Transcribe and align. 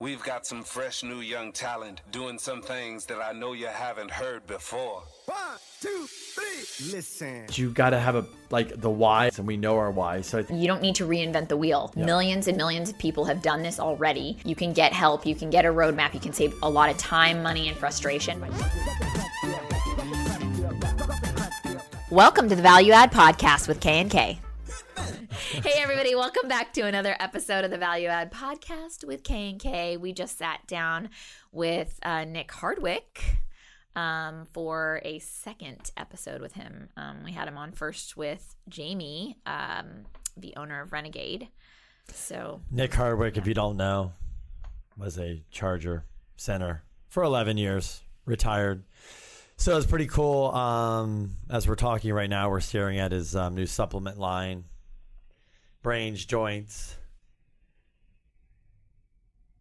We've 0.00 0.22
got 0.22 0.46
some 0.46 0.62
fresh 0.62 1.02
new 1.02 1.18
young 1.18 1.50
talent 1.50 2.02
doing 2.12 2.38
some 2.38 2.62
things 2.62 3.04
that 3.06 3.18
I 3.18 3.32
know 3.32 3.52
you 3.52 3.66
haven't 3.66 4.12
heard 4.12 4.46
before. 4.46 5.02
One, 5.24 5.58
two, 5.80 6.06
three. 6.06 6.92
Listen. 6.92 7.46
You 7.54 7.70
got 7.70 7.90
to 7.90 7.98
have 7.98 8.14
a 8.14 8.24
like 8.50 8.80
the 8.80 8.90
why, 8.90 9.32
and 9.36 9.44
we 9.44 9.56
know 9.56 9.76
our 9.76 9.90
why. 9.90 10.20
So 10.20 10.38
I 10.38 10.44
think 10.44 10.60
You 10.60 10.68
don't 10.68 10.82
need 10.82 10.94
to 10.94 11.04
reinvent 11.04 11.48
the 11.48 11.56
wheel. 11.56 11.92
Millions 11.96 12.46
and 12.46 12.56
millions 12.56 12.90
of 12.90 12.98
people 12.98 13.24
have 13.24 13.42
done 13.42 13.60
this 13.64 13.80
already. 13.80 14.38
You 14.44 14.54
can 14.54 14.72
get 14.72 14.92
help, 14.92 15.26
you 15.26 15.34
can 15.34 15.50
get 15.50 15.64
a 15.64 15.68
roadmap, 15.68 16.14
you 16.14 16.20
can 16.20 16.32
save 16.32 16.54
a 16.62 16.70
lot 16.70 16.90
of 16.90 16.96
time, 16.96 17.42
money, 17.42 17.66
and 17.68 17.76
frustration. 17.76 18.40
Welcome 22.08 22.48
to 22.48 22.54
the 22.54 22.62
Value 22.62 22.92
Add 22.92 23.10
Podcast 23.10 23.66
with 23.66 23.80
K 23.80 23.98
and 23.98 24.08
K. 24.08 24.38
Hey 25.62 25.74
everybody, 25.76 26.14
welcome 26.16 26.48
back 26.48 26.72
to 26.72 26.82
another 26.82 27.16
episode 27.20 27.64
of 27.64 27.70
the 27.70 27.78
Value 27.78 28.08
Add 28.08 28.32
Podcast 28.32 29.06
with 29.06 29.22
K 29.22 29.50
and 29.50 29.60
K. 29.60 29.96
We 29.96 30.12
just 30.12 30.36
sat 30.36 30.66
down 30.66 31.10
with 31.52 31.98
uh, 32.02 32.24
Nick 32.24 32.50
Hardwick 32.50 33.38
um, 33.94 34.46
for 34.52 35.00
a 35.04 35.20
second 35.20 35.92
episode 35.96 36.40
with 36.40 36.54
him. 36.54 36.88
Um, 36.96 37.18
we 37.24 37.32
had 37.32 37.46
him 37.46 37.56
on 37.56 37.70
first 37.70 38.16
with 38.16 38.56
Jamie, 38.68 39.38
um, 39.46 40.06
the 40.36 40.54
owner 40.56 40.80
of 40.82 40.92
Renegade. 40.92 41.48
So 42.12 42.60
Nick 42.70 42.94
Hardwick, 42.94 43.36
if 43.36 43.46
you 43.46 43.54
don't 43.54 43.76
know, 43.76 44.12
was 44.96 45.18
a 45.18 45.44
Charger 45.50 46.04
center 46.36 46.82
for 47.08 47.22
11 47.22 47.56
years, 47.58 48.02
retired. 48.24 48.82
So 49.56 49.76
it's 49.76 49.86
pretty 49.86 50.06
cool. 50.06 50.48
Um, 50.48 51.32
as 51.48 51.68
we're 51.68 51.76
talking 51.76 52.12
right 52.12 52.28
now, 52.30 52.50
we're 52.50 52.60
staring 52.60 52.98
at 52.98 53.12
his 53.12 53.36
um, 53.36 53.54
new 53.54 53.66
supplement 53.66 54.18
line, 54.18 54.64
brains, 55.82 56.24
joints. 56.24 56.96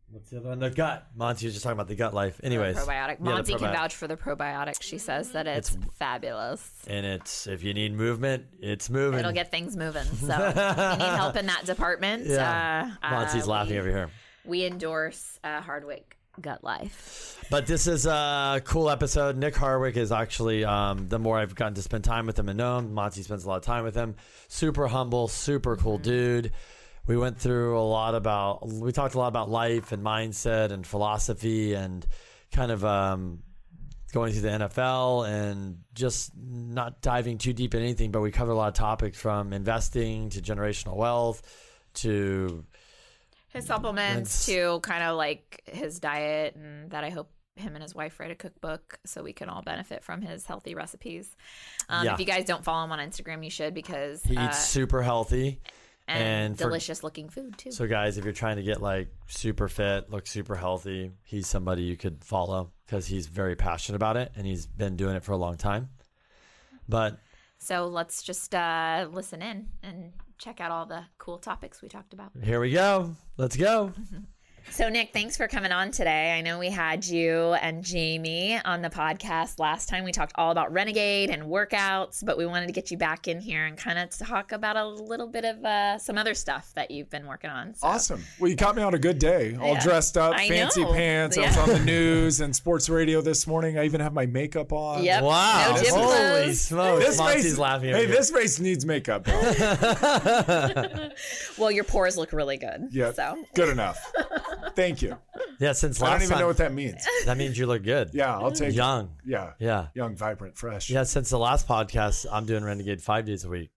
What's 0.09 0.29
the 0.29 0.37
other 0.37 0.49
one? 0.49 0.59
The 0.59 0.69
gut. 0.69 1.07
Monty 1.15 1.45
was 1.45 1.53
just 1.53 1.63
talking 1.63 1.73
about 1.73 1.89
the 1.89 1.95
gut 1.95 2.13
life. 2.13 2.39
Anyways, 2.41 2.77
probiotic. 2.77 2.87
Yeah, 2.87 3.15
the 3.17 3.23
Monty 3.23 3.53
can 3.55 3.73
vouch 3.73 3.93
for 3.93 4.07
the 4.07 4.15
probiotic. 4.15 4.81
She 4.81 4.97
says 4.97 5.31
that 5.33 5.47
it's, 5.47 5.75
It's- 5.75 5.89
fabulous. 5.95 6.71
And 6.87 7.05
it's 7.05 7.45
if 7.45 7.61
you 7.63 7.73
need 7.73 7.93
movement, 7.93 8.45
it's 8.61 8.89
moving. 8.89 9.19
It'll 9.19 9.33
get 9.33 9.51
things 9.51 9.75
moving. 9.75 10.05
So 10.05 10.33
if 10.33 10.55
you 10.55 10.61
need 11.05 11.15
help 11.15 11.35
in 11.35 11.47
that 11.47 11.65
department. 11.65 12.25
Yeah. 12.25 12.91
Uh, 13.03 13.09
Monty's 13.09 13.47
uh, 13.47 13.51
laughing 13.51 13.73
we, 13.73 13.79
over 13.79 13.89
here. 13.89 14.09
We 14.45 14.65
endorse 14.65 15.39
uh, 15.43 15.59
Hardwick 15.61 16.16
Gut 16.41 16.63
Life. 16.63 17.37
But 17.49 17.65
this 17.65 17.87
is 17.87 18.05
a 18.05 18.61
cool 18.65 18.89
episode. 18.89 19.37
Nick 19.37 19.55
Hardwick 19.55 19.97
is 19.97 20.11
actually, 20.11 20.65
um, 20.65 21.07
the 21.07 21.19
more 21.19 21.37
I've 21.37 21.55
gotten 21.55 21.75
to 21.75 21.81
spend 21.81 22.03
time 22.03 22.25
with 22.25 22.37
him 22.37 22.49
and 22.49 22.57
know 22.57 22.77
him, 22.77 22.93
Monty 22.93 23.23
spends 23.23 23.45
a 23.45 23.47
lot 23.47 23.57
of 23.57 23.63
time 23.63 23.83
with 23.83 23.95
him. 23.95 24.15
Super 24.47 24.87
humble, 24.87 25.27
super 25.27 25.75
cool 25.75 25.97
dude. 25.97 26.51
We 27.07 27.17
went 27.17 27.39
through 27.39 27.79
a 27.79 27.81
lot 27.81 28.15
about, 28.15 28.67
we 28.67 28.91
talked 28.91 29.15
a 29.15 29.17
lot 29.17 29.29
about 29.29 29.49
life 29.49 29.93
and 29.93 30.03
mindset 30.03 30.71
and 30.71 30.85
philosophy 30.85 31.73
and 31.73 32.05
kind 32.51 32.71
of 32.71 32.83
um, 32.83 33.43
going 34.11 34.33
through 34.33 34.41
the 34.41 34.49
NFL 34.49 35.27
and 35.27 35.79
just 35.93 36.31
not 36.35 37.01
diving 37.01 37.37
too 37.37 37.53
deep 37.53 37.75
in 37.75 37.81
anything, 37.81 38.11
but 38.11 38.21
we 38.21 38.31
covered 38.31 38.51
a 38.51 38.55
lot 38.55 38.67
of 38.67 38.73
topics 38.73 39.17
from 39.19 39.53
investing 39.53 40.29
to 40.31 40.41
generational 40.41 40.97
wealth 40.97 41.41
to 41.93 42.65
His 43.57 43.65
supplements 43.65 44.45
to 44.45 44.79
kind 44.81 45.03
of 45.03 45.17
like 45.17 45.61
his 45.65 45.99
diet, 45.99 46.55
and 46.55 46.89
that 46.91 47.03
I 47.03 47.09
hope 47.09 47.29
him 47.55 47.73
and 47.75 47.81
his 47.81 47.95
wife 47.95 48.19
write 48.19 48.29
a 48.31 48.35
cookbook 48.35 48.99
so 49.05 49.23
we 49.23 49.33
can 49.33 49.49
all 49.49 49.63
benefit 49.63 50.03
from 50.03 50.21
his 50.21 50.45
healthy 50.45 50.75
recipes. 50.75 51.35
Um, 51.89 52.05
Yeah. 52.05 52.13
If 52.13 52.19
you 52.19 52.25
guys 52.25 52.45
don't 52.45 52.63
follow 52.63 52.85
him 52.85 52.91
on 52.91 52.99
Instagram, 52.99 53.43
you 53.43 53.49
should 53.49 53.73
because 53.73 54.21
he 54.23 54.37
uh, 54.37 54.45
eats 54.47 54.63
super 54.63 55.01
healthy. 55.01 55.59
and, 56.07 56.23
and 56.23 56.57
for- 56.57 56.65
delicious 56.65 57.03
looking 57.03 57.29
food 57.29 57.57
too. 57.57 57.71
So, 57.71 57.87
guys, 57.87 58.17
if 58.17 58.23
you're 58.23 58.33
trying 58.33 58.57
to 58.57 58.63
get 58.63 58.81
like 58.81 59.07
super 59.27 59.67
fit, 59.67 60.09
look 60.11 60.27
super 60.27 60.55
healthy, 60.55 61.11
he's 61.23 61.47
somebody 61.47 61.81
you 61.81 61.97
could 61.97 62.23
follow 62.23 62.71
because 62.85 63.07
he's 63.07 63.25
very 63.27 63.55
passionate 63.55 63.95
about 63.95 64.17
it 64.17 64.31
and 64.35 64.45
he's 64.45 64.65
been 64.67 64.95
doing 64.95 65.15
it 65.15 65.23
for 65.23 65.31
a 65.31 65.37
long 65.37 65.57
time. 65.57 65.89
But 66.87 67.17
So 67.57 67.87
let's 67.87 68.21
just 68.23 68.53
uh, 68.53 69.07
listen 69.11 69.41
in 69.41 69.67
and 69.83 70.13
check 70.37 70.59
out 70.61 70.71
all 70.71 70.85
the 70.85 71.03
cool 71.17 71.37
topics 71.37 71.81
we 71.81 71.89
talked 71.89 72.13
about. 72.13 72.31
here 72.43 72.59
we 72.59 72.71
go. 72.71 73.15
Let's 73.37 73.55
go. 73.57 73.93
Mm-hmm. 73.99 74.17
So, 74.69 74.89
Nick, 74.89 75.11
thanks 75.11 75.35
for 75.35 75.47
coming 75.47 75.71
on 75.71 75.89
today. 75.89 76.33
I 76.37 76.41
know 76.41 76.59
we 76.59 76.69
had 76.69 77.03
you 77.03 77.53
and 77.53 77.83
Jamie 77.83 78.59
on 78.63 78.83
the 78.83 78.91
podcast 78.91 79.57
last 79.59 79.89
time. 79.89 80.03
We 80.03 80.11
talked 80.11 80.33
all 80.35 80.51
about 80.51 80.71
Renegade 80.71 81.31
and 81.31 81.43
workouts, 81.43 82.23
but 82.23 82.37
we 82.37 82.45
wanted 82.45 82.67
to 82.67 82.73
get 82.73 82.91
you 82.91 82.97
back 82.97 83.27
in 83.27 83.39
here 83.39 83.65
and 83.65 83.75
kind 83.75 83.97
of 83.97 84.11
talk 84.15 84.51
about 84.51 84.77
a 84.77 84.85
little 84.85 85.25
bit 85.25 85.45
of 85.45 85.65
uh, 85.65 85.97
some 85.97 86.15
other 86.15 86.35
stuff 86.35 86.71
that 86.75 86.91
you've 86.91 87.09
been 87.09 87.25
working 87.25 87.49
on. 87.49 87.73
So. 87.73 87.87
Awesome. 87.87 88.23
Well, 88.39 88.51
you 88.51 88.55
caught 88.55 88.75
me 88.75 88.83
on 88.83 88.93
a 88.93 88.99
good 88.99 89.17
day. 89.17 89.57
All 89.59 89.73
Yeah. 89.73 89.79
dressed 89.83 90.15
up, 90.15 90.35
I 90.35 90.47
fancy 90.47 90.83
know. 90.83 90.93
pants. 90.93 91.39
I 91.39 91.47
was 91.47 91.57
on 91.57 91.69
the 91.69 91.79
news 91.83 92.41
and 92.41 92.55
sports 92.55 92.87
radio 92.87 93.19
this 93.21 93.47
morning. 93.47 93.79
I 93.79 93.85
even 93.85 93.99
have 93.99 94.13
my 94.13 94.27
makeup 94.27 94.71
on. 94.73 95.03
Yep. 95.03 95.23
Wow. 95.23 95.75
No 95.81 95.89
Holy 95.89 96.53
smokes. 96.53 97.03
This 97.05 97.17
Monty's 97.17 97.43
face, 97.45 97.57
laughing. 97.57 97.93
hey, 97.95 98.05
this 98.05 98.29
face 98.29 98.59
needs 98.59 98.85
makeup. 98.85 99.27
Well, 101.57 101.71
your 101.71 101.83
pores 101.85 102.15
look 102.17 102.31
really 102.33 102.57
good. 102.57 102.89
yeah, 102.91 103.11
So, 103.13 103.43
good 103.55 103.69
enough. 103.69 103.97
Thank 104.77 105.01
you. 105.01 105.17
yeah, 105.59 105.73
since 105.73 105.99
last 105.99 106.07
I 106.09 106.13
don't 106.13 106.21
even 106.21 106.29
time. 106.33 106.39
know 106.41 106.47
what 106.47 106.57
that 106.57 106.71
means. 106.71 107.03
that 107.25 107.35
means 107.35 107.57
you 107.57 107.65
look 107.65 107.83
good. 107.83 108.11
Yeah, 108.13 108.33
I'll 108.37 108.51
take 108.51 108.69
it. 108.69 108.75
Young. 108.75 109.15
Yeah, 109.25 109.53
Yeah. 109.59 109.87
young, 109.95 110.15
vibrant, 110.15 110.55
fresh. 110.55 110.89
Yeah, 110.89 111.01
since 111.03 111.29
the 111.31 111.39
last 111.39 111.67
podcast, 111.67 112.27
I'm 112.31 112.45
doing 112.45 112.63
Renegade 112.63 113.01
five 113.01 113.25
days 113.25 113.43
a 113.43 113.49
week. 113.49 113.71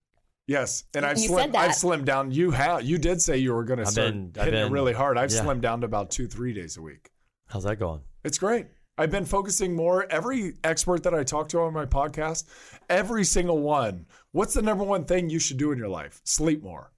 Yes, 0.46 0.84
and 0.94 1.06
I've 1.06 1.16
You 1.18 1.28
slim, 1.28 1.38
said 1.44 1.52
that. 1.54 1.58
I've 1.58 1.70
slimmed 1.70 2.04
down. 2.04 2.32
You 2.32 2.50
have. 2.50 2.82
You 2.82 2.98
did 2.98 3.22
say 3.22 3.38
you 3.38 3.54
were 3.54 3.64
going 3.64 3.78
to 3.78 3.84
I've 3.86 3.92
start 3.92 4.10
been- 4.12 4.32
I've 4.38 4.44
hitting 4.44 4.66
it 4.66 4.70
really 4.70 4.92
hard. 4.92 5.16
I've 5.16 5.30
yeah. 5.32 5.40
slimmed 5.42 5.62
down 5.62 5.80
to 5.80 5.86
about 5.86 6.10
two, 6.10 6.26
three 6.26 6.52
days 6.52 6.76
a 6.76 6.82
week. 6.82 7.10
How's 7.48 7.64
that 7.64 7.76
going? 7.76 8.02
It's 8.24 8.38
great. 8.38 8.66
I've 8.98 9.10
been 9.10 9.24
focusing 9.24 9.74
more. 9.74 10.06
Every 10.10 10.54
expert 10.62 11.02
that 11.04 11.14
I 11.14 11.24
talk 11.24 11.48
to 11.50 11.60
on 11.60 11.72
my 11.72 11.86
podcast, 11.86 12.44
every 12.90 13.24
single 13.24 13.58
one, 13.62 14.04
what's 14.32 14.52
the 14.52 14.60
number 14.60 14.84
one 14.84 15.04
thing 15.06 15.30
you 15.30 15.38
should 15.38 15.56
do 15.56 15.72
in 15.72 15.78
your 15.78 15.88
life? 15.88 16.20
Sleep 16.24 16.62
more. 16.62 16.92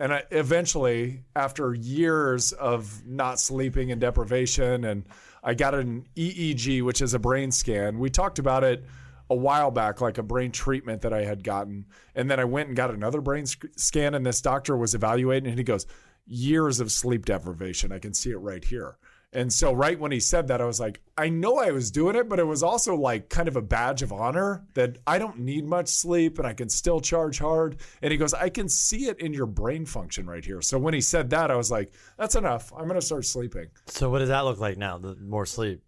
And 0.00 0.12
I, 0.14 0.22
eventually, 0.30 1.24
after 1.34 1.74
years 1.74 2.52
of 2.52 3.04
not 3.04 3.40
sleeping 3.40 3.90
and 3.90 4.00
deprivation, 4.00 4.84
and 4.84 5.04
I 5.42 5.54
got 5.54 5.74
an 5.74 6.06
EEG, 6.16 6.82
which 6.82 7.02
is 7.02 7.14
a 7.14 7.18
brain 7.18 7.50
scan. 7.50 7.98
We 7.98 8.10
talked 8.10 8.38
about 8.38 8.64
it 8.64 8.84
a 9.30 9.34
while 9.34 9.70
back, 9.70 10.00
like 10.00 10.18
a 10.18 10.22
brain 10.22 10.52
treatment 10.52 11.02
that 11.02 11.12
I 11.12 11.24
had 11.24 11.42
gotten. 11.44 11.86
And 12.14 12.30
then 12.30 12.40
I 12.40 12.44
went 12.44 12.68
and 12.68 12.76
got 12.76 12.90
another 12.90 13.20
brain 13.20 13.46
sc- 13.46 13.66
scan, 13.76 14.14
and 14.14 14.24
this 14.24 14.40
doctor 14.40 14.76
was 14.76 14.94
evaluating, 14.94 15.48
and 15.48 15.58
he 15.58 15.64
goes, 15.64 15.86
Years 16.30 16.78
of 16.78 16.92
sleep 16.92 17.24
deprivation. 17.24 17.90
I 17.90 17.98
can 17.98 18.12
see 18.12 18.30
it 18.30 18.36
right 18.36 18.62
here. 18.62 18.98
And 19.34 19.52
so, 19.52 19.74
right 19.74 19.98
when 20.00 20.10
he 20.10 20.20
said 20.20 20.48
that, 20.48 20.62
I 20.62 20.64
was 20.64 20.80
like, 20.80 21.02
I 21.18 21.28
know 21.28 21.58
I 21.58 21.70
was 21.70 21.90
doing 21.90 22.16
it, 22.16 22.30
but 22.30 22.38
it 22.38 22.46
was 22.46 22.62
also 22.62 22.94
like 22.96 23.28
kind 23.28 23.46
of 23.46 23.56
a 23.56 23.62
badge 23.62 24.00
of 24.02 24.10
honor 24.10 24.64
that 24.72 24.96
I 25.06 25.18
don't 25.18 25.40
need 25.40 25.66
much 25.66 25.88
sleep 25.88 26.38
and 26.38 26.46
I 26.46 26.54
can 26.54 26.70
still 26.70 26.98
charge 26.98 27.38
hard. 27.38 27.76
And 28.00 28.10
he 28.10 28.16
goes, 28.16 28.32
I 28.32 28.48
can 28.48 28.70
see 28.70 29.04
it 29.06 29.20
in 29.20 29.34
your 29.34 29.44
brain 29.44 29.84
function 29.84 30.26
right 30.26 30.42
here. 30.42 30.62
So, 30.62 30.78
when 30.78 30.94
he 30.94 31.02
said 31.02 31.28
that, 31.30 31.50
I 31.50 31.56
was 31.56 31.70
like, 31.70 31.92
that's 32.16 32.36
enough. 32.36 32.72
I'm 32.72 32.84
going 32.88 32.98
to 32.98 33.04
start 33.04 33.26
sleeping. 33.26 33.66
So, 33.86 34.08
what 34.08 34.20
does 34.20 34.30
that 34.30 34.46
look 34.46 34.60
like 34.60 34.78
now? 34.78 34.96
The 34.96 35.14
more 35.16 35.44
sleep. 35.44 35.82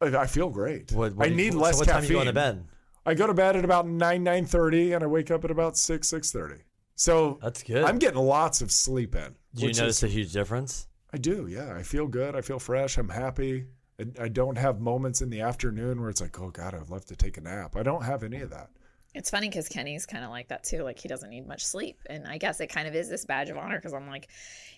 I 0.00 0.14
I 0.16 0.26
feel 0.28 0.48
great. 0.48 0.92
What, 0.92 1.16
what 1.16 1.26
I 1.26 1.30
you- 1.30 1.36
need 1.36 1.52
so 1.54 1.58
less 1.58 1.78
what 1.78 1.88
caffeine. 1.88 2.02
time 2.02 2.10
you 2.12 2.18
go 2.20 2.24
to 2.26 2.32
bed? 2.32 2.64
I 3.06 3.14
go 3.14 3.26
to 3.26 3.34
bed 3.34 3.56
at 3.56 3.64
about 3.64 3.86
9, 3.88 4.24
9.30 4.24 4.94
and 4.94 5.04
I 5.04 5.06
wake 5.08 5.30
up 5.30 5.44
at 5.44 5.50
about 5.50 5.76
6, 5.76 6.08
6.30. 6.10 6.60
So 6.94 7.38
That's 7.42 7.62
good. 7.62 7.84
I'm 7.84 7.98
getting 7.98 8.18
lots 8.20 8.62
of 8.62 8.70
sleep 8.70 9.14
in. 9.16 9.34
Do 9.54 9.62
you 9.62 9.66
which 9.68 9.78
notice 9.78 9.98
is- 9.98 10.04
a 10.04 10.08
huge 10.08 10.32
difference? 10.32 10.86
I 11.14 11.16
do, 11.18 11.46
yeah. 11.48 11.74
I 11.74 11.82
feel 11.82 12.06
good. 12.08 12.34
I 12.34 12.40
feel 12.40 12.58
fresh. 12.58 12.98
I'm 12.98 13.08
happy. 13.08 13.66
I, 14.00 14.24
I 14.24 14.28
don't 14.28 14.58
have 14.58 14.80
moments 14.80 15.22
in 15.22 15.30
the 15.30 15.40
afternoon 15.42 16.00
where 16.00 16.10
it's 16.10 16.20
like, 16.20 16.40
oh 16.40 16.50
God, 16.50 16.74
I'd 16.74 16.90
love 16.90 17.04
to 17.06 17.16
take 17.16 17.36
a 17.36 17.40
nap. 17.40 17.76
I 17.76 17.82
don't 17.84 18.02
have 18.02 18.24
any 18.24 18.40
of 18.40 18.50
that. 18.50 18.70
It's 19.14 19.30
funny 19.30 19.48
because 19.48 19.68
Kenny's 19.68 20.06
kind 20.06 20.24
of 20.24 20.30
like 20.30 20.48
that 20.48 20.64
too. 20.64 20.82
Like 20.82 20.98
he 20.98 21.06
doesn't 21.06 21.30
need 21.30 21.46
much 21.46 21.64
sleep, 21.64 22.00
and 22.10 22.26
I 22.26 22.36
guess 22.36 22.58
it 22.58 22.66
kind 22.66 22.88
of 22.88 22.96
is 22.96 23.08
this 23.08 23.24
badge 23.24 23.48
of 23.48 23.56
honor 23.56 23.76
because 23.78 23.94
I'm 23.94 24.08
like, 24.08 24.28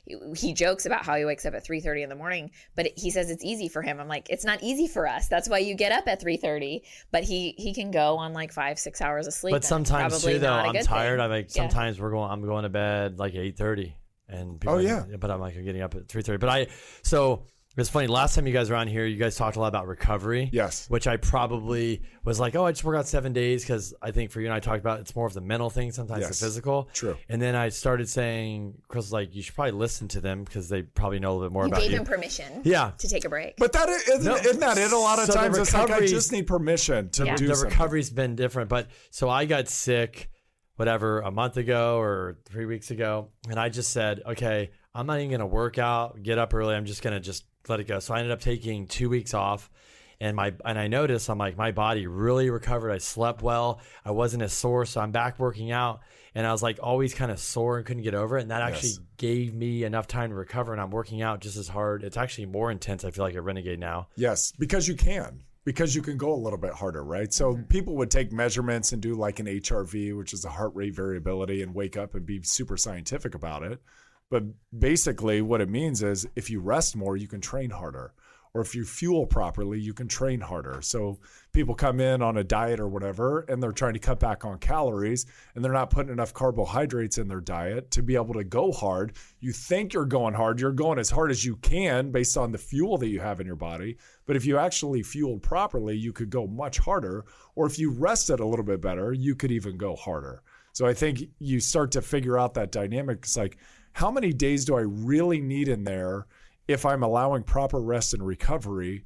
he, 0.04 0.18
he 0.36 0.52
jokes 0.52 0.84
about 0.84 1.06
how 1.06 1.16
he 1.16 1.24
wakes 1.24 1.46
up 1.46 1.54
at 1.54 1.64
3:30 1.66 2.02
in 2.02 2.08
the 2.10 2.14
morning, 2.16 2.50
but 2.74 2.88
he 2.98 3.08
says 3.10 3.30
it's 3.30 3.42
easy 3.42 3.68
for 3.70 3.80
him. 3.80 3.98
I'm 3.98 4.08
like, 4.08 4.28
it's 4.28 4.44
not 4.44 4.62
easy 4.62 4.88
for 4.88 5.06
us. 5.08 5.28
That's 5.28 5.48
why 5.48 5.60
you 5.60 5.74
get 5.74 5.90
up 5.90 6.06
at 6.06 6.20
3:30. 6.20 6.82
But 7.10 7.24
he 7.24 7.54
he 7.56 7.72
can 7.72 7.90
go 7.90 8.18
on 8.18 8.34
like 8.34 8.52
five 8.52 8.78
six 8.78 9.00
hours 9.00 9.26
of 9.26 9.32
sleep. 9.32 9.52
But 9.52 9.56
and 9.56 9.60
it's 9.62 9.68
sometimes 9.68 10.12
probably 10.12 10.34
too, 10.34 10.38
though, 10.40 10.50
not 10.50 10.66
a 10.74 10.78
I'm 10.80 10.84
tired. 10.84 11.16
thing. 11.16 11.24
I'm 11.24 11.30
like, 11.30 11.46
Yeah. 11.56 11.62
sometimes 11.62 11.98
we're 11.98 12.10
going. 12.10 12.30
I'm 12.30 12.42
going 12.42 12.64
to 12.64 12.68
bed 12.68 13.18
like 13.18 13.34
eight 13.36 13.56
thirty, 13.56 13.96
and 14.28 14.60
people 14.60 14.74
Oh, 14.76 14.78
yeah. 14.78 15.04
But 15.18 15.30
I'm 15.30 15.40
like, 15.40 15.56
I'm 15.56 15.64
getting 15.64 15.82
up 15.82 15.94
at 15.94 16.08
three 16.08 16.22
thirty. 16.22 16.38
But 16.38 16.48
I 16.50 16.66
so 17.02 17.44
it's 17.78 17.90
funny. 17.90 18.06
Last 18.06 18.34
time 18.34 18.46
you 18.46 18.54
guys 18.54 18.70
were 18.70 18.76
on 18.76 18.86
here, 18.88 19.04
you 19.04 19.18
guys 19.18 19.36
talked 19.36 19.56
a 19.56 19.60
lot 19.60 19.68
about 19.68 19.86
recovery. 19.86 20.48
Yes. 20.50 20.88
Which 20.88 21.06
I 21.06 21.18
probably 21.18 22.00
was 22.24 22.40
like, 22.40 22.56
oh, 22.56 22.64
I 22.64 22.72
just 22.72 22.82
work 22.84 22.96
out 22.96 23.06
seven 23.06 23.34
days 23.34 23.62
because 23.64 23.92
I 24.00 24.12
think 24.12 24.30
for 24.30 24.40
you 24.40 24.46
and 24.46 24.54
I 24.54 24.60
talked 24.60 24.80
about 24.80 25.00
it's 25.00 25.14
more 25.14 25.26
of 25.26 25.34
the 25.34 25.42
mental 25.42 25.68
thing 25.68 25.92
sometimes 25.92 26.22
Yes. 26.22 26.38
the 26.40 26.46
physical. 26.46 26.88
True. 26.94 27.18
And 27.28 27.40
then 27.40 27.54
I 27.54 27.68
started 27.68 28.08
saying, 28.08 28.78
Chris 28.88 29.04
was 29.04 29.12
like, 29.12 29.34
you 29.34 29.42
should 29.42 29.54
probably 29.54 29.72
listen 29.72 30.08
to 30.08 30.22
them 30.22 30.42
because 30.44 30.70
they 30.70 30.82
probably 30.84 31.18
know 31.18 31.32
a 31.32 31.34
little 31.34 31.48
bit 31.50 31.52
more 31.52 31.64
You 31.64 31.68
about 31.68 31.80
gave 31.82 31.90
you. 31.92 31.98
Gave 31.98 32.06
him 32.08 32.12
permission. 32.14 32.62
Yeah. 32.64 32.92
To 32.96 33.08
take 33.10 33.26
a 33.26 33.28
break. 33.28 33.56
But 33.58 33.74
that 33.74 33.90
isn't, 33.90 34.24
No. 34.24 34.36
isn't 34.36 34.60
that 34.60 34.78
it? 34.78 34.92
A 34.92 34.96
lot 34.98 35.18
of 35.18 35.26
So 35.26 35.32
the 35.34 35.38
times 35.38 35.58
it's 35.58 35.74
like, 35.74 35.90
I 35.90 36.06
just 36.06 36.32
need 36.32 36.46
permission 36.46 37.10
to 37.10 37.26
Yeah. 37.26 37.36
do 37.36 37.46
the 37.48 37.54
something. 37.56 37.72
recovery's 37.72 38.08
been 38.08 38.36
different. 38.36 38.70
But 38.70 38.86
so 39.10 39.28
I 39.28 39.44
got 39.44 39.68
sick, 39.68 40.30
whatever, 40.76 41.20
a 41.20 41.30
month 41.30 41.56
ago 41.56 41.98
or 41.98 42.38
three 42.44 42.66
weeks 42.66 42.90
ago, 42.90 43.28
and 43.50 43.58
I 43.58 43.68
just 43.68 43.92
said, 43.92 44.22
okay, 44.26 44.70
I'm 44.94 45.06
not 45.06 45.18
even 45.18 45.30
gonna 45.32 45.46
work 45.46 45.78
out, 45.78 46.22
get 46.22 46.38
up 46.38 46.54
early. 46.54 46.74
I'm 46.74 46.86
just 46.86 47.02
gonna 47.02 47.20
just 47.20 47.44
let 47.68 47.80
it 47.80 47.84
go. 47.88 47.98
So 47.98 48.14
I 48.14 48.18
ended 48.18 48.32
up 48.32 48.40
taking 48.40 48.86
two 48.86 49.08
weeks 49.08 49.34
off. 49.34 49.70
And 50.18 50.34
my 50.34 50.54
and 50.64 50.78
I 50.78 50.86
noticed 50.88 51.28
I'm 51.28 51.36
like 51.36 51.58
my 51.58 51.72
body 51.72 52.06
really 52.06 52.48
recovered. 52.48 52.90
I 52.90 52.96
slept 52.96 53.42
well. 53.42 53.80
I 54.02 54.12
wasn't 54.12 54.42
as 54.44 54.54
sore, 54.54 54.86
so 54.86 54.98
I'm 55.02 55.10
back 55.12 55.38
working 55.38 55.72
out. 55.72 56.00
And 56.34 56.46
I 56.46 56.52
was 56.52 56.62
like 56.62 56.78
always 56.82 57.12
kind 57.12 57.30
of 57.30 57.38
sore 57.38 57.76
and 57.76 57.84
couldn't 57.84 58.02
get 58.02 58.14
over 58.14 58.38
it. 58.38 58.40
And 58.40 58.50
that 58.50 58.62
actually 58.62 58.88
Yes. 58.92 59.00
gave 59.18 59.52
me 59.54 59.84
enough 59.84 60.06
time 60.06 60.30
to 60.30 60.34
recover. 60.34 60.72
And 60.72 60.80
I'm 60.80 60.90
working 60.90 61.20
out 61.20 61.40
just 61.40 61.58
as 61.58 61.68
hard. 61.68 62.02
It's 62.02 62.16
actually 62.16 62.46
more 62.46 62.70
intense. 62.70 63.04
I 63.04 63.10
feel 63.10 63.24
like 63.24 63.34
a 63.34 63.42
renegade 63.42 63.78
now. 63.78 64.08
Yes, 64.16 64.54
because 64.58 64.88
you 64.88 64.94
can. 64.94 65.42
Because 65.66 65.94
you 65.94 66.00
can 66.00 66.16
go 66.16 66.32
a 66.32 66.34
little 66.34 66.58
bit 66.58 66.72
harder, 66.72 67.04
right? 67.04 67.30
So 67.34 67.52
mm-hmm. 67.52 67.64
people 67.64 67.96
would 67.96 68.10
take 68.10 68.32
measurements 68.32 68.92
and 68.92 69.02
do 69.02 69.14
like 69.14 69.40
an 69.40 69.46
HRV, 69.46 70.16
which 70.16 70.32
is 70.32 70.46
a 70.46 70.48
heart 70.48 70.70
rate 70.74 70.94
variability, 70.94 71.60
and 71.60 71.74
wake 71.74 71.98
up 71.98 72.14
and 72.14 72.24
be 72.24 72.40
super 72.42 72.78
scientific 72.78 73.34
about 73.34 73.62
it. 73.62 73.82
But 74.30 74.44
basically, 74.76 75.42
what 75.42 75.60
it 75.60 75.68
means 75.68 76.02
is 76.02 76.26
if 76.34 76.48
you 76.48 76.60
rest 76.60 76.96
more, 76.96 77.16
you 77.16 77.28
can 77.28 77.40
train 77.42 77.70
harder. 77.70 78.14
Or 78.56 78.62
if 78.62 78.74
you 78.74 78.86
fuel 78.86 79.26
properly, 79.26 79.78
you 79.78 79.92
can 79.92 80.08
train 80.08 80.40
harder. 80.40 80.80
So 80.80 81.18
people 81.52 81.74
come 81.74 82.00
in 82.00 82.22
on 82.22 82.38
a 82.38 82.42
diet 82.42 82.80
or 82.80 82.88
whatever, 82.88 83.40
and 83.50 83.62
they're 83.62 83.70
trying 83.70 83.92
to 83.92 83.98
cut 83.98 84.18
back 84.18 84.46
on 84.46 84.56
calories, 84.60 85.26
and 85.54 85.62
they're 85.62 85.74
not 85.74 85.90
putting 85.90 86.10
enough 86.10 86.32
carbohydrates 86.32 87.18
in 87.18 87.28
their 87.28 87.42
diet 87.42 87.90
to 87.90 88.02
be 88.02 88.14
able 88.14 88.32
to 88.32 88.44
go 88.44 88.72
hard. 88.72 89.12
You 89.40 89.52
think 89.52 89.92
you're 89.92 90.06
going 90.06 90.32
hard, 90.32 90.58
you're 90.58 90.72
going 90.72 90.98
as 90.98 91.10
hard 91.10 91.30
as 91.30 91.44
you 91.44 91.56
can 91.56 92.10
based 92.10 92.38
on 92.38 92.50
the 92.50 92.56
fuel 92.56 92.96
that 92.96 93.08
you 93.08 93.20
have 93.20 93.40
in 93.40 93.46
your 93.46 93.56
body. 93.56 93.98
But 94.24 94.36
if 94.36 94.46
you 94.46 94.56
actually 94.56 95.02
fueled 95.02 95.42
properly, 95.42 95.94
you 95.94 96.14
could 96.14 96.30
go 96.30 96.46
much 96.46 96.78
harder. 96.78 97.26
Or 97.56 97.66
if 97.66 97.78
you 97.78 97.90
rested 97.90 98.40
a 98.40 98.46
little 98.46 98.64
bit 98.64 98.80
better, 98.80 99.12
you 99.12 99.34
could 99.34 99.52
even 99.52 99.76
go 99.76 99.96
harder. 99.96 100.42
So 100.72 100.86
I 100.86 100.94
think 100.94 101.24
you 101.40 101.60
start 101.60 101.92
to 101.92 102.00
figure 102.00 102.38
out 102.38 102.54
that 102.54 102.72
dynamic. 102.72 103.18
It's 103.18 103.36
like, 103.36 103.58
how 103.92 104.10
many 104.10 104.32
days 104.32 104.64
do 104.64 104.76
I 104.76 104.82
really 104.86 105.42
need 105.42 105.68
in 105.68 105.84
there 105.84 106.26
if 106.68 106.84
I'm 106.84 107.02
allowing 107.02 107.42
proper 107.42 107.80
rest 107.80 108.14
and 108.14 108.26
recovery 108.26 109.04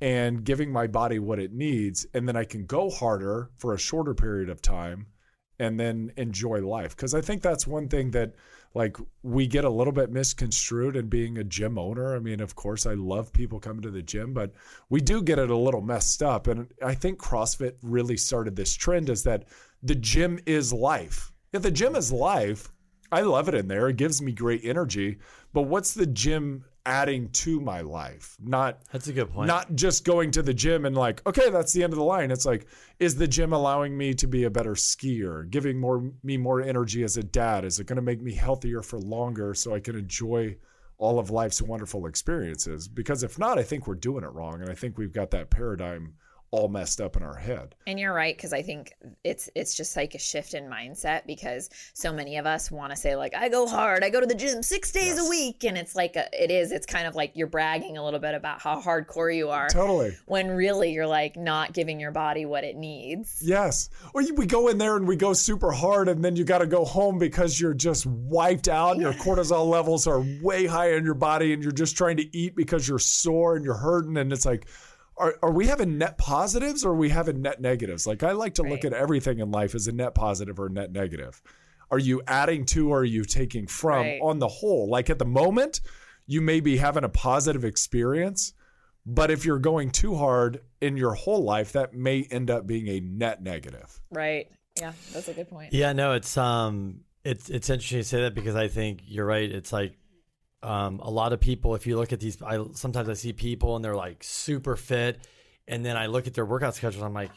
and 0.00 0.44
giving 0.44 0.72
my 0.72 0.86
body 0.86 1.18
what 1.18 1.38
it 1.38 1.52
needs? 1.52 2.06
And 2.14 2.28
then 2.28 2.36
I 2.36 2.44
can 2.44 2.66
go 2.66 2.90
harder 2.90 3.50
for 3.56 3.74
a 3.74 3.78
shorter 3.78 4.14
period 4.14 4.48
of 4.48 4.62
time 4.62 5.06
and 5.58 5.80
then 5.80 6.12
enjoy 6.16 6.60
life. 6.66 6.96
Because 6.96 7.14
I 7.14 7.20
think 7.20 7.42
that's 7.42 7.66
one 7.66 7.88
thing 7.88 8.10
that 8.10 8.34
like 8.74 8.98
we 9.22 9.46
get 9.46 9.64
a 9.64 9.70
little 9.70 9.92
bit 9.92 10.10
misconstrued 10.10 10.96
in 10.96 11.08
being 11.08 11.38
a 11.38 11.44
gym 11.44 11.78
owner. 11.78 12.14
I 12.14 12.18
mean, 12.18 12.40
of 12.40 12.54
course, 12.54 12.84
I 12.84 12.92
love 12.92 13.32
people 13.32 13.58
coming 13.58 13.80
to 13.82 13.90
the 13.90 14.02
gym, 14.02 14.34
but 14.34 14.52
we 14.90 15.00
do 15.00 15.22
get 15.22 15.38
it 15.38 15.48
a 15.48 15.56
little 15.56 15.80
messed 15.80 16.22
up. 16.22 16.46
And 16.46 16.68
I 16.84 16.94
think 16.94 17.18
CrossFit 17.18 17.76
really 17.82 18.18
started 18.18 18.54
this 18.54 18.74
trend 18.74 19.08
is 19.08 19.22
that 19.22 19.44
the 19.82 19.94
gym 19.94 20.38
is 20.44 20.74
life. 20.74 21.32
If 21.54 21.62
the 21.62 21.70
gym 21.70 21.96
is 21.96 22.12
life, 22.12 22.70
I 23.10 23.22
love 23.22 23.48
it 23.48 23.54
in 23.54 23.66
there. 23.66 23.88
It 23.88 23.96
gives 23.96 24.20
me 24.20 24.32
great 24.32 24.62
energy. 24.62 25.20
But 25.54 25.62
what's 25.62 25.94
the 25.94 26.06
gym 26.06 26.64
adding 26.86 27.28
to 27.30 27.60
my 27.60 27.80
life? 27.82 28.36
Not 28.42 28.80
That's 28.92 29.08
a 29.08 29.12
good 29.12 29.32
point. 29.32 29.48
not 29.48 29.74
just 29.74 30.04
going 30.04 30.30
to 30.30 30.42
the 30.42 30.54
gym 30.54 30.86
and 30.86 30.96
like, 30.96 31.26
okay, 31.26 31.50
that's 31.50 31.72
the 31.72 31.82
end 31.82 31.92
of 31.92 31.98
the 31.98 32.04
line. 32.04 32.30
It's 32.30 32.46
like, 32.46 32.66
is 32.98 33.16
the 33.16 33.28
gym 33.28 33.52
allowing 33.52 33.96
me 33.98 34.14
to 34.14 34.26
be 34.26 34.44
a 34.44 34.50
better 34.50 34.72
skier, 34.74 35.50
giving 35.50 35.78
more 35.78 36.10
me 36.22 36.36
more 36.36 36.62
energy 36.62 37.02
as 37.02 37.16
a 37.16 37.22
dad? 37.22 37.64
Is 37.64 37.80
it 37.80 37.86
going 37.86 37.96
to 37.96 38.02
make 38.02 38.22
me 38.22 38.32
healthier 38.32 38.82
for 38.82 38.98
longer 38.98 39.52
so 39.52 39.74
I 39.74 39.80
can 39.80 39.96
enjoy 39.96 40.56
all 40.98 41.18
of 41.18 41.30
life's 41.30 41.60
wonderful 41.60 42.06
experiences? 42.06 42.88
Because 42.88 43.22
if 43.22 43.38
not, 43.38 43.58
I 43.58 43.62
think 43.62 43.86
we're 43.86 43.96
doing 43.96 44.24
it 44.24 44.32
wrong, 44.32 44.62
and 44.62 44.70
I 44.70 44.74
think 44.74 44.96
we've 44.96 45.12
got 45.12 45.30
that 45.32 45.50
paradigm 45.50 46.14
all 46.56 46.68
messed 46.68 47.00
up 47.00 47.16
in 47.16 47.22
our 47.22 47.36
head. 47.36 47.74
And 47.86 47.98
you're 47.98 48.14
right 48.14 48.36
because 48.36 48.52
I 48.52 48.62
think 48.62 48.92
it's 49.24 49.48
it's 49.54 49.76
just 49.76 49.96
like 49.96 50.14
a 50.14 50.18
shift 50.18 50.54
in 50.54 50.64
mindset 50.64 51.26
because 51.26 51.70
so 51.94 52.12
many 52.12 52.36
of 52.38 52.46
us 52.46 52.70
want 52.70 52.90
to 52.90 52.96
say 52.96 53.16
like 53.16 53.34
I 53.34 53.48
go 53.48 53.66
hard, 53.66 54.02
I 54.02 54.10
go 54.10 54.20
to 54.20 54.26
the 54.26 54.34
gym 54.34 54.62
6 54.62 54.92
days 54.92 55.18
a 55.18 55.28
week 55.28 55.64
and 55.64 55.76
it's 55.76 55.94
like 55.94 56.16
a, 56.16 56.28
it 56.32 56.50
is 56.50 56.72
it's 56.72 56.86
kind 56.86 57.06
of 57.06 57.14
like 57.14 57.32
you're 57.34 57.46
bragging 57.46 57.96
a 57.96 58.04
little 58.04 58.20
bit 58.20 58.34
about 58.34 58.60
how 58.60 58.80
hardcore 58.80 59.34
you 59.34 59.50
are 59.50 59.68
Totally. 59.68 60.16
when 60.26 60.48
really 60.48 60.92
you're 60.92 61.06
like 61.06 61.36
not 61.36 61.72
giving 61.72 62.00
your 62.00 62.12
body 62.12 62.46
what 62.46 62.64
it 62.64 62.76
needs. 62.76 63.42
Yes. 63.42 63.90
Or 64.14 64.22
you, 64.22 64.34
we 64.34 64.46
go 64.46 64.68
in 64.68 64.78
there 64.78 64.96
and 64.96 65.06
we 65.06 65.16
go 65.16 65.32
super 65.32 65.72
hard, 65.72 66.08
and 66.08 66.24
then 66.24 66.36
you 66.36 66.44
got 66.44 66.58
to 66.58 66.66
go 66.66 66.84
home 66.84 67.18
because 67.18 67.60
you're 67.60 67.74
just 67.74 68.06
wiped 68.06 68.68
out. 68.68 68.98
Your 68.98 69.12
cortisol 69.12 69.68
levels 69.68 70.06
are 70.06 70.24
way 70.42 70.66
high 70.66 70.94
in 70.94 71.04
your 71.04 71.14
body, 71.14 71.52
and 71.52 71.62
you're 71.62 71.72
just 71.72 71.96
trying 71.96 72.16
to 72.16 72.36
eat 72.36 72.56
because 72.56 72.88
you're 72.88 72.98
sore 72.98 73.56
and 73.56 73.64
you're 73.64 73.76
hurting. 73.76 74.16
And 74.16 74.32
it's 74.32 74.46
like, 74.46 74.66
are, 75.18 75.36
are 75.42 75.52
we 75.52 75.66
having 75.66 75.98
net 75.98 76.18
positives 76.18 76.84
or 76.84 76.90
are 76.92 76.96
we 76.96 77.08
having 77.08 77.42
net 77.42 77.60
negatives? 77.60 78.06
Like, 78.06 78.22
I 78.22 78.32
like 78.32 78.54
to 78.54 78.62
look 78.62 78.84
at 78.84 78.92
everything 78.92 79.38
in 79.38 79.50
life 79.50 79.74
as 79.74 79.86
a 79.86 79.92
net 79.92 80.14
positive 80.14 80.58
or 80.60 80.66
a 80.66 80.70
net 80.70 80.92
negative. 80.92 81.42
Are 81.90 81.98
you 81.98 82.20
adding 82.26 82.66
to 82.66 82.90
or 82.90 83.00
are 83.00 83.04
you 83.04 83.24
taking 83.24 83.66
from 83.66 84.00
Right. 84.00 84.20
on 84.22 84.38
the 84.38 84.48
whole? 84.48 84.88
Like, 84.88 85.08
at 85.08 85.18
the 85.18 85.24
moment, 85.24 85.80
you 86.26 86.40
may 86.40 86.60
be 86.60 86.76
having 86.76 87.04
a 87.04 87.08
positive 87.08 87.64
experience. 87.64 88.52
But 89.08 89.30
if 89.30 89.44
you're 89.44 89.60
going 89.60 89.92
too 89.92 90.16
hard 90.16 90.62
in 90.80 90.96
your 90.96 91.14
whole 91.14 91.44
life, 91.44 91.72
that 91.72 91.94
may 91.94 92.26
end 92.28 92.50
up 92.50 92.66
being 92.66 92.88
a 92.88 92.98
net 92.98 93.40
negative. 93.40 94.00
Right. 94.10 94.50
Yeah, 94.76 94.92
that's 95.12 95.28
a 95.28 95.32
good 95.32 95.48
point. 95.48 95.72
Yeah, 95.72 95.92
no, 95.92 96.12
it's 96.14 96.36
um, 96.36 97.02
it's 97.24 97.48
it's 97.48 97.70
interesting 97.70 98.00
to 98.00 98.04
say 98.04 98.22
that 98.22 98.34
because 98.34 98.56
I 98.56 98.66
think 98.66 99.02
you're 99.06 99.24
right. 99.24 99.48
It's 99.48 99.72
like 99.72 99.96
um, 100.62 101.00
a 101.00 101.10
lot 101.10 101.32
of 101.32 101.40
people. 101.40 101.74
If 101.74 101.86
you 101.86 101.96
look 101.96 102.12
at 102.12 102.20
these, 102.20 102.40
I 102.42 102.64
sometimes 102.74 103.08
I 103.08 103.14
see 103.14 103.32
people 103.32 103.76
and 103.76 103.84
they're 103.84 103.96
like 103.96 104.22
super 104.24 104.76
fit, 104.76 105.18
and 105.68 105.84
then 105.84 105.96
I 105.96 106.06
look 106.06 106.26
at 106.26 106.34
their 106.34 106.46
workout 106.46 106.74
schedules. 106.74 107.02
I'm 107.04 107.14
like, 107.14 107.30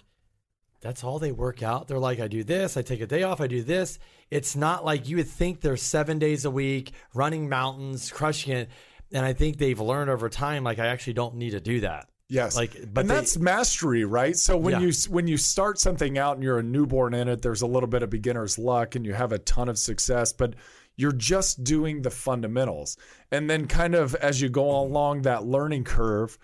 that's 0.81 1.04
all 1.04 1.19
they 1.19 1.31
work 1.31 1.62
out. 1.62 1.88
They're 1.88 2.00
like, 2.00 2.19
I 2.19 2.27
do 2.27 2.44
this, 2.44 2.77
I 2.77 2.81
take 2.81 3.01
a 3.01 3.07
day 3.07 3.24
off, 3.24 3.42
I 3.42 3.48
do 3.48 3.62
this. 3.63 4.00
It's 4.31 4.56
not 4.56 4.86
like 4.86 5.10
you 5.10 5.18
would 5.18 5.27
think 5.27 5.60
they're 5.62 5.75
seven 5.77 6.19
days 6.19 6.45
a 6.45 6.51
week 6.51 6.94
running 7.13 7.50
mountains, 7.50 8.12
crushing 8.12 8.54
it. 8.54 8.69
And 9.12 9.25
I 9.25 9.33
think 9.33 9.57
they've 9.57 9.80
learned 9.80 10.10
over 10.10 10.30
time, 10.30 10.63
like 10.63 10.80
I 10.80 10.88
actually 10.88 11.13
don't 11.13 11.36
need 11.36 11.51
to 11.51 11.60
do 11.60 11.81
that. 11.81 12.07
Yes, 12.31 12.56
Like, 12.56 12.74
but 12.94 13.01
and 13.01 13.10
they- 13.10 13.15
that's 13.15 13.38
mastery, 13.39 14.06
right? 14.06 14.38
So 14.38 14.56
when 14.56 14.74
Yeah. 14.74 14.81
you 14.88 14.94
when 15.10 15.27
you 15.27 15.36
start 15.36 15.80
something 15.80 16.18
out 16.19 16.36
and 16.36 16.44
you're 16.44 16.60
a 16.60 16.63
newborn 16.63 17.15
in 17.15 17.27
it, 17.27 17.42
there's 17.42 17.63
a 17.63 17.68
little 17.68 17.89
bit 17.89 18.04
of 18.04 18.12
beginner's 18.12 18.60
luck, 18.60 18.94
and 18.95 19.04
you 19.04 19.15
have 19.15 19.31
a 19.31 19.39
ton 19.39 19.68
of 19.68 19.80
success, 19.80 20.31
but 20.31 20.54
you're 21.00 21.13
just 21.13 21.63
doing 21.63 22.01
the 22.01 22.10
fundamentals, 22.10 22.98
and 23.31 23.50
then 23.50 23.68
kind 23.68 23.96
of 23.96 24.16
as 24.16 24.42
you 24.42 24.50
go 24.50 24.81
along 24.81 25.22
that 25.22 25.46
learning 25.46 25.86
curve, 25.86 26.38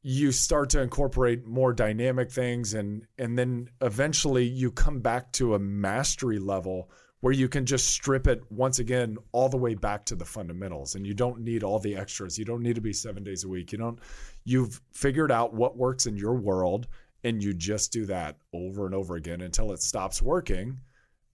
you 0.00 0.32
start 0.32 0.70
to 0.70 0.80
incorporate 0.80 1.46
more 1.46 1.74
dynamic 1.74 2.30
things, 2.30 2.72
and 2.72 3.06
and 3.18 3.38
then 3.38 3.68
eventually 3.82 4.44
you 4.44 4.70
come 4.70 5.00
back 5.00 5.30
to 5.32 5.54
a 5.54 5.58
mastery 5.58 6.38
level 6.38 6.90
where 7.20 7.34
you 7.34 7.46
can 7.46 7.66
just 7.66 7.88
strip 7.88 8.26
it 8.26 8.40
once 8.50 8.78
again 8.78 9.18
all 9.32 9.50
the 9.50 9.58
way 9.58 9.74
back 9.74 10.06
to 10.06 10.16
the 10.16 10.24
fundamentals. 10.24 10.94
And 10.94 11.06
you 11.06 11.12
don't 11.12 11.42
need 11.42 11.62
all 11.62 11.78
the 11.78 11.94
extras. 11.94 12.38
You 12.38 12.46
don't 12.46 12.62
need 12.62 12.76
to 12.76 12.80
be 12.80 12.94
seven 12.94 13.22
days 13.22 13.44
a 13.44 13.48
week. 13.48 13.70
You 13.70 13.76
don't 13.76 13.98
you've 14.44 14.80
figured 14.92 15.30
out 15.30 15.52
what 15.52 15.76
works 15.76 16.06
in 16.06 16.16
your 16.16 16.36
world 16.36 16.88
and 17.22 17.42
you 17.42 17.52
just 17.52 17.92
do 17.92 18.06
that 18.06 18.36
over 18.54 18.86
and 18.86 18.94
over 18.94 19.16
again 19.16 19.42
until 19.42 19.72
it 19.72 19.82
stops 19.82 20.22
working 20.22 20.78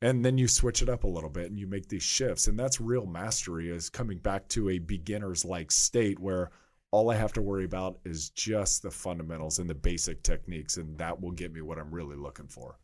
and 0.02 0.24
then 0.24 0.36
you 0.36 0.46
switch 0.46 0.82
it 0.82 0.88
up 0.88 1.04
a 1.04 1.08
little 1.08 1.30
bit 1.30 1.50
and 1.50 1.58
you 1.58 1.66
make 1.66 1.88
these 1.88 2.02
shifts 2.02 2.46
and 2.46 2.58
that's 2.58 2.80
real 2.80 3.06
mastery 3.06 3.70
is 3.70 3.88
coming 3.88 4.18
back 4.18 4.46
to 4.48 4.70
a 4.70 4.78
beginner's 4.78 5.44
like 5.44 5.70
state 5.70 6.18
where 6.18 6.50
all 6.90 7.10
i 7.10 7.14
have 7.14 7.32
to 7.32 7.42
worry 7.42 7.64
about 7.64 7.98
is 8.04 8.30
just 8.30 8.82
the 8.82 8.90
fundamentals 8.90 9.58
and 9.58 9.68
the 9.68 9.74
basic 9.74 10.22
techniques 10.22 10.76
and 10.76 10.98
that 10.98 11.20
will 11.20 11.32
get 11.32 11.52
me 11.52 11.60
what 11.60 11.78
i'm 11.78 11.90
really 11.90 12.16
looking 12.16 12.48
for 12.48 12.78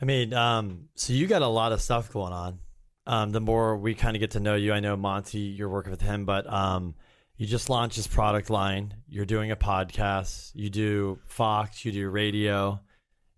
I 0.00 0.04
mean, 0.04 0.32
um, 0.32 0.88
so 0.94 1.12
you 1.12 1.26
got 1.26 1.42
a 1.42 1.48
lot 1.48 1.72
of 1.72 1.80
stuff 1.80 2.12
going 2.12 2.32
on. 2.32 2.58
Um, 3.06 3.30
the 3.30 3.40
more 3.40 3.76
we 3.76 3.94
kind 3.94 4.14
of 4.16 4.20
get 4.20 4.32
to 4.32 4.40
know 4.40 4.54
you, 4.54 4.72
I 4.72 4.80
know 4.80 4.96
Monty, 4.96 5.40
you're 5.40 5.68
working 5.68 5.90
with 5.90 6.02
him, 6.02 6.24
but 6.24 6.50
um, 6.52 6.94
you 7.36 7.46
just 7.46 7.70
launched 7.70 7.96
this 7.96 8.06
product 8.06 8.50
line. 8.50 8.94
You're 9.08 9.24
doing 9.24 9.50
a 9.50 9.56
podcast. 9.56 10.52
You 10.54 10.70
do 10.70 11.18
Fox. 11.26 11.84
You 11.84 11.92
do 11.92 12.08
radio. 12.10 12.80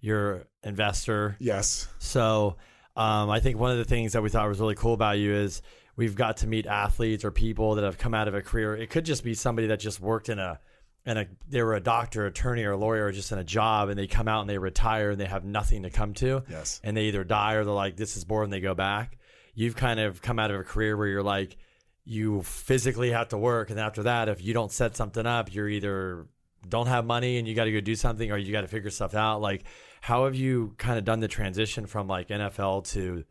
You're 0.00 0.47
investor. 0.62 1.37
yes 1.38 1.87
So 1.99 2.57
um, 3.00 3.30
I 3.30 3.40
think 3.40 3.59
one 3.59 3.71
of 3.71 3.78
the 3.78 3.85
things 3.85 4.12
that 4.12 4.23
we 4.23 4.28
thought 4.28 4.47
was 4.47 4.61
really 4.61 4.75
cool 4.75 4.92
about 4.92 5.19
you 5.19 5.35
is 5.35 5.62
we've 5.97 6.14
got 6.14 6.38
to 6.38 6.47
meet 6.47 6.66
athletes 6.66 7.25
or 7.25 7.30
people 7.30 7.76
that 7.76 7.85
have 7.85 7.97
come 7.97 8.12
out 8.12 8.28
of 8.28 8.35
a 8.35 8.42
career. 8.42 8.76
It 8.76 8.90
could 8.90 9.07
just 9.07 9.25
be 9.25 9.33
somebody 9.33 9.69
that 9.69 9.80
just 9.80 10.00
worked 10.00 10.28
in 10.28 10.38
a 10.38 10.61
and 11.07 11.19
a, 11.19 11.26
they 11.49 11.62
were 11.62 11.75
a 11.75 11.80
doctor, 11.80 12.26
attorney, 12.26 12.62
or 12.62 12.76
lawyer, 12.76 13.07
or 13.07 13.12
just 13.12 13.33
in 13.33 13.38
a 13.38 13.45
job, 13.45 13.88
and 13.88 13.99
they 13.99 14.07
come 14.07 14.28
out 14.28 14.42
and 14.42 14.50
they 14.50 14.59
retire 14.59 15.12
and 15.12 15.19
they 15.19 15.25
have 15.25 15.47
nothing 15.47 15.85
to 15.85 15.90
come 15.90 16.12
to 16.12 16.42
yes 16.50 16.78
and 16.85 16.95
they 16.95 17.04
either 17.04 17.25
die 17.25 17.54
or 17.54 17.64
they're 17.64 17.73
like, 17.73 17.97
this 17.97 18.19
is 18.19 18.25
boring, 18.26 18.50
they 18.50 18.61
go 18.61 18.75
back. 18.75 19.16
You've 19.54 19.76
kind 19.76 19.99
of 19.99 20.21
come 20.21 20.38
out 20.38 20.50
of 20.50 20.61
a 20.61 20.64
career 20.64 20.95
where 20.95 21.07
you're 21.07 21.23
like, 21.23 21.57
you 22.04 22.42
physically 22.42 23.12
have 23.12 23.28
to 23.28 23.38
work. 23.38 23.71
And 23.71 23.80
after 23.80 24.02
that, 24.02 24.28
if 24.28 24.45
you 24.45 24.52
don't 24.52 24.71
set 24.71 24.95
something 24.95 25.25
up, 25.25 25.54
you're 25.54 25.69
either 25.69 26.26
don't 26.69 26.87
have 26.87 27.07
money 27.07 27.38
and 27.38 27.49
you 27.49 27.54
got 27.54 27.64
to 27.64 27.73
go 27.73 27.80
do 27.80 27.95
something 27.95 28.30
or 28.30 28.37
you 28.37 28.52
got 28.52 28.61
to 28.61 28.69
figure 28.69 28.90
stuff 28.90 29.14
out. 29.14 29.40
Like, 29.40 29.64
how 30.00 30.25
have 30.25 30.35
you 30.35 30.75
kind 30.78 30.99
of 30.99 31.04
done 31.04 31.21
the 31.21 31.28
transition 31.28 31.87
from 31.87 32.09
like 32.09 32.28
NFL 32.28 32.88
to 32.92 33.25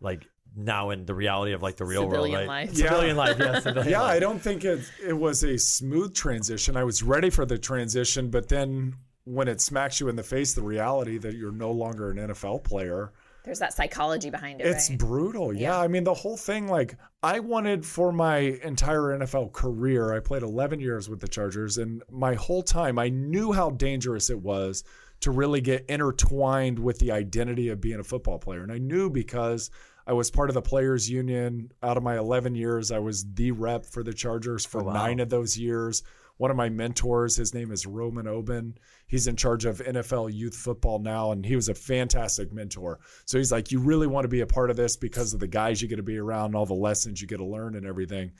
like 0.00 0.26
now 0.56 0.90
in 0.90 1.04
the 1.04 1.14
reality 1.14 1.52
of 1.52 1.62
like 1.62 1.76
the 1.76 1.84
real 1.84 2.02
Civilian 2.02 2.32
world? 2.32 2.48
life. 2.48 2.68
Right? 2.68 2.76
Civilian 2.76 3.16
life, 3.16 3.36
yes. 3.38 3.62
civilian 3.62 3.90
yeah, 3.90 4.02
life. 4.02 4.16
I 4.16 4.18
don't 4.18 4.40
think 4.40 4.64
it 4.64 4.80
it 5.04 5.12
was 5.12 5.42
a 5.44 5.58
smooth 5.58 6.14
transition. 6.14 6.76
I 6.76 6.84
was 6.84 7.02
ready 7.02 7.30
for 7.30 7.46
the 7.46 7.58
transition, 7.58 8.30
but 8.30 8.48
then 8.48 8.94
when 9.26 9.48
it 9.48 9.60
smacks 9.60 10.00
you 10.00 10.08
in 10.08 10.16
the 10.16 10.22
face, 10.22 10.54
the 10.54 10.62
reality 10.62 11.18
that 11.18 11.34
you're 11.34 11.52
no 11.52 11.72
longer 11.72 12.10
an 12.10 12.16
NFL 12.16 12.62
player, 12.62 13.12
There's 13.44 13.58
that 13.58 13.72
psychology 13.72 14.30
behind 14.30 14.60
it. 14.60 14.68
It's 14.68 14.88
right? 14.88 14.98
brutal. 14.98 15.52
Yeah. 15.52 15.60
Yeah. 15.60 15.80
I 15.80 15.88
mean, 15.88 16.04
the 16.04 16.14
whole 16.14 16.36
thing, 16.36 16.68
like, 16.68 16.96
I 17.24 17.40
wanted 17.40 17.84
for 17.84 18.12
my 18.12 18.38
entire 18.38 19.18
NFL 19.18 19.52
career, 19.52 20.14
I 20.14 20.20
played 20.20 20.42
11 20.42 20.78
years 20.78 21.08
with 21.08 21.20
the 21.20 21.26
Chargers, 21.26 21.76
and 21.76 22.04
my 22.08 22.34
whole 22.34 22.62
time, 22.62 23.00
I 23.00 23.08
knew 23.08 23.52
how 23.52 23.70
dangerous 23.70 24.30
it 24.30 24.40
was 24.40 24.84
to 25.20 25.30
really 25.30 25.60
get 25.60 25.84
intertwined 25.88 26.78
with 26.78 26.98
the 26.98 27.12
identity 27.12 27.68
of 27.68 27.80
being 27.80 28.00
a 28.00 28.04
football 28.04 28.38
player. 28.38 28.62
And 28.62 28.72
I 28.72 28.78
knew 28.78 29.10
because 29.10 29.70
I 30.06 30.12
was 30.12 30.30
part 30.30 30.50
of 30.50 30.54
the 30.54 30.62
players 30.62 31.10
union 31.10 31.72
out 31.82 31.96
of 31.96 32.02
my 32.02 32.16
11 32.16 32.54
years, 32.54 32.92
I 32.92 32.98
was 33.00 33.24
the 33.34 33.50
rep 33.50 33.84
for 33.86 34.02
the 34.02 34.12
Chargers 34.12 34.64
for 34.64 34.82
Oh, 34.82 34.84
wow. 34.84 34.92
nine 34.92 35.20
of 35.20 35.30
those 35.30 35.58
years. 35.58 36.02
One 36.38 36.50
of 36.50 36.56
my 36.56 36.68
mentors, 36.68 37.34
his 37.34 37.54
name 37.54 37.72
is 37.72 37.86
Roman 37.86 38.28
Oben. 38.28 38.76
He's 39.06 39.26
in 39.26 39.36
charge 39.36 39.64
of 39.64 39.78
NFL 39.78 40.34
youth 40.34 40.54
football 40.54 40.98
now, 40.98 41.32
and 41.32 41.46
he 41.46 41.56
was 41.56 41.70
a 41.70 41.74
fantastic 41.74 42.52
mentor. 42.52 43.00
So 43.24 43.38
he's 43.38 43.50
like, 43.50 43.72
You 43.72 43.78
really 43.80 44.06
want 44.06 44.24
to 44.24 44.28
be 44.28 44.40
a 44.42 44.46
part 44.46 44.68
of 44.68 44.76
this 44.76 44.96
because 44.98 45.32
of 45.32 45.40
the 45.40 45.46
guys 45.48 45.80
you 45.80 45.88
get 45.88 45.96
to 45.96 46.02
be 46.02 46.18
around, 46.18 46.54
all 46.54 46.66
the 46.66 46.74
lessons 46.74 47.22
you 47.22 47.26
get 47.26 47.38
to 47.38 47.44
learn, 47.46 47.74
and 47.74 47.86
everything. 47.86 48.32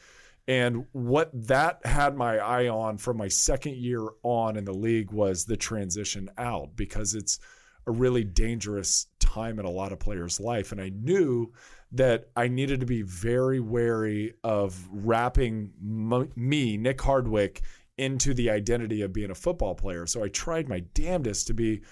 And 0.49 0.87
what 0.93 1.31
that 1.49 1.85
had 1.85 2.17
my 2.17 2.39
eye 2.39 2.69
on 2.69 2.99
from 2.99 3.17
my 3.17 3.29
second 3.29 3.77
year 3.77 4.09
on 4.23 4.57
in 4.57 4.65
the 4.65 4.73
league 4.73 5.11
was 5.11 5.45
the 5.45 5.57
transition 5.57 6.31
out 6.39 6.77
because 6.77 7.15
it's 7.15 7.41
a 7.87 7.91
really 7.91 8.25
dangerous 8.25 9.07
time 9.19 9.59
in 9.59 9.65
a 9.65 9.71
lot 9.71 9.93
of 9.93 9.99
players' 9.99 10.41
life. 10.41 10.73
And 10.73 10.81
I 10.81 10.91
knew 10.91 11.53
that 11.93 12.29
I 12.37 12.49
needed 12.49 12.81
to 12.81 12.87
be 12.87 13.03
very 13.03 13.61
wary 13.61 14.35
of 14.45 14.89
wrapping 14.91 15.73
me, 15.81 16.77
Nick 16.77 17.01
Hardwick, 17.01 17.63
into 17.99 18.35
the 18.35 18.51
identity 18.51 19.03
of 19.03 19.13
being 19.13 19.31
a 19.31 19.37
football 19.37 19.75
player. 19.75 20.07
So 20.07 20.23
I 20.23 20.29
tried 20.29 20.69
my 20.69 20.81
damnedest 20.95 21.47
to 21.49 21.55
be 21.55 21.83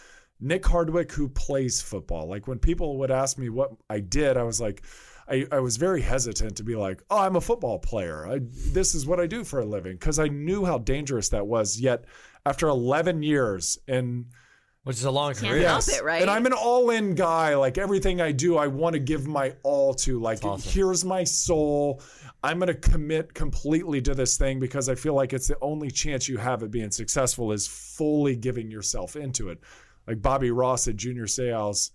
Nick 0.41 0.67
Hardwick 0.67 1.13
who 1.13 1.29
plays 1.29 1.81
football. 1.81 2.29
Like 2.29 2.47
when 2.47 2.59
people 2.59 2.99
would 2.99 3.11
ask 3.11 3.39
me 3.39 3.49
what 3.49 3.73
I 3.89 4.01
did, 4.01 4.37
I 4.37 4.43
was 4.43 4.61
like, 4.61 4.83
I, 5.29 5.47
I 5.51 5.61
was 5.61 5.77
very 5.77 6.03
hesitant 6.03 6.57
to 6.57 6.63
be 6.65 6.77
like, 6.77 7.03
oh, 7.11 7.19
I'm 7.19 7.37
a 7.37 7.41
football 7.41 7.79
player. 7.79 8.27
I, 8.27 8.41
this 8.43 8.95
is 8.95 9.07
what 9.07 9.21
I 9.21 9.27
do 9.27 9.45
for 9.45 9.61
a 9.61 9.65
living 9.65 9.93
because 9.95 10.19
I 10.19 10.29
knew 10.29 10.65
how 10.65 10.79
dangerous 10.79 11.31
that 11.31 11.47
was. 11.47 11.81
Yet 11.81 12.05
after 12.45 12.69
11 12.69 13.23
years 13.23 13.79
and 13.89 14.27
Which 14.83 14.97
is 14.97 15.05
a 15.05 15.11
long 15.11 15.33
Can't 15.33 15.47
career. 15.53 15.67
help 15.69 15.89
it, 15.89 16.05
right? 16.05 16.21
and 16.21 16.31
I'm 16.31 16.45
an 16.45 16.53
all-in 16.53 17.15
guy. 17.15 17.55
Like 17.57 17.79
everything 17.79 18.21
I 18.21 18.33
do, 18.33 18.59
I 18.59 18.67
want 18.67 18.93
to 18.95 18.99
give 19.01 19.27
my 19.27 19.55
all 19.63 19.95
to. 19.95 20.21
Like 20.21 20.45
awesome. 20.45 20.71
here's 20.73 21.05
my 21.07 21.25
soul. 21.25 22.03
I'm 22.43 22.59
going 22.59 22.67
to 22.67 22.75
commit 22.75 23.33
completely 23.33 24.03
to 24.03 24.15
this 24.15 24.37
thing 24.37 24.61
because 24.61 24.91
I 24.91 24.95
feel 24.95 25.15
like 25.15 25.33
it's 25.33 25.49
the 25.49 25.57
only 25.63 25.91
chance 25.91 26.29
you 26.29 26.37
have 26.37 26.63
at 26.63 26.71
being 26.71 26.91
successful 26.91 27.53
is 27.53 27.67
fully 27.67 28.37
giving 28.37 28.71
yourself 28.71 29.17
into 29.17 29.49
it. 29.49 29.61
Like 30.07 30.21
Bobby 30.21 30.51
Ross 30.51 30.87
at 30.87 30.97
Junior 30.97 31.27
Seau's 31.27 31.91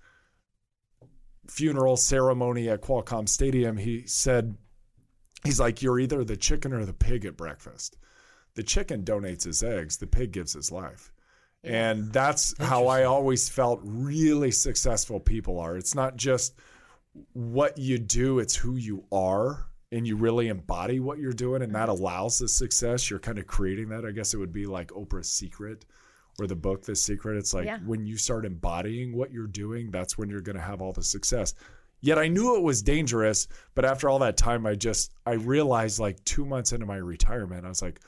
funeral 1.50 1.98
ceremony 1.98 2.70
at 2.70 2.82
Qualcomm 2.82 3.28
Stadium, 3.28 3.78
he 3.78 4.06
said, 4.06 4.56
he's 5.44 5.60
like, 5.60 5.82
you're 5.82 6.00
either 6.00 6.24
the 6.24 6.38
chicken 6.38 6.74
or 6.74 6.86
the 6.86 6.94
pig 6.94 7.26
at 7.26 7.38
breakfast. 7.38 7.98
The 8.56 8.64
chicken 8.64 9.04
donates 9.04 9.44
his 9.44 9.64
eggs. 9.64 9.98
The 9.98 10.08
pig 10.08 10.32
gives 10.32 10.54
his 10.54 10.72
life. 10.72 11.12
And 11.64 12.14
that's 12.14 12.54
how 12.60 12.88
I 12.88 13.04
always 13.04 13.50
felt 13.50 13.82
really 13.84 14.52
successful 14.52 15.20
people 15.20 15.60
are. 15.60 15.78
It's 15.78 15.96
not 15.96 16.16
just 16.16 16.56
what 17.34 17.78
you 17.78 17.98
do, 17.98 18.40
it's 18.40 18.56
who 18.56 18.76
you 18.78 19.06
are. 19.12 19.66
And 19.92 20.06
you 20.06 20.18
really 20.18 20.50
embody 20.50 21.00
what 21.00 21.18
you're 21.18 21.34
doing, 21.34 21.64
and 21.64 21.74
that 21.74 21.90
mm-hmm. 21.90 22.00
allows 22.00 22.38
the 22.38 22.48
success. 22.48 23.10
You're 23.10 23.18
kind 23.18 23.40
of 23.40 23.48
creating 23.48 23.90
that. 23.90 24.06
I 24.06 24.12
guess 24.12 24.36
it 24.36 24.38
would 24.38 24.54
be 24.54 24.68
like 24.68 24.90
Oprah's 24.90 25.32
Secret 25.32 25.84
or 26.40 26.48
the 26.48 26.56
book 26.56 26.84
The 26.84 26.96
Secret. 26.96 27.38
It's 27.38 27.54
like 27.54 27.66
Yeah. 27.66 27.80
when 27.86 28.06
you 28.06 28.18
start 28.18 28.46
embodying 28.46 29.16
what 29.16 29.32
you're 29.32 29.48
doing, 29.48 29.92
that's 29.92 30.18
when 30.18 30.30
you're 30.30 30.42
going 30.42 30.56
to 30.56 30.62
have 30.62 30.82
all 30.82 30.94
the 30.94 31.04
success. 31.04 31.54
Yet 32.02 32.18
I 32.18 32.28
knew 32.30 32.56
it 32.56 32.62
was 32.64 32.82
dangerous, 32.82 33.48
but 33.76 33.84
after 33.84 34.08
all 34.08 34.20
that 34.20 34.38
time, 34.38 34.66
I 34.66 34.76
just 34.76 35.12
I 35.26 35.34
realized 35.34 36.00
like 36.00 36.24
two 36.24 36.46
months 36.46 36.72
into 36.72 36.86
my 36.86 36.96
retirement, 36.98 37.66
I 37.66 37.70
was 37.70 37.82
like, 37.82 38.00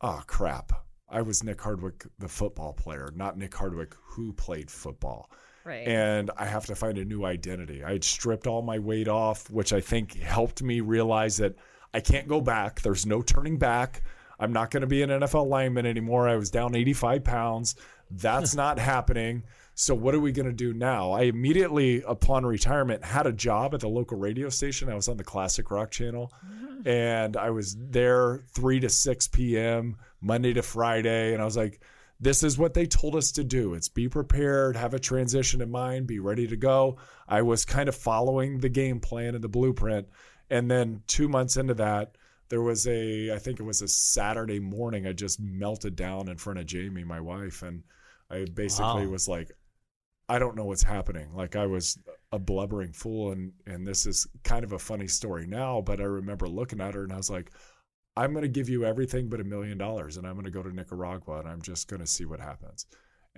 oh 0.00 0.22
crap. 0.26 0.72
I 1.08 1.22
was 1.22 1.44
Nick 1.44 1.60
Hardwick, 1.60 2.04
the 2.18 2.28
football 2.28 2.72
player, 2.72 3.12
not 3.14 3.38
Nick 3.38 3.54
Hardwick 3.54 3.94
who 4.02 4.32
played 4.32 4.70
football. 4.70 5.30
right. 5.64 5.86
And 5.86 6.30
I 6.36 6.46
have 6.46 6.66
to 6.66 6.74
find 6.74 6.98
a 6.98 7.04
new 7.04 7.24
identity. 7.24 7.84
I 7.84 7.92
had 7.92 8.04
stripped 8.04 8.46
all 8.46 8.62
my 8.62 8.78
weight 8.78 9.06
off, 9.06 9.48
which 9.50 9.72
I 9.72 9.80
think 9.80 10.14
helped 10.18 10.62
me 10.62 10.80
realize 10.80 11.36
that 11.36 11.54
I 11.94 12.00
can't 12.00 12.26
go 12.28 12.40
back. 12.40 12.80
There's 12.80 13.06
no 13.06 13.22
turning 13.22 13.56
back. 13.58 14.02
I'm 14.38 14.52
not 14.52 14.70
going 14.70 14.82
to 14.82 14.86
be 14.86 15.02
an 15.02 15.10
NFL 15.10 15.48
lineman 15.48 15.86
anymore. 15.86 16.28
I 16.28 16.36
was 16.36 16.50
down 16.50 16.74
85 16.74 17.24
pounds. 17.24 17.76
That's 18.10 18.54
not 18.56 18.78
happening. 18.78 19.44
So, 19.74 19.94
what 19.94 20.14
are 20.14 20.20
we 20.20 20.32
going 20.32 20.46
to 20.46 20.52
do 20.52 20.72
now? 20.72 21.12
I 21.12 21.22
immediately, 21.22 22.02
upon 22.06 22.46
retirement, 22.46 23.04
had 23.04 23.26
a 23.26 23.32
job 23.32 23.74
at 23.74 23.80
the 23.80 23.88
local 23.88 24.18
radio 24.18 24.48
station. 24.48 24.88
I 24.88 24.94
was 24.94 25.08
on 25.08 25.18
the 25.18 25.24
Classic 25.24 25.70
Rock 25.70 25.90
channel 25.90 26.32
and 26.86 27.36
I 27.36 27.50
was 27.50 27.76
there 27.78 28.44
3 28.54 28.80
to 28.80 28.88
6 28.88 29.28
p.m., 29.28 29.96
Monday 30.20 30.54
to 30.54 30.62
Friday. 30.62 31.34
And 31.34 31.42
I 31.42 31.44
was 31.44 31.56
like, 31.56 31.80
this 32.18 32.42
is 32.42 32.56
what 32.56 32.74
they 32.74 32.86
told 32.86 33.14
us 33.16 33.32
to 33.32 33.44
do. 33.44 33.74
It's 33.74 33.88
be 33.88 34.08
prepared, 34.08 34.76
have 34.76 34.94
a 34.94 34.98
transition 34.98 35.60
in 35.60 35.70
mind, 35.70 36.06
be 36.06 36.18
ready 36.18 36.46
to 36.46 36.56
go. 36.56 36.96
I 37.28 37.42
was 37.42 37.64
kind 37.64 37.88
of 37.88 37.94
following 37.94 38.58
the 38.58 38.70
game 38.70 39.00
plan 39.00 39.34
and 39.34 39.44
the 39.44 39.48
blueprint. 39.48 40.08
And 40.48 40.70
then 40.70 41.02
two 41.06 41.28
months 41.28 41.56
into 41.56 41.74
that, 41.74 42.16
there 42.48 42.62
was 42.62 42.86
a, 42.86 43.32
I 43.34 43.38
think 43.38 43.60
it 43.60 43.64
was 43.64 43.82
a 43.82 43.88
Saturday 43.88 44.60
morning, 44.60 45.06
I 45.06 45.12
just 45.12 45.40
melted 45.40 45.96
down 45.96 46.28
in 46.28 46.36
front 46.38 46.58
of 46.58 46.66
Jamie, 46.66 47.04
my 47.04 47.20
wife. 47.20 47.62
And 47.62 47.82
I 48.30 48.46
basically 48.46 49.06
Wow. 49.06 49.06
was 49.06 49.28
like, 49.28 49.50
I 50.28 50.38
don't 50.38 50.56
know 50.56 50.64
what's 50.66 50.82
happening. 50.82 51.34
Like 51.34 51.56
I 51.56 51.66
was 51.66 51.98
a 52.32 52.38
blubbering 52.38 52.92
fool, 52.92 53.32
and 53.32 53.52
and 53.66 53.86
this 53.86 54.06
is 54.06 54.26
kind 54.44 54.64
of 54.64 54.72
a 54.72 54.78
funny 54.78 55.06
story 55.08 55.46
now, 55.46 55.80
but 55.80 56.00
I 56.00 56.04
remember 56.04 56.48
looking 56.48 56.80
at 56.80 56.94
her 56.94 57.04
and 57.04 57.12
I 57.12 57.16
was 57.16 57.30
like, 57.30 57.52
I'm 58.16 58.32
going 58.32 58.42
to 58.42 58.48
give 58.48 58.68
you 58.68 58.84
everything 58.84 59.28
but 59.28 59.40
a 59.40 59.44
million 59.44 59.78
dollars, 59.78 60.16
and 60.16 60.26
I'm 60.26 60.34
going 60.34 60.44
to 60.46 60.50
go 60.50 60.62
to 60.62 60.74
Nicaragua, 60.74 61.40
and 61.40 61.48
I'm 61.48 61.62
just 61.62 61.88
going 61.88 62.00
to 62.00 62.06
see 62.06 62.24
what 62.26 62.40
happens. 62.40 62.86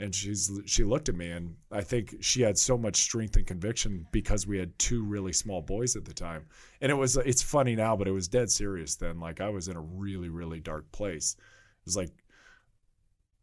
And 0.00 0.14
she's 0.14 0.48
she 0.64 0.84
looked 0.84 1.08
at 1.08 1.16
me, 1.16 1.30
and 1.30 1.56
I 1.72 1.80
think 1.80 2.18
she 2.20 2.42
had 2.42 2.56
so 2.56 2.78
much 2.78 2.96
strength 2.96 3.34
and 3.36 3.44
conviction 3.44 4.06
because 4.12 4.46
we 4.46 4.56
had 4.56 4.78
two 4.78 5.04
really 5.04 5.32
small 5.32 5.60
boys 5.60 5.96
at 5.96 6.04
the 6.04 6.14
time, 6.14 6.46
and 6.80 6.92
it 6.92 6.94
was 6.94 7.16
it's 7.16 7.42
funny 7.42 7.74
now, 7.74 7.96
but 7.96 8.06
it 8.06 8.12
was 8.12 8.28
dead 8.28 8.48
serious 8.48 8.94
then. 8.94 9.18
Like 9.18 9.40
I 9.40 9.48
was 9.48 9.66
in 9.66 9.76
a 9.76 9.80
really 9.80 10.28
really 10.28 10.60
dark 10.60 10.90
place. 10.92 11.34
It 11.38 11.86
was 11.86 11.96
like 11.96 12.10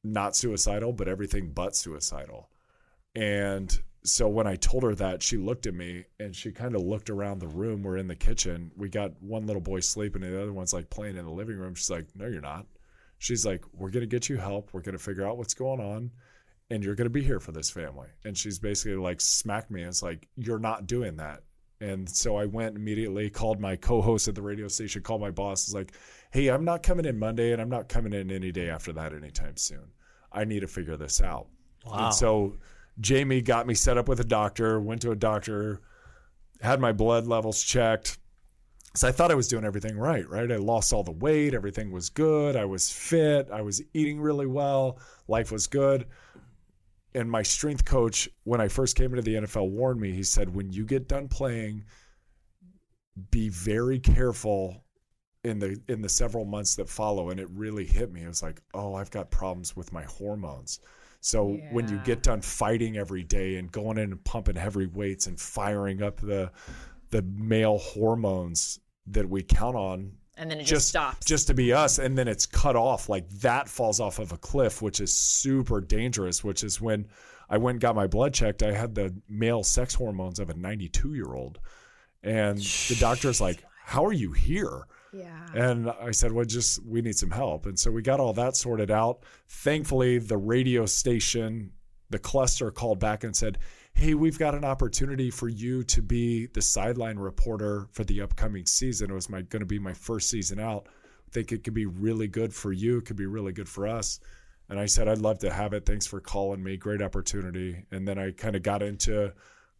not 0.01 0.35
suicidal, 0.35 0.93
but 0.93 1.09
everything 1.09 1.51
but 1.51 1.75
suicidal. 1.75 2.49
And 3.15 3.77
so 4.03 4.27
when 4.27 4.45
I 4.45 4.55
told 4.55 4.83
her 4.83 4.93
that, 4.95 5.23
she 5.23 5.37
looked 5.37 5.65
at 5.65 5.73
me 5.73 6.05
and 6.19 6.35
she 6.35 6.51
kind 6.51 6.75
of 6.75 6.83
looked 6.83 7.09
around 7.09 7.39
the 7.39 7.47
room. 7.47 7.81
We're 7.81 7.97
in 7.97 8.07
the 8.07 8.15
kitchen. 8.15 8.71
We 8.77 8.87
got 8.87 9.21
one 9.21 9.47
little 9.47 9.61
boy 9.61 9.79
sleeping, 9.79 10.23
and 10.23 10.33
the 10.33 10.41
other 10.41 10.53
one's 10.53 10.73
like 10.73 10.89
playing 10.89 11.17
in 11.17 11.25
the 11.25 11.31
living 11.31 11.57
room. 11.57 11.75
She's 11.75 11.89
like, 11.89 12.07
No, 12.15 12.27
you're 12.27 12.41
not. 12.41 12.67
She's 13.17 13.45
like, 13.45 13.63
We're 13.73 13.89
going 13.89 14.01
to 14.01 14.07
get 14.07 14.29
you 14.29 14.37
help. 14.37 14.69
We're 14.73 14.81
going 14.81 14.97
to 14.97 15.03
figure 15.03 15.25
out 15.27 15.37
what's 15.37 15.53
going 15.55 15.79
on, 15.79 16.11
and 16.69 16.83
you're 16.83 16.95
going 16.95 17.05
to 17.05 17.11
be 17.11 17.23
here 17.23 17.39
for 17.39 17.51
this 17.51 17.69
family. 17.69 18.07
And 18.23 18.37
she's 18.37 18.59
basically 18.59 18.97
like, 18.97 19.21
smacked 19.21 19.69
me. 19.69 19.81
And 19.81 19.89
it's 19.89 20.03
like, 20.03 20.27
You're 20.35 20.59
not 20.59 20.87
doing 20.87 21.17
that. 21.17 21.43
And 21.81 22.09
so 22.09 22.37
I 22.37 22.45
went 22.45 22.75
immediately, 22.75 23.29
called 23.29 23.59
my 23.59 23.75
co 23.75 24.01
host 24.01 24.27
at 24.27 24.35
the 24.35 24.41
radio 24.41 24.67
station, 24.67 25.01
called 25.01 25.21
my 25.21 25.31
boss, 25.31 25.67
was 25.67 25.75
like, 25.75 25.93
Hey, 26.31 26.47
I'm 26.47 26.65
not 26.65 26.83
coming 26.83 27.05
in 27.05 27.19
Monday, 27.19 27.51
and 27.51 27.61
I'm 27.61 27.69
not 27.69 27.89
coming 27.89 28.13
in 28.13 28.31
any 28.31 28.51
day 28.51 28.69
after 28.69 28.93
that 28.93 29.13
anytime 29.13 29.57
soon. 29.57 29.91
I 30.31 30.45
need 30.45 30.61
to 30.61 30.67
figure 30.67 30.97
this 30.97 31.21
out. 31.21 31.47
Wow. 31.85 32.05
And 32.05 32.13
so 32.13 32.57
Jamie 32.99 33.41
got 33.41 33.67
me 33.67 33.73
set 33.73 33.97
up 33.97 34.07
with 34.07 34.19
a 34.19 34.25
doctor, 34.25 34.79
went 34.79 35.01
to 35.01 35.11
a 35.11 35.15
doctor, 35.15 35.81
had 36.61 36.79
my 36.79 36.91
blood 36.91 37.27
levels 37.27 37.61
checked. 37.63 38.17
So 38.95 39.07
I 39.07 39.11
thought 39.11 39.29
I 39.29 39.35
was 39.35 39.49
doing 39.49 39.65
everything 39.65 39.97
right, 39.97 40.27
right? 40.29 40.49
I 40.49 40.55
lost 40.55 40.93
all 40.93 41.03
the 41.03 41.11
weight, 41.11 41.53
everything 41.53 41.91
was 41.91 42.09
good, 42.09 42.55
I 42.55 42.63
was 42.63 42.89
fit, 42.89 43.49
I 43.51 43.61
was 43.61 43.81
eating 43.93 44.21
really 44.21 44.45
well, 44.45 44.99
life 45.27 45.51
was 45.51 45.67
good. 45.67 46.05
And 47.15 47.31
my 47.31 47.41
strength 47.41 47.85
coach, 47.85 48.29
when 48.43 48.61
I 48.61 48.67
first 48.67 48.95
came 48.95 49.11
into 49.11 49.23
the 49.23 49.35
NFL, 49.35 49.71
warned 49.71 49.99
me. 49.99 50.11
He 50.11 50.21
said, 50.21 50.53
when 50.53 50.71
you 50.71 50.85
get 50.85 51.07
done 51.07 51.27
playing, 51.27 51.85
be 53.31 53.49
very 53.49 53.99
careful 53.99 54.83
in 55.43 55.59
the 55.59 55.79
in 55.87 56.01
the 56.01 56.09
several 56.09 56.43
months 56.43 56.75
that 56.75 56.89
follow. 56.89 57.29
And 57.29 57.39
it 57.39 57.47
really 57.51 57.85
hit 57.85 58.11
me. 58.11 58.23
It 58.23 58.27
was 58.27 58.43
like, 58.43 58.61
oh, 58.73 58.95
I've 58.95 59.11
got 59.11 59.31
problems 59.31 59.75
with 59.75 59.93
my 59.93 60.03
hormones. 60.03 60.79
So 61.21 61.57
when 61.71 61.87
you 61.87 61.97
get 62.03 62.21
done 62.21 62.41
fighting 62.41 62.97
every 62.97 63.23
day 63.23 63.55
and 63.55 63.71
going 63.71 63.97
in 63.97 64.11
and 64.11 64.23
pumping 64.23 64.55
heavy 64.55 64.85
weights 64.85 65.25
and 65.25 65.39
firing 65.39 66.03
up 66.03 66.19
the 66.19 66.51
the 67.09 67.21
male 67.23 67.77
hormones 67.77 68.79
that 69.07 69.27
we 69.27 69.41
count 69.41 69.75
on 69.75 70.11
and 70.37 70.51
then 70.51 70.57
it 70.57 70.63
just, 70.63 70.71
just 70.71 70.87
stops. 70.89 71.25
just 71.25 71.47
to 71.47 71.53
be 71.53 71.73
us 71.73 71.99
and 71.99 72.17
then 72.17 72.27
it's 72.27 72.45
cut 72.45 72.75
off 72.75 73.09
like 73.09 73.27
that 73.29 73.69
falls 73.69 73.99
off 73.99 74.19
of 74.19 74.31
a 74.31 74.37
cliff 74.37 74.81
which 74.81 74.99
is 74.99 75.13
super 75.13 75.81
dangerous 75.81 76.43
which 76.43 76.63
is 76.63 76.81
when 76.81 77.07
i 77.49 77.57
went 77.57 77.75
and 77.75 77.81
got 77.81 77.95
my 77.95 78.07
blood 78.07 78.33
checked 78.33 78.63
i 78.63 78.71
had 78.71 78.95
the 78.95 79.13
male 79.29 79.63
sex 79.63 79.93
hormones 79.93 80.39
of 80.39 80.49
a 80.49 80.53
92 80.53 81.13
year 81.13 81.33
old 81.33 81.59
and 82.23 82.59
the 82.59 82.97
doctor's 82.99 83.39
like 83.39 83.63
how 83.83 84.05
are 84.05 84.13
you 84.13 84.31
here 84.31 84.85
yeah. 85.15 85.45
and 85.53 85.89
I 85.89 86.11
said, 86.11 86.31
well, 86.33 86.45
just 86.45 86.85
we 86.85 87.01
need 87.01 87.15
some 87.15 87.31
help. 87.31 87.65
And 87.65 87.79
so 87.79 87.89
we 87.89 88.01
got 88.01 88.19
all 88.19 88.33
that 88.33 88.55
sorted 88.55 88.91
out. 88.91 89.23
Thankfully, 89.47 90.17
the 90.17 90.37
radio 90.37 90.85
station, 90.85 91.71
the 92.09 92.19
cluster 92.19 92.69
called 92.69 92.99
back 92.99 93.23
and 93.23 93.35
said, 93.35 93.57
hey, 93.95 94.13
we've 94.13 94.37
got 94.37 94.53
an 94.53 94.65
opportunity 94.65 95.31
for 95.31 95.47
you 95.47 95.81
to 95.83 96.01
be 96.01 96.47
the 96.47 96.61
sideline 96.61 97.17
reporter 97.17 97.87
for 97.91 98.03
the 98.03 98.21
upcoming 98.21 98.65
season. 98.65 99.09
It 99.09 99.13
was 99.13 99.29
my 99.29 99.41
going 99.41 99.61
to 99.61 99.65
be 99.65 99.79
my 99.79 99.93
first 99.93 100.29
season 100.29 100.59
out. 100.59 100.87
I 100.87 101.31
think 101.31 101.51
it 101.51 101.63
could 101.63 101.73
be 101.73 101.85
really 101.85 102.27
good 102.27 102.53
for 102.53 102.73
you. 102.73 102.97
It 102.97 103.05
could 103.05 103.15
be 103.15 103.25
really 103.25 103.53
good 103.53 103.69
for 103.69 103.87
us. 103.87 104.19
And 104.67 104.79
I 104.79 104.85
said, 104.85 105.07
I'd 105.07 105.19
love 105.19 105.39
to 105.39 105.53
have 105.53 105.73
it. 105.73 105.85
Thanks 105.85 106.05
for 106.05 106.19
calling 106.19 106.61
me. 106.61 106.75
Great 106.75 107.01
opportunity. 107.01 107.85
And 107.91 108.05
then 108.05 108.19
I 108.19 108.31
kind 108.31 108.55
of 108.55 108.63
got 108.63 108.83
into 108.83 109.33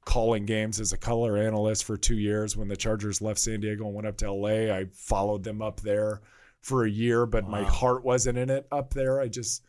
calling 0.05 0.45
games 0.45 0.79
as 0.79 0.93
a 0.93 0.98
color 0.98 1.38
analyst 1.38 1.84
for 1.84 1.98
two 1.98 2.17
years. 2.17 2.55
When 2.55 2.69
the 2.69 2.77
Chargers 2.77 3.22
left 3.22 3.39
San 3.39 3.60
Diego 3.60 3.86
and 3.86 3.95
went 3.95 4.07
up 4.07 4.17
to 4.17 4.31
LA, 4.31 4.74
I 4.74 4.86
followed 4.93 5.43
them 5.43 5.62
up 5.62 5.81
there 5.81 6.22
for 6.62 6.86
a 6.86 6.89
year, 6.89 7.25
but 7.25 7.50
my 7.50 7.63
heart 7.63 8.05
wasn't 8.05 8.38
in 8.38 8.50
it 8.50 8.65
up 8.72 8.93
there. 8.93 9.19
I 9.19 9.27
just 9.27 9.63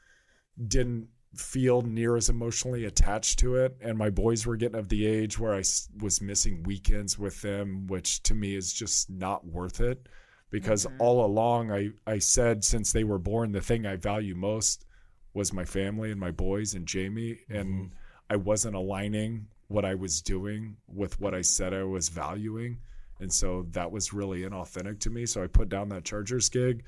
didn't 0.68 1.08
feel 1.36 1.82
near 1.82 2.16
as 2.16 2.28
emotionally 2.28 2.84
attached 2.84 3.38
to 3.40 3.56
it. 3.56 3.76
And 3.80 3.96
my 3.96 4.10
boys 4.10 4.46
were 4.46 4.56
getting 4.56 4.78
of 4.78 4.88
the 4.88 5.06
age 5.06 5.38
where 5.38 5.54
I 5.54 5.62
was 6.00 6.20
missing 6.20 6.62
weekends 6.64 7.18
with 7.18 7.40
them, 7.42 7.86
which 7.86 8.22
to 8.24 8.34
me 8.34 8.54
is 8.54 8.72
just 8.72 9.10
not 9.10 9.46
worth 9.46 9.80
it. 9.80 10.08
Because 10.50 10.86
mm-hmm. 10.86 11.00
all 11.00 11.24
along, 11.24 11.72
I, 11.72 11.90
I 12.06 12.18
said 12.18 12.64
since 12.64 12.92
they 12.92 13.04
were 13.04 13.18
born, 13.18 13.52
the 13.52 13.60
thing 13.60 13.86
I 13.86 13.96
value 13.96 14.34
most 14.34 14.86
was 15.34 15.52
my 15.52 15.64
family 15.64 16.10
and 16.10 16.20
my 16.20 16.30
boys 16.30 16.74
and 16.74 16.86
Jamie. 16.86 17.40
And 17.48 17.68
mm-hmm. 17.68 17.94
I 18.30 18.36
wasn't 18.36 18.76
aligning 18.76 19.46
what 19.68 19.84
I 19.84 19.94
was 19.94 20.22
doing 20.22 20.76
with 20.86 21.20
what 21.20 21.34
I 21.34 21.40
said 21.40 21.74
I 21.74 21.84
was 21.84 22.08
valuing. 22.08 22.78
And 23.20 23.32
so 23.32 23.66
that 23.70 23.90
was 23.90 24.12
really 24.12 24.42
inauthentic 24.42 25.00
to 25.00 25.10
me. 25.10 25.26
So 25.26 25.42
I 25.42 25.46
put 25.46 25.68
down 25.68 25.88
that 25.88 26.04
Chargers 26.04 26.48
gig, 26.48 26.84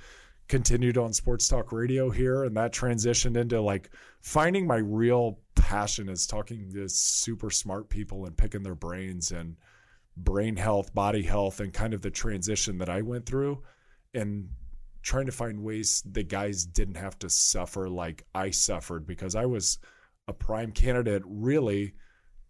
continued 0.49 0.97
on 0.97 1.13
sports 1.13 1.47
talk 1.47 1.73
radio 1.73 2.11
here, 2.11 2.45
and 2.45 2.57
that 2.57 2.73
transitioned 2.73 3.37
into 3.37 3.61
like 3.61 3.91
finding 4.21 4.67
my 4.67 4.79
real 4.79 5.39
passion 5.55 6.09
is 6.09 6.27
talking 6.27 6.71
to 6.73 6.89
super 6.89 7.51
smart 7.51 7.89
people 7.89 8.25
and 8.25 8.37
picking 8.37 8.63
their 8.63 8.75
brains 8.75 9.31
and 9.31 9.57
brain 10.17 10.57
health, 10.57 10.95
body 10.95 11.23
health, 11.23 11.61
and 11.61 11.73
kind 11.73 11.95
of 11.95 12.03
the 12.03 12.11
transition 12.11 12.79
that 12.79 12.89
I 12.89 13.03
went 13.03 13.27
through 13.27 13.63
and 14.15 14.49
trying 15.03 15.27
to 15.27 15.33
find 15.33 15.63
ways 15.63 16.03
the 16.11 16.23
guys 16.23 16.65
didn't 16.65 16.97
have 16.97 17.19
to 17.21 17.31
suffer 17.31 17.89
like 17.89 18.25
I 18.35 18.51
suffered 18.51 19.07
because 19.07 19.35
I 19.35 19.47
was 19.47 19.79
a 20.27 20.33
prime 20.33 20.73
candidate 20.73 21.23
really 21.25 21.95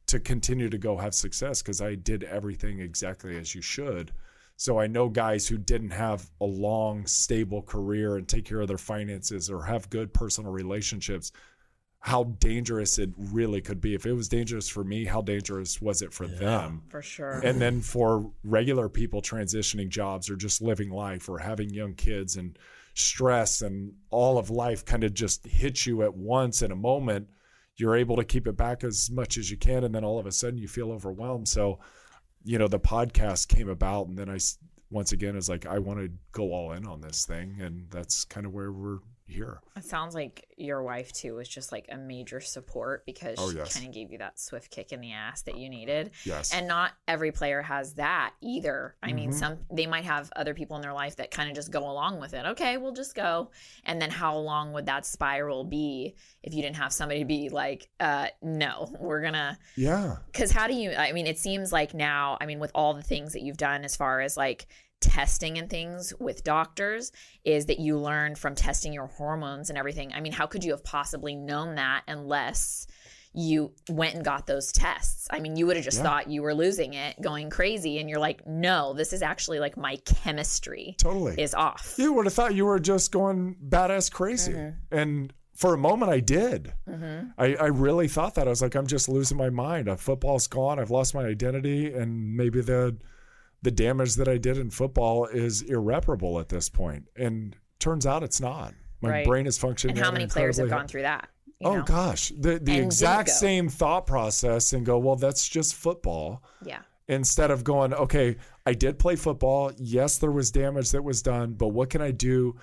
to 0.07 0.19
continue 0.19 0.71
to 0.71 0.79
go 0.79 0.97
have 0.97 1.15
success 1.15 1.63
because 1.63 1.81
I 1.81 1.95
did 1.95 2.25
everything 2.25 2.81
exactly 2.81 3.37
as 3.37 3.55
you 3.55 3.61
should. 3.61 4.13
So 4.59 4.77
I 4.81 4.89
know 4.89 5.09
guys 5.09 5.47
who 5.47 5.57
didn't 5.57 5.91
have 5.91 6.29
a 6.41 6.45
long, 6.45 7.07
stable 7.07 7.63
career 7.63 8.17
and 8.17 8.27
take 8.27 8.45
care 8.45 8.61
of 8.61 8.67
their 8.67 8.77
finances 8.77 9.49
or 9.49 9.63
have 9.63 9.89
good 9.89 10.13
personal 10.13 10.51
relationships, 10.51 11.31
how 12.01 12.25
dangerous 12.25 12.99
it 12.99 13.11
really 13.17 13.61
could 13.61 13.81
be. 13.81 13.95
If 13.95 14.05
it 14.05 14.15
was 14.15 14.29
dangerous 14.29 14.69
for 14.69 14.83
me, 14.83 15.05
how 15.05 15.23
dangerous 15.23 15.81
was 15.81 16.03
it 16.03 16.13
for 16.13 16.27
them? 16.27 16.83
For 16.89 17.03
sure. 17.03 17.41
And 17.45 17.61
then 17.61 17.81
for 17.81 18.33
regular 18.43 18.89
people 18.89 19.23
transitioning 19.23 19.91
jobs 19.91 20.29
or 20.29 20.35
just 20.35 20.61
living 20.61 20.91
life 20.91 21.29
or 21.29 21.39
having 21.39 21.71
young 21.71 21.95
kids 21.95 22.37
and 22.37 22.59
stress 22.95 23.63
and 23.63 23.93
all 24.11 24.39
of 24.39 24.51
life 24.51 24.85
kind 24.85 25.05
of 25.05 25.15
just 25.15 25.47
hits 25.47 25.87
you 25.87 26.03
at 26.03 26.17
once 26.17 26.63
in 26.63 26.73
a 26.73 26.77
moment, 26.77 27.29
you're 27.77 27.95
able 27.95 28.17
to 28.17 28.25
keep 28.25 28.49
it 28.49 28.57
back 28.57 28.83
as 28.83 29.09
much 29.09 29.39
as 29.39 29.53
you 29.53 29.57
can. 29.57 29.85
And 29.85 29.95
then 29.95 30.03
all 30.03 30.19
of 30.19 30.27
a 30.27 30.33
sudden 30.33 30.59
you 30.59 30.67
feel 30.67 30.91
overwhelmed. 30.91 31.47
So, 31.47 31.79
you 32.49 32.57
know, 32.57 32.67
the 32.67 32.81
podcast 32.81 33.49
came 33.49 33.69
about. 33.69 34.07
And 34.07 34.17
then 34.17 34.31
i 34.31 34.39
once 34.91 35.13
again, 35.13 35.37
is 35.37 35.51
like, 35.51 35.67
I 35.67 35.79
want 35.79 36.01
to 36.01 36.11
go 36.33 36.55
all 36.55 36.73
in 36.73 36.87
on 36.87 37.03
this 37.03 37.27
thing. 37.27 37.59
And 37.61 37.91
that's 37.91 38.25
kind 38.25 38.47
of 38.47 38.55
where 38.55 38.73
we're 38.73 39.01
here. 39.29 39.61
It 39.77 39.85
sounds 39.85 40.15
like 40.15 40.47
your 40.57 40.83
wife 40.83 41.13
too 41.13 41.35
was 41.37 41.49
just 41.49 41.71
like 41.71 41.87
a 41.91 41.97
major 41.97 42.41
support 42.41 43.05
because 43.07 43.37
Oh, 43.39 43.51
she 43.51 43.57
yes. 43.59 43.75
kind 43.75 43.87
of 43.87 43.93
gave 43.95 44.11
you 44.11 44.19
that 44.19 44.39
swift 44.41 44.71
kick 44.71 44.93
in 44.93 45.01
the 45.01 45.13
ass 45.13 45.43
that 45.43 45.57
you 45.57 45.69
needed. 45.69 46.11
Yes. 46.25 46.53
And 46.53 46.67
not 46.67 46.93
every 47.07 47.31
player 47.31 47.63
has 47.63 47.95
that 47.95 48.33
either. 48.41 48.97
I 49.03 49.13
mean, 49.13 49.31
Mm-hmm. 49.31 49.39
some 49.39 49.59
they 49.73 49.87
might 49.87 50.05
have 50.05 50.31
other 50.35 50.55
people 50.55 50.77
in 50.77 50.83
their 50.83 50.93
life 50.93 51.17
that 51.17 51.31
kind 51.31 51.49
of 51.49 51.55
just 51.55 51.71
go 51.71 51.81
along 51.91 52.21
with 52.21 52.35
it. 52.35 52.47
Okay, 52.47 52.77
we'll 52.79 52.93
just 52.93 53.15
go. 53.15 53.51
And 53.85 54.01
then 54.03 54.11
how 54.11 54.37
long 54.37 54.73
would 54.73 54.87
that 54.87 55.07
spiral 55.07 55.65
be 55.65 56.15
if 56.43 56.55
you 56.55 56.63
didn't 56.63 56.77
have 56.77 56.93
somebody 56.93 57.21
to 57.21 57.27
be 57.27 57.49
like, 57.51 57.89
uh, 58.01 58.29
no, 58.43 58.89
we're 58.99 59.23
gonna 59.23 59.59
yeah. 59.77 60.17
because 60.33 60.51
how 60.51 60.67
do 60.67 60.75
you 60.75 60.93
i 60.93 61.13
mean 61.13 61.27
it 61.27 61.39
seems 61.39 61.73
like 61.73 61.95
now 61.95 62.37
i 62.41 62.47
mean 62.47 62.59
with 62.59 62.71
all 62.75 62.95
the 62.95 63.03
things 63.03 63.33
that 63.33 63.43
you've 63.43 63.57
done 63.57 63.85
as 63.85 63.97
far 63.97 64.21
as 64.21 64.37
like 64.37 64.67
testing 65.01 65.59
and 65.59 65.71
things 65.71 66.13
with 66.19 66.43
doctors 66.45 67.13
is 67.45 67.67
that 67.67 67.79
you 67.79 67.99
learned 67.99 68.37
from 68.39 68.55
testing 68.55 68.93
your 68.93 69.07
hormones 69.07 69.69
and 69.71 69.79
everything 69.79 70.13
i 70.13 70.21
mean 70.21 70.33
how 70.33 70.47
could 70.47 70.65
you 70.65 70.73
have 70.73 70.83
possibly 70.83 71.37
known 71.37 71.77
that 71.77 72.03
unless 72.09 72.87
you 73.35 73.73
went 73.91 74.15
and 74.17 74.25
got 74.25 74.47
those 74.47 74.73
tests 74.73 75.29
i 75.31 75.39
mean 75.39 75.55
you 75.55 75.67
would 75.67 75.77
have 75.77 75.85
just 75.85 75.99
Yeah. 75.99 76.03
thought 76.05 76.31
you 76.31 76.43
were 76.43 76.55
losing 76.55 76.95
it 76.95 77.21
going 77.21 77.49
crazy 77.51 77.99
and 77.99 78.09
you're 78.11 78.19
like 78.19 78.45
no 78.47 78.93
this 78.95 79.13
is 79.13 79.23
actually 79.23 79.61
like 79.61 79.77
my 79.77 79.97
chemistry 80.05 80.97
Totally. 80.99 81.41
is 81.41 81.55
off 81.55 81.95
You 81.97 82.13
would 82.15 82.25
have 82.27 82.35
thought 82.35 82.55
you 82.55 82.65
were 82.65 82.81
just 82.81 83.13
going 83.13 83.55
badass 83.69 84.11
crazy. 84.11 84.53
Mm-hmm. 84.53 84.97
And 84.99 85.33
for 85.55 85.75
a 85.75 85.79
moment, 85.79 86.13
I 86.13 86.21
did. 86.21 86.73
Mm-hmm. 86.89 87.31
I, 87.37 87.55
I 87.57 87.67
really 87.67 88.07
thought 88.07 88.37
that. 88.37 88.47
I 88.47 88.51
was 88.51 88.63
like, 88.63 88.77
I'm 88.77 88.87
just 88.87 89.09
losing 89.09 89.37
my 89.37 89.51
mind. 89.51 89.89
Football's 90.01 90.47
gone. 90.47 90.79
I've 90.79 90.93
lost 90.93 91.17
my 91.17 91.25
identity. 91.25 91.93
And 91.93 92.37
maybe 92.37 92.61
the, 92.61 92.97
the 93.63 93.71
damage 93.71 94.15
that 94.17 94.29
I 94.29 94.39
did 94.39 94.57
in 94.59 94.71
football 94.71 95.27
is 95.27 95.63
irreparable 95.63 96.39
at 96.41 96.49
this 96.49 96.69
point. 96.69 97.09
And 97.17 97.57
turns 97.79 98.07
out 98.07 98.23
it's 98.23 98.41
not. 98.41 98.75
My 99.01 99.11
Right. 99.11 99.27
brain 99.27 99.47
is 99.47 99.59
functioning. 99.59 99.97
and 99.97 100.05
how 100.05 100.11
many 100.13 100.27
players 100.27 100.59
have 100.59 100.69
gone 100.71 100.87
through 100.89 101.03
that 101.03 101.29
Oh, 101.65 101.77
know? 101.79 101.83
gosh. 101.83 102.29
The, 102.31 102.53
the 102.53 102.59
didn't 102.61 102.85
exact 102.85 103.31
same 103.31 103.69
thought 103.69 104.07
process 104.07 104.73
and 104.73 104.87
go, 104.87 104.99
well, 104.99 105.17
that's 105.17 105.49
just 105.49 105.75
football 105.75 106.43
yeah 106.65 106.81
instead 107.09 107.51
of 107.51 107.65
going, 107.65 107.95
okay, 107.95 108.37
I 108.67 108.75
did 108.75 108.99
play 108.99 109.17
football. 109.17 109.73
Yes, 109.79 110.19
there 110.19 110.31
was 110.31 110.51
damage 110.51 110.91
that 110.91 111.03
was 111.03 111.23
done, 111.23 111.55
but 111.55 111.69
what 111.69 111.89
can 111.91 112.03
I 112.03 112.11
do 112.11 112.57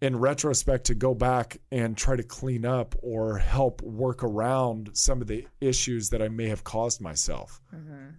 in 0.00 0.16
retrospect 0.18 0.84
to 0.86 0.94
go 0.94 1.14
back 1.14 1.58
and 1.72 1.96
try 1.96 2.14
to 2.16 2.22
clean 2.22 2.64
up 2.64 2.94
or 3.02 3.38
help 3.38 3.82
work 3.82 4.22
around 4.22 4.90
some 4.94 5.20
of 5.20 5.26
the 5.26 5.46
issues 5.60 6.10
that 6.10 6.22
I 6.22 6.28
may 6.28 6.46
have 6.48 6.62
caused 6.64 7.00
myself? 7.00 7.60
Mm-hmm. 7.74 8.10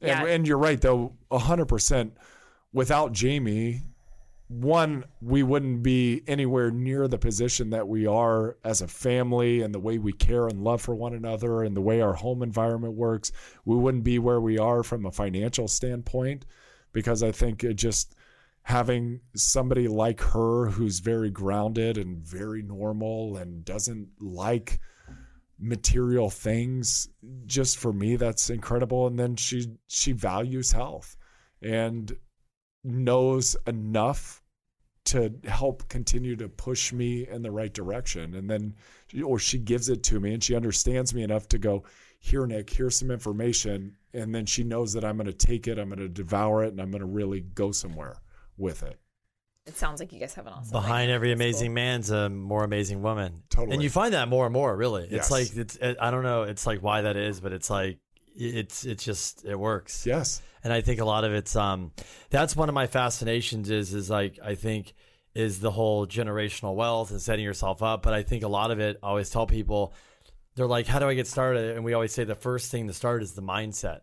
Yeah. 0.00 0.20
And, 0.20 0.28
and 0.28 0.48
you're 0.48 0.58
right, 0.58 0.80
though, 0.80 1.14
100% 1.30 2.12
without 2.72 3.12
Jamie, 3.12 3.82
one, 4.48 5.04
we 5.20 5.42
wouldn't 5.42 5.82
be 5.82 6.22
anywhere 6.28 6.70
near 6.70 7.08
the 7.08 7.18
position 7.18 7.70
that 7.70 7.88
we 7.88 8.06
are 8.06 8.56
as 8.62 8.80
a 8.80 8.86
family 8.86 9.62
and 9.62 9.74
the 9.74 9.80
way 9.80 9.98
we 9.98 10.12
care 10.12 10.46
and 10.46 10.62
love 10.62 10.80
for 10.80 10.94
one 10.94 11.14
another 11.14 11.62
and 11.62 11.76
the 11.76 11.80
way 11.80 12.00
our 12.00 12.12
home 12.12 12.42
environment 12.42 12.94
works. 12.94 13.32
We 13.64 13.76
wouldn't 13.76 14.04
be 14.04 14.18
where 14.18 14.40
we 14.40 14.58
are 14.58 14.84
from 14.84 15.04
a 15.04 15.10
financial 15.10 15.66
standpoint 15.66 16.46
because 16.92 17.22
I 17.22 17.32
think 17.32 17.64
it 17.64 17.74
just 17.74 18.14
having 18.62 19.20
somebody 19.34 19.88
like 19.88 20.20
her 20.20 20.66
who's 20.66 21.00
very 21.00 21.30
grounded 21.30 21.98
and 21.98 22.18
very 22.18 22.62
normal 22.62 23.36
and 23.36 23.64
doesn't 23.64 24.08
like 24.20 24.80
material 25.58 26.28
things 26.28 27.08
just 27.46 27.78
for 27.78 27.92
me 27.92 28.16
that's 28.16 28.50
incredible. 28.50 29.06
And 29.06 29.18
then 29.18 29.36
she 29.36 29.66
she 29.88 30.12
values 30.12 30.72
health 30.72 31.16
and 31.62 32.14
knows 32.84 33.56
enough 33.66 34.42
to 35.04 35.32
help 35.44 35.88
continue 35.88 36.34
to 36.36 36.48
push 36.48 36.92
me 36.92 37.26
in 37.28 37.42
the 37.42 37.50
right 37.50 37.72
direction. 37.72 38.34
And 38.34 38.50
then 38.50 38.74
or 39.24 39.38
she 39.38 39.58
gives 39.58 39.88
it 39.88 40.02
to 40.04 40.20
me 40.20 40.34
and 40.34 40.42
she 40.42 40.56
understands 40.56 41.14
me 41.14 41.22
enough 41.22 41.48
to 41.48 41.58
go 41.58 41.84
here 42.18 42.46
nick 42.46 42.70
here's 42.70 42.98
some 42.98 43.10
information. 43.10 43.96
And 44.12 44.34
then 44.34 44.46
she 44.46 44.64
knows 44.64 44.92
that 44.92 45.04
i'm 45.04 45.16
going 45.16 45.26
to 45.26 45.32
take 45.32 45.68
it 45.68 45.78
i'm 45.78 45.88
going 45.88 45.98
to 46.00 46.08
devour 46.08 46.64
it 46.64 46.72
and 46.72 46.80
i'm 46.80 46.90
going 46.90 47.00
to 47.00 47.06
really 47.06 47.40
go 47.40 47.72
somewhere 47.72 48.20
with 48.56 48.82
it 48.82 48.98
it 49.66 49.76
sounds 49.76 50.00
like 50.00 50.12
you 50.12 50.20
guys 50.20 50.34
have 50.34 50.46
an 50.46 50.52
awesome 50.52 50.70
Behind 50.72 51.10
every 51.10 51.28
That's 51.30 51.38
cool. 51.38 51.46
amazing 51.46 51.74
man's 51.74 52.10
a 52.10 52.28
more 52.28 52.64
amazing 52.64 53.02
woman. 53.02 53.42
Totally. 53.50 53.74
And 53.74 53.82
you 53.82 53.90
find 53.90 54.14
that 54.14 54.28
more 54.28 54.46
and 54.46 54.52
more, 54.52 54.76
really. 54.76 55.08
Yes. 55.10 55.12
It's 55.12 55.30
like 55.30 55.56
it's 55.56 55.76
it, 55.76 55.96
I 56.00 56.10
don't 56.10 56.22
know, 56.22 56.42
it's 56.44 56.66
like 56.66 56.82
why 56.82 57.02
that 57.02 57.16
is, 57.16 57.40
but 57.40 57.52
it's 57.52 57.68
like 57.68 57.98
it's 58.36 58.84
it's 58.84 59.04
just 59.04 59.44
it 59.44 59.58
works. 59.58 60.06
yes 60.06 60.42
And 60.62 60.72
I 60.72 60.82
think 60.82 61.00
a 61.00 61.04
lot 61.04 61.24
of 61.24 61.32
it's 61.32 61.56
um 61.56 61.92
that's 62.30 62.54
one 62.54 62.68
of 62.68 62.74
my 62.74 62.86
fascinations 62.86 63.70
is 63.70 63.92
is 63.94 64.08
like 64.10 64.38
I 64.44 64.54
think 64.54 64.94
is 65.34 65.60
the 65.60 65.70
whole 65.70 66.06
generational 66.06 66.74
wealth 66.74 67.10
and 67.10 67.20
setting 67.20 67.44
yourself 67.44 67.82
up, 67.82 68.02
but 68.02 68.14
I 68.14 68.22
think 68.22 68.42
a 68.42 68.48
lot 68.48 68.70
of 68.70 68.78
it 68.78 68.98
I 69.02 69.08
always 69.08 69.30
tell 69.30 69.46
people 69.46 69.94
they're 70.54 70.66
like 70.66 70.86
how 70.86 70.98
do 70.98 71.08
I 71.08 71.14
get 71.14 71.26
started? 71.26 71.74
And 71.76 71.84
we 71.84 71.92
always 71.92 72.12
say 72.12 72.24
the 72.24 72.34
first 72.34 72.70
thing 72.70 72.86
to 72.86 72.94
start 72.94 73.22
is 73.22 73.32
the 73.32 73.42
mindset. 73.42 74.00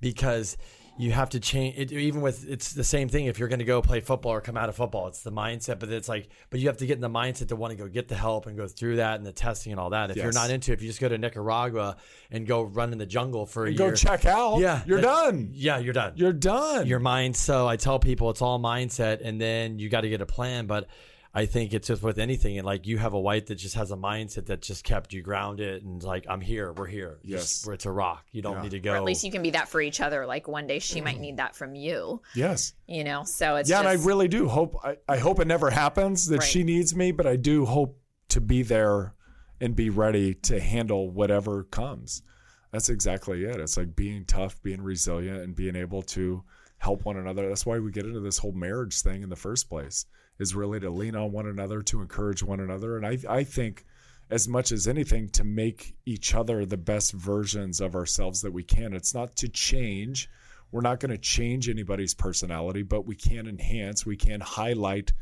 Because 0.00 0.56
you 0.96 1.12
have 1.12 1.30
to 1.30 1.40
change 1.40 1.76
it 1.78 1.92
even 1.92 2.20
with 2.20 2.48
it's 2.48 2.72
the 2.72 2.84
same 2.84 3.08
thing. 3.08 3.26
If 3.26 3.38
you're 3.38 3.48
going 3.48 3.58
to 3.58 3.64
go 3.64 3.82
play 3.82 4.00
football 4.00 4.32
or 4.32 4.40
come 4.40 4.56
out 4.56 4.68
of 4.68 4.76
football 4.76 5.08
it's 5.08 5.22
the 5.22 5.32
mindset 5.32 5.78
but 5.78 5.88
it's 5.88 6.08
like 6.08 6.28
but 6.50 6.60
you 6.60 6.68
have 6.68 6.76
to 6.78 6.86
get 6.86 6.94
in 6.94 7.00
the 7.00 7.10
mindset 7.10 7.48
to 7.48 7.56
want 7.56 7.72
to 7.72 7.76
go 7.76 7.88
get 7.88 8.08
the 8.08 8.14
help 8.14 8.46
and 8.46 8.56
go 8.56 8.66
through 8.66 8.96
that 8.96 9.16
and 9.16 9.26
the 9.26 9.32
testing 9.32 9.72
and 9.72 9.80
all 9.80 9.90
that. 9.90 10.10
If 10.10 10.16
you're 10.16 10.32
not 10.32 10.50
into 10.50 10.72
it 10.72 10.74
if 10.74 10.82
you 10.82 10.88
just 10.88 11.00
go 11.00 11.08
to 11.08 11.18
nicaragua 11.18 11.96
and 12.30 12.46
go 12.46 12.62
run 12.62 12.92
in 12.92 12.98
the 12.98 13.06
jungle 13.06 13.46
for 13.46 13.66
a 13.66 13.70
year, 13.70 13.78
go 13.78 13.94
check 13.94 14.24
out 14.24 14.58
yeah 14.58 14.82
you're 14.86 15.00
done. 15.00 15.50
yeah 15.52 15.78
you're 15.78 15.92
done. 15.92 16.12
You're 16.16 16.32
done. 16.32 16.86
Your 16.86 16.98
mind. 16.98 17.36
So 17.36 17.66
I 17.66 17.76
tell 17.76 17.98
people 17.98 18.30
it's 18.30 18.42
all 18.42 18.58
mindset, 18.58 19.20
and 19.22 19.40
then 19.40 19.78
you 19.78 19.88
got 19.88 20.02
to 20.02 20.08
get 20.08 20.20
a 20.20 20.26
plan. 20.26 20.66
But 20.66 20.88
I 21.36 21.46
think 21.46 21.74
it's 21.74 21.88
just 21.88 22.02
with 22.02 22.18
anything, 22.18 22.58
and 22.58 22.64
like 22.64 22.86
you 22.86 22.96
have 22.98 23.12
a 23.12 23.18
wife 23.20 23.46
that 23.46 23.56
just 23.56 23.74
has 23.74 23.90
a 23.90 23.96
mindset 23.96 24.46
that 24.46 24.62
just 24.62 24.84
kept 24.84 25.12
you 25.12 25.20
grounded 25.20 25.82
and 25.82 26.00
like 26.02 26.26
I'm 26.28 26.40
here, 26.40 26.72
we're 26.72 26.86
here, 26.86 27.18
Yes. 27.24 27.40
just, 27.42 27.66
we're 27.66 27.76
to 27.78 27.90
rock. 27.90 28.24
You 28.30 28.40
don't 28.40 28.56
Yeah. 28.58 28.62
need 28.62 28.70
to 28.70 28.78
go. 28.80 28.92
Or 28.92 28.96
at 28.96 29.02
least 29.04 29.24
you 29.24 29.32
can 29.32 29.42
be 29.42 29.50
that 29.50 29.68
for 29.68 29.80
each 29.80 30.00
other. 30.00 30.26
Like 30.26 30.46
one 30.46 30.68
day 30.68 30.78
she 30.78 31.00
might 31.00 31.18
need 31.18 31.38
that 31.38 31.56
from 31.56 31.74
you, 31.74 32.22
Yes. 32.36 32.74
you 32.86 33.02
know? 33.02 33.24
So 33.24 33.56
it's 33.56 33.68
yeah, 33.68 33.80
and 33.80 33.88
I 33.88 33.94
really 33.94 34.28
do 34.28 34.48
hope. 34.48 34.76
I, 34.84 34.96
I 35.08 35.18
hope 35.18 35.40
it 35.40 35.48
never 35.48 35.70
happens 35.70 36.26
that 36.28 36.38
Right. 36.38 36.48
she 36.48 36.62
needs 36.62 36.94
me, 36.94 37.10
but 37.10 37.26
I 37.26 37.34
do 37.34 37.64
hope 37.64 38.00
to 38.28 38.40
be 38.40 38.62
there 38.62 39.14
and 39.60 39.74
be 39.74 39.90
ready 39.90 40.34
to 40.34 40.60
handle 40.60 41.10
whatever 41.10 41.64
comes. 41.64 42.22
That's 42.70 42.88
exactly 42.90 43.44
it. 43.44 43.56
It's 43.60 43.76
like 43.76 43.96
being 43.96 44.24
tough, 44.24 44.62
being 44.62 44.82
resilient, 44.82 45.40
and 45.42 45.54
being 45.56 45.74
able 45.74 46.02
to 46.02 46.44
help 46.78 47.04
one 47.04 47.16
another. 47.16 47.48
That's 47.48 47.66
why 47.66 47.80
we 47.80 47.90
get 47.90 48.04
into 48.06 48.20
this 48.20 48.38
whole 48.38 48.52
marriage 48.52 49.00
thing 49.02 49.22
in 49.22 49.28
the 49.30 49.36
first 49.36 49.68
place. 49.68 50.06
Is 50.38 50.54
really 50.54 50.80
to 50.80 50.90
lean 50.90 51.14
on 51.14 51.32
one 51.32 51.46
another, 51.46 51.82
to 51.82 52.00
encourage 52.00 52.42
one 52.42 52.60
another, 52.60 52.96
and 52.96 53.06
I 53.06 53.18
I 53.28 53.44
think 53.44 53.84
as 54.30 54.48
much 54.48 54.72
as 54.72 54.88
anything 54.88 55.28
to 55.28 55.44
make 55.44 55.94
each 56.06 56.34
other 56.34 56.64
the 56.64 56.76
best 56.76 57.12
versions 57.12 57.80
of 57.80 57.94
ourselves 57.94 58.40
that 58.40 58.52
we 58.52 58.62
can. 58.62 58.94
It's 58.94 59.14
not 59.14 59.36
to 59.36 59.48
change. 59.48 60.30
We're 60.72 60.80
not 60.80 60.98
going 60.98 61.10
to 61.10 61.18
change 61.18 61.68
anybody's 61.68 62.14
personality, 62.14 62.82
but 62.82 63.06
we 63.06 63.14
can 63.14 63.46
enhance, 63.46 64.06
we 64.06 64.16
can 64.16 64.40
highlight 64.40 65.12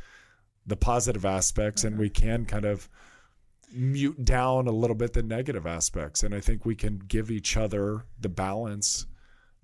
the 0.66 0.76
positive 0.76 1.24
aspects, 1.24 1.84
and 1.84 1.98
we 1.98 2.08
mm-hmm. 2.08 2.26
can 2.26 2.46
kind 2.46 2.64
of 2.64 2.88
mute 3.74 4.24
down 4.24 4.66
a 4.66 4.72
little 4.72 4.96
bit 4.96 5.12
the 5.12 5.22
negative 5.22 5.66
aspects. 5.66 6.22
And 6.22 6.34
I 6.34 6.40
think 6.40 6.64
we 6.64 6.76
can 6.76 6.98
give 6.98 7.30
each 7.30 7.56
other 7.56 8.04
the 8.20 8.28
balance 8.28 9.06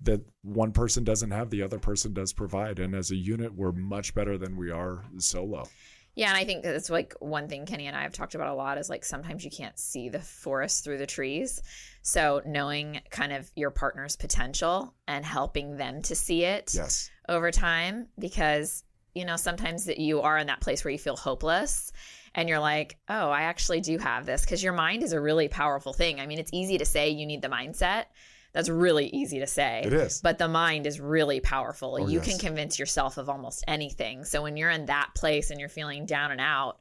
that 0.01 0.21
one 0.43 0.71
person 0.71 1.03
doesn't 1.03 1.31
have, 1.31 1.49
the 1.49 1.61
other 1.61 1.79
person 1.79 2.13
does 2.13 2.31
provide. 2.33 2.79
And 2.79 2.95
as 2.95 3.11
a 3.11 3.15
unit, 3.15 3.53
we're 3.53 3.71
much 3.73 4.13
better 4.15 4.37
than 4.37 4.55
we 4.55 4.71
are 4.71 5.03
solo. 5.17 5.67
Yeah, 6.15 6.29
and 6.29 6.37
I 6.37 6.43
think 6.43 6.63
that's 6.63 6.89
like 6.89 7.13
one 7.19 7.47
thing 7.47 7.65
Kenny 7.65 7.87
and 7.87 7.95
I 7.95 8.01
have 8.01 8.13
talked 8.13 8.35
about 8.35 8.49
a 8.49 8.53
lot 8.53 8.77
is 8.77 8.89
like 8.89 9.05
sometimes 9.05 9.45
you 9.45 9.51
can't 9.51 9.77
see 9.79 10.09
the 10.09 10.19
forest 10.19 10.83
through 10.83 10.97
the 10.97 11.05
trees. 11.05 11.61
So 12.01 12.41
knowing 12.45 13.01
kind 13.09 13.31
of 13.31 13.49
your 13.55 13.71
partner's 13.71 14.15
potential 14.15 14.93
and 15.07 15.23
helping 15.23 15.77
them 15.77 16.01
to 16.03 16.15
see 16.15 16.43
it 16.43 16.71
Yes. 16.75 17.09
over 17.29 17.51
time 17.51 18.07
because 18.17 18.83
you 19.15 19.23
know 19.23 19.37
sometimes 19.37 19.85
that 19.85 19.97
you 19.99 20.21
are 20.21 20.37
in 20.37 20.47
that 20.47 20.61
place 20.61 20.83
where 20.83 20.91
you 20.91 20.97
feel 20.99 21.15
hopeless 21.15 21.91
and 22.35 22.49
you're 22.49 22.59
like, 22.59 22.97
"Oh, 23.07 23.29
I 23.29 23.43
actually 23.43 23.81
do 23.81 23.97
have 23.97 24.25
this" 24.25 24.41
because 24.41 24.63
your 24.63 24.73
mind 24.73 25.03
is 25.03 25.13
a 25.13 25.21
really 25.21 25.47
powerful 25.47 25.93
thing. 25.93 26.19
I 26.19 26.25
mean, 26.25 26.39
it's 26.39 26.51
easy 26.53 26.77
to 26.79 26.85
say 26.85 27.09
you 27.09 27.25
need 27.25 27.41
the 27.41 27.47
mindset. 27.49 28.05
That's 28.53 28.69
really 28.69 29.07
easy 29.07 29.39
to 29.39 29.47
say. 29.47 29.83
It 29.85 29.93
is. 29.93 30.21
But 30.21 30.37
the 30.37 30.47
mind 30.47 30.87
is 30.87 30.99
really 30.99 31.39
powerful. 31.39 31.97
Oh, 31.99 32.07
you 32.07 32.19
yes. 32.19 32.27
can 32.27 32.39
convince 32.39 32.79
yourself 32.79 33.17
of 33.17 33.29
almost 33.29 33.63
anything. 33.67 34.23
So 34.25 34.41
when 34.41 34.57
you're 34.57 34.71
in 34.71 34.87
that 34.87 35.11
place 35.15 35.51
and 35.51 35.59
you're 35.59 35.69
feeling 35.69 36.05
down 36.05 36.31
and 36.31 36.41
out, 36.41 36.79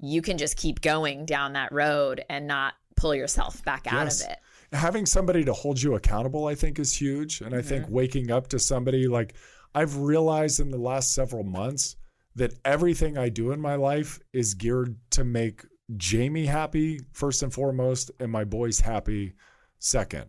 you 0.00 0.22
can 0.22 0.38
just 0.38 0.56
keep 0.56 0.80
going 0.80 1.26
down 1.26 1.54
that 1.54 1.72
road 1.72 2.24
and 2.28 2.46
not 2.46 2.74
pull 2.96 3.14
yourself 3.14 3.64
back 3.64 3.86
out 3.86 4.06
of 4.06 4.28
it. 4.28 4.38
having 4.72 5.06
somebody 5.06 5.44
to 5.44 5.52
hold 5.52 5.80
you 5.80 5.94
accountable 5.94 6.46
i 6.48 6.54
think 6.54 6.80
is 6.80 6.92
huge 6.92 7.40
and 7.40 7.54
i 7.54 7.62
think 7.62 7.84
mm-hmm. 7.84 7.94
waking 7.94 8.30
up 8.30 8.48
to 8.48 8.58
somebody 8.58 9.06
like 9.06 9.34
i've 9.74 9.96
realized 9.96 10.58
in 10.58 10.68
the 10.70 10.78
last 10.78 11.14
several 11.14 11.44
months 11.44 11.96
that 12.34 12.52
everything 12.64 13.16
i 13.16 13.28
do 13.28 13.52
in 13.52 13.60
my 13.60 13.76
life 13.76 14.18
is 14.32 14.54
geared 14.54 14.96
to 15.10 15.22
make 15.22 15.64
jamie 15.96 16.46
happy 16.46 16.98
first 17.12 17.42
and 17.44 17.52
foremost 17.52 18.10
and 18.18 18.32
my 18.32 18.42
boys 18.42 18.80
happy 18.80 19.32
second 19.78 20.24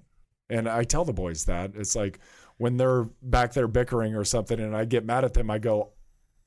and 0.49 0.67
i 0.67 0.83
tell 0.83 1.05
the 1.05 1.13
boys 1.13 1.45
that 1.45 1.71
it's 1.75 1.95
like 1.95 2.19
when 2.57 2.77
they're 2.77 3.03
back 3.21 3.53
there 3.53 3.67
bickering 3.67 4.15
or 4.15 4.23
something 4.25 4.59
and 4.59 4.75
i 4.75 4.85
get 4.85 5.05
mad 5.05 5.23
at 5.23 5.33
them 5.33 5.49
i 5.49 5.57
go 5.57 5.89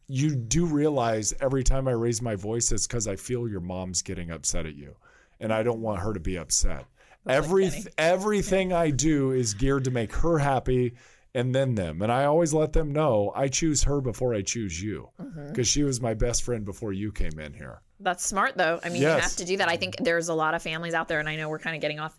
you 0.09 0.35
do 0.35 0.67
realize 0.67 1.33
every 1.41 1.63
time 1.65 1.87
i 1.89 1.93
raise 1.93 2.21
my 2.21 2.35
voice 2.37 2.73
it's 2.73 2.87
because 2.87 3.07
i 3.09 3.17
feel 3.17 3.49
your 3.49 3.61
mom's 3.61 4.03
getting 4.03 4.31
upset 4.31 4.67
at 4.67 4.75
you 4.75 4.95
and 5.41 5.53
i 5.53 5.63
don't 5.63 5.81
want 5.81 6.01
her 6.01 6.13
to 6.13 6.21
be 6.21 6.37
upset 6.37 6.85
Every 7.25 7.71
Kenny. 7.71 7.85
everything 7.99 8.73
I 8.73 8.91
do 8.91 9.31
is 9.31 9.55
geared 9.55 9.85
to 9.85 9.93
make 9.93 10.13
her 10.13 10.39
happy 10.39 10.95
and 11.37 11.55
then 11.55 11.77
them. 11.77 12.03
And 12.03 12.11
I 12.11 12.25
always 12.25 12.53
let 12.53 12.73
them 12.73 12.91
know 12.93 13.31
I 13.37 13.47
choose 13.47 13.85
her 13.85 14.01
before 14.01 14.35
I 14.35 14.43
choose 14.43 14.83
you 14.83 15.09
Mm-hmm. 15.21 15.51
because 15.51 15.69
she 15.69 15.85
was 15.85 16.01
my 16.01 16.15
best 16.15 16.43
friend 16.43 16.65
before 16.65 16.93
you 16.93 17.13
came 17.13 17.39
in 17.39 17.53
here. 17.55 17.81
That's 18.01 18.27
smart 18.27 18.57
though. 18.57 18.81
I 18.85 18.89
mean, 18.89 19.03
you 19.03 19.07
have 19.07 19.37
to 19.37 19.45
do 19.45 19.57
that. 19.59 19.69
I 19.69 19.77
think 19.77 19.99
there's 19.99 20.31
a 20.31 20.35
lot 20.35 20.55
of 20.55 20.63
families 20.65 20.95
out 20.95 21.07
there, 21.07 21.21
and 21.21 21.29
I 21.29 21.37
know 21.37 21.49
we're 21.49 21.61
kind 21.61 21.77
of 21.77 21.81
getting 21.81 22.01
off 22.01 22.19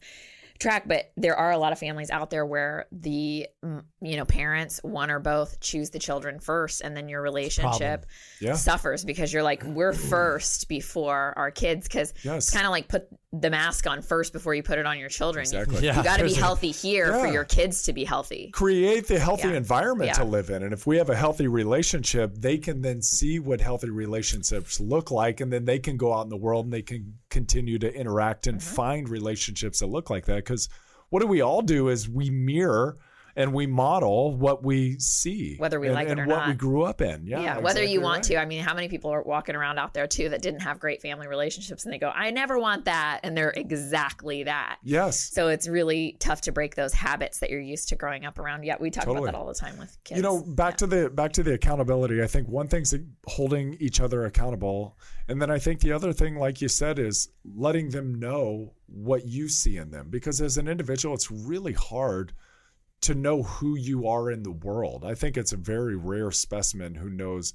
track, 0.63 0.87
but 0.87 1.11
there 1.17 1.35
are 1.35 1.51
a 1.51 1.57
lot 1.57 1.71
of 1.71 1.79
families 1.79 2.09
out 2.09 2.29
there 2.31 2.45
where 2.45 2.85
the 2.91 3.47
mm, 3.63 3.83
you 4.01 4.17
know 4.17 4.25
parents, 4.25 4.79
one 4.83 5.11
or 5.11 5.19
both, 5.19 5.59
choose 5.59 5.91
the 5.91 5.99
children 5.99 6.39
first, 6.39 6.81
and 6.81 6.97
then 6.97 7.07
your 7.09 7.21
relationship 7.21 8.05
Yeah. 8.39 8.53
suffers 8.55 9.05
because 9.05 9.31
you're 9.31 9.43
like, 9.43 9.63
we're 9.63 9.93
first 9.93 10.67
before 10.67 11.33
our 11.37 11.51
kids, 11.51 11.87
because 11.87 12.13
Yes. 12.23 12.47
it's 12.47 12.51
kind 12.51 12.65
of 12.65 12.71
like 12.71 12.87
put 12.87 13.07
the 13.31 13.49
mask 13.49 13.87
on 13.87 14.01
first 14.01 14.31
before 14.31 14.53
you 14.53 14.61
put 14.61 14.77
it 14.77 14.85
on 14.85 14.99
your 14.99 15.09
children. 15.09 15.41
Exactly. 15.43 15.83
Yeah. 15.85 15.97
You 15.97 16.03
got 16.03 16.17
to 16.17 16.23
be 16.25 16.33
healthy 16.33 16.69
here 16.71 17.11
for 17.19 17.27
your 17.27 17.43
kids 17.43 17.83
to 17.83 17.93
be 17.93 18.03
healthy. 18.05 18.49
Create 18.53 19.07
the 19.07 19.17
healthy 19.19 19.47
Yeah. 19.49 19.55
environment 19.57 20.09
Yeah. 20.09 20.13
to 20.23 20.23
live 20.23 20.49
in. 20.51 20.61
And 20.63 20.71
if 20.71 20.85
we 20.85 20.97
have 20.97 21.09
a 21.09 21.15
healthy 21.15 21.47
relationship, 21.47 22.35
they 22.35 22.57
can 22.59 22.81
then 22.81 23.01
see 23.01 23.39
what 23.39 23.59
healthy 23.59 23.89
relationships 23.89 24.79
look 24.79 25.09
like. 25.09 25.41
And 25.41 25.51
then 25.51 25.65
they 25.65 25.79
can 25.79 25.97
go 25.97 26.13
out 26.13 26.21
in 26.25 26.29
the 26.29 26.37
world 26.37 26.65
and 26.65 26.73
they 26.73 26.83
can 26.83 27.15
continue 27.33 27.77
to 27.79 27.93
interact 27.93 28.47
and 28.47 28.59
Mm-hmm. 28.59 28.75
find 28.75 29.09
relationships 29.09 29.79
that 29.79 29.87
look 29.87 30.09
like 30.09 30.25
that. 30.27 30.37
Because 30.37 30.69
what 31.09 31.21
do 31.21 31.27
we 31.27 31.41
all 31.41 31.61
do 31.61 31.89
is 31.89 32.07
we 32.07 32.29
mirror 32.29 32.97
and 33.35 33.53
we 33.53 33.65
model 33.65 34.35
what 34.35 34.63
we 34.63 34.99
see, 34.99 35.55
Whether 35.57 35.79
we 35.79 35.87
and, 35.87 35.95
like 35.95 36.07
it 36.07 36.11
and 36.11 36.19
or 36.19 36.27
what 36.27 36.35
not. 36.37 36.47
we 36.47 36.53
grew 36.53 36.83
up 36.83 37.01
in. 37.01 37.25
Yeah, 37.25 37.41
Yeah, 37.41 37.57
whether 37.59 37.83
you 37.83 37.99
want 38.01 38.17
right. 38.17 38.23
to. 38.23 38.37
I 38.37 38.45
mean, 38.45 38.63
how 38.63 38.75
many 38.75 38.87
people 38.87 39.09
are 39.11 39.23
walking 39.23 39.55
around 39.55 39.79
out 39.79 39.93
there 39.93 40.05
too 40.07 40.29
that 40.29 40.41
didn't 40.41 40.61
have 40.61 40.79
great 40.79 41.01
family 41.01 41.27
relationships 41.27 41.83
and 41.83 41.93
they 41.93 41.97
go, 41.97 42.09
I 42.13 42.29
never 42.31 42.59
want 42.59 42.85
that. 42.85 43.21
And 43.23 43.35
they're 43.35 43.49
exactly 43.55 44.43
that. 44.43 44.77
Yes. 44.83 45.19
So 45.19 45.47
it's 45.47 45.67
really 45.67 46.15
tough 46.19 46.41
to 46.41 46.51
break 46.51 46.75
those 46.75 46.93
habits 46.93 47.39
that 47.39 47.49
you're 47.49 47.59
used 47.59 47.89
to 47.89 47.95
growing 47.95 48.25
up 48.25 48.37
around. 48.37 48.63
Yeah, 48.63 48.75
we 48.79 48.91
talk 48.91 49.05
Totally. 49.05 49.29
about 49.29 49.31
that 49.33 49.37
all 49.37 49.47
the 49.47 49.53
time 49.55 49.77
with 49.79 49.97
kids. 50.03 50.17
You 50.17 50.23
know, 50.23 50.41
back 50.41 50.77
to 50.77 50.87
the 50.87 51.09
back 51.09 51.33
to 51.33 51.43
the 51.43 51.53
accountability. 51.53 52.21
I 52.21 52.27
think 52.27 52.47
one 52.47 52.67
thing's 52.67 52.93
holding 53.25 53.75
each 53.79 53.99
other 53.99 54.25
accountable, 54.25 54.97
and 55.27 55.41
then 55.41 55.49
I 55.49 55.57
think 55.59 55.79
the 55.79 55.91
other 55.91 56.13
thing, 56.13 56.35
like 56.35 56.61
you 56.61 56.67
said, 56.67 56.99
is 56.99 57.29
letting 57.55 57.89
them 57.89 58.15
know 58.15 58.73
what 58.87 59.25
you 59.25 59.49
see 59.49 59.77
in 59.77 59.89
them. 59.91 60.09
Because 60.09 60.39
as 60.41 60.57
an 60.57 60.67
individual, 60.67 61.15
it's 61.15 61.31
really 61.31 61.73
hard 61.73 62.33
to 63.03 63.15
know 63.15 63.43
who 63.43 63.75
you 63.75 64.07
are 64.07 64.31
in 64.31 64.43
the 64.43 64.51
world. 64.51 65.03
I 65.05 65.15
think 65.15 65.37
it's 65.37 65.53
a 65.53 65.57
very 65.57 65.95
rare 65.95 66.31
specimen 66.31 66.95
who 66.95 67.09
knows 67.09 67.53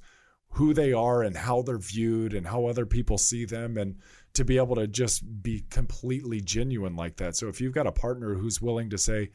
who 0.53 0.73
they 0.73 0.93
are 0.93 1.21
and 1.21 1.37
how 1.37 1.61
they're 1.61 1.77
viewed 1.77 2.33
and 2.33 2.47
how 2.47 2.65
other 2.65 2.85
people 2.85 3.17
see 3.17 3.45
them 3.45 3.77
and 3.77 3.97
to 4.33 4.43
be 4.43 4.57
able 4.57 4.75
to 4.75 4.87
just 4.87 5.43
be 5.43 5.63
completely 5.69 6.41
genuine 6.41 6.95
like 6.95 7.17
that. 7.17 7.35
So 7.35 7.47
if 7.47 7.61
you've 7.61 7.73
got 7.73 7.87
a 7.87 7.91
partner 7.91 8.33
who's 8.35 8.61
willing 8.61 8.89
to 8.91 8.97
say 8.97 9.29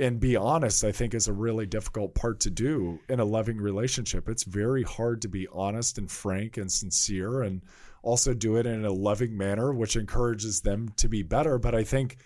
and 0.00 0.18
be 0.18 0.34
honest, 0.34 0.82
I 0.82 0.90
think 0.90 1.14
is 1.14 1.28
a 1.28 1.32
really 1.32 1.66
difficult 1.66 2.14
part 2.16 2.40
to 2.40 2.50
do 2.50 2.98
in 3.08 3.20
a 3.20 3.24
loving 3.24 3.58
relationship. 3.58 4.28
It's 4.28 4.42
very 4.42 4.82
hard 4.82 5.22
to 5.22 5.28
be 5.28 5.46
honest 5.52 5.98
and 5.98 6.10
frank 6.10 6.56
and 6.56 6.70
sincere 6.70 7.42
and 7.42 7.62
also 8.02 8.34
do 8.34 8.56
it 8.56 8.66
in 8.66 8.84
a 8.84 8.92
loving 8.92 9.36
manner 9.36 9.72
which 9.72 9.96
encourages 9.96 10.60
them 10.60 10.88
to 10.96 11.08
be 11.08 11.22
better, 11.22 11.58
but 11.58 11.74
I 11.74 11.84
think 11.84 12.18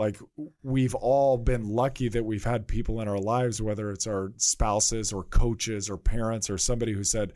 like 0.00 0.18
we've 0.62 0.94
all 0.94 1.36
been 1.36 1.68
lucky 1.68 2.08
that 2.08 2.24
we've 2.24 2.44
had 2.44 2.66
people 2.66 3.00
in 3.00 3.08
our 3.08 3.18
lives 3.18 3.60
whether 3.60 3.90
it's 3.90 4.06
our 4.06 4.32
spouses 4.36 5.12
or 5.12 5.24
coaches 5.24 5.90
or 5.90 5.96
parents 5.96 6.48
or 6.48 6.56
somebody 6.56 6.92
who 6.92 7.04
said 7.04 7.32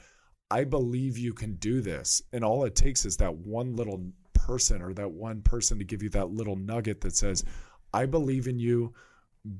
i 0.50 0.64
believe 0.64 1.18
you 1.18 1.33
can 1.33 1.55
do 1.57 1.81
this. 1.81 2.22
And 2.33 2.44
all 2.44 2.64
it 2.64 2.77
takes 2.77 3.05
is 3.05 3.16
that 3.16 3.35
one 3.35 3.74
little 3.74 4.05
person 4.33 4.83
or 4.83 4.92
that 4.94 5.11
one 5.11 5.42
person 5.42 5.79
to 5.79 5.85
give 5.85 6.03
you 6.03 6.11
that 6.11 6.31
little 6.31 6.57
nugget 6.57 7.00
that 7.03 7.16
says 7.16 7.44
i 7.92 8.07
believe 8.07 8.46
in 8.46 8.59
you. 8.59 8.94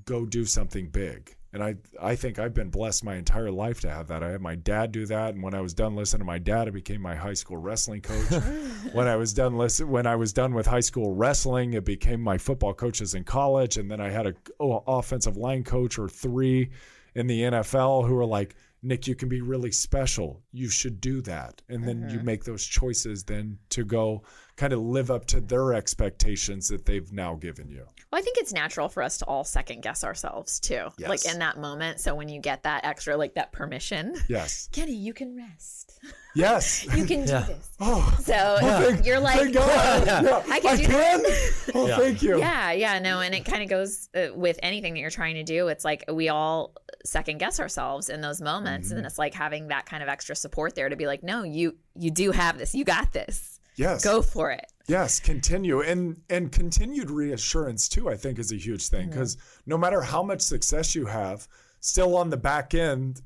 Go 0.07 0.25
do 0.25 0.47
something 0.47 0.89
big 0.89 1.37
and 1.55 1.63
i 1.63 1.75
i 2.03 2.15
think 2.15 2.39
i've 2.39 2.53
been 2.53 2.69
blessed 2.69 3.05
my 3.05 3.15
entire 3.15 3.51
life 3.51 3.81
to 3.81 3.89
have 3.89 4.09
that. 4.09 4.23
I 4.23 4.31
had 4.31 4.43
my 4.43 4.57
dad 4.57 4.93
do 4.93 5.07
that. 5.07 5.35
And 5.35 5.43
when 5.43 5.55
i 5.55 5.61
was 5.61 5.73
done 5.73 5.97
listening 5.97 6.19
to 6.21 6.25
my 6.27 6.39
dad 6.39 6.69
i 6.69 6.71
became 6.71 7.01
my 7.01 7.15
high 7.15 7.35
school 7.35 7.57
wrestling 7.57 8.03
coach. 8.03 8.43
When 8.93 9.09
i 9.09 9.17
was 9.17 9.33
done 9.33 9.57
listen 9.57 9.89
when 9.89 10.07
i 10.07 10.17
was 10.17 10.33
done 10.33 10.53
with 10.53 10.67
high 10.67 10.81
school 10.81 11.15
wrestling 11.15 11.73
it 11.73 11.85
became 11.85 12.21
my 12.21 12.37
football 12.37 12.75
coaches 12.75 13.15
in 13.15 13.25
college. 13.25 13.79
And 13.79 13.91
then 13.91 14.01
i 14.01 14.11
had 14.11 14.27
a 14.27 14.35
oh, 14.61 14.83
offensive 14.87 15.37
line 15.37 15.65
coach 15.65 15.99
or 15.99 16.09
three 16.09 16.71
in 17.15 17.29
the 17.29 17.43
nfl 17.43 18.07
who 18.07 18.15
were 18.15 18.27
like 18.27 18.57
nick 18.83 19.07
you 19.07 19.15
can 19.15 19.29
be 19.29 19.41
really 19.41 19.73
special. 19.73 20.43
You 20.53 20.69
should 20.69 21.01
do 21.01 21.23
that. 21.23 21.63
And 21.69 21.89
then 21.89 22.03
you 22.11 22.17
uh-huh. 22.17 22.25
make 22.25 22.45
those 22.45 22.65
choices 22.65 23.25
then 23.25 23.59
to 23.71 23.85
go 23.85 24.23
kind 24.57 24.73
of 24.73 24.81
live 24.81 25.11
up 25.11 25.27
to 25.27 25.41
their 25.41 25.73
expectations 25.75 26.69
that 26.69 26.87
they've 26.87 27.13
now 27.13 27.35
given 27.35 27.69
you. 27.69 27.85
Well, 28.13 28.21
I 28.21 28.23
think 28.23 28.39
it's 28.39 28.53
natural 28.53 28.89
for 28.89 29.03
us 29.03 29.19
to 29.19 29.25
all 29.25 29.43
second 29.43 29.83
guess 29.83 30.05
ourselves 30.05 30.61
too. 30.61 30.89
Yes. 30.99 31.09
Like 31.09 31.25
in 31.27 31.41
that 31.41 31.59
moment. 31.59 31.99
So 32.01 32.15
when 32.15 32.29
you 32.29 32.41
get 32.41 32.63
that 32.63 32.85
extra, 32.85 33.17
like 33.17 33.35
that 33.35 33.51
permission, 33.53 34.15
Yes. 34.29 34.69
Kenny, 34.73 34.95
you 34.95 35.13
can 35.13 35.37
rest. 35.37 35.99
Yes. 36.37 36.85
You 36.97 37.05
can 37.07 37.21
Yeah. 37.29 37.43
do 37.47 37.53
this. 37.55 37.71
Oh, 37.79 38.13
So 38.21 38.57
thank- 38.61 39.07
you're 39.07 39.21
like, 39.21 39.39
thank 39.39 39.55
God. 39.55 40.05
Yeah, 40.05 40.43
I 40.51 40.59
can 40.59 40.77
do 40.79 40.85
can. 40.87 41.23
that. 41.23 41.71
Oh, 41.77 41.87
Yeah. 41.87 41.97
thank 41.97 42.23
you. 42.23 42.39
Yeah, 42.41 42.73
yeah, 42.73 42.99
no, 42.99 43.21
and 43.21 43.33
it 43.37 43.45
kind 43.45 43.63
of 43.63 43.69
goes 43.69 44.09
uh, 44.17 44.35
with 44.35 44.59
anything 44.61 44.95
that 44.95 44.99
you're 45.01 45.11
trying 45.11 45.37
to 45.37 45.45
do. 45.45 45.69
It's 45.69 45.85
like 45.85 46.03
we 46.13 46.31
all 46.31 46.75
second 47.05 47.39
guess 47.39 47.61
ourselves 47.61 48.09
in 48.09 48.21
those 48.21 48.41
moments, 48.41 48.89
Mm-hmm. 48.89 48.97
and 48.97 49.07
it's 49.07 49.17
like 49.17 49.33
having 49.33 49.69
that 49.69 49.87
kind 49.87 50.03
of 50.03 50.09
extra 50.09 50.35
support 50.35 50.75
there 50.75 50.89
to 50.89 50.97
be 50.97 51.07
like, 51.07 51.23
no, 51.23 51.45
you 51.45 51.77
you 51.95 52.11
do 52.11 52.33
have 52.33 52.59
this, 52.59 52.75
you 52.75 52.85
got 52.85 53.13
this, 53.13 53.54
Yes. 53.77 54.05
go 54.05 54.23
for 54.23 54.51
it. 54.51 54.67
Yes, 54.87 55.19
continue 55.19 55.81
and 55.81 56.21
and 56.29 56.53
continued 56.53 57.11
reassurance 57.11 57.89
too. 57.89 58.09
I 58.09 58.17
think 58.17 58.39
is 58.39 58.53
a 58.53 58.57
huge 58.57 58.89
thing 58.89 59.03
mm-hmm. 59.03 59.11
because 59.11 59.37
no 59.67 59.79
matter 59.79 60.03
how 60.03 60.23
much 60.23 60.43
success 60.43 60.95
you 60.95 61.07
have, 61.07 61.49
still 61.81 62.17
on 62.17 62.31
the 62.31 62.37
back 62.37 62.75
end, 62.75 63.23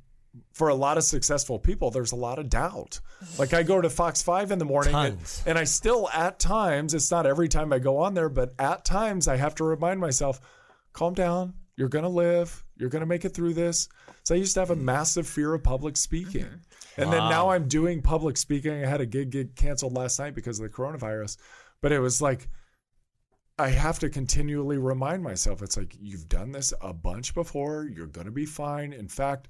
for 0.53 0.69
a 0.69 0.75
lot 0.75 0.99
of 0.99 1.05
successful 1.05 1.59
people, 1.59 1.91
there's 1.91 2.13
a 2.13 2.17
lot 2.17 2.39
of 2.39 2.49
doubt. 2.49 3.01
Like 3.39 3.55
I 3.55 3.63
go 3.63 3.81
to 3.81 3.91
Fox 3.91 4.23
Five 4.23 4.51
in 4.51 4.59
the 4.59 4.65
morning, 4.65 4.95
and, 4.95 5.19
and 5.47 5.59
I 5.59 5.65
still 5.65 6.09
at 6.11 6.39
times, 6.39 6.95
it's 6.95 7.11
not 7.11 7.27
every 7.27 7.49
time 7.49 7.73
I 7.73 7.79
go 7.79 7.99
on 7.99 8.15
there, 8.15 8.29
but 8.29 8.55
at 8.59 8.85
times 8.85 9.29
I 9.29 9.37
have 9.37 9.55
to 9.57 9.65
remind 9.65 10.01
myself, 10.01 10.41
calm 10.93 11.15
down. 11.15 11.55
You're 11.77 11.89
gonna 11.89 12.09
live. 12.09 12.65
You're 12.77 12.89
gonna 12.89 13.07
make 13.07 13.25
it 13.25 13.35
through 13.35 13.55
this. 13.55 13.89
So 14.25 14.35
I 14.35 14.39
used 14.39 14.55
to 14.55 14.61
have 14.61 14.71
a 14.71 14.75
mm-hmm. 14.75 14.85
massive 14.85 15.27
fear 15.27 15.55
of 15.55 15.63
public 15.63 15.97
speaking. 15.97 16.45
Mm-hmm. 16.45 16.57
And 16.99 17.13
then 17.13 17.29
now 17.29 17.51
I'm 17.51 17.69
doing 17.69 18.03
public 18.03 18.37
speaking. 18.37 18.85
I 18.85 18.89
had 18.89 19.01
a 19.01 19.07
gig 19.07 19.31
get 19.31 19.57
canceled 19.57 19.97
last 19.97 20.19
night 20.19 20.35
because 20.35 20.59
of 20.59 20.65
the 20.65 20.77
coronavirus. 20.77 21.37
But 21.81 21.93
it 21.93 22.01
was 22.01 22.21
like 22.21 22.49
I 23.59 23.71
have 23.71 23.99
to 24.01 24.09
continually 24.09 24.79
remind 24.79 25.23
myself 25.23 25.63
it's 25.63 25.77
like 25.77 25.97
you've 26.01 26.29
done 26.29 26.53
this 26.53 26.73
a 26.81 26.93
bunch 26.93 27.35
before. 27.35 27.89
You're 27.93 28.07
going 28.07 28.27
to 28.27 28.33
be 28.33 28.47
fine. 28.47 28.93
In 28.93 29.09
fact, 29.09 29.49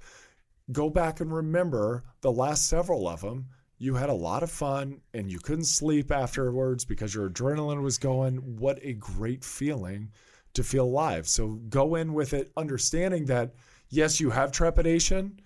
go 0.73 0.89
back 0.89 1.21
and 1.21 1.33
remember 1.33 2.05
the 2.23 2.33
last 2.33 2.69
several 2.69 3.07
of 3.07 3.21
them. 3.21 3.49
You 3.77 3.95
had 3.95 4.09
a 4.09 4.15
lot 4.15 4.43
of 4.43 4.51
fun 4.51 5.01
and 5.13 5.31
you 5.31 5.39
couldn't 5.39 5.67
sleep 5.67 6.11
afterwards 6.11 6.85
because 6.85 7.15
your 7.15 7.29
adrenaline 7.29 7.83
was 7.83 7.99
going. 7.99 8.37
What 8.57 8.79
a 8.83 8.95
great 8.95 9.45
feeling 9.45 10.11
to 10.55 10.63
feel 10.63 10.85
alive. 10.85 11.29
So 11.29 11.61
go 11.69 11.95
in 11.95 12.15
with 12.15 12.33
it, 12.33 12.51
understanding 12.57 13.27
that 13.27 13.55
yes, 13.91 14.21
you 14.21 14.31
have 14.31 14.53
trepidation, 14.53 15.39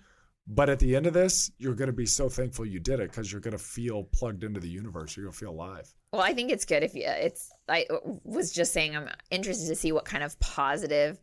but 0.47 0.69
at 0.69 0.79
the 0.79 0.95
end 0.95 1.05
of 1.07 1.13
this, 1.13 1.51
you're 1.57 1.75
going 1.75 1.87
to 1.87 1.93
be 1.93 2.05
so 2.05 2.27
thankful 2.29 2.65
you 2.65 2.79
did 2.79 2.99
it 2.99 3.09
because 3.11 3.31
you're 3.31 3.41
going 3.41 3.57
to 3.57 3.63
feel 3.63 4.03
plugged 4.11 4.43
into 4.43 4.59
the 4.59 4.69
universe. 4.69 5.15
You're 5.15 5.25
going 5.25 5.33
to 5.33 5.39
feel 5.39 5.51
alive. 5.51 5.93
Well, 6.11 6.21
I 6.21 6.33
think 6.33 6.51
it's 6.51 6.65
good 6.65 6.83
if 6.83 6.93
you. 6.95 7.03
It's. 7.05 7.49
I 7.69 7.85
was 8.23 8.51
just 8.51 8.73
saying, 8.73 8.95
I'm 8.95 9.09
interested 9.31 9.67
to 9.69 9.75
see 9.75 9.91
what 9.91 10.05
kind 10.05 10.23
of 10.23 10.39
positive 10.39 11.19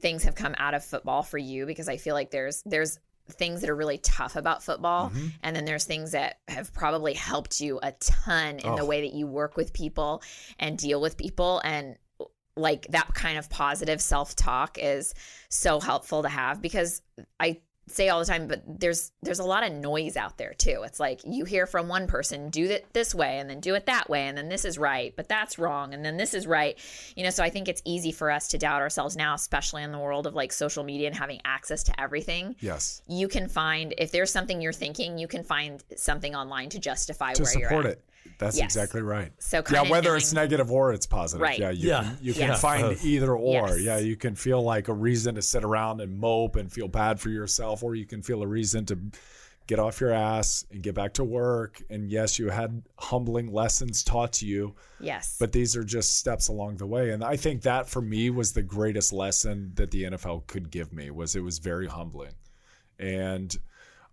things 0.00 0.22
have 0.24 0.34
come 0.34 0.54
out 0.58 0.74
of 0.74 0.84
football 0.84 1.22
for 1.22 1.38
you 1.38 1.66
because 1.66 1.88
I 1.88 1.96
feel 1.96 2.14
like 2.14 2.30
there's 2.30 2.62
there's 2.66 3.00
things 3.32 3.60
that 3.62 3.68
are 3.68 3.76
really 3.76 3.98
tough 3.98 4.36
about 4.36 4.62
football 4.62 5.10
Mm-hmm. 5.10 5.26
and 5.42 5.54
then 5.56 5.64
there's 5.66 5.84
things 5.84 6.12
that 6.12 6.38
have 6.48 6.72
probably 6.72 7.12
helped 7.14 7.60
you 7.60 7.78
a 7.82 7.92
ton 7.92 8.58
in 8.60 8.74
the 8.76 8.82
Oh. 8.82 8.86
way 8.86 9.00
that 9.02 9.12
you 9.14 9.26
work 9.26 9.56
with 9.56 9.72
people 9.74 10.22
and 10.58 10.78
deal 10.78 11.00
with 11.00 11.16
people 11.18 11.60
and 11.64 11.96
like 12.56 12.86
that 12.90 13.12
kind 13.12 13.36
of 13.38 13.50
positive 13.50 14.00
self-talk 14.00 14.78
is 14.80 15.14
so 15.50 15.78
helpful 15.80 16.22
to 16.22 16.28
have 16.28 16.62
because 16.62 17.02
I 17.38 17.60
say 17.90 18.08
all 18.08 18.18
the 18.20 18.24
time 18.26 18.46
but 18.46 18.62
there's 18.66 19.12
there's 19.22 19.38
a 19.38 19.44
lot 19.44 19.64
of 19.66 19.72
noise 19.72 20.16
out 20.16 20.36
there 20.38 20.54
too 20.54 20.82
it's 20.84 21.00
like 21.00 21.20
you 21.24 21.44
hear 21.44 21.66
from 21.66 21.88
one 21.88 22.06
person 22.06 22.50
do 22.50 22.64
it 22.66 22.86
this 22.92 23.14
way 23.14 23.38
and 23.38 23.48
then 23.48 23.60
do 23.60 23.74
it 23.74 23.86
that 23.86 24.08
way 24.08 24.26
and 24.28 24.36
then 24.36 24.48
this 24.48 24.64
is 24.64 24.78
right 24.78 25.14
but 25.16 25.28
that's 25.28 25.58
wrong 25.58 25.94
and 25.94 26.04
then 26.04 26.16
this 26.16 26.34
is 26.34 26.46
right 26.46 26.78
you 27.16 27.24
know 27.24 27.30
so 27.30 27.42
i 27.42 27.50
think 27.50 27.68
it's 27.68 27.82
easy 27.84 28.12
for 28.12 28.30
us 28.30 28.48
to 28.48 28.58
doubt 28.58 28.80
ourselves 28.82 29.16
now 29.16 29.34
especially 29.34 29.82
in 29.82 29.92
the 29.92 29.98
world 29.98 30.26
of 30.26 30.34
like 30.34 30.52
social 30.52 30.84
media 30.84 31.06
and 31.06 31.16
having 31.16 31.40
access 31.44 31.82
to 31.82 32.00
everything 32.00 32.54
Yes. 32.60 33.02
you 33.06 33.28
can 33.28 33.48
find 33.48 33.94
if 33.98 34.10
there's 34.12 34.30
something 34.32 34.60
you're 34.60 34.72
thinking 34.72 35.18
you 35.18 35.28
can 35.28 35.42
find 35.42 35.82
something 35.96 36.34
online 36.34 36.68
to 36.70 36.78
justify 36.78 37.32
To 37.32 37.42
where 37.42 37.58
you're 37.58 37.68
support 37.68 37.86
at 37.86 37.92
it. 37.92 38.04
That's 38.38 38.56
Yes. 38.56 38.64
exactly 38.66 39.02
right. 39.02 39.32
So 39.38 39.58
yeah, 39.58 39.62
kinda 39.62 39.90
whether 39.90 40.16
it's 40.16 40.32
negative 40.32 40.70
or 40.70 40.92
it's 40.92 41.06
positive. 41.06 41.42
Right. 41.42 41.58
Yeah, 41.58 41.70
you 41.70 41.88
Yeah. 41.88 42.02
can 42.02 42.18
you 42.20 42.32
Yeah. 42.32 42.46
can 42.48 42.56
find 42.56 42.82
Both. 42.82 43.04
either 43.04 43.34
or. 43.34 43.68
Yes. 43.68 43.80
Yeah, 43.80 43.98
you 43.98 44.16
can 44.16 44.34
feel 44.34 44.62
like 44.62 44.88
a 44.88 44.94
reason 44.94 45.34
to 45.36 45.42
sit 45.42 45.64
around 45.64 46.00
and 46.00 46.18
mope 46.18 46.56
and 46.56 46.72
feel 46.72 46.88
bad 46.88 47.20
for 47.20 47.30
yourself, 47.30 47.82
or 47.82 47.94
you 47.94 48.06
can 48.06 48.22
feel 48.22 48.42
a 48.42 48.46
reason 48.46 48.84
to 48.86 48.98
get 49.66 49.78
off 49.78 50.00
your 50.00 50.12
ass 50.12 50.64
and 50.70 50.82
get 50.82 50.94
back 50.94 51.12
to 51.12 51.22
work. 51.22 51.82
And 51.90 52.10
yes, 52.10 52.38
you 52.38 52.48
had 52.48 52.82
humbling 52.96 53.52
lessons 53.52 54.02
taught 54.02 54.32
to 54.34 54.46
you, 54.46 54.74
yes 54.98 55.36
but 55.38 55.52
these 55.52 55.76
are 55.76 55.84
just 55.84 56.16
steps 56.18 56.48
along 56.48 56.76
the 56.78 56.86
way. 56.86 57.10
And 57.10 57.22
I 57.22 57.36
think 57.36 57.62
that 57.62 57.86
for 57.86 58.00
me 58.00 58.30
was 58.30 58.52
the 58.54 58.62
greatest 58.62 59.12
lesson 59.12 59.72
that 59.74 59.90
the 59.90 60.04
NFL 60.04 60.46
could 60.46 60.70
give 60.70 60.90
me 60.92 61.10
was 61.10 61.36
it 61.36 61.40
was 61.44 61.58
very 61.58 61.86
humbling. 61.86 62.32
And 62.98 63.54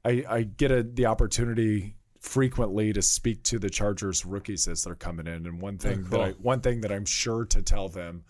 I, 0.04 0.26
I 0.30 0.44
get 0.44 0.72
a, 0.72 0.84
the 0.84 1.06
opportunity 1.08 1.96
frequently 2.26 2.92
to 2.92 3.02
speak 3.02 3.44
to 3.44 3.60
the 3.60 3.70
Chargers 3.70 4.26
rookies 4.26 4.68
as 4.68 4.84
they're 4.84 4.96
coming 4.96 5.28
in. 5.28 5.46
And 5.46 5.62
one 5.62 5.78
thing 5.78 6.04
that 6.06 6.22
I, 6.22 6.32
one 6.32 6.60
thing 6.60 6.82
that 6.82 6.92
I'm 6.92 7.06
sure 7.06 7.46
to 7.46 7.62
tell 7.62 7.88
them 7.88 8.24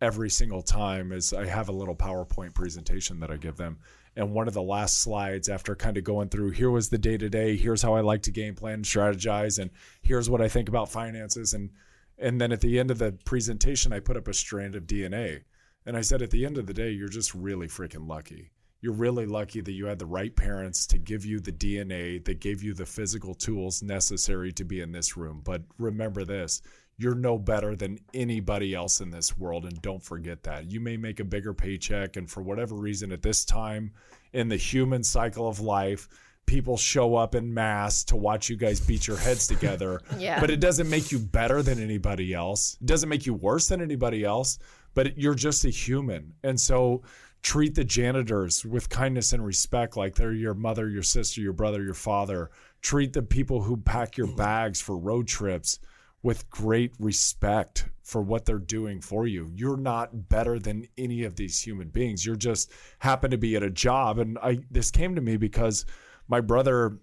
every 0.00 0.30
single 0.30 0.62
time 0.62 1.12
is 1.12 1.32
I 1.32 1.46
have 1.46 1.68
a 1.68 1.72
little 1.72 1.94
PowerPoint 1.94 2.54
presentation 2.54 3.20
that 3.20 3.30
I 3.30 3.36
give 3.36 3.56
them. 3.56 3.78
And 4.16 4.32
one 4.32 4.48
of 4.48 4.54
the 4.54 4.62
last 4.62 5.00
slides 5.00 5.48
after 5.48 5.74
kind 5.74 5.96
of 5.96 6.04
going 6.04 6.28
through 6.28 6.50
here 6.50 6.70
was 6.70 6.88
the 6.88 6.98
day 6.98 7.16
to 7.18 7.28
day, 7.28 7.56
here's 7.56 7.82
how 7.82 7.94
I 7.94 8.00
like 8.00 8.22
to 8.22 8.30
game 8.30 8.54
plan 8.54 8.74
and 8.74 8.84
strategize, 8.84 9.58
and 9.58 9.70
here's 10.02 10.28
what 10.28 10.40
I 10.40 10.48
think 10.48 10.68
about 10.68 10.90
finances. 10.90 11.54
And 11.54 11.70
and 12.18 12.40
then 12.40 12.52
at 12.52 12.60
the 12.60 12.78
end 12.78 12.90
of 12.90 12.98
the 12.98 13.12
presentation, 13.24 13.92
I 13.92 14.00
put 14.00 14.16
up 14.16 14.28
a 14.28 14.34
strand 14.34 14.76
of 14.76 14.86
DNA. 14.86 15.42
And 15.84 15.96
I 15.96 16.02
said, 16.02 16.22
at 16.22 16.30
the 16.30 16.46
end 16.46 16.58
of 16.58 16.66
the 16.66 16.74
day, 16.74 16.90
you're 16.90 17.08
just 17.08 17.34
really 17.34 17.66
freaking 17.66 18.06
lucky. 18.06 18.52
You're 18.82 18.92
really 18.92 19.26
lucky 19.26 19.60
that 19.60 19.72
you 19.72 19.86
had 19.86 19.98
the 19.98 20.06
right 20.06 20.34
parents 20.34 20.86
to 20.88 20.98
give 20.98 21.24
you 21.24 21.40
the 21.40 21.52
DNA 21.52 22.22
that 22.24 22.40
gave 22.40 22.62
you 22.62 22.74
the 22.74 22.84
physical 22.84 23.32
tools 23.32 23.82
necessary 23.82 24.52
to 24.52 24.64
be 24.64 24.80
in 24.80 24.92
this 24.92 25.16
room. 25.16 25.40
But 25.42 25.62
remember 25.78 26.24
this 26.24 26.62
you're 26.98 27.14
no 27.14 27.38
better 27.38 27.74
than 27.74 27.98
anybody 28.14 28.74
else 28.74 29.00
in 29.00 29.10
this 29.10 29.36
world. 29.36 29.64
And 29.64 29.80
don't 29.82 30.02
forget 30.02 30.42
that. 30.44 30.70
You 30.70 30.80
may 30.80 30.96
make 30.96 31.20
a 31.20 31.24
bigger 31.24 31.54
paycheck, 31.54 32.16
and 32.16 32.30
for 32.30 32.42
whatever 32.42 32.74
reason, 32.74 33.12
at 33.12 33.22
this 33.22 33.44
time 33.44 33.92
in 34.32 34.48
the 34.48 34.56
human 34.56 35.02
cycle 35.02 35.48
of 35.48 35.60
life, 35.60 36.08
people 36.46 36.76
show 36.76 37.14
up 37.16 37.34
in 37.34 37.52
mass 37.52 38.04
to 38.04 38.16
watch 38.16 38.48
you 38.48 38.56
guys 38.56 38.80
beat 38.80 39.06
your 39.06 39.16
heads 39.16 39.46
together. 39.46 40.00
Yeah. 40.18 40.38
But 40.40 40.50
it 40.50 40.60
doesn't 40.60 40.88
make 40.88 41.10
you 41.10 41.18
better 41.18 41.62
than 41.62 41.82
anybody 41.82 42.34
else. 42.34 42.76
It 42.80 42.86
doesn't 42.86 43.08
make 43.08 43.26
you 43.26 43.34
worse 43.34 43.68
than 43.68 43.80
anybody 43.80 44.24
else, 44.24 44.58
but 44.94 45.18
you're 45.18 45.34
just 45.34 45.64
a 45.64 45.70
human. 45.70 46.34
And 46.44 46.60
so 46.60 47.02
treat 47.42 47.74
the 47.74 47.84
janitors 47.84 48.64
with 48.64 48.88
kindness 48.88 49.32
and 49.32 49.44
respect 49.44 49.96
like 49.96 50.14
they're 50.14 50.32
your 50.32 50.54
mother, 50.54 50.88
your 50.88 51.02
sister, 51.02 51.40
your 51.40 51.52
brother, 51.52 51.82
your 51.82 51.94
father. 51.94 52.50
Treat 52.80 53.12
the 53.12 53.22
people 53.22 53.62
who 53.62 53.76
pack 53.76 54.16
your 54.16 54.28
mm. 54.28 54.36
bags 54.36 54.80
for 54.80 54.96
road 54.96 55.26
trips 55.26 55.78
with 56.22 56.48
great 56.50 56.92
respect 57.00 57.88
for 58.04 58.22
what 58.22 58.44
they're 58.44 58.58
doing 58.58 59.00
for 59.00 59.26
you. 59.26 59.50
You're 59.54 59.76
not 59.76 60.28
better 60.28 60.58
than 60.58 60.86
any 60.96 61.24
of 61.24 61.34
these 61.34 61.60
human 61.60 61.88
beings. 61.88 62.24
You're 62.24 62.36
just 62.36 62.70
happen 63.00 63.30
to 63.32 63.38
be 63.38 63.56
at 63.56 63.62
a 63.62 63.70
job 63.70 64.18
and 64.18 64.38
I 64.38 64.60
this 64.70 64.90
came 64.90 65.14
to 65.16 65.20
me 65.20 65.36
because 65.36 65.84
my 66.28 66.40
brother 66.40 66.98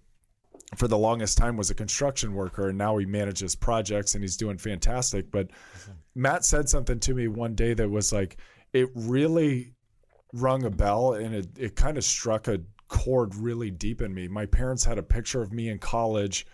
for 0.78 0.88
the 0.88 0.98
longest 0.98 1.38
time 1.38 1.58
was 1.58 1.70
a 1.70 1.76
construction 1.76 2.34
worker 2.34 2.70
and 2.70 2.78
now 2.78 2.96
he 2.98 3.06
manages 3.06 3.56
projects 3.56 4.14
and 4.14 4.24
he's 4.24 4.38
doing 4.38 4.58
fantastic 4.58 5.32
but 5.32 5.50
Matt 6.16 6.46
said 6.46 6.70
something 6.70 7.00
to 7.00 7.14
me 7.14 7.28
one 7.28 7.56
day 7.56 7.74
that 7.74 7.90
was 7.90 8.14
like 8.14 8.38
it 8.72 8.90
really 8.94 9.74
rung 10.34 10.64
a 10.64 10.70
bell 10.70 11.14
and 11.14 11.34
it, 11.34 11.48
it 11.58 11.76
kind 11.76 11.98
of 11.98 12.04
struck 12.04 12.48
a 12.48 12.62
chord 12.88 13.36
really 13.36 13.72
deep 13.72 14.02
in 14.02 14.14
me. 14.14 14.28
My 14.28 14.46
parents 14.46 14.84
had 14.84 14.98
a 14.98 15.04
picture 15.04 15.42
of 15.42 15.54
me 15.54 15.70
in 15.70 15.80
college 15.80 16.46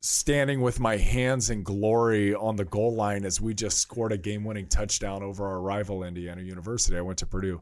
standing 0.00 0.60
with 0.60 0.78
my 0.78 0.96
hands 0.96 1.50
in 1.50 1.62
glory 1.62 2.34
on 2.34 2.56
the 2.56 2.64
goal 2.64 2.94
line 2.94 3.24
as 3.24 3.40
we 3.40 3.52
just 3.52 3.78
scored 3.78 4.12
a 4.12 4.18
game 4.18 4.44
winning 4.44 4.68
touchdown 4.68 5.22
over 5.22 5.46
our 5.46 5.60
rival 5.60 6.04
Indiana 6.04 6.42
University. 6.42 6.96
I 6.96 7.00
went 7.00 7.18
to 7.18 7.26
Purdue, 7.26 7.60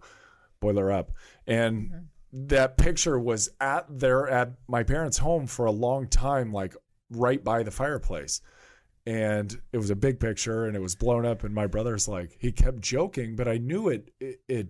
boiler 0.60 0.92
up. 0.92 1.12
And 1.46 1.88
mm-hmm. 1.88 2.46
that 2.48 2.76
picture 2.76 3.18
was 3.18 3.48
at 3.60 3.86
there 3.88 4.28
at 4.28 4.52
my 4.68 4.82
parents' 4.82 5.18
home 5.18 5.46
for 5.46 5.64
a 5.64 5.72
long 5.72 6.08
time, 6.08 6.52
like 6.52 6.76
right 7.10 7.42
by 7.42 7.62
the 7.62 7.70
fireplace. 7.70 8.42
And 9.06 9.58
it 9.72 9.78
was 9.78 9.90
a 9.90 9.96
big 9.96 10.18
picture 10.18 10.66
and 10.66 10.76
it 10.76 10.82
was 10.82 10.96
blown 10.96 11.24
up. 11.24 11.44
And 11.44 11.54
my 11.54 11.68
brother's 11.68 12.08
like, 12.08 12.36
he 12.38 12.52
kept 12.52 12.80
joking, 12.80 13.36
but 13.36 13.48
I 13.48 13.56
knew 13.56 13.88
it, 13.88 14.10
it, 14.20 14.40
it 14.48 14.68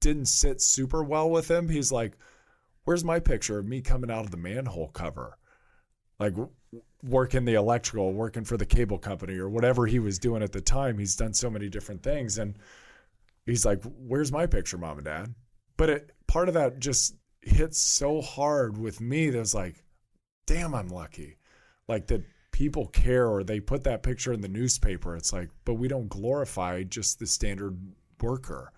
didn't 0.00 0.26
sit 0.26 0.60
super 0.60 1.02
well 1.02 1.30
with 1.30 1.50
him. 1.50 1.68
He's 1.68 1.92
like, 1.92 2.16
Where's 2.84 3.04
my 3.04 3.18
picture 3.18 3.58
of 3.58 3.66
me 3.66 3.80
coming 3.80 4.12
out 4.12 4.24
of 4.24 4.30
the 4.30 4.36
manhole 4.36 4.88
cover? 4.88 5.38
Like 6.20 6.34
working 7.02 7.44
the 7.44 7.54
electrical, 7.54 8.12
working 8.12 8.44
for 8.44 8.56
the 8.56 8.64
cable 8.64 8.98
company 8.98 9.36
or 9.38 9.48
whatever 9.48 9.86
he 9.86 9.98
was 9.98 10.20
doing 10.20 10.42
at 10.42 10.52
the 10.52 10.60
time. 10.60 10.96
He's 10.96 11.16
done 11.16 11.34
so 11.34 11.50
many 11.50 11.68
different 11.68 12.04
things. 12.04 12.38
And 12.38 12.56
he's 13.44 13.66
like, 13.66 13.82
Where's 13.84 14.32
my 14.32 14.46
picture, 14.46 14.78
mom 14.78 14.98
and 14.98 15.04
dad? 15.04 15.34
But 15.76 15.90
it, 15.90 16.10
part 16.28 16.48
of 16.48 16.54
that 16.54 16.78
just 16.78 17.16
hits 17.42 17.80
so 17.80 18.20
hard 18.20 18.78
with 18.78 19.00
me 19.00 19.30
that 19.30 19.54
like, 19.54 19.82
Damn, 20.46 20.74
I'm 20.74 20.88
lucky. 20.88 21.38
Like 21.88 22.06
that 22.08 22.22
people 22.52 22.86
care 22.86 23.28
or 23.28 23.42
they 23.42 23.60
put 23.60 23.84
that 23.84 24.02
picture 24.02 24.32
in 24.32 24.40
the 24.40 24.48
newspaper. 24.48 25.16
It's 25.16 25.32
like, 25.32 25.50
but 25.64 25.74
we 25.74 25.88
don't 25.88 26.08
glorify 26.08 26.84
just 26.84 27.18
the 27.18 27.26
standard 27.26 27.76
worker 28.20 28.72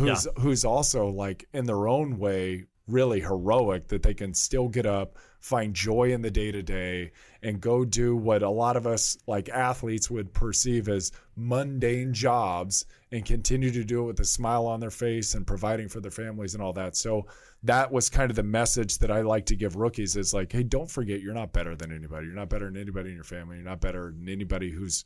who's 0.00 0.26
who's 0.38 0.64
also 0.64 1.08
like 1.08 1.48
in 1.52 1.66
their 1.66 1.88
own 1.88 2.18
way 2.18 2.66
really 2.90 3.20
heroic 3.20 3.88
that 3.88 4.02
they 4.02 4.14
can 4.14 4.34
still 4.34 4.68
get 4.68 4.86
up, 4.86 5.16
find 5.38 5.74
joy 5.74 6.12
in 6.12 6.22
the 6.22 6.30
day 6.30 6.50
to 6.50 6.62
day, 6.62 7.12
and 7.42 7.60
go 7.60 7.84
do 7.84 8.16
what 8.16 8.42
a 8.42 8.50
lot 8.50 8.76
of 8.76 8.86
us 8.86 9.16
like 9.26 9.48
athletes 9.48 10.10
would 10.10 10.32
perceive 10.34 10.88
as 10.88 11.12
mundane 11.36 12.12
jobs 12.12 12.84
and 13.12 13.24
continue 13.24 13.70
to 13.70 13.84
do 13.84 14.02
it 14.02 14.06
with 14.06 14.20
a 14.20 14.24
smile 14.24 14.66
on 14.66 14.80
their 14.80 14.90
face 14.90 15.34
and 15.34 15.46
providing 15.46 15.88
for 15.88 16.00
their 16.00 16.10
families 16.10 16.54
and 16.54 16.62
all 16.62 16.72
that. 16.72 16.96
So 16.96 17.26
that 17.62 17.90
was 17.90 18.08
kind 18.10 18.30
of 18.30 18.36
the 18.36 18.42
message 18.42 18.98
that 18.98 19.10
I 19.10 19.22
like 19.22 19.46
to 19.46 19.56
give 19.56 19.76
rookies 19.76 20.16
is 20.16 20.34
like, 20.34 20.52
hey, 20.52 20.62
don't 20.62 20.90
forget 20.90 21.20
you're 21.20 21.34
not 21.34 21.52
better 21.52 21.76
than 21.76 21.92
anybody. 21.92 22.26
You're 22.26 22.36
not 22.36 22.50
better 22.50 22.66
than 22.66 22.80
anybody 22.80 23.10
in 23.10 23.14
your 23.14 23.24
family. 23.24 23.56
You're 23.56 23.64
not 23.64 23.80
better 23.80 24.12
than 24.16 24.28
anybody 24.28 24.70
who's 24.70 25.04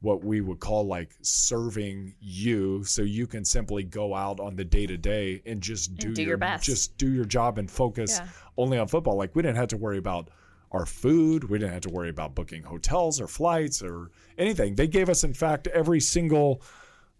what 0.00 0.22
we 0.22 0.40
would 0.40 0.60
call 0.60 0.86
like 0.86 1.10
serving 1.22 2.14
you 2.20 2.84
so 2.84 3.02
you 3.02 3.26
can 3.26 3.44
simply 3.44 3.82
go 3.82 4.14
out 4.14 4.38
on 4.40 4.54
the 4.56 4.64
day 4.64 4.86
to 4.86 4.96
day 4.96 5.42
and 5.46 5.60
just 5.60 5.96
do, 5.96 6.12
do 6.12 6.22
your 6.22 6.36
best. 6.36 6.64
just 6.64 6.96
do 6.98 7.10
your 7.10 7.24
job 7.24 7.58
and 7.58 7.70
focus 7.70 8.18
Yeah. 8.18 8.28
only 8.56 8.78
on 8.78 8.88
football 8.88 9.16
like 9.16 9.34
we 9.34 9.42
didn't 9.42 9.56
have 9.56 9.68
to 9.68 9.76
worry 9.76 9.98
about 9.98 10.28
our 10.72 10.84
food 10.86 11.44
we 11.44 11.58
didn't 11.58 11.72
have 11.72 11.82
to 11.82 11.90
worry 11.90 12.10
about 12.10 12.34
booking 12.34 12.62
hotels 12.62 13.20
or 13.20 13.26
flights 13.26 13.82
or 13.82 14.10
anything 14.36 14.74
they 14.74 14.86
gave 14.86 15.08
us 15.08 15.24
in 15.24 15.32
fact 15.32 15.66
every 15.68 16.00
single 16.00 16.60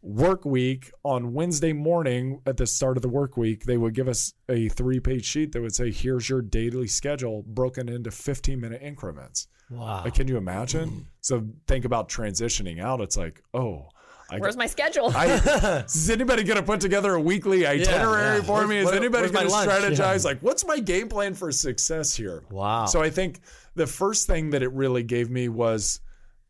work 0.02 0.44
week 0.44 0.92
on 1.04 1.32
Wednesday 1.32 1.72
morning 1.72 2.40
at 2.46 2.56
the 2.58 2.66
start 2.66 2.96
of 2.96 3.02
the 3.02 3.08
work 3.08 3.36
week, 3.36 3.64
they 3.64 3.76
would 3.76 3.92
give 3.92 4.06
us 4.06 4.34
a 4.48 4.68
three 4.68 5.00
page 5.00 5.24
sheet 5.24 5.50
that 5.50 5.60
would 5.60 5.74
say, 5.74 5.90
here's 5.90 6.28
your 6.28 6.40
daily 6.42 6.86
schedule 6.86 7.42
broken 7.42 7.88
into 7.88 8.12
15 8.12 8.60
minute 8.60 8.80
increments. 8.82 9.48
Wow. 9.70 10.02
Like, 10.04 10.14
can 10.14 10.28
you 10.28 10.36
imagine? 10.36 11.06
So 11.20 11.46
think 11.66 11.84
about 11.84 12.08
transitioning 12.08 12.80
out. 12.80 13.00
It's 13.00 13.16
like, 13.16 13.42
oh, 13.52 13.88
I 14.30 14.38
Where's 14.38 14.56
my 14.56 14.66
schedule? 14.66 15.12
I, 15.14 15.84
is 15.86 16.10
anybody 16.10 16.42
going 16.42 16.56
to 16.56 16.62
put 16.62 16.80
together 16.80 17.14
a 17.14 17.20
weekly 17.20 17.66
itinerary 17.66 18.38
yeah. 18.38 18.42
for 18.42 18.52
Where's- 18.54 18.68
me? 18.68 18.76
Is 18.78 18.84
what- 18.86 18.94
anybody 18.94 19.30
going 19.30 19.46
to 19.46 19.52
strategize? 19.52 20.24
Yeah. 20.24 20.30
Like, 20.30 20.40
what's 20.40 20.66
my 20.66 20.78
game 20.80 21.08
plan 21.08 21.34
for 21.34 21.52
success 21.52 22.14
here? 22.14 22.44
Wow. 22.50 22.86
So 22.86 23.02
I 23.02 23.10
think 23.10 23.40
the 23.74 23.86
first 23.86 24.26
thing 24.26 24.50
that 24.50 24.62
it 24.62 24.72
really 24.72 25.02
gave 25.02 25.30
me 25.30 25.48
was 25.48 26.00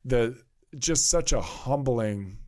the 0.04 0.36
just 0.78 1.10
such 1.10 1.32
a 1.32 1.40
humbling 1.40 2.38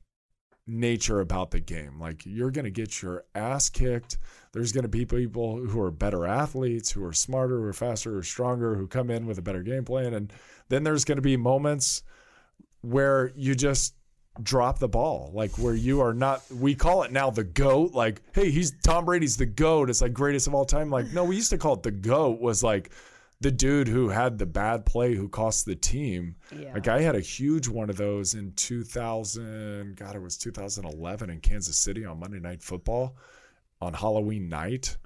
nature 0.66 1.20
about 1.20 1.50
the 1.50 1.60
game. 1.60 1.98
Like 1.98 2.24
you're 2.24 2.50
going 2.50 2.66
to 2.66 2.70
get 2.70 3.02
your 3.02 3.24
ass 3.34 3.68
kicked. 3.68 4.18
There's 4.52 4.72
going 4.72 4.82
to 4.82 4.88
be 4.88 5.04
people 5.04 5.58
who 5.58 5.80
are 5.80 5.90
better 5.90 6.26
athletes, 6.26 6.90
who 6.90 7.04
are 7.04 7.12
smarter, 7.12 7.58
who 7.58 7.64
are 7.64 7.72
faster, 7.72 8.12
who 8.12 8.18
are 8.18 8.22
stronger, 8.22 8.74
who 8.74 8.86
come 8.86 9.10
in 9.10 9.26
with 9.26 9.38
a 9.38 9.42
better 9.42 9.62
game 9.62 9.84
plan, 9.84 10.14
and 10.14 10.32
then 10.68 10.84
there's 10.84 11.04
going 11.04 11.16
to 11.16 11.22
be 11.22 11.36
moments 11.36 12.02
where 12.80 13.32
you 13.36 13.54
just 13.54 13.94
drop 14.42 14.78
the 14.78 14.88
ball 14.88 15.32
like 15.34 15.50
where 15.58 15.74
you 15.74 16.00
are 16.00 16.14
not 16.14 16.42
we 16.52 16.72
call 16.74 17.02
it 17.02 17.10
now 17.10 17.28
the 17.28 17.42
goat 17.42 17.92
like 17.92 18.22
hey 18.32 18.50
he's 18.50 18.72
tom 18.84 19.04
brady's 19.04 19.36
the 19.36 19.44
goat 19.44 19.90
it's 19.90 20.00
like 20.00 20.12
greatest 20.12 20.46
of 20.46 20.54
all 20.54 20.64
time. 20.64 20.90
Like 20.90 21.12
no 21.12 21.24
we 21.24 21.34
used 21.36 21.50
to 21.50 21.58
call 21.58 21.74
it 21.74 21.82
the 21.82 21.90
goat 21.90 22.40
was 22.40 22.62
like 22.62 22.90
the 23.40 23.50
dude 23.50 23.88
who 23.88 24.08
had 24.08 24.38
the 24.38 24.46
bad 24.46 24.84
play 24.84 25.14
who 25.14 25.28
cost 25.28 25.64
the 25.64 25.74
team. 25.74 26.36
Yeah. 26.56 26.72
like 26.72 26.86
i 26.86 27.00
had 27.00 27.16
a 27.16 27.20
huge 27.20 27.66
one 27.66 27.90
of 27.90 27.96
those 27.96 28.34
in 28.34 28.52
2000 28.52 29.96
god 29.96 30.14
it 30.14 30.22
was 30.22 30.36
2011 30.36 31.30
in 31.30 31.40
kansas 31.40 31.76
city 31.76 32.04
on 32.04 32.20
monday 32.20 32.38
night 32.38 32.62
football 32.62 33.16
on 33.80 33.94
halloween 33.94 34.48
night. 34.48 34.96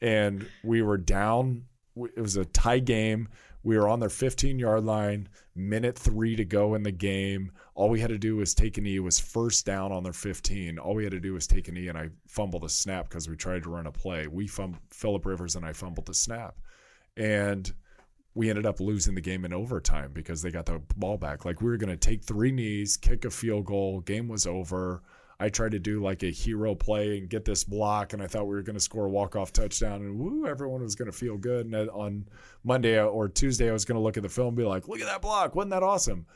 And 0.00 0.46
we 0.64 0.82
were 0.82 0.98
down. 0.98 1.64
It 1.96 2.20
was 2.20 2.36
a 2.36 2.44
tie 2.44 2.78
game. 2.78 3.28
We 3.62 3.76
were 3.76 3.88
on 3.88 3.98
their 4.00 4.08
15 4.10 4.58
yard 4.58 4.84
line 4.84 5.28
minute 5.54 5.98
three 5.98 6.36
to 6.36 6.44
go 6.44 6.74
in 6.74 6.82
the 6.82 6.92
game. 6.92 7.50
All 7.74 7.88
we 7.88 8.00
had 8.00 8.10
to 8.10 8.18
do 8.18 8.36
was 8.36 8.54
take 8.54 8.78
a 8.78 8.80
knee 8.80 8.96
it 8.96 9.00
was 9.00 9.18
first 9.18 9.66
down 9.66 9.92
on 9.92 10.02
their 10.02 10.12
15 10.12 10.78
all 10.78 10.94
we 10.94 11.02
had 11.04 11.12
to 11.12 11.20
do 11.20 11.32
was 11.32 11.46
take 11.46 11.68
a 11.68 11.72
knee 11.72 11.88
and 11.88 11.98
i 11.98 12.08
fumbled 12.26 12.64
a 12.64 12.68
snap 12.68 13.08
because 13.08 13.28
we 13.28 13.36
tried 13.36 13.62
to 13.64 13.70
run 13.70 13.86
a 13.86 13.92
play. 13.92 14.26
We 14.28 14.46
fum- 14.46 14.78
philip 14.90 15.26
rivers 15.26 15.56
and 15.56 15.64
i 15.64 15.72
fumbled 15.72 16.06
the 16.06 16.14
snap. 16.14 16.56
And 17.16 17.72
we 18.36 18.50
ended 18.50 18.66
up 18.66 18.80
losing 18.80 19.14
the 19.14 19.20
game 19.22 19.46
in 19.46 19.54
overtime 19.54 20.10
because 20.12 20.42
they 20.42 20.50
got 20.50 20.66
the 20.66 20.80
ball 20.96 21.16
back. 21.16 21.46
Like 21.46 21.62
we 21.62 21.70
were 21.70 21.78
going 21.78 21.88
to 21.88 21.96
take 21.96 22.22
three 22.22 22.52
knees, 22.52 22.98
kick 22.98 23.24
a 23.24 23.30
field 23.30 23.64
goal, 23.64 24.00
game 24.00 24.28
was 24.28 24.46
over. 24.46 25.02
I 25.38 25.48
tried 25.48 25.72
to 25.72 25.78
do 25.78 26.02
like 26.02 26.22
a 26.22 26.30
hero 26.30 26.74
play 26.74 27.18
and 27.18 27.28
get 27.28 27.44
this 27.44 27.64
block, 27.64 28.12
and 28.12 28.22
I 28.22 28.26
thought 28.26 28.46
we 28.46 28.54
were 28.54 28.62
going 28.62 28.76
to 28.76 28.80
score 28.80 29.06
a 29.06 29.10
walk 29.10 29.36
off 29.36 29.52
touchdown, 29.52 30.00
and 30.02 30.18
woo, 30.18 30.46
everyone 30.46 30.82
was 30.82 30.94
going 30.94 31.10
to 31.10 31.16
feel 31.16 31.36
good. 31.36 31.66
And 31.66 31.90
on 31.90 32.26
Monday 32.64 32.98
uh, 32.98 33.04
or 33.04 33.28
Tuesday, 33.28 33.68
I 33.68 33.72
was 33.72 33.84
going 33.84 33.96
to 33.96 34.02
look 34.02 34.16
at 34.16 34.22
the 34.22 34.28
film 34.28 34.48
and 34.48 34.56
be 34.56 34.64
like, 34.64 34.88
"Look 34.88 35.00
at 35.00 35.06
that 35.06 35.22
block! 35.22 35.54
Wasn't 35.54 35.70
that 35.70 35.82
awesome?" 35.82 36.26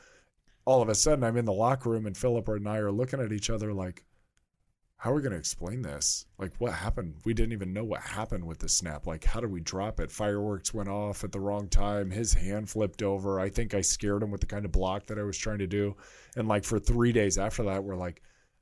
All 0.65 0.81
of 0.81 0.89
a 0.89 0.95
sudden, 0.95 1.23
I'm 1.23 1.37
in 1.37 1.45
the 1.45 1.53
locker 1.53 1.89
room, 1.89 2.05
and 2.05 2.15
Philip 2.15 2.47
and 2.49 2.67
I 2.67 2.77
are 2.77 2.91
looking 2.91 3.19
at 3.19 3.31
each 3.31 3.49
other 3.49 3.73
like, 3.73 4.05
how 5.01 5.09
are 5.09 5.15
we 5.15 5.23
going 5.23 5.31
to 5.31 5.39
explain 5.39 5.81
this? 5.81 6.27
Like, 6.37 6.53
what 6.59 6.73
happened? 6.73 7.15
We 7.25 7.33
didn't 7.33 7.53
even 7.53 7.73
know 7.73 7.83
what 7.83 8.01
happened 8.01 8.45
with 8.45 8.59
the 8.59 8.69
snap. 8.69 9.07
Like, 9.07 9.23
how 9.23 9.39
did 9.39 9.49
we 9.51 9.59
drop 9.59 9.99
it? 9.99 10.11
Fireworks 10.11 10.75
went 10.75 10.89
off 10.89 11.23
at 11.23 11.31
the 11.31 11.39
wrong 11.39 11.69
time. 11.69 12.11
His 12.11 12.35
hand 12.35 12.69
flipped 12.69 13.01
over. 13.01 13.39
I 13.39 13.49
think 13.49 13.73
I 13.73 13.81
scared 13.81 14.21
him 14.21 14.29
with 14.29 14.41
the 14.41 14.47
kind 14.47 14.63
of 14.63 14.71
block 14.71 15.07
that 15.07 15.17
I 15.17 15.23
was 15.23 15.39
trying 15.39 15.57
to 15.57 15.65
do. 15.65 15.95
And 16.37 16.47
like 16.47 16.63
for 16.63 16.77
three 16.77 17.11
days 17.11 17.39
after 17.39 17.63
that, 17.63 17.83
we're 17.83 17.95
like, 17.95 18.21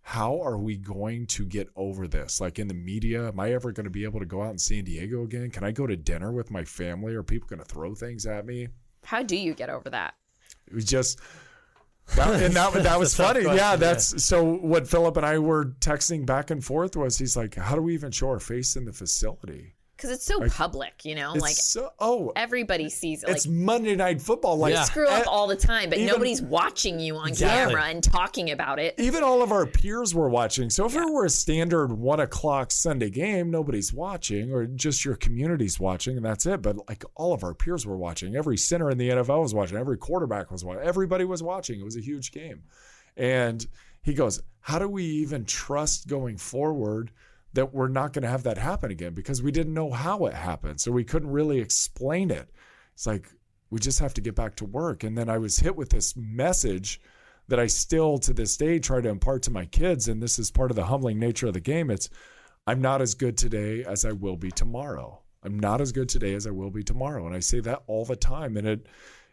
how 0.09 0.41
are 0.41 0.57
we 0.57 0.75
going 0.75 1.27
to 1.27 1.45
get 1.45 1.69
over 1.75 2.07
this? 2.07 2.41
Like 2.41 2.57
in 2.57 2.67
the 2.67 2.73
media, 2.73 3.27
am 3.27 3.39
I 3.39 3.51
ever 3.53 3.71
going 3.71 3.83
to 3.83 3.91
be 3.91 4.05
able 4.05 4.19
to 4.19 4.25
go 4.25 4.41
out 4.41 4.49
in 4.49 4.57
San 4.57 4.83
Diego 4.83 5.21
again? 5.21 5.51
Can 5.51 5.63
I 5.63 5.69
go 5.69 5.85
to 5.85 5.95
dinner 5.95 6.31
with 6.31 6.49
my 6.49 6.63
family? 6.63 7.13
Are 7.13 7.21
people 7.21 7.47
going 7.47 7.59
to 7.61 7.65
throw 7.65 7.93
things 7.93 8.25
at 8.25 8.43
me? 8.43 8.69
How 9.03 9.21
do 9.21 9.35
you 9.35 9.53
get 9.53 9.69
over 9.69 9.87
that? 9.91 10.15
It 10.67 10.73
was 10.73 10.85
just 10.85 11.19
that, 12.15 12.41
and 12.41 12.55
that, 12.55 12.73
that 12.73 12.97
was 12.97 13.13
That's 13.13 13.13
a 13.13 13.17
tough 13.17 13.27
funny. 13.33 13.43
question, 13.43 13.57
yeah, 13.59 13.69
yeah. 13.69 13.75
that's 13.75 14.25
so 14.25 14.43
what 14.43 14.87
Philip 14.87 15.15
and 15.15 15.27
I 15.27 15.37
were 15.37 15.65
texting 15.79 16.25
back 16.25 16.49
and 16.49 16.65
forth 16.65 16.95
was 16.95 17.19
he's 17.19 17.37
like, 17.37 17.53
How 17.53 17.75
do 17.75 17.81
we 17.83 17.93
even 17.93 18.09
show 18.09 18.29
our 18.29 18.39
face 18.39 18.75
in 18.75 18.85
the 18.85 18.93
facility? 18.93 19.75
Because 19.99 20.11
it's 20.15 20.23
so 20.25 20.37
Like, 20.37 20.53
public, 20.53 21.03
you 21.03 21.13
know, 21.13 21.33
It's 21.33 21.41
like 21.41 21.55
so 21.55 21.89
oh 21.99 22.31
everybody 22.37 22.89
sees 22.89 23.21
it. 23.23 23.27
Like 23.27 23.35
it's 23.35 23.47
Monday 23.47 23.97
night 23.97 24.21
football. 24.21 24.55
Like 24.57 24.73
Yeah. 24.73 24.83
screw 24.85 25.05
up 25.09 25.23
e- 25.25 25.27
all 25.27 25.45
the 25.45 25.57
time, 25.57 25.89
but 25.89 25.97
even- 25.97 26.07
nobody's 26.13 26.41
watching 26.41 27.01
you 27.01 27.17
on 27.17 27.27
Exactly. 27.27 27.73
camera 27.73 27.89
and 27.89 28.01
talking 28.01 28.49
about 28.51 28.79
it. 28.79 28.95
even 28.97 29.23
all 29.23 29.41
of 29.43 29.51
our 29.51 29.65
peers 29.65 30.15
were 30.15 30.29
watching. 30.29 30.69
So 30.69 30.85
if 30.85 30.95
it 30.95 31.03
were 31.11 31.25
a 31.25 31.29
standard 31.29 31.91
one 31.91 32.21
o'clock 32.21 32.71
Sunday 32.71 33.09
game, 33.09 33.51
nobody's 33.51 33.91
watching, 33.93 34.53
or 34.53 34.65
just 34.67 35.03
your 35.03 35.17
community's 35.17 35.81
watching, 35.81 36.15
and 36.15 36.25
that's 36.25 36.45
it. 36.45 36.61
But 36.61 36.87
like 36.87 37.03
all 37.15 37.33
of 37.33 37.43
our 37.43 37.53
peers 37.53 37.85
were 37.85 37.97
watching. 37.97 38.37
Every 38.37 38.55
center 38.57 38.89
in 38.89 38.97
the 38.97 39.09
NFL 39.09 39.41
was 39.41 39.53
watching. 39.53 39.77
Every 39.77 39.97
quarterback 39.97 40.49
was 40.49 40.63
watching. 40.63 40.81
Everybody 40.83 41.25
was 41.25 41.43
watching. 41.43 41.79
It 41.81 41.83
was 41.83 41.97
a 41.97 42.01
huge 42.01 42.31
game. 42.31 42.63
And 43.17 43.67
he 44.01 44.13
goes, 44.13 44.41
How 44.61 44.79
do 44.79 44.87
we 44.87 45.03
even 45.03 45.43
trust 45.43 46.07
going 46.07 46.37
forward 46.37 47.11
that 47.53 47.73
we're 47.73 47.87
not 47.87 48.13
going 48.13 48.23
to 48.23 48.29
have 48.29 48.43
that 48.43 48.57
happen 48.57 48.91
again? 48.91 49.13
Because 49.13 49.41
we 49.41 49.51
didn't 49.51 49.73
know 49.73 49.91
how 49.91 50.25
it 50.25 50.33
happened. 50.33 50.79
So 50.79 50.91
we 50.91 51.03
couldn't 51.03 51.31
really 51.31 51.59
explain 51.59 52.31
it. 52.31 52.49
It's 52.93 53.07
like, 53.07 53.29
we 53.69 53.79
just 53.79 53.99
have 53.99 54.13
to 54.15 54.21
get 54.21 54.35
back 54.35 54.55
to 54.55 54.65
work. 54.65 55.03
And 55.03 55.17
then 55.17 55.29
I 55.29 55.37
was 55.37 55.59
hit 55.59 55.75
with 55.75 55.89
this 55.89 56.15
message 56.15 56.99
that 57.47 57.59
I 57.59 57.67
still 57.67 58.17
to 58.19 58.33
this 58.33 58.57
day 58.57 58.79
try 58.79 59.01
to 59.01 59.09
impart 59.09 59.43
to 59.43 59.51
my 59.51 59.65
kids. 59.65 60.07
And 60.07 60.21
this 60.21 60.39
is 60.39 60.51
part 60.51 60.71
of 60.71 60.75
the 60.75 60.85
humbling 60.85 61.19
nature 61.19 61.47
of 61.47 61.53
the 61.53 61.59
game. 61.59 61.89
It's, 61.91 62.09
I'm 62.67 62.81
not 62.81 63.01
as 63.01 63.15
good 63.15 63.37
today 63.37 63.83
as 63.83 64.05
I 64.05 64.11
will 64.11 64.37
be 64.37 64.51
tomorrow. 64.51 65.21
I'm 65.43 65.57
not 65.57 65.81
as 65.81 65.91
good 65.91 66.09
today 66.09 66.33
as 66.33 66.45
I 66.45 66.51
will 66.51 66.69
be 66.69 66.83
tomorrow. 66.83 67.25
And 67.25 67.35
I 67.35 67.39
say 67.39 67.59
that 67.61 67.83
all 67.87 68.05
the 68.05 68.15
time. 68.15 68.57
And 68.57 68.67
it, 68.67 68.87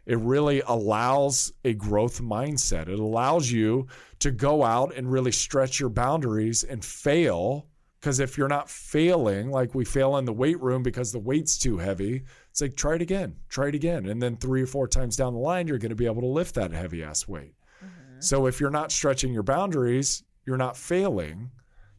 it 0.06 0.18
really 0.20 0.62
allows 0.66 1.52
a 1.64 1.74
growth 1.74 2.22
mindset. 2.22 2.88
It 2.88 2.98
allows 2.98 3.50
you 3.50 3.88
to 4.20 4.30
go 4.30 4.62
out 4.62 4.94
and 4.94 5.10
really 5.10 5.32
stretch 5.32 5.80
your 5.80 5.90
boundaries 5.90 6.62
and 6.62 6.84
fail. 6.84 7.66
Because 8.00 8.20
if 8.20 8.36
you're 8.36 8.48
not 8.48 8.68
failing, 8.68 9.50
like 9.50 9.74
we 9.74 9.84
fail 9.84 10.16
in 10.16 10.26
the 10.26 10.32
weight 10.32 10.60
room 10.60 10.82
because 10.82 11.12
the 11.12 11.18
weight's 11.18 11.58
too 11.58 11.78
heavy, 11.78 12.24
it's 12.50 12.60
like 12.60 12.76
try 12.76 12.94
it 12.94 13.02
again, 13.02 13.36
try 13.48 13.68
it 13.68 13.74
again. 13.74 14.06
And 14.06 14.22
then 14.22 14.36
three 14.36 14.62
or 14.62 14.66
four 14.66 14.86
times 14.86 15.16
down 15.16 15.32
the 15.32 15.40
line, 15.40 15.66
you're 15.66 15.78
going 15.78 15.90
to 15.90 15.96
be 15.96 16.06
able 16.06 16.22
to 16.22 16.28
lift 16.28 16.54
that 16.54 16.72
heavy 16.72 17.02
ass 17.02 17.26
weight. 17.26 17.54
Mm-hmm. 17.84 18.20
So 18.20 18.46
if 18.46 18.60
you're 18.60 18.70
not 18.70 18.92
stretching 18.92 19.32
your 19.32 19.42
boundaries, 19.42 20.22
you're 20.46 20.56
not 20.56 20.76
failing. 20.76 21.50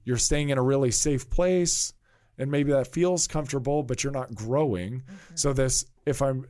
You're 0.06 0.18
staying 0.18 0.50
in 0.50 0.58
a 0.58 0.64
really 0.64 0.92
safe 0.92 1.30
place 1.30 1.94
and 2.38 2.52
maybe 2.52 2.72
that 2.72 2.88
feels 2.88 3.28
comfortable 3.28 3.84
but 3.84 4.04
you're 4.04 4.14
not 4.14 4.34
growing. 4.34 5.02
Mm-hmm. 5.02 5.36
So 5.36 5.54
this 5.54 5.86
if 6.06 6.22
I'm 6.22 6.46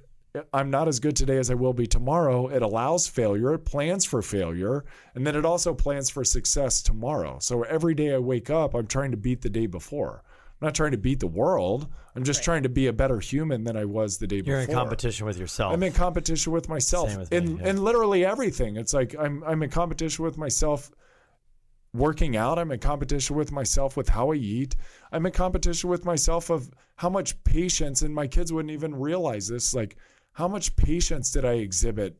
I'm 0.53 0.69
not 0.69 0.87
as 0.87 0.99
good 0.99 1.15
today 1.15 1.37
as 1.37 1.51
I 1.51 1.53
will 1.53 1.73
be 1.73 1.87
tomorrow, 1.87 2.47
it 2.47 2.61
allows 2.61 3.07
failure, 3.07 3.53
it 3.53 3.65
plans 3.65 4.05
for 4.05 4.21
failure, 4.21 4.85
and 5.15 5.25
then 5.25 5.35
it 5.35 5.45
also 5.45 5.73
plans 5.73 6.09
for 6.09 6.23
success 6.23 6.81
tomorrow. 6.81 7.37
So 7.39 7.63
every 7.63 7.93
day 7.93 8.13
I 8.13 8.17
wake 8.17 8.49
up, 8.49 8.73
I'm 8.73 8.87
trying 8.87 9.11
to 9.11 9.17
beat 9.17 9.41
the 9.41 9.49
day 9.49 9.67
before. 9.67 10.23
I'm 10.59 10.65
not 10.65 10.75
trying 10.75 10.91
to 10.91 10.97
beat 10.97 11.19
the 11.19 11.27
world. 11.27 11.87
I'm 12.15 12.23
just 12.23 12.43
trying 12.43 12.63
to 12.63 12.69
be 12.69 12.87
a 12.87 12.93
better 12.93 13.19
human 13.19 13.63
than 13.63 13.77
I 13.77 13.85
was 13.85 14.17
the 14.17 14.25
day 14.25 14.41
before. 14.41 14.61
You're 14.61 14.69
in 14.69 14.73
competition 14.73 15.27
with 15.27 15.37
yourself. 15.37 15.71
I'm 15.71 15.83
in 15.83 15.93
competition 15.93 16.51
with 16.51 16.67
myself 16.67 17.11
Same 17.11 17.19
with 17.19 17.31
me, 17.31 17.37
in 17.37 17.57
yeah. 17.57 17.69
in 17.69 17.83
literally 17.83 18.25
everything. 18.25 18.75
It's 18.75 18.91
like 18.91 19.15
I'm 19.19 19.43
I'm 19.43 19.61
in 19.61 19.69
competition 19.69 20.25
with 20.25 20.35
myself 20.35 20.89
working 21.93 22.35
out. 22.35 22.57
I'm 22.57 22.71
in 22.71 22.79
competition 22.79 23.35
with 23.35 23.51
myself 23.51 23.95
with 23.95 24.09
how 24.09 24.31
I 24.31 24.35
eat. 24.35 24.75
I'm 25.11 25.27
in 25.27 25.31
competition 25.31 25.91
with 25.91 26.05
myself 26.05 26.49
of 26.49 26.71
how 26.95 27.09
much 27.09 27.41
patience 27.43 28.01
and 28.01 28.13
my 28.13 28.25
kids 28.25 28.51
wouldn't 28.51 28.73
even 28.73 28.95
realize 28.95 29.47
this 29.47 29.75
like 29.75 29.95
how 30.37 30.47
much 30.47 30.75
patience 30.75 31.31
did 31.31 31.45
I 31.45 31.53
exhibit 31.53 32.15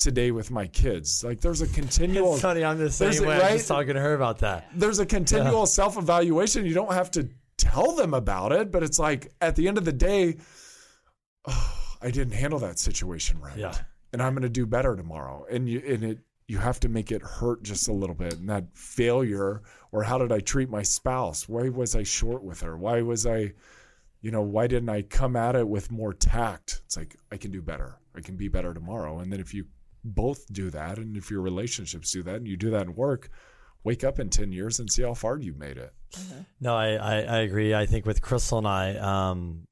today 0.00 0.32
with 0.32 0.50
my 0.50 0.66
kids. 0.66 1.22
Like 1.22 1.40
there's 1.40 1.60
a 1.60 1.68
continual 1.68 2.32
It's 2.32 2.42
funny. 2.42 2.64
I'm 2.64 2.78
the 2.78 2.90
same 2.90 3.22
a- 3.22 3.28
way. 3.28 3.40
I 3.40 3.52
was 3.52 3.68
talking 3.68 3.94
to 3.94 4.00
her 4.00 4.14
about 4.14 4.38
that. 4.38 4.66
there's 4.74 4.98
a 4.98 5.06
continual 5.06 5.66
self-evaluation. 5.66 6.66
You 6.66 6.74
don't 6.74 6.92
have 6.92 7.12
to 7.12 7.28
tell 7.56 7.94
them 7.94 8.12
about 8.12 8.50
it, 8.50 8.72
but 8.72 8.82
it's 8.82 8.98
like 8.98 9.32
at 9.40 9.54
the 9.54 9.68
end 9.68 9.78
of 9.78 9.84
the 9.84 9.92
day, 9.92 10.38
oh, 11.46 11.76
I 12.02 12.10
didn't 12.10 12.32
handle 12.32 12.58
that 12.58 12.80
situation 12.80 13.38
right. 13.40 13.56
Yeah. 13.56 13.76
And 14.12 14.20
I'm 14.20 14.32
going 14.32 14.42
to 14.42 14.48
do 14.48 14.66
better 14.66 14.96
tomorrow. 14.96 15.46
And 15.48 15.68
you 15.68 15.80
and 15.86 16.02
it 16.02 16.18
you 16.48 16.58
have 16.58 16.80
to 16.80 16.88
make 16.88 17.12
it 17.12 17.22
hurt 17.22 17.62
just 17.62 17.86
a 17.86 17.92
little 17.92 18.16
bit. 18.16 18.32
And 18.32 18.48
that 18.48 18.64
failure 18.74 19.62
or 19.92 20.02
how 20.02 20.18
did 20.18 20.32
I 20.32 20.40
treat 20.40 20.70
my 20.70 20.82
spouse? 20.82 21.48
Why 21.48 21.68
was 21.68 21.94
I 21.94 22.02
short 22.02 22.42
with 22.42 22.62
her? 22.62 22.76
Why 22.76 23.02
was 23.02 23.26
I 23.26 23.52
you 24.20 24.30
know, 24.30 24.42
why 24.42 24.66
didn't 24.66 24.88
I 24.88 25.02
come 25.02 25.36
at 25.36 25.56
it 25.56 25.68
with 25.68 25.90
more 25.90 26.12
tact? 26.12 26.82
It's 26.84 26.96
like 26.96 27.16
I 27.32 27.36
can 27.36 27.50
do 27.50 27.62
better. 27.62 27.98
I 28.14 28.20
can 28.20 28.36
be 28.36 28.48
better 28.48 28.74
tomorrow. 28.74 29.18
And 29.18 29.32
then 29.32 29.40
if 29.40 29.54
you 29.54 29.66
both 30.04 30.50
do 30.52 30.70
that 30.70 30.98
and 30.98 31.16
if 31.16 31.30
your 31.30 31.40
relationships 31.40 32.10
do 32.10 32.22
that 32.24 32.36
and 32.36 32.48
you 32.48 32.56
do 32.56 32.70
that 32.70 32.82
in 32.82 32.94
work, 32.94 33.30
wake 33.84 34.04
up 34.04 34.18
in 34.18 34.28
10 34.28 34.52
years 34.52 34.78
and 34.78 34.90
see 34.90 35.02
how 35.02 35.14
far 35.14 35.38
you 35.38 35.54
made 35.54 35.78
it. 35.78 35.94
No, 36.60 36.76
I, 36.76 36.92
I, 36.94 37.14
I 37.20 37.38
agree. 37.38 37.74
I 37.74 37.86
think 37.86 38.04
with 38.04 38.20
Crystal 38.20 38.58
and 38.58 38.66
I, 38.66 38.96
um, 38.96 39.66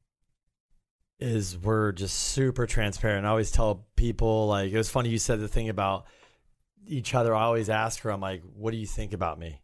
is 1.20 1.58
we're 1.58 1.92
just 1.92 2.16
super 2.16 2.66
transparent. 2.66 3.26
I 3.26 3.30
always 3.30 3.50
tell 3.50 3.86
people 3.96 4.46
like 4.46 4.70
it 4.70 4.76
was 4.76 4.88
funny 4.88 5.08
you 5.08 5.18
said 5.18 5.40
the 5.40 5.48
thing 5.48 5.68
about 5.68 6.06
each 6.86 7.14
other. 7.14 7.34
I 7.34 7.42
always 7.42 7.68
ask 7.68 8.00
her, 8.02 8.10
I'm 8.10 8.20
like, 8.20 8.42
what 8.54 8.70
do 8.70 8.76
you 8.76 8.86
think 8.86 9.12
about 9.12 9.38
me? 9.38 9.60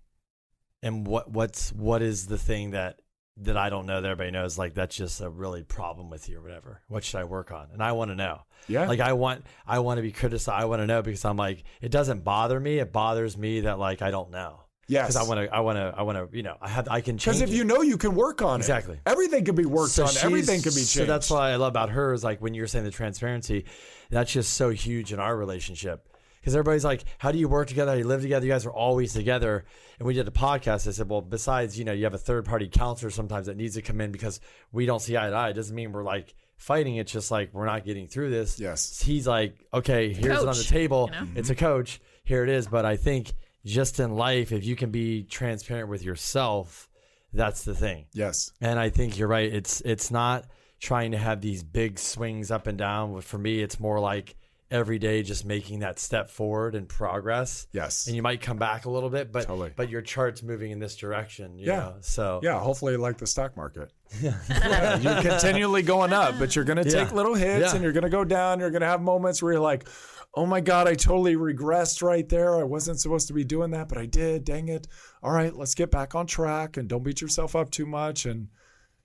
And 0.82 1.06
what 1.06 1.30
what's 1.30 1.72
what 1.72 2.02
is 2.02 2.26
the 2.26 2.38
thing 2.38 2.72
that 2.72 3.00
that 3.38 3.56
I 3.56 3.68
don't 3.68 3.86
know 3.86 4.00
that 4.00 4.08
everybody 4.08 4.30
knows? 4.30 4.56
Like 4.58 4.74
that's 4.74 4.94
just 4.96 5.20
a 5.20 5.28
really 5.28 5.62
problem 5.62 6.10
with 6.10 6.28
you 6.28 6.38
or 6.38 6.42
whatever. 6.42 6.80
What 6.88 7.04
should 7.04 7.18
I 7.20 7.24
work 7.24 7.50
on? 7.52 7.68
And 7.72 7.82
I 7.82 7.92
want 7.92 8.10
to 8.10 8.14
know. 8.14 8.42
Yeah. 8.68 8.86
Like 8.88 9.00
I 9.00 9.12
want 9.12 9.44
I 9.66 9.80
want 9.80 9.98
to 9.98 10.02
be 10.02 10.12
criticized. 10.12 10.62
I 10.62 10.66
want 10.66 10.80
to 10.80 10.86
know 10.86 11.02
because 11.02 11.24
I'm 11.24 11.36
like 11.36 11.64
it 11.80 11.90
doesn't 11.90 12.24
bother 12.24 12.58
me. 12.60 12.78
It 12.78 12.92
bothers 12.92 13.36
me 13.36 13.60
that 13.60 13.78
like 13.78 14.02
I 14.02 14.10
don't 14.10 14.30
know. 14.30 14.60
yes. 14.88 15.06
Because 15.08 15.16
I 15.16 15.28
want 15.28 15.40
to 15.50 15.54
I 15.54 15.60
want 15.60 15.76
to 15.76 15.94
I 15.96 16.02
want 16.02 16.30
to 16.30 16.36
you 16.36 16.42
know 16.44 16.56
I 16.60 16.68
have 16.68 16.88
I 16.88 17.00
can 17.00 17.18
change 17.18 17.38
Because 17.38 17.40
if 17.42 17.50
it. 17.50 17.56
you 17.56 17.64
know 17.64 17.82
you 17.82 17.98
can 17.98 18.14
work 18.14 18.40
on 18.40 18.60
Exactly. 18.60 18.94
it. 18.94 19.00
Everything 19.04 19.44
can 19.44 19.54
be 19.56 19.66
worked 19.66 19.92
So 19.92 20.04
on. 20.04 20.10
Everything 20.22 20.62
can 20.62 20.70
be 20.70 20.76
changed. 20.76 20.90
So 20.90 21.04
that's 21.04 21.28
why 21.30 21.50
I 21.50 21.56
love 21.56 21.68
about 21.72 21.90
her 21.90 22.12
is 22.12 22.22
like 22.24 22.40
when 22.40 22.54
you're 22.54 22.66
saying 22.68 22.84
the 22.84 22.90
transparency, 22.90 23.64
that's 24.10 24.32
just 24.32 24.54
so 24.54 24.70
huge 24.70 25.12
in 25.12 25.18
our 25.18 25.36
relationship. 25.36 26.08
Because 26.44 26.54
everybody's 26.54 26.84
like, 26.84 27.04
how 27.16 27.32
do 27.32 27.38
you 27.38 27.48
work 27.48 27.68
together? 27.68 27.92
How 27.92 27.94
do 27.94 28.02
you 28.02 28.06
live 28.06 28.20
together? 28.20 28.44
You 28.44 28.52
guys 28.52 28.66
are 28.66 28.70
always 28.70 29.14
together. 29.14 29.64
And 29.98 30.06
we 30.06 30.12
did 30.12 30.28
a 30.28 30.30
podcast. 30.30 30.86
I 30.86 30.90
said, 30.90 31.08
well, 31.08 31.22
besides, 31.22 31.78
you 31.78 31.86
know, 31.86 31.92
you 31.92 32.04
have 32.04 32.12
a 32.12 32.18
third 32.18 32.44
party 32.44 32.68
counselor 32.68 33.08
sometimes 33.10 33.46
that 33.46 33.56
needs 33.56 33.76
to 33.76 33.80
come 33.82 33.98
in 34.02 34.12
because 34.12 34.40
we 34.70 34.84
don't 34.84 35.00
see 35.00 35.16
eye 35.16 35.30
to 35.30 35.34
eye. 35.34 35.48
It 35.48 35.54
doesn't 35.54 35.74
mean 35.74 35.90
we're 35.92 36.02
like 36.04 36.34
fighting. 36.58 36.96
It's 36.96 37.10
just 37.10 37.30
like 37.30 37.54
we're 37.54 37.64
not 37.64 37.86
getting 37.86 38.08
through 38.08 38.28
this. 38.28 38.60
Yes. 38.60 39.02
He's 39.02 39.26
like, 39.26 39.56
okay, 39.72 40.12
here's 40.12 40.42
it 40.42 40.46
on 40.46 40.54
the 40.54 40.64
table. 40.64 41.08
you 41.14 41.18
know? 41.18 41.28
It's 41.34 41.48
a 41.48 41.54
coach. 41.54 41.98
Here 42.24 42.42
it 42.44 42.50
is. 42.50 42.66
But 42.66 42.84
I 42.84 42.98
think 42.98 43.32
just 43.64 43.98
in 43.98 44.14
life, 44.14 44.52
if 44.52 44.66
you 44.66 44.76
can 44.76 44.90
be 44.90 45.22
transparent 45.22 45.88
with 45.88 46.04
yourself, 46.04 46.90
that's 47.32 47.64
the 47.64 47.74
thing. 47.74 48.04
yes. 48.12 48.52
And 48.60 48.78
I 48.78 48.90
think 48.90 49.16
you're 49.18 49.28
right. 49.28 49.50
It's 49.50 49.80
it's 49.80 50.10
not 50.10 50.44
trying 50.78 51.12
to 51.12 51.18
have 51.18 51.40
these 51.40 51.62
big 51.62 51.98
swings 51.98 52.50
up 52.50 52.66
and 52.66 52.76
down. 52.76 53.18
For 53.22 53.38
me, 53.38 53.62
it's 53.62 53.80
more 53.80 53.98
like 53.98 54.36
every 54.74 54.98
day 54.98 55.22
just 55.22 55.44
making 55.44 55.78
that 55.78 55.98
step 55.98 56.28
forward 56.28 56.74
and 56.74 56.88
progress. 56.88 57.66
Yes. 57.72 58.06
And 58.08 58.16
you 58.16 58.22
might 58.22 58.40
come 58.40 58.56
back 58.58 58.84
a 58.86 58.90
little 58.90 59.08
bit, 59.08 59.30
but 59.30 59.46
Totally. 59.46 59.70
but 59.74 59.88
your 59.88 60.02
chart's 60.02 60.42
moving 60.42 60.72
in 60.72 60.80
this 60.80 60.96
direction. 60.96 61.56
You 61.58 61.66
Yeah. 61.68 61.76
Know? 61.78 61.94
So 62.00 62.40
Yeah, 62.42 62.58
hopefully 62.58 62.96
like 62.96 63.16
the 63.18 63.26
stock 63.26 63.56
market. 63.56 63.92
Yeah, 64.20 64.98
you're 64.98 65.22
continually 65.22 65.82
going 65.82 66.12
up, 66.12 66.38
but 66.38 66.54
you're 66.54 66.64
going 66.64 66.76
to 66.76 66.84
take 66.84 67.08
Yeah. 67.10 67.14
little 67.14 67.34
hits 67.34 67.72
and 67.72 67.82
you're 67.82 67.92
going 67.92 68.04
to 68.04 68.10
go 68.10 68.24
down. 68.24 68.60
You're 68.60 68.70
going 68.70 68.82
to 68.82 68.86
have 68.88 69.00
moments 69.00 69.42
where 69.42 69.52
you're 69.54 69.62
like, 69.62 69.88
oh 70.34 70.44
my 70.46 70.60
God, 70.60 70.86
I 70.88 70.94
totally 70.94 71.36
regressed 71.36 72.02
right 72.02 72.28
there. 72.28 72.56
I 72.58 72.64
wasn't 72.64 73.00
supposed 73.00 73.28
to 73.28 73.32
be 73.32 73.44
doing 73.44 73.70
that, 73.70 73.88
but 73.88 73.96
I 73.98 74.06
did. 74.06 74.44
Dang 74.44 74.68
it. 74.68 74.86
All 75.22 75.30
right, 75.32 75.54
let's 75.54 75.74
get 75.74 75.90
back 75.90 76.14
on 76.14 76.26
track 76.26 76.76
and 76.76 76.88
don't 76.88 77.02
beat 77.04 77.20
yourself 77.20 77.54
up 77.56 77.70
too 77.70 77.86
much. 77.86 78.26
And 78.26 78.48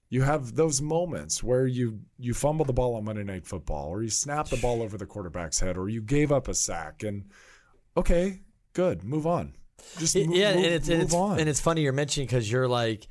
you 0.10 0.24
have 0.24 0.56
those 0.56 0.82
moments 0.82 1.44
where 1.44 1.68
you 1.68 2.00
you 2.18 2.34
fumble 2.34 2.66
the 2.66 2.74
ball 2.74 2.96
on 2.96 3.06
Monday 3.06 3.24
Night 3.24 3.46
Football, 3.46 3.88
or 3.90 4.02
you 4.04 4.10
snap 4.10 4.48
the 4.48 4.58
ball 4.58 4.82
over 4.82 4.98
the 4.98 5.06
quarterback's 5.06 5.60
head, 5.60 5.78
or 5.78 5.88
you 5.90 6.02
gave 6.02 6.32
up 6.32 6.48
a 6.48 6.54
sack. 6.54 7.04
And 7.04 7.26
okay, 7.96 8.42
good, 8.74 9.04
move 9.04 9.28
on. 9.28 9.56
Just 9.98 10.16
It- 10.16 10.28
mo- 10.28 10.36
yeah, 10.36 10.56
move, 10.56 10.66
and 10.66 10.74
it's 10.74 10.90
and 10.90 11.02
it's, 11.04 11.14
on. 11.14 11.40
and 11.40 11.48
it's 11.50 11.60
funny 11.60 11.82
you're 11.84 11.94
mentioning 11.94 12.28
because 12.28 12.52
you're 12.52 12.68
like, 12.68 13.08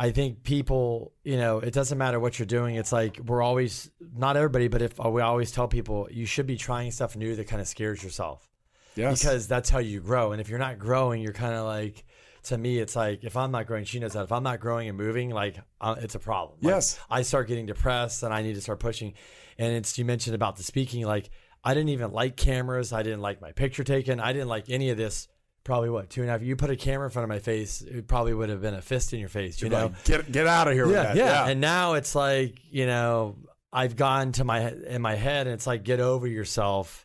I 0.00 0.10
think 0.10 0.42
people, 0.42 1.12
you 1.24 1.36
know, 1.36 1.58
it 1.58 1.72
doesn't 1.72 1.98
matter 1.98 2.18
what 2.20 2.38
you're 2.38 2.46
doing. 2.46 2.76
It's 2.76 2.92
like 2.92 3.18
we're 3.24 3.42
always 3.42 3.90
not 4.16 4.36
everybody, 4.36 4.68
but 4.68 4.82
if 4.82 4.98
we 4.98 5.20
always 5.22 5.52
tell 5.52 5.68
people 5.68 6.08
you 6.10 6.24
should 6.26 6.46
be 6.46 6.56
trying 6.56 6.90
stuff 6.92 7.14
new 7.16 7.36
that 7.36 7.46
kind 7.48 7.60
of 7.60 7.68
scares 7.68 8.02
yourself. 8.02 8.48
yes. 8.96 9.20
because 9.20 9.46
that's 9.48 9.70
how 9.70 9.78
you 9.78 10.00
grow. 10.00 10.32
And 10.32 10.40
if 10.40 10.48
you're 10.48 10.58
not 10.58 10.78
growing, 10.78 11.20
you're 11.22 11.32
kind 11.32 11.54
of 11.54 11.64
like, 11.66 12.04
to 12.48 12.58
me, 12.58 12.78
it's 12.78 12.94
like 12.94 13.24
if 13.24 13.36
I'm 13.36 13.50
not 13.50 13.66
growing, 13.66 13.84
she 13.84 13.98
knows 13.98 14.12
that. 14.12 14.24
If 14.24 14.32
I'm 14.32 14.42
not 14.42 14.60
growing 14.60 14.88
and 14.88 14.98
moving, 14.98 15.30
like 15.30 15.56
uh, 15.80 15.96
it's 16.00 16.14
a 16.14 16.18
problem. 16.18 16.58
Like, 16.60 16.72
Yes. 16.74 16.98
I 17.08 17.22
start 17.22 17.48
getting 17.48 17.66
depressed 17.66 18.22
and 18.22 18.32
I 18.34 18.42
need 18.42 18.54
to 18.54 18.60
start 18.60 18.80
pushing. 18.80 19.14
And 19.58 19.72
it's 19.74 19.96
you 19.98 20.04
mentioned 20.04 20.34
about 20.34 20.56
the 20.56 20.62
speaking, 20.62 21.04
like 21.06 21.30
I 21.64 21.74
didn't 21.74 21.88
even 21.90 22.12
like 22.12 22.36
cameras. 22.36 22.92
I 22.92 23.02
didn't 23.02 23.20
like 23.20 23.40
my 23.40 23.52
picture 23.52 23.84
taken. 23.84 24.20
I 24.20 24.32
didn't 24.32 24.48
like 24.48 24.68
any 24.70 24.90
of 24.90 24.96
this. 24.96 25.28
Probably 25.64 25.90
what 25.90 26.08
two 26.08 26.22
and 26.22 26.30
a 26.30 26.32
half. 26.32 26.42
You 26.42 26.56
put 26.56 26.70
a 26.70 26.76
camera 26.76 27.06
in 27.06 27.10
front 27.10 27.24
of 27.24 27.28
my 27.28 27.40
face, 27.40 27.82
it 27.82 28.06
probably 28.06 28.32
would 28.32 28.48
have 28.48 28.62
been 28.62 28.74
a 28.74 28.80
fist 28.80 29.12
in 29.12 29.20
your 29.20 29.28
face. 29.28 29.60
You 29.60 29.68
know, 29.68 29.86
Like, 29.86 30.04
get 30.04 30.32
get 30.32 30.46
out 30.46 30.66
of 30.68 30.74
here 30.74 30.86
with 30.86 30.94
yeah, 30.94 31.02
that. 31.02 31.16
yeah. 31.16 31.46
And 31.48 31.60
now 31.60 31.94
it's 31.94 32.14
like, 32.14 32.54
you 32.70 32.86
know, 32.86 33.36
I've 33.70 33.94
gone 33.96 34.32
to 34.32 34.44
my 34.44 34.70
in 34.70 35.02
my 35.02 35.14
head 35.16 35.46
and 35.46 35.52
it's 35.54 35.66
like 35.66 35.82
get 35.82 36.00
over 36.00 36.26
yourself. 36.26 37.04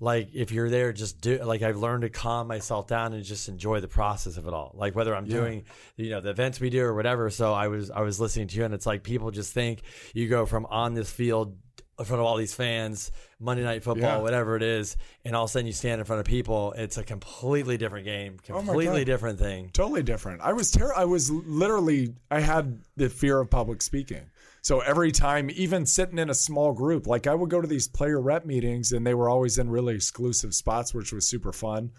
Like 0.00 0.30
if 0.34 0.50
you're 0.50 0.68
there, 0.70 0.92
just 0.92 1.20
do 1.20 1.38
like 1.44 1.62
I've 1.62 1.76
learned 1.76 2.02
to 2.02 2.10
calm 2.10 2.48
myself 2.48 2.86
down 2.88 3.12
and 3.12 3.22
just 3.24 3.48
enjoy 3.48 3.80
the 3.80 3.88
process 3.88 4.36
of 4.36 4.46
it 4.48 4.52
all. 4.52 4.72
Like 4.74 4.94
whether 4.96 5.14
I'm 5.14 5.26
doing, 5.26 5.64
you 5.96 6.10
know, 6.10 6.20
the 6.20 6.30
events 6.30 6.58
we 6.60 6.68
do 6.68 6.82
or 6.82 6.94
whatever. 6.94 7.30
So 7.30 7.52
I 7.54 7.68
was 7.68 7.90
I 7.90 8.00
was 8.00 8.18
listening 8.18 8.48
to 8.48 8.56
you 8.56 8.64
and 8.64 8.74
it's 8.74 8.86
like 8.86 9.02
people 9.04 9.30
just 9.30 9.52
think 9.52 9.82
you 10.12 10.28
go 10.28 10.46
from 10.46 10.66
on 10.66 10.94
this 10.94 11.10
field 11.10 11.56
in 11.96 12.04
front 12.04 12.18
of 12.20 12.26
all 12.26 12.36
these 12.36 12.52
fans, 12.52 13.12
Monday 13.38 13.62
night 13.62 13.84
football, 13.84 14.16
Yeah. 14.16 14.22
whatever 14.22 14.56
it 14.56 14.64
is, 14.64 14.96
and 15.24 15.36
all 15.36 15.44
of 15.44 15.50
a 15.50 15.52
sudden 15.52 15.68
you 15.68 15.72
stand 15.72 16.00
in 16.00 16.04
front 16.04 16.18
of 16.18 16.26
people. 16.26 16.72
It's 16.76 16.98
a 16.98 17.04
completely 17.04 17.76
different 17.76 18.04
game, 18.04 18.38
Oh 18.50 18.54
completely 18.54 19.02
God. 19.04 19.06
different 19.06 19.38
thing. 19.38 19.70
totally 19.72 20.02
different. 20.02 20.40
I 20.42 20.54
was 20.54 20.72
ter- 20.72 20.92
I 20.92 21.04
was 21.04 21.30
literally 21.30 22.14
I 22.32 22.40
had 22.40 22.80
the 22.96 23.08
fear 23.08 23.38
of 23.38 23.48
public 23.48 23.80
speaking. 23.80 24.22
So 24.64 24.80
every 24.80 25.12
time, 25.12 25.50
even 25.50 25.84
sitting 25.84 26.18
in 26.18 26.30
a 26.30 26.34
small 26.34 26.72
group, 26.72 27.06
like 27.06 27.26
I 27.26 27.34
would 27.34 27.50
go 27.50 27.60
to 27.60 27.68
these 27.68 27.86
player 27.86 28.18
rep 28.18 28.46
meetings 28.46 28.92
and 28.92 29.06
they 29.06 29.12
were 29.12 29.28
always 29.28 29.58
in 29.58 29.68
really 29.68 29.94
exclusive 29.94 30.54
spots, 30.54 30.94
which 30.94 31.12
was 31.12 31.28
super 31.28 31.52
fun. 31.52 31.90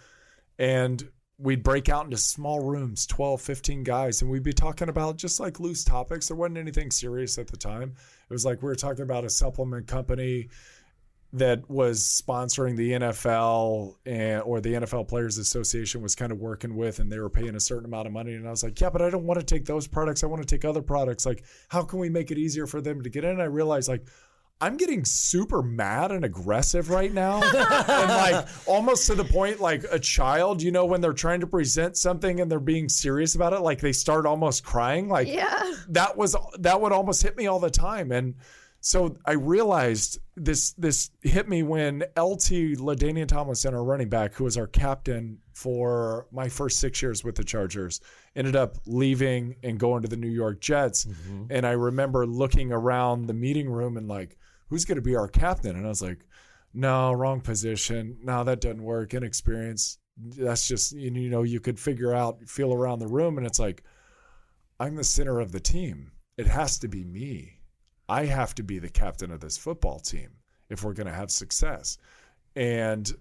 And 0.57 1.07
we'd 1.37 1.61
break 1.61 1.89
out 1.89 2.05
into 2.05 2.17
small 2.17 2.61
rooms, 2.61 3.05
12, 3.05 3.39
15 3.39 3.83
guys, 3.83 4.23
and 4.23 4.31
we'd 4.31 4.41
be 4.41 4.51
talking 4.51 4.89
about 4.89 5.17
just 5.17 5.39
like 5.39 5.59
loose 5.59 5.83
topics. 5.83 6.27
There 6.27 6.37
wasn't 6.37 6.57
anything 6.57 6.89
serious 6.89 7.37
at 7.37 7.49
the 7.49 7.57
time. 7.57 7.93
It 8.27 8.33
was 8.33 8.45
like 8.45 8.63
we 8.63 8.67
were 8.67 8.75
talking 8.75 9.03
about 9.03 9.25
a 9.25 9.29
supplement 9.29 9.85
company 9.85 10.49
that 11.37 11.69
was 11.69 12.01
sponsoring 12.01 12.75
the 12.77 12.91
NFL 12.91 13.95
and 14.05 14.41
or 14.43 14.61
the 14.61 14.73
NFL 14.73 15.07
Players 15.07 15.37
Association 15.37 16.01
was 16.01 16.15
kind 16.15 16.31
of 16.31 16.39
working 16.39 16.75
with 16.75 16.99
and 16.99 17.11
they 17.11 17.19
were 17.19 17.29
paying 17.29 17.55
a 17.55 17.59
certain 17.59 17.85
amount 17.85 18.07
of 18.07 18.13
money 18.13 18.33
and 18.33 18.47
I 18.47 18.51
was 18.51 18.63
like, 18.63 18.79
"Yeah, 18.79 18.89
but 18.89 19.01
I 19.01 19.09
don't 19.09 19.25
want 19.25 19.39
to 19.39 19.45
take 19.45 19.65
those 19.65 19.87
products. 19.87 20.23
I 20.23 20.27
want 20.27 20.41
to 20.41 20.47
take 20.47 20.65
other 20.65 20.81
products. 20.81 21.25
Like, 21.25 21.43
how 21.69 21.83
can 21.83 21.99
we 21.99 22.09
make 22.09 22.31
it 22.31 22.37
easier 22.37 22.67
for 22.67 22.81
them 22.81 23.01
to 23.03 23.09
get 23.09 23.23
in?" 23.23 23.31
And 23.31 23.41
I 23.41 23.45
realized 23.45 23.89
like 23.89 24.07
I'm 24.61 24.77
getting 24.77 25.03
super 25.03 25.61
mad 25.61 26.13
and 26.13 26.23
aggressive 26.23 26.89
right 26.89 27.13
now. 27.13 27.41
and 27.43 28.09
like 28.09 28.47
almost 28.65 29.07
to 29.07 29.15
the 29.15 29.25
point 29.25 29.59
like 29.59 29.83
a 29.91 29.99
child, 29.99 30.61
you 30.61 30.71
know, 30.71 30.85
when 30.85 31.01
they're 31.01 31.11
trying 31.11 31.41
to 31.41 31.47
present 31.47 31.97
something 31.97 32.39
and 32.39 32.49
they're 32.49 32.61
being 32.61 32.87
serious 32.87 33.35
about 33.35 33.51
it, 33.51 33.59
like 33.59 33.81
they 33.81 33.91
start 33.91 34.25
almost 34.25 34.63
crying. 34.63 35.09
Like 35.09 35.27
Yeah. 35.27 35.73
that 35.89 36.15
was 36.15 36.37
that 36.59 36.79
would 36.79 36.93
almost 36.93 37.21
hit 37.21 37.35
me 37.35 37.47
all 37.47 37.59
the 37.59 37.69
time 37.69 38.13
and 38.13 38.35
so 38.85 39.17
I 39.25 39.31
realized 39.31 40.19
this 40.35 40.73
this 40.73 41.09
hit 41.23 41.49
me 41.49 41.63
when 41.63 42.01
LT 42.15 42.77
LaDainian 42.77 43.27
Tomlinson, 43.27 43.73
our 43.73 43.83
running 43.83 44.09
back, 44.09 44.35
who 44.35 44.43
was 44.43 44.59
our 44.59 44.67
captain 44.67 45.39
for 45.55 46.27
my 46.31 46.47
first 46.49 46.79
six 46.79 47.01
years 47.01 47.23
with 47.23 47.33
the 47.33 47.43
Chargers, 47.43 47.99
ended 48.35 48.55
up 48.55 48.75
leaving 48.85 49.55
and 49.63 49.79
going 49.79 50.03
to 50.03 50.07
the 50.07 50.15
New 50.15 50.29
York 50.29 50.61
Jets. 50.61 51.05
Mm-hmm. 51.05 51.45
And 51.49 51.65
I 51.65 51.71
remember 51.71 52.27
looking 52.27 52.71
around 52.71 53.25
the 53.25 53.33
meeting 53.33 53.67
room 53.71 53.97
and 53.97 54.07
like, 54.07 54.37
who's 54.69 54.85
going 54.85 54.97
to 54.97 55.01
be 55.01 55.15
our 55.15 55.29
captain? 55.29 55.75
And 55.75 55.83
I 55.83 55.89
was 55.89 56.03
like, 56.03 56.23
no, 56.71 57.11
wrong 57.11 57.41
position. 57.41 58.19
No, 58.21 58.43
that 58.43 58.61
doesn't 58.61 58.83
work. 58.83 59.15
Inexperience. 59.15 59.97
That's 60.15 60.67
just 60.67 60.91
you 60.91 61.09
know 61.31 61.41
you 61.41 61.59
could 61.59 61.79
figure 61.79 62.13
out 62.13 62.47
feel 62.47 62.71
around 62.71 62.99
the 62.99 63.07
room 63.07 63.39
and 63.39 63.47
it's 63.47 63.59
like 63.59 63.81
I'm 64.79 64.95
the 64.95 65.03
center 65.03 65.39
of 65.39 65.51
the 65.51 65.59
team. 65.59 66.11
It 66.37 66.45
has 66.45 66.77
to 66.79 66.87
be 66.87 67.03
me. 67.03 67.54
I 68.07 68.25
have 68.25 68.55
to 68.55 68.63
be 68.63 68.79
the 68.79 68.89
captain 68.89 69.31
of 69.31 69.39
this 69.39 69.57
football 69.57 69.99
team 69.99 70.29
if 70.69 70.83
we're 70.83 70.93
going 70.93 71.07
to 71.07 71.13
have 71.13 71.31
success. 71.31 71.97
And 72.55 73.11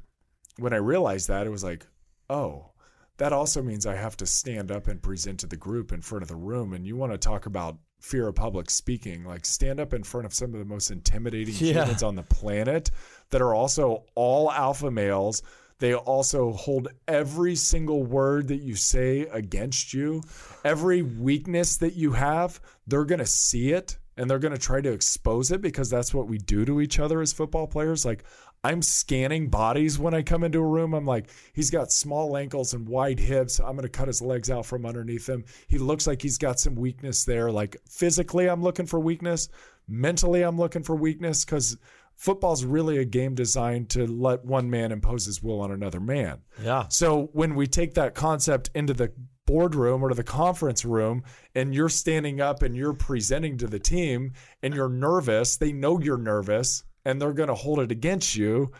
when 0.59 0.73
I 0.73 0.77
realized 0.77 1.29
that, 1.29 1.47
it 1.47 1.51
was 1.51 1.65
like, 1.65 1.87
oh, 2.31 2.71
that 3.17 3.33
also 3.33 3.63
means 3.63 3.87
I 3.87 3.95
have 3.97 4.17
to 4.19 4.27
stand 4.27 4.71
up 4.71 4.89
and 4.89 5.01
present 5.01 5.41
to 5.41 5.47
the 5.47 5.57
group 5.57 5.93
in 5.93 6.01
front 6.01 6.23
of 6.23 6.29
the 6.29 6.37
room. 6.37 6.73
And 6.73 6.87
you 6.87 6.97
want 6.97 7.13
to 7.13 7.19
talk 7.19 7.47
about 7.47 7.79
fear 8.01 8.29
of 8.29 8.35
public 8.35 8.71
speaking. 8.71 9.25
Like 9.25 9.47
stand 9.47 9.81
up 9.81 9.95
in 9.95 10.03
front 10.03 10.27
of 10.27 10.35
some 10.35 10.53
of 10.53 10.59
the 10.59 10.65
most 10.65 10.91
intimidating 10.91 11.55
Yeah. 11.55 11.85
humans 11.85 12.03
on 12.03 12.17
the 12.17 12.23
planet 12.23 12.91
that 13.31 13.41
are 13.41 13.55
also 13.55 14.05
all 14.15 14.51
alpha 14.51 14.91
males. 14.91 15.43
They 15.79 15.95
also 15.95 16.53
hold 16.53 16.89
every 17.09 17.57
single 17.57 18.05
word 18.05 18.49
that 18.49 18.63
you 18.63 18.77
say 18.77 19.23
against 19.23 19.93
you. 19.93 20.23
Every 20.65 21.03
weakness 21.03 21.77
that 21.79 21.95
you 21.95 22.13
have, 22.13 22.61
they're 22.87 23.05
going 23.05 23.19
to 23.19 23.27
see 23.27 23.73
it 23.73 23.99
and 24.17 24.31
they're 24.31 24.39
going 24.39 24.55
to 24.55 24.61
try 24.61 24.81
to 24.81 24.93
expose 24.93 25.51
it 25.51 25.61
because 25.61 25.91
that's 25.91 26.15
what 26.15 26.29
we 26.29 26.39
do 26.39 26.65
to 26.65 26.81
each 26.81 26.99
other 26.99 27.21
as 27.21 27.33
football 27.33 27.67
players. 27.67 28.05
Like, 28.05 28.25
I'm 28.63 28.81
scanning 28.81 29.49
bodies 29.49 29.99
when 29.99 30.15
I 30.15 30.23
come 30.23 30.45
into 30.45 30.59
a 30.59 30.67
room. 30.67 30.95
I'm 30.95 31.05
like, 31.05 31.29
he's 31.53 31.71
got 31.71 31.93
small 31.93 32.37
ankles 32.37 32.73
and 32.73 32.89
wide 32.89 33.19
hips. 33.19 33.59
I'm 33.61 33.77
going 33.77 33.83
to 33.83 33.89
cut 33.89 34.09
his 34.09 34.23
legs 34.23 34.51
out 34.51 34.65
from 34.65 34.87
underneath 34.87 35.29
him. 35.29 35.45
He 35.67 35.79
looks 35.79 36.07
like 36.07 36.23
he's 36.23 36.39
got 36.39 36.59
some 36.59 36.75
weakness 36.75 37.25
there. 37.25 37.51
Like, 37.51 37.77
physically, 37.89 38.49
I'm 38.49 38.63
looking 38.63 38.87
for 38.87 39.01
weakness. 39.01 39.49
Mentally, 39.87 40.43
I'm 40.43 40.57
looking 40.59 40.83
for 40.83 40.97
weakness 40.97 41.45
because 41.45 41.77
football's 42.17 42.65
really 42.65 42.99
a 42.99 43.05
game 43.05 43.35
designed 43.35 43.91
to 43.91 44.07
let 44.07 44.45
one 44.45 44.71
man 44.71 44.93
impose 44.93 45.27
his 45.27 45.43
will 45.43 45.61
on 45.61 45.71
another 45.71 46.01
man. 46.01 46.39
Yeah. 46.63 46.89
So 46.89 47.29
when 47.33 47.55
we 47.55 47.67
take 47.67 47.95
that 47.95 48.15
concept 48.15 48.71
into 48.75 48.95
the 48.95 49.13
boardroom 49.47 50.03
or 50.03 50.09
to 50.09 50.15
the 50.15 50.25
conference 50.25 50.85
room 50.85 51.23
and 51.55 51.75
you're 51.75 51.89
standing 51.89 52.41
up 52.41 52.63
and 52.63 52.77
you're 52.77 52.95
presenting 52.95 53.59
to 53.59 53.67
the 53.67 53.79
team 53.79 54.33
and 54.63 54.75
you're 54.75 54.89
nervous, 54.89 55.57
they 55.57 55.73
know 55.73 56.01
you're 56.01 56.19
nervous 56.19 56.85
and 57.05 57.21
they're 57.21 57.33
going 57.33 57.49
to 57.49 57.55
hold 57.55 57.81
it 57.81 57.93
against 57.93 58.35
you 58.35 58.73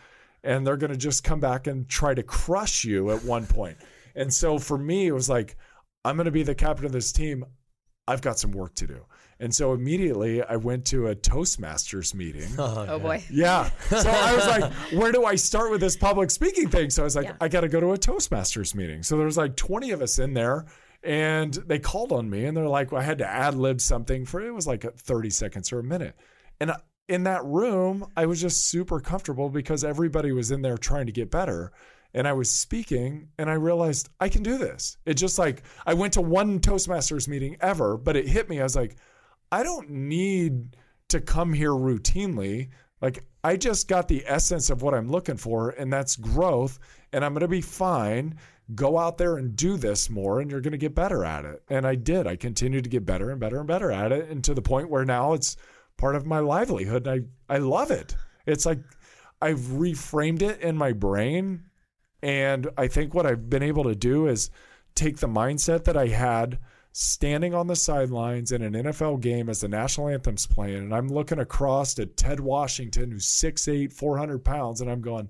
and 0.43 0.65
they're 0.65 0.77
going 0.77 0.91
to 0.91 0.97
just 0.97 1.23
come 1.23 1.39
back 1.39 1.67
and 1.67 1.89
try 1.89 2.13
to 2.13 2.23
crush 2.23 2.83
you 2.83 3.11
at 3.11 3.23
one 3.23 3.45
point. 3.45 3.77
And 4.15 4.33
so 4.33 4.57
for 4.57 4.77
me, 4.77 5.07
it 5.07 5.11
was 5.11 5.29
like, 5.29 5.57
I'm 6.03 6.15
going 6.15 6.25
to 6.25 6.31
be 6.31 6.43
the 6.43 6.55
captain 6.55 6.85
of 6.85 6.91
this 6.91 7.11
team. 7.11 7.45
I've 8.07 8.21
got 8.21 8.37
some 8.37 8.51
work 8.51 8.75
to 8.75 8.87
do. 8.87 9.05
And 9.39 9.53
so 9.53 9.73
immediately 9.73 10.41
I 10.41 10.55
went 10.55 10.85
to 10.85 11.07
a 11.07 11.15
Toastmasters 11.15 12.13
meeting. 12.13 12.49
Oh, 12.57 12.85
oh 12.87 12.99
boy. 12.99 13.23
Yeah. 13.29 13.69
So 13.89 14.09
I 14.09 14.33
was 14.33 14.47
like, 14.47 14.71
where 14.93 15.11
do 15.11 15.25
I 15.25 15.35
start 15.35 15.71
with 15.71 15.81
this 15.81 15.97
public 15.97 16.31
speaking 16.31 16.69
thing? 16.69 16.89
So 16.89 17.03
I 17.03 17.05
was 17.05 17.15
like, 17.15 17.25
Yeah. 17.25 17.35
I 17.41 17.47
got 17.49 17.61
to 17.61 17.67
go 17.67 17.79
to 17.79 17.91
a 17.91 17.97
Toastmasters 17.97 18.73
meeting. 18.73 19.03
So 19.03 19.17
there 19.17 19.25
was 19.25 19.37
like 19.37 19.55
20 19.55 19.91
of 19.91 20.01
us 20.01 20.19
in 20.19 20.33
there 20.33 20.65
and 21.03 21.53
they 21.53 21.79
called 21.79 22.11
on 22.11 22.29
me 22.29 22.45
and 22.45 22.55
they're 22.55 22.67
like, 22.67 22.93
I 22.93 23.01
had 23.03 23.17
to 23.19 23.27
ad 23.27 23.55
lib 23.55 23.81
something 23.81 24.25
for 24.25 24.41
it 24.41 24.51
was 24.51 24.67
like 24.67 24.83
30 24.97 25.29
seconds 25.29 25.71
or 25.71 25.79
a 25.79 25.83
minute. 25.83 26.15
And 26.59 26.71
uh, 26.71 26.77
in 27.07 27.23
that 27.25 27.43
room, 27.45 28.07
I 28.15 28.25
was 28.25 28.41
just 28.41 28.65
super 28.65 28.99
comfortable 28.99 29.49
because 29.49 29.83
everybody 29.83 30.31
was 30.31 30.49
in 30.51 30.61
there 30.61 30.77
trying 30.77 31.05
to 31.07 31.11
get 31.11 31.29
better. 31.29 31.71
And 32.13 32.27
I 32.27 32.33
was 32.33 32.49
speaking 32.49 33.27
and 33.37 33.49
I 33.49 33.53
realized 33.53 34.09
I 34.19 34.29
can 34.29 34.41
do 34.41 34.57
this. 34.57 34.97
It 35.05 35.15
just 35.15 35.37
like 35.37 35.63
I 35.85 35.93
went 35.93 36.13
to 36.13 36.21
one 36.21 36.59
Toastmasters 36.59 37.27
meeting 37.27 37.57
ever, 37.59 37.97
but 37.97 38.15
it 38.15 38.27
hit 38.27 38.49
me. 38.49 38.59
I 38.59 38.63
was 38.63 38.75
like, 38.75 38.95
I 39.55 39.63
don't 39.63 39.89
need 39.89 40.75
to 41.07 41.21
come 41.21 41.53
here 41.53 41.71
routinely. 41.71 42.71
Like 43.01 43.23
I 43.41 43.55
just 43.55 43.87
got 43.87 44.09
the 44.09 44.21
essence 44.27 44.69
of 44.69 44.81
what 44.81 44.93
I'm 44.93 45.09
looking 45.09 45.37
for, 45.37 45.69
and 45.69 45.93
that's 45.93 46.17
growth. 46.17 46.77
And 47.13 47.23
I'm 47.23 47.33
gonna 47.33 47.47
be 47.47 47.61
fine. 47.61 48.35
Go 48.73 48.97
out 48.97 49.17
there 49.17 49.37
and 49.37 49.55
do 49.55 49.77
this 49.77 50.09
more, 50.09 50.41
and 50.41 50.51
you're 50.51 50.59
gonna 50.59 50.75
get 50.75 50.93
better 50.93 51.23
at 51.23 51.45
it. 51.45 51.63
And 51.69 51.87
I 51.87 51.95
did. 51.95 52.27
I 52.27 52.35
continued 52.35 52.83
to 52.83 52.89
get 52.89 53.05
better 53.05 53.31
and 53.31 53.39
better 53.39 53.59
and 53.59 53.65
better 53.65 53.93
at 53.93 54.11
it, 54.11 54.29
and 54.29 54.43
to 54.43 54.53
the 54.53 54.61
point 54.61 54.89
where 54.89 55.05
now 55.05 55.31
it's 55.31 55.55
part 55.95 56.17
of 56.17 56.25
my 56.25 56.39
livelihood. 56.39 57.07
I 57.07 57.21
I 57.47 57.59
love 57.59 57.91
it. 57.91 58.13
It's 58.45 58.65
like 58.65 58.81
I've 59.41 59.59
reframed 59.59 60.41
it 60.41 60.59
in 60.59 60.75
my 60.75 60.91
brain, 60.91 61.63
and 62.21 62.67
I 62.77 62.87
think 62.87 63.13
what 63.13 63.25
I've 63.25 63.49
been 63.49 63.63
able 63.63 63.85
to 63.85 63.95
do 63.95 64.27
is 64.27 64.51
take 64.95 65.19
the 65.19 65.27
mindset 65.27 65.85
that 65.85 65.95
I 65.95 66.07
had 66.07 66.59
standing 66.97 67.53
on 67.53 67.67
the 67.67 67.75
sidelines 67.75 68.53
in 68.53 68.61
an 68.61 68.71
NFL 68.71 69.19
game 69.19 69.49
as 69.49 69.59
the 69.59 69.67
national 69.67 70.07
anthem's 70.07 70.47
playing, 70.47 70.77
and 70.77 70.95
I'm 70.95 71.09
looking 71.09 71.39
across 71.39 71.99
at 71.99 72.15
Ted 72.15 72.39
Washington, 72.39 73.11
who's 73.11 73.25
6'8, 73.25 73.91
400 73.91 74.45
pounds, 74.45 74.79
and 74.79 74.89
I'm 74.89 75.01
going, 75.01 75.27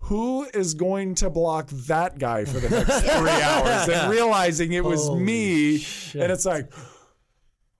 who 0.00 0.44
is 0.52 0.74
going 0.74 1.14
to 1.14 1.30
block 1.30 1.68
that 1.70 2.18
guy 2.18 2.44
for 2.44 2.60
the 2.60 2.68
next 2.68 3.00
three 3.18 3.30
hours? 3.30 3.88
And 3.88 4.10
realizing 4.10 4.74
it 4.74 4.84
was 4.84 5.06
Holy 5.06 5.22
me. 5.22 5.78
shit. 5.78 6.20
And 6.20 6.30
it's 6.30 6.44
like, 6.44 6.70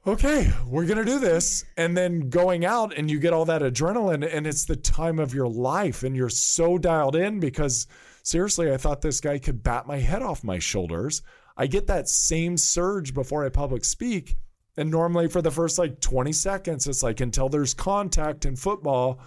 okay, 0.07 0.51
we're 0.67 0.87
going 0.87 0.97
to 0.97 1.05
do 1.05 1.19
this. 1.19 1.67
And 1.77 1.95
then 1.95 2.31
going 2.31 2.65
out 2.65 2.97
and 2.97 3.11
you 3.11 3.21
get 3.21 3.35
all 3.35 3.45
that 3.45 3.61
adrenaline, 3.61 4.27
and 4.27 4.47
it's 4.47 4.65
the 4.65 4.77
time 4.77 5.19
of 5.19 5.35
your 5.35 5.49
life, 5.49 6.03
and 6.03 6.17
you're 6.17 6.31
so 6.31 6.79
dialed 6.79 7.17
in 7.17 7.41
because 7.41 7.87
seriously, 8.23 8.73
I 8.73 8.79
thought 8.79 9.03
this 9.03 9.21
guy 9.21 9.39
could 9.39 9.63
bat 9.63 9.87
my 9.87 9.99
head 9.99 10.23
off 10.23 10.43
my 10.43 10.59
shoulders. 10.59 11.21
I 11.57 11.67
get 11.67 11.87
that 11.87 12.09
same 12.09 12.57
surge 12.57 13.15
before 13.15 13.45
I 13.45 13.49
public 13.49 13.85
speak. 13.85 14.37
And 14.77 14.91
normally 14.91 15.29
for 15.29 15.43
the 15.43 15.51
first 15.51 15.79
like 15.79 16.01
20 16.01 16.33
seconds, 16.33 16.87
it's 16.87 17.03
like 17.03 17.21
until 17.21 17.49
there's 17.49 17.75
contact 17.75 18.47
in 18.47 18.57
football, 18.57 19.21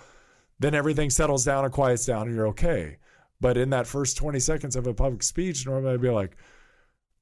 then 0.59 0.73
everything 0.73 1.09
settles 1.09 1.45
down 1.45 1.65
and 1.65 1.73
quiets 1.73 2.05
down 2.05 2.27
and 2.27 2.35
you're 2.35 2.47
okay. 2.47 2.97
But 3.39 3.57
in 3.57 3.69
that 3.71 3.87
first 3.87 4.17
20 4.17 4.39
seconds 4.39 4.75
of 4.75 4.87
a 4.87 4.93
public 4.93 5.21
speech, 5.21 5.65
normally 5.65 5.93
I'd 5.93 6.01
be 6.01 6.09
like, 6.09 6.35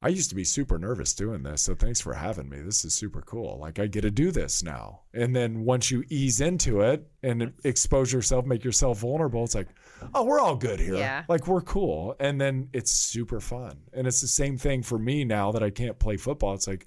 I 0.01 0.09
used 0.09 0.29
to 0.29 0.35
be 0.35 0.43
super 0.43 0.77
nervous 0.77 1.13
doing 1.13 1.43
this. 1.43 1.61
So 1.61 1.75
thanks 1.75 2.01
for 2.01 2.13
having 2.13 2.49
me. 2.49 2.59
This 2.59 2.83
is 2.83 2.93
super 2.93 3.21
cool. 3.21 3.57
Like 3.59 3.79
I 3.79 3.87
get 3.87 4.01
to 4.01 4.11
do 4.11 4.31
this 4.31 4.61
now. 4.61 5.01
And 5.13 5.35
then 5.35 5.63
once 5.63 5.91
you 5.91 6.03
ease 6.09 6.41
into 6.41 6.81
it 6.81 7.07
and 7.23 7.53
expose 7.63 8.11
yourself, 8.11 8.45
make 8.45 8.63
yourself 8.63 8.99
vulnerable, 8.99 9.43
it's 9.43 9.55
like, 9.55 9.69
oh, 10.13 10.23
we're 10.23 10.39
all 10.39 10.55
good 10.55 10.79
here. 10.79 10.95
Yeah. 10.95 11.23
Like 11.27 11.47
we're 11.47 11.61
cool. 11.61 12.15
And 12.19 12.39
then 12.39 12.69
it's 12.73 12.91
super 12.91 13.39
fun. 13.39 13.77
And 13.93 14.07
it's 14.07 14.21
the 14.21 14.27
same 14.27 14.57
thing 14.57 14.83
for 14.83 14.97
me 14.99 15.25
now 15.25 15.51
that 15.51 15.63
I 15.63 15.69
can't 15.69 15.97
play 15.99 16.17
football. 16.17 16.53
It's 16.53 16.67
like, 16.67 16.85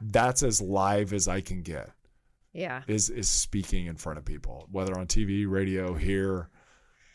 that's 0.00 0.42
as 0.42 0.60
live 0.60 1.12
as 1.12 1.28
I 1.28 1.40
can 1.40 1.62
get 1.62 1.90
Yeah. 2.52 2.82
is 2.88 3.10
is 3.10 3.28
speaking 3.28 3.86
in 3.86 3.96
front 3.96 4.18
of 4.18 4.24
people, 4.24 4.68
whether 4.70 4.98
on 4.98 5.06
TV, 5.06 5.46
radio, 5.48 5.94
here, 5.94 6.48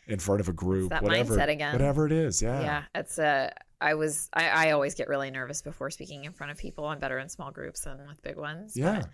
in 0.06 0.18
front 0.18 0.40
of 0.40 0.48
a 0.48 0.52
group, 0.52 0.90
that 0.90 1.02
whatever, 1.02 1.36
mindset 1.36 1.48
again. 1.50 1.72
whatever 1.72 2.06
it 2.06 2.12
is. 2.12 2.42
Yeah, 2.42 2.60
Yeah, 2.60 2.82
it's 2.94 3.18
a. 3.18 3.52
I 3.82 3.94
was. 3.94 4.28
I, 4.34 4.48
I 4.68 4.70
always 4.72 4.94
get 4.94 5.08
really 5.08 5.30
nervous 5.30 5.62
before 5.62 5.90
speaking 5.90 6.24
in 6.24 6.32
front 6.32 6.50
of 6.52 6.58
people. 6.58 6.84
I'm 6.86 6.98
better 6.98 7.18
in 7.18 7.28
small 7.28 7.50
groups 7.50 7.80
than 7.82 7.98
with 8.08 8.20
big 8.22 8.36
ones. 8.36 8.76
Yeah. 8.76 9.04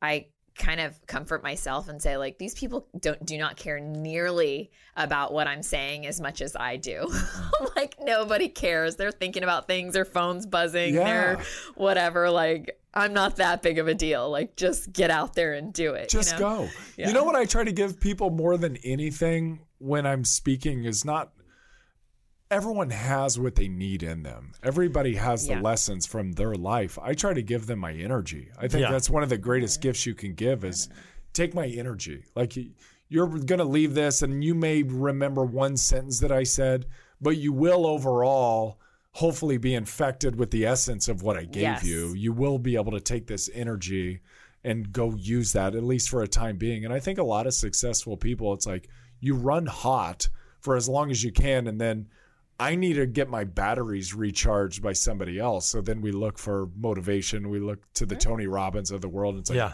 I 0.00 0.26
kind 0.58 0.80
of 0.80 1.06
comfort 1.06 1.42
myself 1.42 1.88
and 1.88 2.00
say 2.00 2.16
like 2.16 2.38
these 2.38 2.54
people 2.54 2.86
don't 2.98 3.24
do 3.24 3.36
not 3.38 3.56
care 3.56 3.78
nearly 3.78 4.70
about 4.96 5.32
what 5.32 5.46
I'm 5.46 5.62
saying 5.62 6.06
as 6.06 6.20
much 6.20 6.40
as 6.40 6.56
I 6.56 6.76
do. 6.76 7.06
Mm-hmm. 7.56 7.66
like 7.76 7.96
nobody 8.00 8.48
cares. 8.48 8.96
They're 8.96 9.12
thinking 9.12 9.42
about 9.42 9.66
things. 9.66 9.94
Their 9.94 10.04
phones 10.04 10.46
buzzing. 10.46 10.94
Yeah. 10.94 11.04
They're 11.04 11.40
whatever. 11.74 12.30
Like 12.30 12.78
I'm 12.94 13.12
not 13.12 13.36
that 13.36 13.62
big 13.62 13.78
of 13.78 13.88
a 13.88 13.94
deal. 13.94 14.30
Like 14.30 14.56
just 14.56 14.92
get 14.92 15.10
out 15.10 15.34
there 15.34 15.52
and 15.54 15.72
do 15.72 15.94
it. 15.94 16.12
you 16.12 16.18
Just 16.18 16.32
know? 16.32 16.38
go. 16.38 16.68
Yeah. 16.96 17.08
You 17.08 17.14
know 17.14 17.24
what 17.24 17.34
I 17.36 17.44
try 17.44 17.64
to 17.64 17.72
give 17.72 18.00
people 18.00 18.30
more 18.30 18.56
than 18.56 18.76
anything 18.78 19.60
when 19.78 20.06
I'm 20.06 20.24
speaking 20.24 20.84
is 20.84 21.04
not 21.04 21.30
everyone 22.50 22.90
has 22.90 23.38
what 23.38 23.56
they 23.56 23.68
need 23.68 24.02
in 24.02 24.22
them. 24.22 24.52
Everybody 24.62 25.14
has 25.16 25.48
Yeah. 25.48 25.56
the 25.56 25.62
lessons 25.62 26.06
from 26.06 26.32
their 26.32 26.54
life. 26.54 26.98
I 27.02 27.14
try 27.14 27.34
to 27.34 27.42
give 27.42 27.66
them 27.66 27.80
my 27.80 27.92
energy. 27.92 28.50
I 28.56 28.68
think 28.68 28.82
Yeah. 28.82 28.90
that's 28.92 29.10
one 29.10 29.22
of 29.22 29.28
the 29.28 29.38
greatest 29.38 29.80
gifts 29.80 30.06
you 30.06 30.14
can 30.14 30.34
give 30.34 30.64
is 30.64 30.88
take 31.32 31.54
my 31.54 31.66
energy. 31.66 32.24
Like 32.36 32.56
you're 33.08 33.26
going 33.26 33.58
to 33.58 33.64
leave 33.64 33.94
this 33.94 34.22
and 34.22 34.44
you 34.44 34.54
may 34.54 34.82
remember 34.82 35.44
one 35.44 35.76
sentence 35.76 36.20
that 36.20 36.32
I 36.32 36.44
said, 36.44 36.86
but 37.20 37.36
you 37.36 37.52
will 37.52 37.86
overall 37.86 38.78
hopefully 39.12 39.56
be 39.56 39.74
infected 39.74 40.36
with 40.36 40.50
the 40.50 40.66
essence 40.66 41.08
of 41.08 41.22
what 41.22 41.36
I 41.36 41.44
gave 41.44 41.62
Yes. 41.62 41.84
you. 41.84 42.12
You 42.14 42.32
will 42.32 42.58
be 42.58 42.76
able 42.76 42.92
to 42.92 43.00
take 43.00 43.26
this 43.26 43.48
energy 43.54 44.20
and 44.62 44.92
go 44.92 45.14
use 45.14 45.52
that 45.52 45.74
at 45.74 45.82
least 45.84 46.10
for 46.10 46.22
a 46.22 46.28
time 46.28 46.58
being. 46.58 46.84
And 46.84 46.92
I 46.92 47.00
think 47.00 47.18
a 47.18 47.22
lot 47.24 47.46
of 47.46 47.54
successful 47.54 48.16
people, 48.16 48.52
it's 48.52 48.66
like 48.66 48.88
you 49.20 49.34
run 49.34 49.66
hot 49.66 50.28
for 50.60 50.76
as 50.76 50.88
long 50.88 51.10
as 51.10 51.22
you 51.24 51.32
can, 51.32 51.66
and 51.68 51.80
then 51.80 52.08
I 52.58 52.74
need 52.74 52.94
to 52.94 53.06
get 53.06 53.28
my 53.28 53.44
batteries 53.44 54.14
recharged 54.14 54.82
by 54.82 54.92
somebody 54.94 55.38
else. 55.38 55.66
So 55.66 55.80
then 55.80 56.00
we 56.00 56.12
look 56.12 56.38
for 56.38 56.70
motivation. 56.76 57.50
We 57.50 57.60
look 57.60 57.80
to 57.94 58.06
the 58.06 58.14
hmm. 58.14 58.20
Tony 58.20 58.46
Robbins 58.46 58.90
of 58.90 59.00
the 59.00 59.08
world. 59.08 59.34
And 59.34 59.42
it's 59.42 59.50
like, 59.50 59.56
Yeah. 59.56 59.72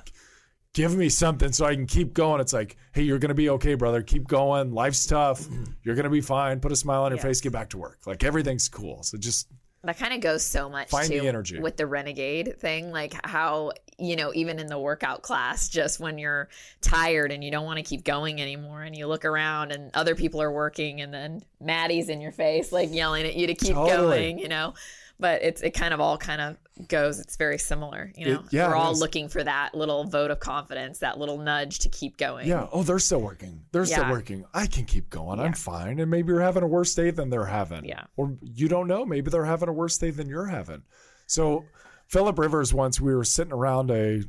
give 0.74 0.96
me 0.96 1.08
something 1.08 1.52
so 1.52 1.64
I 1.64 1.74
can 1.74 1.86
keep 1.86 2.12
going. 2.12 2.40
It's 2.40 2.52
like, 2.52 2.76
hey, 2.92 3.02
you're 3.02 3.18
going 3.18 3.28
to 3.28 3.34
be 3.34 3.50
okay, 3.50 3.74
brother. 3.74 4.02
Keep 4.02 4.26
going. 4.26 4.72
Life's 4.72 5.06
tough. 5.06 5.42
Mm. 5.42 5.74
You're 5.84 5.94
going 5.94 6.04
to 6.04 6.10
be 6.10 6.20
fine. 6.20 6.60
Put 6.60 6.72
a 6.72 6.76
smile 6.76 7.02
on 7.02 7.12
your 7.12 7.18
Yes. 7.18 7.24
face. 7.24 7.40
Get 7.40 7.52
back 7.52 7.70
to 7.70 7.78
work. 7.78 8.00
Like 8.06 8.24
everything's 8.24 8.68
cool. 8.68 9.02
So 9.02 9.16
just 9.16 9.48
that 9.84 9.98
kind 9.98 10.14
of 10.14 10.20
goes 10.20 10.44
so 10.44 10.68
much 10.68 10.90
Find 10.90 11.10
too 11.10 11.20
the 11.20 11.28
energy. 11.28 11.58
with 11.58 11.76
the 11.76 11.86
renegade 11.86 12.58
thing 12.58 12.90
like 12.92 13.14
how 13.26 13.72
you 13.98 14.16
know 14.16 14.32
even 14.34 14.58
in 14.58 14.66
the 14.68 14.78
workout 14.78 15.22
class 15.22 15.68
just 15.68 15.98
when 16.00 16.18
you're 16.18 16.48
tired 16.80 17.32
and 17.32 17.42
you 17.42 17.50
don't 17.50 17.64
want 17.64 17.78
to 17.78 17.82
keep 17.82 18.04
going 18.04 18.40
anymore 18.40 18.82
and 18.82 18.96
you 18.96 19.06
look 19.06 19.24
around 19.24 19.72
and 19.72 19.90
other 19.94 20.14
people 20.14 20.40
are 20.40 20.52
working 20.52 21.00
and 21.00 21.12
then 21.12 21.42
maddie's 21.60 22.08
in 22.08 22.20
your 22.20 22.32
face 22.32 22.70
like 22.72 22.92
yelling 22.92 23.26
at 23.26 23.34
you 23.34 23.46
to 23.48 23.54
keep 23.54 23.74
Totally. 23.74 24.18
going 24.18 24.38
you 24.38 24.48
know 24.48 24.74
but 25.20 25.42
it's 25.42 25.60
it 25.62 25.70
kind 25.72 25.94
of 25.94 26.00
all 26.00 26.16
kind 26.18 26.40
of 26.40 26.56
goes 26.88 27.20
it's 27.20 27.36
very 27.36 27.58
similar 27.58 28.12
you 28.16 28.26
know 28.26 28.40
It- 28.40 28.52
yeah, 28.52 28.68
we're 28.68 28.74
all 28.74 28.92
is. 28.92 29.00
looking 29.00 29.28
for 29.28 29.44
that 29.44 29.74
little 29.74 30.04
vote 30.04 30.30
of 30.30 30.40
confidence 30.40 30.98
that 31.00 31.18
little 31.18 31.38
nudge 31.38 31.80
to 31.80 31.88
keep 31.88 32.16
going 32.16 32.48
Yeah. 32.48 32.66
Oh, 32.72 32.82
they're 32.82 32.98
still 32.98 33.20
working. 33.20 33.62
They're 33.72 33.84
still 33.86 34.08
working. 34.10 34.44
I 34.54 34.66
can 34.66 34.84
keep 34.86 35.10
going. 35.10 35.38
I'm 35.38 35.52
fine. 35.52 36.00
And 36.00 36.10
maybe 36.10 36.28
you're 36.32 36.40
having 36.40 36.62
a 36.62 36.66
worse 36.66 36.94
day 36.94 37.10
than 37.10 37.30
they're 37.30 37.44
having. 37.46 37.84
Yeah. 37.84 38.04
Or 38.16 38.36
you 38.42 38.68
don't 38.68 38.88
know. 38.88 39.04
Maybe 39.04 39.30
they're 39.30 39.44
having 39.44 39.68
a 39.68 39.72
worse 39.72 39.98
day 39.98 40.10
than 40.10 40.28
you're 40.28 40.46
having. 40.46 40.82
So, 41.26 41.64
Philip 42.08 42.38
Rivers, 42.38 42.74
once 42.74 43.00
we 43.00 43.14
were 43.14 43.24
sitting 43.24 43.52
around 43.52 43.90
a 43.90 44.22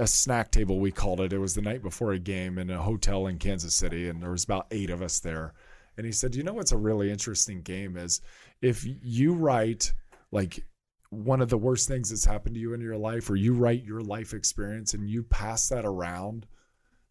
a 0.00 0.06
snack 0.06 0.52
table 0.52 0.78
we 0.78 0.92
called 0.92 1.20
it. 1.20 1.32
It 1.32 1.38
was 1.38 1.54
the 1.54 1.60
night 1.62 1.82
before 1.82 2.12
a 2.12 2.20
game 2.20 2.56
in 2.56 2.70
a 2.70 2.80
hotel 2.80 3.26
in 3.26 3.38
Kansas 3.38 3.74
City, 3.74 4.08
and 4.08 4.22
there 4.22 4.30
was 4.30 4.44
about 4.44 4.68
eight 4.70 4.90
of 4.90 5.02
us 5.02 5.18
there. 5.18 5.54
And 5.98 6.06
he 6.06 6.12
said, 6.12 6.34
"You 6.34 6.44
know 6.44 6.54
what's 6.54 6.72
a 6.72 6.78
really 6.78 7.10
interesting 7.10 7.60
game 7.60 7.98
is 7.98 8.22
if 8.62 8.86
you 8.86 9.34
write 9.34 9.92
like 10.32 10.64
one 11.10 11.42
of 11.42 11.50
the 11.50 11.58
worst 11.58 11.88
things 11.88 12.08
that's 12.08 12.24
happened 12.24 12.54
to 12.54 12.60
you 12.60 12.72
in 12.72 12.80
your 12.80 12.96
life, 12.96 13.28
or 13.28 13.36
you 13.36 13.52
write 13.52 13.84
your 13.84 14.00
life 14.00 14.32
experience 14.32 14.94
and 14.94 15.10
you 15.10 15.22
pass 15.22 15.68
that 15.68 15.84
around 15.84 16.46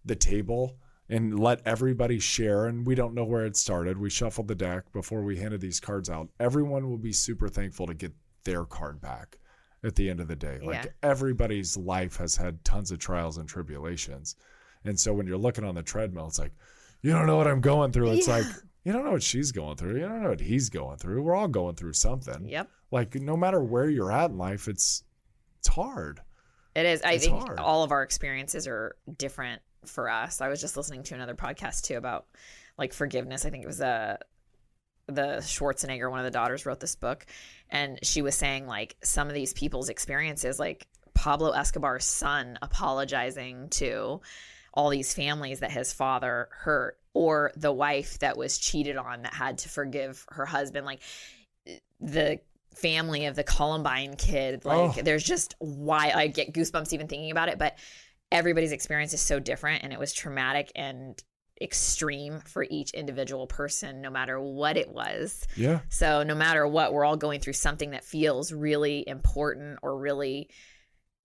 the 0.06 0.16
table." 0.16 0.80
And 1.10 1.40
let 1.40 1.62
everybody 1.66 2.20
share. 2.20 2.66
And 2.66 2.86
we 2.86 2.94
don't 2.94 3.14
know 3.14 3.24
where 3.24 3.46
it 3.46 3.56
started. 3.56 3.98
We 3.98 4.10
shuffled 4.10 4.50
the 4.50 4.56
deck 4.56 4.92
before 4.92 5.24
we 5.24 5.38
handed 5.38 5.62
these 5.62 5.80
cards 5.80 6.10
out. 6.10 6.28
Everyone 6.38 6.90
will 6.90 6.98
be 6.98 7.14
super 7.14 7.48
thankful 7.48 7.88
to 7.88 7.94
get 7.94 8.14
their 8.44 8.66
card 8.66 9.00
back 9.00 9.38
at 9.86 9.96
the 9.96 10.10
end 10.10 10.20
of 10.20 10.28
the 10.28 10.36
day. 10.36 10.60
Like 10.62 10.84
Yeah. 10.84 10.92
everybody's 11.04 11.78
life 11.78 12.18
has 12.18 12.36
had 12.36 12.62
tons 12.66 12.92
of 12.92 13.00
trials 13.00 13.38
and 13.38 13.48
tribulations. 13.48 14.36
And 14.84 15.00
so 15.00 15.14
when 15.14 15.28
you're 15.28 15.38
looking 15.38 15.64
on 15.64 15.76
the 15.76 15.82
treadmill, 15.82 16.28
it's 16.28 16.40
like, 16.40 16.52
you 17.02 17.12
don't 17.12 17.26
know 17.26 17.38
what 17.38 17.48
I'm 17.48 17.62
going 17.62 17.94
through. 17.94 18.12
It's 18.12 18.28
like, 18.28 18.46
you 18.88 18.94
don't 18.94 19.04
know 19.04 19.12
what 19.12 19.22
she's 19.24 19.52
going 19.52 19.76
through. 19.76 19.96
You 19.96 20.08
don't 20.08 20.24
know 20.24 20.30
what 20.30 20.40
he's 20.40 20.70
going 20.70 20.98
through. 20.98 21.22
We're 21.22 21.36
all 21.36 21.50
going 21.50 21.76
through 21.76 21.92
something. 21.92 22.48
Yep. 22.48 22.70
Like 22.90 23.16
no 23.16 23.36
matter 23.36 23.62
where 23.62 23.90
you're 23.90 24.14
at 24.14 24.30
in 24.30 24.38
life, 24.38 24.70
it's 24.70 25.04
it's 25.60 25.68
hard. 25.68 26.22
It 26.74 26.86
is. 26.86 27.02
I 27.02 27.14
It's 27.14 27.26
think 27.26 27.38
hard. 27.38 27.60
all 27.60 27.84
of 27.84 27.92
our 27.92 28.02
experiences 28.02 28.66
are 28.66 28.96
different 29.18 29.62
for 29.86 30.10
us. 30.10 30.40
I 30.40 30.48
was 30.48 30.62
just 30.62 30.78
listening 30.78 31.04
to 31.04 31.16
another 31.16 31.36
podcast 31.36 31.82
too 31.84 31.96
about 31.98 32.28
like 32.78 32.94
forgiveness. 32.94 33.46
I 33.46 33.50
think 33.50 33.66
it 33.66 33.68
was 33.68 33.82
a 33.82 34.20
the 35.08 35.40
Schwarzenegger, 35.42 36.10
one 36.10 36.20
of 36.20 36.26
the 36.26 36.32
daughters, 36.32 36.66
wrote 36.66 36.80
this 36.80 36.96
book, 36.96 37.26
and 37.70 38.00
she 38.04 38.22
was 38.22 38.36
saying 38.36 38.68
like 38.68 38.96
some 39.04 39.28
of 39.28 39.34
these 39.34 39.52
people's 39.52 39.90
experiences, 39.90 40.60
like 40.60 40.88
Pablo 41.14 41.52
Escobar's 41.52 42.06
son 42.06 42.58
apologizing 42.62 43.68
to 43.72 44.22
all 44.78 44.90
these 44.90 45.14
families 45.14 45.60
that 45.60 45.72
his 45.72 45.92
father 45.92 46.48
hurt, 46.52 46.98
or 47.14 47.52
the 47.58 47.74
wife 47.74 48.20
that 48.20 48.38
was 48.38 48.60
cheated 48.60 48.96
on 48.96 49.24
that 49.24 49.34
had 49.34 49.58
to 49.58 49.70
forgive 49.70 50.24
her 50.30 50.46
husband, 50.46 50.86
like 50.86 51.02
the 52.00 52.40
family 52.76 53.26
of 53.26 53.36
the 53.36 53.44
Columbine 53.44 54.16
kid. 54.16 54.64
Like, 54.64 55.00
Oh. 55.00 55.02
there's 55.02 55.24
just 55.24 55.56
why 55.58 56.12
I 56.14 56.28
get 56.28 56.54
goosebumps 56.54 56.94
even 56.94 57.08
thinking 57.08 57.32
about 57.32 57.50
it. 57.50 57.58
But 57.58 57.76
everybody's 58.32 58.72
experience 58.72 59.14
is 59.14 59.22
so 59.22 59.40
different, 59.40 59.84
and 59.84 59.92
it 59.92 59.98
was 59.98 60.14
traumatic 60.14 60.72
and 60.76 61.22
extreme 61.60 62.40
for 62.42 62.68
each 62.70 62.92
individual 62.92 63.48
person, 63.48 64.00
no 64.00 64.12
matter 64.12 64.40
what 64.40 64.78
it 64.78 64.90
was. 64.90 65.48
Yeah. 65.56 65.80
So, 65.90 66.22
no 66.22 66.36
matter 66.36 66.68
what, 66.68 66.94
we're 66.94 67.04
all 67.04 67.18
going 67.18 67.40
through 67.40 67.54
something 67.54 67.92
that 67.92 68.04
feels 68.06 68.54
really 68.54 69.04
important 69.08 69.80
or 69.82 69.98
really, 69.98 70.50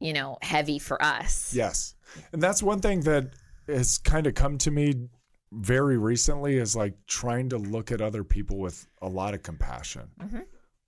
you 0.02 0.12
know, 0.12 0.36
heavy 0.42 0.78
for 0.78 1.02
us. 1.02 1.54
Yes. 1.54 1.94
And 2.32 2.42
that's 2.42 2.62
one 2.62 2.80
thing 2.80 3.00
that 3.00 3.30
has 3.68 3.98
kind 3.98 4.26
of 4.26 4.34
come 4.34 4.58
to 4.58 4.70
me 4.70 5.08
very 5.52 5.96
recently 5.96 6.56
is 6.56 6.74
like 6.74 6.94
trying 7.06 7.48
to 7.50 7.58
look 7.58 7.92
at 7.92 8.00
other 8.00 8.24
people 8.24 8.58
with 8.58 8.86
a 9.00 9.08
lot 9.08 9.34
of 9.34 9.42
compassion. 9.42 10.08
Mm-hmm. 10.20 10.40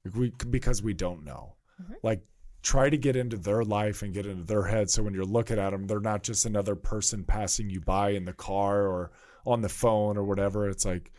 Like 0.04 0.14
we 0.14 0.32
because 0.50 0.82
we 0.82 0.94
don't 0.94 1.24
know. 1.24 1.54
Mm-hmm. 1.80 1.94
Like 2.02 2.22
try 2.62 2.90
to 2.90 2.96
get 2.96 3.14
into 3.14 3.36
their 3.36 3.62
life 3.62 4.02
and 4.02 4.12
get 4.12 4.26
into 4.26 4.44
their 4.44 4.64
head 4.64 4.90
so 4.90 5.02
when 5.02 5.12
you're 5.12 5.24
looking 5.24 5.58
at 5.58 5.70
them 5.70 5.86
they're 5.86 6.00
not 6.00 6.22
just 6.22 6.46
another 6.46 6.74
person 6.74 7.22
passing 7.22 7.68
you 7.68 7.78
by 7.78 8.10
in 8.10 8.24
the 8.24 8.32
car 8.32 8.86
or 8.86 9.12
on 9.44 9.60
the 9.60 9.68
phone 9.68 10.16
or 10.16 10.24
whatever. 10.24 10.68
It's 10.68 10.84
like 10.84 11.12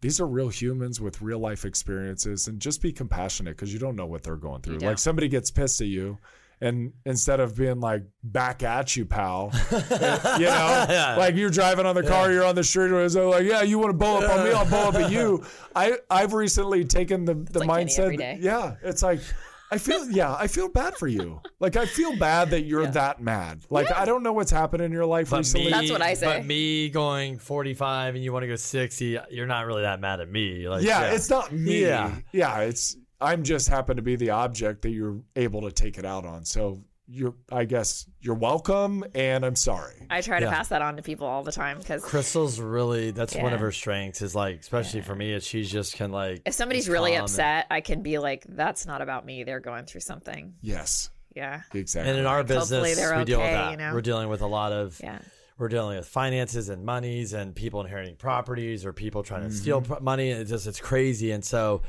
these 0.00 0.20
are 0.20 0.26
real 0.26 0.48
humans 0.48 1.00
with 1.00 1.20
real 1.20 1.38
life 1.38 1.64
experiences 1.64 2.46
and 2.48 2.60
just 2.60 2.80
be 2.80 2.92
compassionate 2.92 3.56
because 3.56 3.72
you 3.72 3.78
don't 3.78 3.96
know 3.96 4.06
what 4.06 4.22
they're 4.22 4.36
going 4.36 4.62
through. 4.62 4.78
Like 4.78 4.98
somebody 4.98 5.28
gets 5.28 5.50
pissed 5.50 5.80
at 5.80 5.88
you 5.88 6.18
and 6.60 6.92
instead 7.04 7.40
of 7.40 7.54
being 7.56 7.80
like 7.80 8.02
back 8.22 8.62
at 8.62 8.96
you, 8.96 9.04
pal, 9.04 9.50
you 9.72 10.46
know, 10.46 11.14
like 11.18 11.34
you're 11.36 11.50
driving 11.50 11.84
on 11.86 11.94
the 11.94 12.02
car, 12.02 12.32
you're 12.32 12.44
on 12.44 12.54
the 12.54 12.64
street, 12.64 12.92
or 12.92 13.08
so 13.08 13.30
like, 13.30 13.44
yeah, 13.44 13.62
you 13.62 13.78
want 13.78 13.90
to 13.90 13.96
blow 13.96 14.18
up 14.18 14.30
on 14.30 14.44
me, 14.44 14.52
I'll 14.52 14.64
blow 14.66 14.88
up 14.88 14.94
at 14.94 15.10
you. 15.10 15.44
I 15.76 15.98
I've 16.10 16.32
recently 16.32 16.84
taken 16.84 17.24
the 17.24 17.34
the 17.34 17.60
like 17.60 17.68
mindset. 17.88 17.98
every 18.00 18.16
day. 18.16 18.38
Yeah, 18.40 18.76
it's 18.82 19.02
like. 19.02 19.20
I 19.68 19.78
feel 19.78 20.08
yeah, 20.08 20.32
I 20.32 20.46
feel 20.46 20.68
bad 20.68 20.94
for 20.94 21.08
you. 21.08 21.40
Like 21.58 21.74
I 21.74 21.86
feel 21.86 22.16
bad 22.16 22.50
that 22.50 22.66
you're 22.66 22.86
that 22.86 23.20
mad. 23.20 23.64
Like 23.68 23.90
I 23.90 24.04
don't 24.04 24.22
know 24.22 24.32
what's 24.32 24.52
happened 24.52 24.80
in 24.80 24.92
your 24.92 25.06
life 25.06 25.30
But 25.30 25.38
recently. 25.38 25.66
me, 25.66 25.72
That's 25.72 25.90
what 25.90 26.02
I 26.02 26.14
say. 26.14 26.26
But 26.26 26.46
me 26.46 26.88
going 26.88 27.40
45 27.40 28.14
and 28.14 28.22
you 28.22 28.32
want 28.32 28.44
to 28.44 28.46
go 28.46 28.54
60, 28.54 29.18
you're 29.30 29.48
not 29.48 29.66
really 29.66 29.82
that 29.82 29.98
mad 29.98 30.20
at 30.20 30.30
me. 30.30 30.68
Like, 30.68 30.84
yeah, 30.84 31.10
it's 31.14 31.28
not 31.28 31.50
me. 31.50 31.82
Yeah. 31.82 32.14
Yeah. 32.30 32.60
it's 32.60 32.96
I'm 33.20 33.42
just 33.42 33.68
happen 33.68 33.96
to 33.96 34.02
be 34.02 34.16
the 34.16 34.30
object 34.30 34.82
that 34.82 34.90
you're 34.90 35.20
able 35.34 35.62
to 35.62 35.72
take 35.72 35.98
it 35.98 36.04
out 36.04 36.24
on. 36.26 36.44
So 36.44 36.82
you're 37.08 37.34
I 37.52 37.64
guess 37.66 38.04
you're 38.20 38.34
welcome 38.34 39.04
and 39.14 39.44
I'm 39.46 39.54
sorry. 39.54 39.94
I 40.10 40.20
try 40.22 40.40
to 40.40 40.46
Yeah. 40.46 40.50
pass 40.52 40.68
that 40.68 40.82
on 40.82 40.96
to 40.96 41.02
people 41.02 41.26
all 41.26 41.44
the 41.44 41.52
time 41.52 41.78
because 41.78 42.04
Crystal's 42.04 42.58
really 42.58 43.12
that's 43.12 43.34
one 43.36 43.52
of 43.52 43.60
her 43.60 43.70
strengths 43.70 44.22
is 44.22 44.34
like 44.34 44.58
especially 44.60 45.02
for 45.02 45.14
me 45.14 45.32
is 45.32 45.46
she 45.46 45.62
just 45.62 45.94
can 45.94 46.10
like 46.10 46.42
if 46.44 46.54
somebody's 46.54 46.88
really 46.88 47.10
calm 47.12 47.18
and- 47.20 47.24
upset, 47.24 47.66
I 47.70 47.80
can 47.80 48.02
be 48.02 48.18
like, 48.18 48.44
"That's 48.48 48.86
not 48.86 49.02
about 49.02 49.24
me. 49.24 49.44
They're 49.44 49.60
going 49.60 49.84
through 49.84 50.00
something." 50.00 50.54
Yes. 50.62 51.10
Yeah, 51.36 51.60
Exactly. 51.74 52.10
and 52.10 52.18
in 52.18 52.26
our 52.26 52.38
Hopefully 52.38 52.58
business 52.60 52.96
they're 52.96 53.18
we 53.18 53.24
deal 53.24 53.38
with 53.38 53.46
okay, 53.46 53.54
that. 53.54 53.70
you 53.70 53.76
know? 53.76 53.92
We're 53.94 54.00
dealing 54.00 54.28
with 54.28 54.40
a 54.40 54.46
lot 54.48 54.72
of 54.72 54.98
yeah. 55.00 55.18
we're 55.58 55.68
dealing 55.68 55.96
with 55.98 56.08
finances 56.08 56.70
and 56.70 56.84
monies 56.84 57.34
and 57.34 57.54
people 57.54 57.80
inheriting 57.82 58.16
properties 58.16 58.84
or 58.84 58.92
people 58.92 59.22
trying 59.22 59.42
to 59.48 59.52
steal 59.54 59.80
Mm-hmm. 59.80 59.92
pro- 59.92 60.00
money. 60.02 60.30
It's 60.30 60.50
just 60.50 60.66
it's 60.66 60.80
crazy, 60.80 61.30
and 61.30 61.44
so 61.44 61.82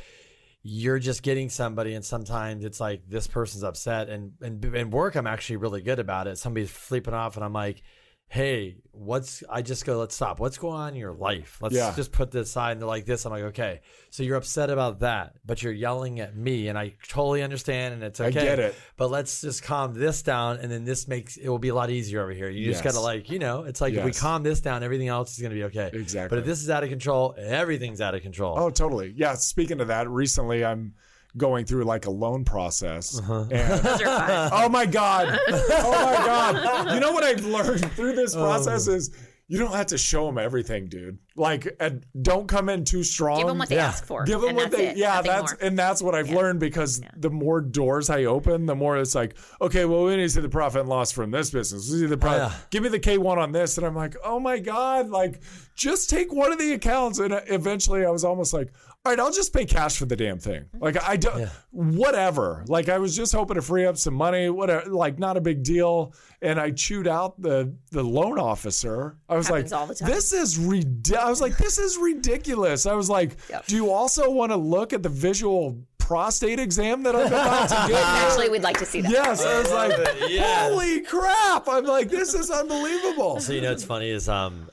you're 0.67 0.99
just 0.99 1.23
getting 1.23 1.49
somebody, 1.49 1.93
and 1.93 2.03
sometimes 2.03 2.65
it's 2.65 2.79
like 2.79 3.03
this 3.07 3.25
person's 3.25 3.63
upset, 3.63 4.09
and 4.09 4.33
and 4.41 4.63
in 4.65 4.89
work 4.89 5.15
I'm 5.15 5.27
actually 5.27 5.57
really 5.57 5.81
good 5.81 5.99
about 5.99 6.27
it. 6.27 6.37
Somebody's 6.37 6.71
flipping 6.71 7.13
off, 7.13 7.35
and 7.35 7.45
I'm 7.45 7.53
like. 7.53 7.81
Hey, 8.29 8.75
what's 8.91 9.41
I 9.49 9.61
just 9.61 9.85
go, 9.85 9.99
let's 9.99 10.13
stop. 10.13 10.41
What's 10.41 10.57
going 10.57 10.75
on 10.75 10.89
in 10.89 10.95
your 10.99 11.13
life? 11.13 11.59
Let's 11.61 11.73
Yeah. 11.75 11.93
just 11.95 12.11
put 12.11 12.29
this 12.29 12.49
aside 12.49 12.73
and 12.73 12.81
they're 12.81 12.87
like 12.87 13.05
this. 13.05 13.25
I'm 13.25 13.31
like, 13.31 13.43
okay. 13.43 13.79
So 14.09 14.21
you're 14.21 14.35
upset 14.35 14.69
about 14.69 14.99
that, 14.99 15.35
but 15.45 15.63
you're 15.63 15.71
yelling 15.71 16.19
at 16.19 16.35
me 16.35 16.67
and 16.67 16.77
I 16.77 16.93
totally 17.07 17.41
understand 17.41 17.93
and 17.93 18.03
it's 18.03 18.19
okay. 18.19 18.27
I 18.41 18.43
get 18.43 18.59
it. 18.59 18.75
But 18.97 19.11
let's 19.11 19.39
just 19.39 19.63
calm 19.63 19.93
this 19.93 20.23
down 20.23 20.57
and 20.57 20.69
then 20.69 20.83
this 20.83 21.07
makes 21.07 21.37
it 21.37 21.47
will 21.47 21.57
be 21.57 21.69
a 21.69 21.75
lot 21.75 21.89
easier 21.89 22.21
over 22.21 22.31
here. 22.33 22.49
You 22.49 22.65
just 22.65 22.83
gotta 22.83 22.99
like, 22.99 23.29
you 23.29 23.39
know, 23.39 23.63
it's 23.63 23.79
like 23.79 23.93
if 23.93 24.03
we 24.03 24.11
calm 24.11 24.43
this 24.43 24.59
down, 24.59 24.83
everything 24.83 25.07
else 25.07 25.31
is 25.33 25.39
gonna 25.41 25.55
be 25.55 25.63
okay. 25.63 25.89
Exactly. 25.93 26.27
But 26.35 26.39
if 26.39 26.45
this 26.45 26.61
is 26.61 26.69
out 26.69 26.83
of 26.83 26.89
control, 26.89 27.33
everything's 27.37 28.01
out 28.01 28.13
of 28.13 28.23
control. 28.23 28.59
Oh, 28.59 28.69
totally. 28.69 29.13
Yeah. 29.15 29.35
Speaking 29.35 29.79
of 29.79 29.87
that, 29.87 30.09
recently 30.09 30.65
I'm 30.65 30.95
going 31.35 31.65
through 31.65 31.83
like 31.83 32.05
a 32.05 32.11
loan 32.11 32.45
process. 32.45 33.19
Uh-huh. 33.19 33.45
And 33.51 33.51
Those 33.83 34.01
are 34.01 34.05
fun. 34.05 34.49
oh 34.53 34.69
my 34.69 34.85
God. 34.85 35.37
Oh 35.49 35.91
my 35.91 36.13
God. 36.25 36.93
You 36.93 36.99
know 36.99 37.11
what 37.11 37.23
I've 37.23 37.45
learned 37.45 37.91
through 37.93 38.13
this 38.15 38.35
Oh. 38.35 38.39
process 38.39 38.87
is 38.87 39.11
you 39.49 39.57
don't 39.57 39.71
have 39.73 39.85
to 39.87 39.97
show 39.97 40.25
them 40.25 40.37
everything, 40.37 40.87
dude. 40.89 41.19
Like, 41.37 41.73
and 41.79 42.05
don't 42.21 42.49
come 42.49 42.67
in 42.67 42.83
too 42.83 43.01
strong. 43.01 43.37
Give 43.37 43.47
them 43.47 43.57
what 43.59 43.69
they 43.69 43.75
Yeah. 43.77 43.87
ask 43.87 44.03
for. 44.05 44.25
Give 44.25 44.41
them 44.41 44.49
and 44.49 44.57
what 44.57 44.71
that's 44.71 44.75
they, 44.83 44.87
it. 44.89 44.97
yeah, 44.97 45.13
Nothing 45.15 45.31
that's, 45.31 45.51
more. 45.53 45.57
and 45.61 45.79
that's 45.79 46.01
what 46.01 46.15
I've 46.15 46.27
Yeah. 46.27 46.35
learned 46.35 46.59
because 46.59 46.99
the 47.15 47.29
more 47.29 47.61
doors 47.61 48.09
I 48.09 48.25
open, 48.25 48.65
the 48.65 48.75
more 48.75 48.97
it's 48.97 49.15
like, 49.15 49.37
okay, 49.61 49.85
well, 49.85 50.03
we 50.03 50.17
need 50.17 50.23
to 50.23 50.29
see 50.29 50.41
the 50.41 50.49
profit 50.49 50.81
and 50.81 50.89
loss 50.89 51.13
from 51.13 51.31
this 51.31 51.49
business. 51.51 51.89
We 51.89 51.99
see 51.99 52.05
the 52.07 52.17
profit. 52.17 52.51
yeah. 52.51 52.57
Give 52.71 52.83
me 52.83 52.89
the 52.89 52.99
K1 52.99 53.37
on 53.37 53.53
this. 53.53 53.77
And 53.77 53.87
I'm 53.87 53.95
like, 53.95 54.15
oh 54.21 54.37
my 54.39 54.59
God, 54.59 55.07
like, 55.09 55.39
just 55.75 56.09
take 56.09 56.33
one 56.33 56.51
of 56.51 56.59
the 56.59 56.73
accounts. 56.73 57.19
And 57.19 57.33
eventually 57.47 58.05
I 58.05 58.09
was 58.09 58.25
almost 58.25 58.51
like, 58.53 58.73
all 59.07 59.11
right, 59.13 59.19
I'll 59.21 59.31
just 59.31 59.53
pay 59.53 59.63
cash 59.63 59.97
for 59.97 60.05
the 60.05 60.17
damn 60.17 60.37
thing. 60.37 60.65
Like, 60.79 61.01
I 61.01 61.15
don't, 61.15 61.47
whatever. 61.71 62.65
Like, 62.67 62.89
I 62.89 62.97
was 62.97 63.15
just 63.15 63.31
hoping 63.33 63.55
to 63.55 63.61
free 63.61 63.85
up 63.85 63.95
some 63.97 64.13
money, 64.13 64.49
whatever, 64.49 64.89
like, 64.89 65.17
not 65.17 65.37
a 65.37 65.41
big 65.41 65.63
deal. 65.63 66.13
And 66.41 66.59
I 66.59 66.71
chewed 66.71 67.07
out 67.07 67.41
the, 67.41 67.73
the 67.91 68.03
loan 68.03 68.37
officer. 68.37 69.15
I 69.29 69.37
was 69.37 69.47
Happens 69.47 69.71
like, 69.71 69.79
all 69.79 69.87
the 69.87 69.95
time. 69.95 70.09
this 70.09 70.33
is 70.33 70.59
ridiculous. 70.59 71.23
I 71.25 71.29
was 71.29 71.39
like, 71.39 71.57
this 71.57 71.77
is 71.77 71.97
ridiculous. 71.97 72.85
I 72.85 72.93
was 72.95 73.09
like, 73.09 73.37
Yep. 73.49 73.67
do 73.67 73.75
you 73.77 73.91
also 73.91 74.29
want 74.29 74.51
to 74.51 74.57
look 74.57 74.91
at 74.91 75.03
the 75.03 75.09
visual 75.09 75.77
prostate 75.97 76.59
exam 76.59 77.03
that 77.03 77.15
I'm 77.15 77.27
about 77.27 77.69
to 77.69 77.75
get? 77.93 78.03
Actually, 78.05 78.49
we'd 78.49 78.61
like 78.63 78.77
to 78.79 78.85
see 78.85 78.99
that. 78.99 79.09
yes. 79.11 79.41
I 79.45 79.57
was 79.59 79.71
like, 79.71 79.91
Yes. 80.27 80.69
holy 80.69 80.99
crap. 81.01 81.67
I'm 81.69 81.85
like, 81.85 82.09
this 82.09 82.33
is 82.33 82.51
unbelievable. 82.51 83.39
So 83.39 83.53
you 83.53 83.61
know 83.61 83.71
it's 83.71 83.85
funny 83.85 84.09
is 84.09 84.27
um 84.27 84.69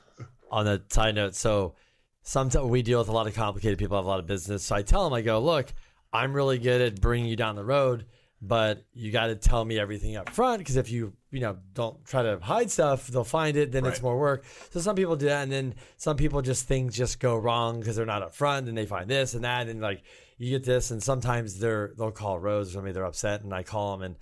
on 0.51 0.65
the 0.65 0.81
side 0.89 1.15
note, 1.15 1.35
so 1.35 1.75
sometimes 2.25 2.65
we 2.65 2.81
deal 2.81 2.99
with 2.99 3.07
a 3.07 3.13
lot 3.13 3.27
of 3.27 3.35
complicated 3.35 3.77
people, 3.77 3.95
have 3.97 4.05
a 4.05 4.09
lot 4.09 4.19
of 4.19 4.25
business. 4.25 4.63
So 4.63 4.75
I 4.75 4.81
tell 4.81 5.03
them, 5.05 5.13
I 5.13 5.21
go, 5.21 5.39
look, 5.39 5.71
I'm 6.11 6.33
really 6.33 6.57
good 6.57 6.81
at 6.81 6.99
bringing 6.99 7.29
you 7.29 7.35
down 7.35 7.55
the 7.55 7.63
road, 7.63 8.05
but 8.41 8.83
you 8.93 9.11
got 9.11 9.27
to 9.27 9.35
tell 9.35 9.63
me 9.63 9.79
everything 9.79 10.15
up 10.17 10.29
front 10.31 10.59
because 10.59 10.75
if 10.75 10.91
you 10.91 11.13
you 11.31 11.39
know 11.39 11.57
don't 11.73 12.03
try 12.05 12.23
to 12.23 12.39
hide 12.41 12.71
stuff, 12.71 13.07
they'll 13.07 13.23
find 13.23 13.55
it. 13.55 13.71
Then 13.71 13.85
it's 13.85 14.01
more 14.01 14.17
work. 14.17 14.43
So 14.71 14.79
some 14.79 14.95
people 14.95 15.15
do 15.15 15.27
that, 15.27 15.43
and 15.43 15.51
then 15.51 15.75
some 15.97 16.17
people 16.17 16.41
just 16.41 16.67
things 16.67 16.95
just 16.95 17.19
go 17.19 17.37
wrong 17.37 17.79
because 17.79 17.95
they're 17.95 18.05
not 18.05 18.23
up 18.23 18.33
front, 18.33 18.67
and 18.67 18.77
they 18.77 18.85
find 18.85 19.09
this 19.09 19.35
and 19.35 19.43
that, 19.43 19.67
and 19.67 19.81
like 19.81 20.03
you 20.37 20.49
get 20.49 20.63
this, 20.65 20.91
and 20.91 21.01
sometimes 21.01 21.59
they're 21.59 21.93
they'll 21.97 22.11
call 22.11 22.39
Rose 22.39 22.69
or 22.69 22.73
somebody 22.73 22.93
they're 22.93 23.05
upset, 23.05 23.41
and 23.41 23.53
I 23.53 23.63
call 23.63 23.97
them 23.97 24.01
and. 24.01 24.15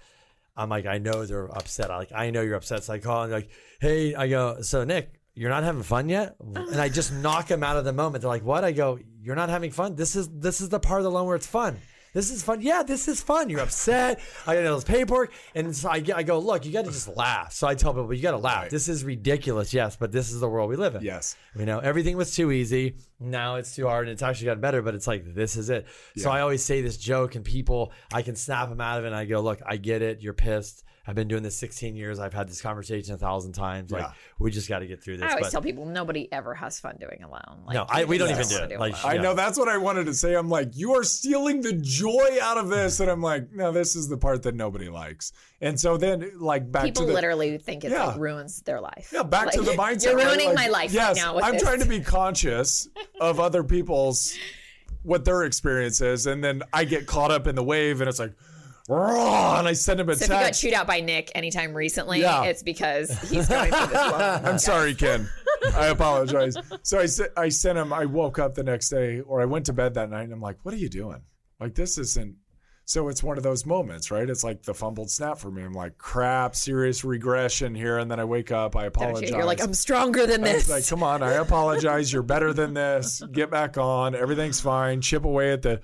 I'm 0.56 0.70
like, 0.70 0.86
I 0.86 1.00
know 1.00 1.26
they're 1.26 1.48
upset. 1.48 1.90
I 1.90 1.98
like, 1.98 2.12
I 2.14 2.30
know 2.30 2.44
you're 2.44 2.54
upset. 2.54 2.84
So 2.84 2.94
I 2.94 3.00
call 3.00 3.24
and 3.24 3.32
like, 3.32 3.50
hey, 3.82 4.14
I 4.14 4.28
go, 4.28 4.62
so 4.62 4.84
Nick, 4.84 5.20
you're 5.36 5.50
not 5.50 5.64
having 5.64 5.84
fun 5.84 6.10
yet? 6.10 6.36
And 6.40 6.80
I 6.80 6.90
just 6.90 7.14
knock 7.14 7.48
them 7.48 7.64
out 7.64 7.78
of 7.78 7.86
the 7.86 7.94
moment. 7.94 8.22
They're 8.22 8.30
like, 8.30 8.46
what? 8.46 8.64
I 8.64 8.72
go, 8.72 9.00
you're 9.22 9.36
not 9.36 9.50
having 9.50 9.72
fun. 9.72 9.96
This 9.96 10.16
is 10.16 10.30
this 10.30 10.62
is 10.62 10.70
the 10.70 10.80
part 10.80 11.00
of 11.00 11.04
the 11.06 11.12
loan 11.12 11.28
where 11.28 11.36
it's 11.36 11.48
fun. 11.48 11.78
This 12.14 12.30
is 12.30 12.44
fun. 12.44 12.62
Yeah, 12.62 12.84
this 12.84 13.08
is 13.08 13.22
fun. 13.24 13.50
You're 13.50 13.62
upset. 13.62 14.20
I 14.46 14.54
got 14.54 14.68
all 14.68 14.76
this 14.76 14.84
paperwork, 14.84 15.34
and 15.56 15.76
so 15.76 15.90
I, 15.90 16.04
I 16.16 16.22
go, 16.22 16.38
look, 16.38 16.64
you 16.64 16.72
got 16.72 16.86
to 16.86 16.92
just 16.92 17.08
laugh. 17.08 17.54
So 17.54 17.66
I 17.66 17.74
tell 17.74 17.92
people, 17.92 18.14
you 18.14 18.22
got 18.22 18.32
to 18.32 18.38
laugh. 18.38 18.70
This 18.70 18.88
is 18.88 19.04
ridiculous, 19.04 19.74
yes, 19.74 19.96
but 19.96 20.12
this 20.12 20.32
is 20.32 20.40
the 20.40 20.48
world 20.48 20.70
we 20.70 20.76
live 20.76 20.94
in. 20.94 21.02
Yes. 21.02 21.36
You 21.58 21.66
know, 21.66 21.80
everything 21.80 22.16
was 22.16 22.36
too 22.36 22.52
easy. 22.52 22.98
Now 23.20 23.56
it's 23.56 23.76
too 23.76 23.88
hard, 23.88 24.08
and 24.08 24.14
it's 24.14 24.22
actually 24.22 24.46
gotten 24.46 24.62
better. 24.62 24.84
But 24.84 24.94
it's 24.94 25.08
like 25.08 25.34
this 25.34 25.56
is 25.56 25.72
it. 25.72 25.88
So 26.16 26.30
I 26.30 26.42
always 26.42 26.64
say 26.64 26.82
this 26.84 26.98
joke, 26.98 27.34
and 27.34 27.44
people, 27.44 27.92
I 28.14 28.22
can 28.22 28.36
snap 28.36 28.70
them 28.70 28.80
out 28.80 29.00
of 29.00 29.06
it. 29.06 29.08
and 29.08 29.16
I 29.16 29.26
go, 29.26 29.42
look, 29.42 29.62
I 29.66 29.78
get 29.78 30.04
it. 30.04 30.22
You're 30.22 30.34
pissed. 30.34 30.84
I've 31.06 31.16
been 31.16 31.28
doing 31.28 31.44
this 31.44 31.58
16 31.58 31.98
years. 31.98 32.18
I've 32.18 32.34
had 32.34 32.48
this 32.48 32.62
conversation 32.62 33.14
a 33.14 33.18
thousand 33.18 33.52
times. 33.52 33.92
Like 33.92 34.04
Yeah. 34.04 34.12
we 34.40 34.52
just 34.52 34.70
got 34.70 34.80
to 34.80 34.88
get 34.88 35.04
through 35.04 35.18
this. 35.18 35.26
I 35.26 35.32
always 35.32 35.46
but- 35.48 35.52
tell 35.52 35.62
people 35.62 35.86
nobody 35.86 36.32
ever 36.32 36.54
has 36.56 36.80
fun 36.80 36.96
doing 36.98 37.22
alone. 37.24 37.64
Like, 37.66 37.74
No, 37.74 37.86
I- 37.90 38.06
we 38.06 38.18
don't 38.18 38.30
even 38.30 38.48
do 38.48 38.56
wanna 38.56 38.74
it. 38.74 38.80
Like, 38.80 38.94
alone. 38.94 39.12
I 39.12 39.16
Yeah. 39.16 39.22
know 39.22 39.34
that's 39.34 39.58
what 39.60 39.68
I 39.68 39.78
wanted 39.78 40.06
to 40.06 40.14
say. 40.14 40.34
I'm 40.36 40.50
like, 40.50 40.70
you 40.78 40.94
are 40.94 41.04
stealing 41.04 41.60
the 41.62 41.74
joy 41.74 42.38
out 42.42 42.58
of 42.58 42.70
this, 42.70 43.02
and 43.02 43.12
I'm 43.12 43.22
like, 43.22 43.52
no, 43.52 43.74
this 43.74 43.98
is 43.98 44.08
the 44.08 44.18
part 44.18 44.44
that 44.44 44.56
nobody 44.56 44.88
likes. 44.88 45.34
And 45.60 45.78
so 45.78 45.98
then, 45.98 46.32
like, 46.40 46.72
back 46.72 46.84
people 46.86 47.02
to 47.04 47.08
the 47.08 47.14
literally 47.14 47.58
think 47.58 47.84
it 47.84 47.92
Yeah. 47.92 48.06
like, 48.08 48.18
ruins 48.20 48.62
their 48.62 48.80
life. 48.80 49.10
yeah, 49.14 49.24
back 49.24 49.52
to 49.52 49.62
the 49.62 49.72
mindset. 49.74 50.06
You're 50.06 50.18
ruining 50.18 50.48
Like, 50.50 50.56
my 50.56 50.68
life 50.70 50.94
Yes, 50.94 51.18
right 51.18 51.26
now. 51.26 51.36
With 51.36 51.44
I'm 51.44 51.54
this. 51.54 51.64
trying 51.64 51.80
to 51.82 51.86
be 51.86 52.00
conscious 52.00 52.88
of 53.20 53.42
other 53.42 53.64
people's 53.64 54.34
what 55.02 55.26
their 55.26 55.44
experience 55.44 56.00
is, 56.00 56.28
and 56.28 56.42
then 56.42 56.64
I 56.72 56.86
get 56.86 57.08
caught 57.08 57.30
up 57.30 57.46
in 57.46 57.56
the 57.56 57.64
wave, 57.64 58.00
and 58.00 58.10
it's 58.10 58.20
like, 58.20 58.32
"Raw," 58.32 58.53
and 58.90 59.68
I 59.68 59.74
send 59.74 60.00
him 60.00 60.10
a 60.10 60.16
So 60.16 60.26
if 60.26 60.30
you 60.30 60.36
got 60.36 60.42
text. 60.44 60.62
chewed 60.62 60.74
out 60.74 60.88
by 60.88 61.00
Nick 61.02 61.32
anytime 61.36 61.74
recently, 61.74 62.22
Yeah. 62.22 62.44
it's 62.44 62.64
because 62.64 63.10
he's 63.30 63.48
going 63.48 63.72
through 63.72 63.88
this. 63.88 63.98
I'm 64.46 64.60
sorry, 64.60 64.94
Ken. 64.94 65.30
I 65.76 65.88
apologize. 65.88 66.56
So 66.82 67.00
I 67.00 67.06
sent, 67.06 67.32
I 67.38 67.50
sent 67.50 67.78
him. 67.78 67.94
I 67.94 68.06
woke 68.06 68.40
up 68.40 68.54
the 68.56 68.64
next 68.64 68.90
day, 68.90 69.22
or 69.22 69.42
I 69.42 69.46
went 69.46 69.66
to 69.68 69.74
bed 69.74 69.94
that 69.94 70.10
night, 70.10 70.24
and 70.24 70.34
I'm 70.34 70.42
like, 70.42 70.58
"What 70.64 70.74
are 70.74 70.78
you 70.78 70.90
doing? 70.90 71.22
Like 71.60 71.76
this 71.76 71.98
isn't." 71.98 72.36
So 72.86 73.08
it's 73.08 73.24
one 73.24 73.38
of 73.38 73.44
those 73.44 73.66
moments, 73.66 74.12
right? 74.12 74.30
It's 74.30 74.44
like 74.44 74.64
the 74.64 74.74
fumbled 74.74 75.10
snap 75.10 75.38
for 75.38 75.50
me. 75.50 75.64
I'm 75.64 75.72
like, 75.72 75.98
"Crap, 75.98 76.54
serious 76.54 77.06
regression 77.06 77.74
here," 77.74 78.00
and 78.00 78.12
then 78.12 78.20
I 78.20 78.26
wake 78.26 78.52
up. 78.52 78.76
I 78.76 78.88
apologize. 78.88 79.30
you? 79.30 79.38
You're 79.38 79.46
like, 79.46 79.64
I'm 79.64 79.74
stronger 79.74 80.28
than 80.28 80.42
this. 80.42 80.70
like, 80.70 80.86
come 80.86 81.02
on, 81.02 81.24
I 81.24 81.34
apologize. 81.36 82.12
You're 82.12 82.24
better 82.24 82.52
than 82.52 82.74
this. 82.74 83.24
Get 83.32 83.50
back 83.50 83.78
on. 83.78 84.16
Everything's 84.16 84.60
fine. 84.60 85.00
Chip 85.00 85.24
away 85.24 85.54
at 85.54 85.62
the 85.62 85.80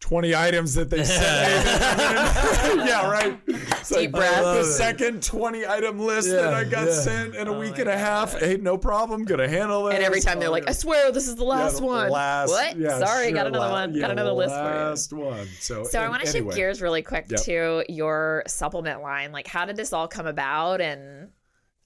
20 0.00 0.34
items 0.34 0.74
that 0.74 0.90
they 0.90 1.02
sent 1.02 1.64
yeah, 2.86 3.10
right. 3.10 3.40
It's 3.46 3.88
Deep 3.88 3.96
like 3.98 4.12
breath. 4.12 4.42
The 4.58 4.64
second 4.64 5.22
20 5.22 5.66
item 5.66 5.98
list 5.98 6.28
that 6.28 6.52
I 6.52 6.64
got 6.64 6.86
yeah. 6.88 6.92
sent 6.92 7.34
in 7.34 7.48
a 7.48 7.54
oh 7.54 7.58
week 7.58 7.78
and 7.78 7.88
a 7.88 7.96
half. 7.96 8.38
Hey, 8.38 8.56
no 8.58 8.76
problem. 8.76 9.24
Gonna 9.24 9.48
handle 9.48 9.88
it. 9.88 9.94
and 9.94 10.04
every 10.04 10.20
time 10.20 10.38
they're 10.38 10.50
like, 10.50 10.64
oh, 10.66 10.70
I 10.70 10.72
swear 10.72 11.10
this 11.12 11.26
is 11.26 11.36
the 11.36 11.44
last 11.44 11.80
one. 11.80 12.10
Last, 12.10 12.50
what? 12.50 12.76
yeah, 12.78 12.98
Sorry, 12.98 13.32
got 13.32 13.46
another 13.46 13.66
la- 13.66 13.72
one. 13.72 13.94
yeah, 13.94 14.00
got 14.02 14.10
another 14.10 14.32
list 14.32 14.54
for 14.54 14.60
you. 14.60 14.68
Last 14.68 15.12
one. 15.12 15.46
So, 15.60 15.84
So 15.84 16.00
I 16.00 16.08
want 16.08 16.22
to 16.22 16.28
anyway. 16.28 16.50
shift 16.50 16.56
gears 16.56 16.82
really 16.82 17.02
quick 17.02 17.26
Yep. 17.30 17.40
to 17.44 17.84
your 17.88 18.42
supplement 18.46 19.00
line. 19.02 19.32
Like, 19.32 19.46
how 19.46 19.64
did 19.64 19.76
this 19.76 19.92
all 19.92 20.08
come 20.08 20.26
about? 20.26 20.80
And 20.80 21.30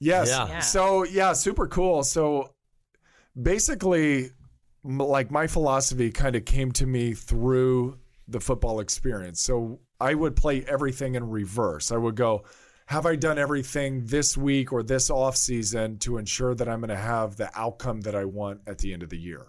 Yes. 0.01 0.29
Yeah. 0.29 0.49
Yeah. 0.49 0.59
So 0.61 1.05
yeah, 1.05 1.33
super 1.33 1.69
cool. 1.69 2.03
So 2.03 2.55
basically, 3.41 4.31
like 4.83 5.31
my 5.31 5.47
philosophy 5.47 6.11
kind 6.11 6.35
of 6.37 6.45
came 6.45 6.73
to 6.73 6.87
me 6.87 7.15
through 7.15 7.99
the 8.31 8.41
football 8.41 8.81
experience. 8.81 9.41
So 9.41 9.81
I 10.01 10.15
would 10.15 10.37
play 10.37 10.65
everything 10.67 11.15
in 11.15 11.29
reverse. 11.29 11.93
I 11.93 11.97
would 11.97 12.15
go, 12.15 12.45
have 12.87 13.07
I 13.07 13.17
done 13.17 13.39
everything 13.39 14.05
this 14.07 14.37
week 14.37 14.73
or 14.73 14.83
this 14.83 15.11
off 15.11 15.37
season 15.37 15.99
to 15.99 16.19
ensure 16.19 16.55
that 16.55 16.69
I'm 16.69 16.81
going 16.81 16.89
to 16.89 16.97
have 16.97 17.37
the 17.37 17.51
outcome 17.59 18.01
that 18.03 18.15
I 18.15 18.25
want 18.25 18.61
at 18.67 18.79
the 18.79 18.93
end 18.93 19.03
of 19.03 19.11
the 19.11 19.19
year? 19.19 19.47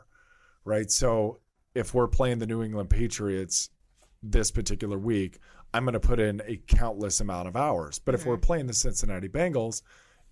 Right. 0.65 0.91
So 0.91 1.39
if 1.73 1.93
we're 1.93 2.07
playing 2.07 2.39
the 2.39 2.47
New 2.47 2.61
England 2.61 2.89
Patriots 2.89 3.69
this 4.21 4.51
particular 4.51 4.97
week, 4.97 5.39
I'm 5.73 5.85
going 5.85 5.93
to 5.93 5.99
put 5.99 6.19
in 6.19 6.41
a 6.45 6.57
countless 6.67 7.21
amount 7.21 7.47
of 7.47 7.55
hours. 7.55 7.99
But 7.99 8.13
if 8.13 8.25
we're 8.25 8.37
playing 8.37 8.67
the 8.67 8.73
Cincinnati 8.73 9.29
Bengals, 9.29 9.81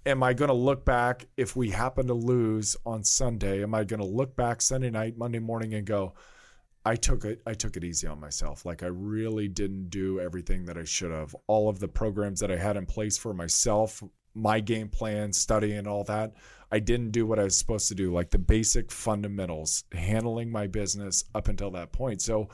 am 0.06 0.22
I 0.22 0.34
going 0.34 0.50
to 0.50 0.54
look 0.54 0.86
back 0.86 1.26
if 1.38 1.56
we 1.56 1.70
happen 1.70 2.08
to 2.08 2.14
lose 2.14 2.76
on 2.86 3.04
Sunday? 3.04 3.64
Am 3.64 3.74
I 3.74 3.86
going 3.86 4.02
to 4.02 4.06
look 4.06 4.36
back 4.36 4.62
Sunday 4.62 4.89
night, 4.89 5.18
Monday 5.18 5.39
morning, 5.39 5.74
and 5.74 5.88
go, 5.88 6.14
I 6.90 6.96
took 6.96 7.24
it. 7.24 7.44
I 7.46 7.54
took 7.54 7.78
it 7.78 7.84
easy 7.84 8.08
on 8.08 8.20
myself. 8.20 8.66
Like 8.66 8.82
I 8.82 8.88
really 8.88 9.48
didn't 9.48 9.92
do 9.92 10.20
everything 10.20 10.66
that 10.66 10.76
I 10.76 10.86
should 10.86 11.12
have. 11.12 11.36
All 11.46 11.70
of 11.70 11.80
the 11.80 11.88
programs 11.88 12.40
that 12.40 12.50
I 12.50 12.58
had 12.58 12.78
in 12.78 12.88
place 12.88 13.16
for 13.16 13.32
myself, 13.32 14.02
my 14.34 14.60
game 14.60 14.90
plan, 14.90 15.32
study, 15.32 15.74
and 15.74 15.88
all 15.88 16.04
that. 16.06 16.34
I 16.72 16.80
didn't 16.80 17.12
do 17.12 17.28
what 17.28 17.38
I 17.38 17.44
was 17.44 17.56
supposed 17.56 17.90
to 17.90 17.96
do, 17.96 18.12
like 18.12 18.32
the 18.32 18.40
basic 18.40 18.92
fundamentals, 18.92 19.84
handling 19.92 20.52
my 20.52 20.66
business 20.66 21.24
up 21.36 21.48
until 21.48 21.70
that 21.72 21.92
point. 21.92 22.24
So 22.24 22.50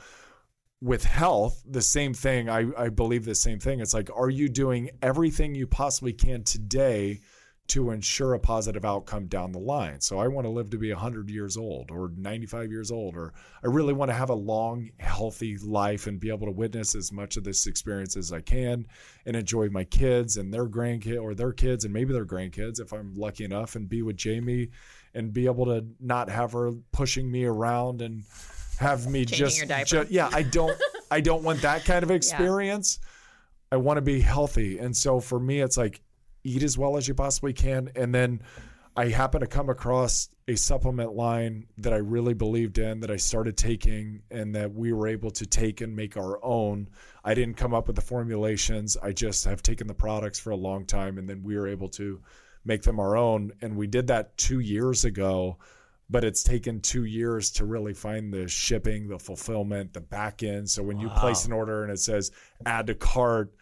with 0.82 1.04
health, 1.04 1.62
the 1.66 1.80
same 1.80 2.12
thing. 2.12 2.50
I, 2.50 2.66
I 2.76 2.90
believe 2.90 3.24
the 3.24 3.34
same 3.34 3.58
thing. 3.58 3.80
It's 3.80 3.94
like, 3.94 4.10
are 4.14 4.28
you 4.28 4.50
doing 4.50 4.90
everything 5.00 5.54
you 5.54 5.66
possibly 5.66 6.12
can 6.12 6.44
today 6.44 7.20
to 7.68 7.90
ensure 7.90 8.34
a 8.34 8.38
positive 8.38 8.84
outcome 8.84 9.26
down 9.26 9.52
the 9.52 9.58
line? 9.58 10.00
So 10.00 10.18
I 10.18 10.28
want 10.28 10.44
to 10.46 10.50
live 10.50 10.70
to 10.70 10.78
be 10.78 10.92
100 10.92 11.30
years 11.30 11.56
old 11.56 11.90
or 11.90 12.10
95 12.16 12.70
years 12.70 12.90
old, 12.90 13.16
or 13.16 13.32
I 13.64 13.68
really 13.68 13.92
want 13.92 14.10
to 14.10 14.14
have 14.14 14.30
a 14.30 14.34
long, 14.34 14.90
healthy 14.98 15.56
life 15.58 16.06
and 16.06 16.20
be 16.20 16.28
able 16.28 16.46
to 16.46 16.52
witness 16.52 16.94
as 16.94 17.12
much 17.12 17.36
of 17.36 17.44
this 17.44 17.66
experience 17.66 18.16
as 18.16 18.32
I 18.32 18.40
can 18.40 18.86
and 19.24 19.36
enjoy 19.36 19.68
my 19.68 19.84
kids 19.84 20.36
and 20.36 20.52
their 20.52 20.66
grandkids 20.68 21.20
or 21.22 21.34
their 21.34 21.52
kids 21.52 21.84
and 21.84 21.92
maybe 21.92 22.12
their 22.12 22.26
grandkids 22.26 22.80
if 22.80 22.92
I'm 22.92 23.14
lucky 23.14 23.44
enough 23.44 23.74
and 23.76 23.88
be 23.88 24.02
with 24.02 24.16
Jamie 24.16 24.68
and 25.14 25.32
be 25.32 25.46
able 25.46 25.64
to 25.66 25.84
not 26.00 26.28
have 26.28 26.52
her 26.52 26.72
pushing 26.92 27.30
me 27.30 27.44
around 27.44 28.02
and 28.02 28.24
have 28.78 29.06
me 29.06 29.20
Changing 29.24 29.38
just 29.38 29.56
your 29.58 29.66
diaper. 29.66 29.86
ju- 29.86 30.06
yeah 30.10 30.28
i 30.34 30.42
don't 30.42 30.78
i 31.10 31.18
don't 31.18 31.42
want 31.42 31.62
that 31.62 31.86
kind 31.86 32.02
of 32.02 32.10
experience 32.20 32.98
i 33.72 33.76
want 33.76 33.96
to 33.96 34.02
be 34.02 34.20
healthy 34.20 34.78
and 34.78 34.94
so 34.94 35.18
for 35.18 35.40
me 35.40 35.60
it's 35.60 35.78
like 35.78 36.02
eat 36.46 36.62
as 36.62 36.78
well 36.78 36.96
as 36.96 37.08
you 37.08 37.14
possibly 37.14 37.52
can. 37.52 37.90
And 37.96 38.14
then 38.14 38.42
i 38.98 39.08
happen 39.08 39.40
to 39.42 39.46
come 39.46 39.68
across 39.68 40.30
a 40.48 40.54
supplement 40.54 41.14
line 41.14 41.66
that 41.76 41.92
i 41.92 41.96
really 41.96 42.32
believed 42.32 42.78
in 42.78 43.00
that 43.00 43.10
i 43.10 43.16
started 43.16 43.54
taking 43.54 44.22
and 44.30 44.54
that 44.54 44.72
we 44.72 44.90
were 44.90 45.06
able 45.06 45.30
to 45.30 45.44
take 45.44 45.82
and 45.82 45.94
make 45.94 46.16
our 46.16 46.42
own. 46.42 46.88
I 47.22 47.34
didn't 47.34 47.56
come 47.56 47.74
up 47.74 47.88
with 47.88 47.96
the 47.96 48.02
formulations. 48.02 48.96
I 48.96 49.12
just 49.12 49.44
have 49.44 49.62
taken 49.62 49.86
the 49.86 49.94
products 49.94 50.38
for 50.38 50.50
a 50.50 50.56
long 50.56 50.86
time 50.86 51.18
and 51.18 51.28
then 51.28 51.42
we 51.42 51.56
were 51.56 51.68
able 51.68 51.88
to 51.90 52.20
make 52.64 52.82
them 52.82 52.98
our 52.98 53.16
own. 53.16 53.52
And 53.60 53.76
we 53.76 53.86
did 53.86 54.06
that 54.06 54.36
two 54.38 54.60
years 54.60 55.04
ago 55.04 55.58
but 56.08 56.24
it's 56.24 56.42
taken 56.42 56.80
two 56.80 57.04
years 57.04 57.50
to 57.50 57.64
really 57.64 57.92
find 57.92 58.32
the 58.32 58.46
shipping, 58.46 59.08
the 59.08 59.18
fulfillment, 59.18 59.92
the 59.92 60.00
back 60.00 60.42
end. 60.42 60.70
So 60.70 60.82
when 60.82 61.00
you 61.00 61.08
place 61.08 61.44
an 61.46 61.52
order 61.52 61.82
and 61.82 61.92
it 61.92 61.98
says 61.98 62.30
add 62.64 62.86
to 62.86 62.94
cart, 62.94 63.52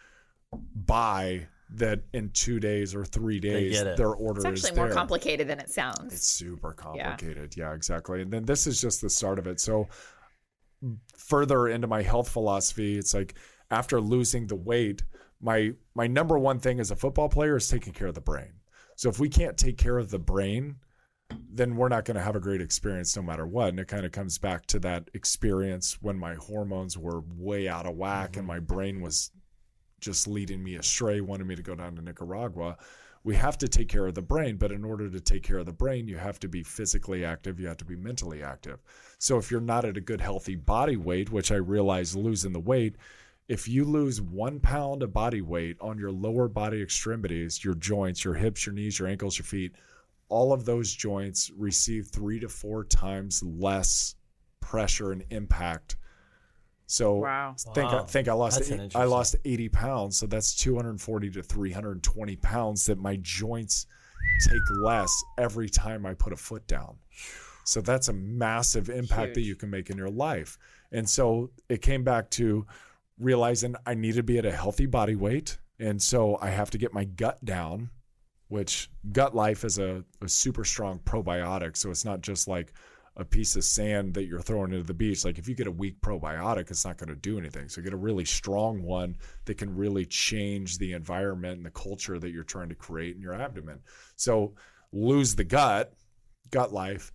buy 0.75 1.47
that 1.69 2.01
in 2.13 2.29
two 2.29 2.59
days 2.59 2.93
or 2.93 3.03
three 3.03 3.39
days, 3.39 3.81
their 3.83 4.13
order 4.13 4.39
it's 4.47 4.59
is 4.59 4.65
actually 4.65 4.77
more 4.77 4.87
there. 4.87 4.95
complicated 4.95 5.47
than 5.47 5.59
it 5.59 5.69
sounds. 5.69 6.13
It's 6.13 6.27
super 6.27 6.73
complicated. 6.73 7.55
Yeah. 7.57 7.73
exactly. 7.73 8.21
And 8.21 8.31
then 8.31 8.45
this 8.45 8.67
is 8.67 8.79
just 8.79 9.01
the 9.01 9.09
start 9.09 9.39
of 9.39 9.47
it. 9.47 9.59
So 9.59 9.87
further 11.17 11.67
into 11.67 11.87
my 11.87 12.03
health 12.03 12.29
philosophy, 12.29 12.97
it's 12.97 13.13
like 13.13 13.35
after 13.71 13.99
losing 13.99 14.47
the 14.47 14.55
weight, 14.55 15.03
my 15.41 15.71
my 15.95 16.07
number 16.07 16.37
one 16.37 16.59
thing 16.59 16.79
as 16.79 16.91
a 16.91 16.95
football 16.95 17.29
player 17.29 17.57
is 17.57 17.67
taking 17.67 17.93
care 17.93 18.07
of 18.07 18.15
the 18.15 18.21
brain. 18.21 18.53
So 18.95 19.09
if 19.09 19.19
we 19.19 19.27
can't 19.27 19.57
take 19.57 19.77
care 19.77 19.97
of 19.97 20.09
the 20.09 20.19
brain, 20.19 20.75
then 21.51 21.75
we're 21.75 21.89
not 21.89 22.05
going 22.05 22.15
to 22.15 22.23
have 22.23 22.35
a 22.35 22.39
great 22.39 22.61
experience 22.61 23.15
no 23.15 23.21
matter 23.21 23.45
what. 23.45 23.69
And 23.69 23.79
it 23.79 23.87
kind 23.87 24.05
of 24.05 24.11
comes 24.11 24.37
back 24.37 24.67
to 24.67 24.79
that 24.79 25.09
experience 25.13 25.97
when 26.01 26.17
my 26.17 26.35
hormones 26.35 26.97
were 26.97 27.23
way 27.35 27.67
out 27.67 27.85
of 27.85 27.95
whack 27.95 28.37
and 28.37 28.45
my 28.45 28.59
brain 28.59 29.01
was 29.01 29.31
just 30.05 30.27
leading 30.27 30.63
me 30.63 30.75
astray, 30.75 31.19
wanting 31.19 31.47
me 31.47 31.55
to 31.55 31.63
go 31.63 31.75
down 31.75 31.95
to 31.95 32.01
Nicaragua. 32.01 32.77
We 33.23 33.35
have 33.35 33.57
to 33.57 33.67
take 33.67 33.89
care 33.89 34.05
of 34.05 34.13
the 34.13 34.21
brain, 34.21 34.55
but 34.55 34.71
in 34.71 34.85
order 34.85 35.09
to 35.09 35.19
take 35.19 35.41
care 35.41 35.57
of 35.57 35.65
the 35.65 35.73
brain, 35.73 36.07
you 36.07 36.17
have 36.17 36.39
to 36.41 36.47
be 36.47 36.61
physically 36.61 37.25
active, 37.25 37.59
you 37.59 37.67
have 37.67 37.77
to 37.77 37.85
be 37.85 37.95
mentally 37.95 38.43
active. 38.43 38.79
So 39.17 39.39
if 39.39 39.49
you're 39.49 39.59
not 39.59 39.83
at 39.83 39.97
a 39.97 40.01
good, 40.01 40.21
healthy 40.21 40.55
body 40.55 40.95
weight, 40.95 41.31
which 41.31 41.51
I 41.51 41.55
realize 41.55 42.15
losing 42.15 42.53
the 42.53 42.59
weight, 42.59 42.97
if 43.47 43.67
you 43.67 43.83
lose 43.83 44.21
one 44.21 44.59
pound 44.59 45.01
of 45.01 45.11
body 45.11 45.41
weight 45.41 45.77
on 45.81 45.97
your 45.97 46.11
lower 46.11 46.47
body 46.47 46.81
extremities, 46.81 47.63
your 47.63 47.73
joints, 47.73 48.23
your 48.23 48.35
hips, 48.35 48.65
your 48.65 48.75
knees, 48.75 48.99
your 48.99 49.07
ankles, 49.07 49.39
your 49.39 49.45
feet, 49.45 49.73
all 50.29 50.53
of 50.53 50.65
those 50.65 50.93
joints 50.93 51.51
receive 51.57 52.07
three 52.07 52.39
to 52.39 52.49
four 52.49 52.83
times 52.83 53.41
less 53.43 54.15
pressure 54.61 55.11
and 55.11 55.23
impact. 55.31 55.97
So 56.87 57.15
Wow. 57.15 57.55
think 57.73 57.91
I 57.91 58.03
think 58.05 58.27
I 58.27 58.33
lost 58.33 58.61
eight- 58.71 58.95
I 58.95 59.05
lost 59.05 59.35
80 59.43 59.69
pounds, 59.69 60.17
so 60.19 60.27
that's 60.27 60.53
240 60.55 61.31
to 61.31 61.41
320 61.43 62.35
pounds 62.37 62.85
that 62.85 62.97
my 62.99 63.17
joints 63.21 63.87
take 64.47 64.61
less 64.83 65.11
every 65.37 65.69
time 65.69 66.05
I 66.05 66.13
put 66.13 66.33
a 66.33 66.37
foot 66.37 66.67
down. 66.67 66.97
So 67.63 67.81
that's 67.81 68.07
a 68.09 68.13
massive 68.13 68.89
impact 68.89 69.33
that 69.35 69.41
you 69.41 69.55
can 69.55 69.69
make 69.71 69.89
in 69.89 69.97
your 69.97 70.09
life. 70.09 70.57
And 70.91 71.09
so 71.09 71.49
it 71.69 71.81
came 71.81 72.03
back 72.03 72.29
to 72.31 72.65
realizing 73.17 73.75
I 73.85 73.95
need 73.95 74.15
to 74.15 74.23
be 74.23 74.37
at 74.37 74.45
a 74.45 74.51
healthy 74.51 74.85
body 74.85 75.15
weight. 75.15 75.57
And 75.79 76.01
so 76.01 76.37
I 76.41 76.49
have 76.49 76.69
to 76.71 76.77
get 76.77 76.93
my 76.93 77.05
gut 77.05 77.43
down, 77.43 77.89
which 78.49 78.89
gut 79.11 79.33
life 79.35 79.63
is 79.63 79.79
a, 79.79 80.03
a 80.21 80.29
super 80.29 80.63
strong 80.63 80.99
probiotic. 80.99 81.75
So 81.77 81.89
it's 81.89 82.05
not 82.05 82.21
just 82.21 82.47
like 82.47 82.73
a 83.17 83.23
piece 83.23 83.55
of 83.55 83.63
sand 83.63 84.13
that 84.13 84.25
you're 84.25 84.41
throwing 84.41 84.73
into 84.73 84.83
the 84.83 84.93
beach. 84.93 85.23
Like 85.23 85.37
if 85.37 85.47
you 85.47 85.55
get 85.55 85.67
a 85.67 85.71
weak 85.71 86.01
probiotic, 86.01 86.69
it's 86.69 86.85
not 86.85 86.97
going 86.97 87.09
to 87.09 87.15
do 87.15 87.37
anything. 87.37 87.69
So 87.69 87.81
get 87.81 87.93
a 87.93 87.97
really 87.97 88.25
strong 88.25 88.83
one 88.83 89.15
that 89.45 89.57
can 89.57 89.75
really 89.75 90.05
change 90.05 90.77
the 90.77 90.93
environment 90.93 91.57
and 91.57 91.65
the 91.65 91.71
culture 91.71 92.19
that 92.19 92.31
you're 92.31 92.43
trying 92.43 92.69
to 92.69 92.75
create 92.75 93.15
in 93.15 93.21
your 93.21 93.33
abdomen. 93.33 93.79
So 94.17 94.55
lose 94.91 95.35
the 95.35 95.45
gut, 95.45 95.93
gut 96.51 96.73
life, 96.73 97.13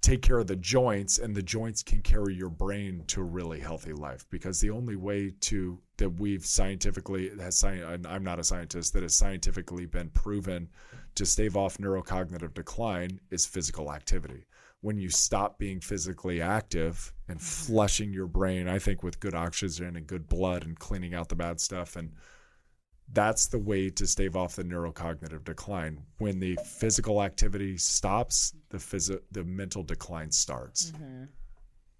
take 0.00 0.22
care 0.22 0.38
of 0.38 0.46
the 0.46 0.56
joints, 0.56 1.18
and 1.18 1.34
the 1.34 1.42
joints 1.42 1.82
can 1.82 2.02
carry 2.02 2.34
your 2.34 2.48
brain 2.48 3.02
to 3.08 3.20
a 3.20 3.24
really 3.24 3.58
healthy 3.58 3.92
life. 3.92 4.24
Because 4.30 4.60
the 4.60 4.70
only 4.70 4.96
way 4.96 5.34
to 5.40 5.80
that 5.96 6.10
we've 6.10 6.46
scientifically 6.46 7.30
has 7.40 7.64
I'm 7.64 8.22
not 8.22 8.38
a 8.38 8.44
scientist 8.44 8.92
that 8.92 9.02
has 9.02 9.16
scientifically 9.16 9.86
been 9.86 10.10
proven 10.10 10.68
to 11.16 11.26
stave 11.26 11.56
off 11.56 11.78
neurocognitive 11.78 12.54
decline 12.54 13.18
is 13.30 13.44
physical 13.44 13.92
activity 13.92 14.46
when 14.82 14.98
you 14.98 15.08
stop 15.08 15.58
being 15.58 15.80
physically 15.80 16.42
active 16.42 17.12
and 17.28 17.38
mm-hmm. 17.38 17.72
flushing 17.72 18.12
your 18.12 18.26
brain, 18.26 18.68
I 18.68 18.78
think 18.78 19.02
with 19.02 19.20
good 19.20 19.34
oxygen 19.34 19.96
and 19.96 20.06
good 20.06 20.28
blood 20.28 20.64
and 20.64 20.78
cleaning 20.78 21.14
out 21.14 21.28
the 21.28 21.36
bad 21.36 21.60
stuff. 21.60 21.96
And 21.96 22.12
that's 23.12 23.46
the 23.46 23.58
way 23.58 23.90
to 23.90 24.06
stave 24.06 24.36
off 24.36 24.56
the 24.56 24.64
neurocognitive 24.64 25.44
decline. 25.44 26.02
When 26.18 26.40
the 26.40 26.58
physical 26.64 27.22
activity 27.22 27.78
stops, 27.78 28.54
the 28.70 28.78
phys- 28.78 29.20
the 29.30 29.44
mental 29.44 29.84
decline 29.84 30.32
starts. 30.32 30.90
Mm-hmm. 30.90 31.24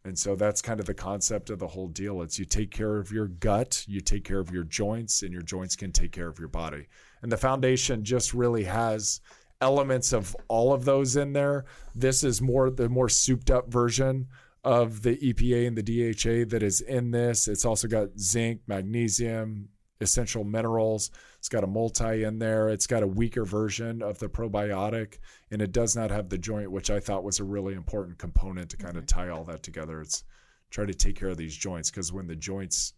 And 0.05 0.19
so 0.19 0.35
that's 0.35 0.61
kind 0.61 0.81
of 0.81 0.87
the 0.87 0.95
concept 0.95 1.51
of 1.51 1.61
the 1.61 1.69
whole 1.69 1.87
deal. 1.87 2.23
It's 2.23 2.37
you 2.37 2.45
take 2.45 2.73
care 2.73 2.97
of 2.97 3.13
your 3.13 3.29
gut, 3.29 3.85
you 3.87 4.01
take 4.01 4.25
care 4.25 4.41
of 4.41 4.51
your 4.51 4.65
joints, 4.65 5.23
and 5.23 5.33
your 5.33 5.43
joints 5.43 5.77
can 5.77 5.93
take 5.93 6.11
care 6.11 6.29
of 6.29 6.41
your 6.41 6.49
body. 6.49 6.89
And 7.23 7.31
the 7.31 7.37
foundation 7.37 8.03
just 8.03 8.35
really 8.35 8.65
has 8.65 9.21
elements 9.63 10.13
of 10.13 10.37
all 10.49 10.75
of 10.75 10.85
those 10.85 11.17
in 11.17 11.33
there. 11.33 11.65
This 11.95 12.25
is 12.25 12.43
more 12.43 12.69
the 12.69 12.89
more 12.89 13.09
souped 13.09 13.51
up 13.51 13.71
version 13.71 14.27
of 14.65 15.03
the 15.03 15.17
EPA 15.17 15.69
and 15.69 15.79
the 15.79 15.83
DHA 15.83 16.51
that 16.51 16.63
is 16.63 16.81
in 16.81 17.13
this. 17.13 17.49
It's 17.49 17.65
also 17.65 17.89
got 17.89 18.19
zinc, 18.19 18.61
magnesium, 18.67 19.69
essential 20.01 20.45
minerals. 20.45 21.11
It's 21.39 21.49
got 21.49 21.65
a 21.65 21.69
multi 21.69 22.25
in 22.25 22.39
there. 22.39 22.69
It's 22.69 22.87
got 22.87 23.03
a 23.03 23.07
weaker 23.07 23.45
version 23.45 24.03
of 24.03 24.19
the 24.19 24.29
probiotic, 24.29 25.19
and 25.51 25.63
it 25.63 25.73
does 25.73 25.97
not 25.97 26.11
have 26.11 26.29
the 26.29 26.39
joint, 26.39 26.71
which 26.71 26.91
I 26.91 27.01
thought 27.01 27.25
was 27.25 27.41
a 27.41 27.45
really 27.45 27.75
important 27.75 28.19
component 28.19 28.71
to 28.71 28.77
kind 28.77 28.97
of 28.97 29.07
tie 29.07 29.29
all 29.29 29.45
that 29.45 29.63
together. 29.63 30.01
It's 30.01 30.25
try 30.71 30.87
to 30.87 30.95
take 30.95 31.17
care 31.17 31.29
of 31.29 31.37
these 31.37 31.57
joints 31.57 31.91
because 31.91 32.13
when 32.13 32.27
the 32.27 32.37
joints 32.37 32.95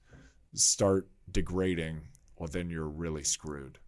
start 0.55 1.09
degrading, 1.31 2.01
well, 2.39 2.49
then 2.49 2.71
you're 2.71 2.89
really 2.89 3.25
screwed. 3.25 3.79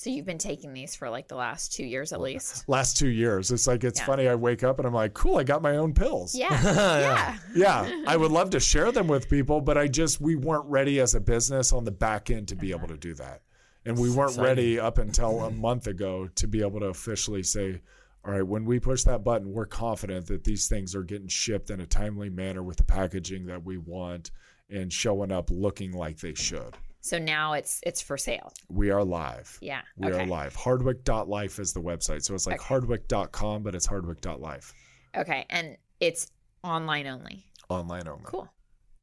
So 0.00 0.08
you've 0.08 0.24
been 0.24 0.38
taking 0.38 0.72
these 0.72 0.96
for 0.96 1.10
like 1.10 1.28
the 1.28 1.34
last 1.34 1.74
two 1.74 1.84
years 1.84 2.14
at 2.14 2.22
least. 2.22 2.66
Last 2.70 2.96
two 2.96 3.10
years, 3.10 3.50
it's 3.50 3.66
like 3.66 3.84
it's 3.84 4.00
Yeah. 4.00 4.06
funny. 4.06 4.28
I 4.28 4.34
wake 4.34 4.64
up 4.64 4.78
and 4.78 4.88
I'm 4.88 4.94
like, 4.94 5.12
cool, 5.12 5.36
I 5.36 5.44
got 5.44 5.60
my 5.60 5.76
own 5.76 5.92
pills. 5.92 6.34
Yeah. 6.34 6.48
yeah. 6.64 7.38
yeah, 7.54 8.04
I 8.06 8.16
would 8.16 8.30
love 8.38 8.48
to 8.50 8.60
share 8.60 8.92
them 8.92 9.08
with 9.08 9.28
people, 9.28 9.60
but 9.60 9.76
I 9.76 9.88
just 9.88 10.18
we 10.18 10.36
weren't 10.36 10.64
ready 10.64 11.00
as 11.00 11.14
a 11.14 11.20
business 11.20 11.74
on 11.74 11.84
the 11.84 11.90
back 11.90 12.30
end 12.30 12.48
to 12.48 12.56
be 12.56 12.72
uh-huh. 12.72 12.82
able 12.82 12.94
to 12.94 12.98
do 12.98 13.12
that, 13.16 13.42
and 13.84 13.98
we 13.98 14.10
weren't 14.10 14.38
ready 14.38 14.80
up 14.80 14.96
until 14.96 15.44
a 15.44 15.50
month 15.50 15.86
ago 15.86 16.30
to 16.34 16.46
be 16.46 16.62
able 16.62 16.80
to 16.80 16.86
officially 16.86 17.42
say, 17.42 17.82
all 18.24 18.32
right, 18.32 18.46
when 18.46 18.64
we 18.64 18.80
push 18.80 19.02
that 19.02 19.22
button, 19.22 19.52
we're 19.52 19.66
confident 19.66 20.28
that 20.28 20.44
these 20.44 20.66
things 20.66 20.94
are 20.94 21.02
getting 21.02 21.28
shipped 21.28 21.68
in 21.68 21.78
a 21.78 21.86
timely 21.86 22.30
manner 22.30 22.62
with 22.62 22.78
the 22.78 22.84
packaging 22.84 23.44
that 23.48 23.66
we 23.66 23.76
want 23.76 24.30
and 24.70 24.94
showing 24.94 25.30
up 25.30 25.50
looking 25.50 25.92
like 25.92 26.20
they 26.20 26.32
should. 26.32 26.74
So 27.00 27.18
now 27.18 27.54
it's 27.54 27.80
it's 27.86 28.00
for 28.02 28.16
sale. 28.16 28.52
We 28.68 28.90
are 28.90 29.02
live. 29.02 29.58
Yeah. 29.60 29.80
We 29.96 30.12
okay. 30.12 30.22
are 30.22 30.26
live. 30.26 30.54
Hardwick.life 30.54 31.58
is 31.58 31.72
the 31.72 31.80
website. 31.80 32.22
So 32.22 32.34
it's 32.34 32.46
like 32.46 32.60
hardwick.com, 32.60 33.62
but 33.62 33.74
it's 33.74 33.86
hardwick.life. 33.86 34.74
Okay. 35.16 35.46
And 35.48 35.76
it's 35.98 36.26
online 36.62 37.06
only. 37.06 37.44
Online 37.68 38.06
only. 38.06 38.24
Cool. 38.24 38.52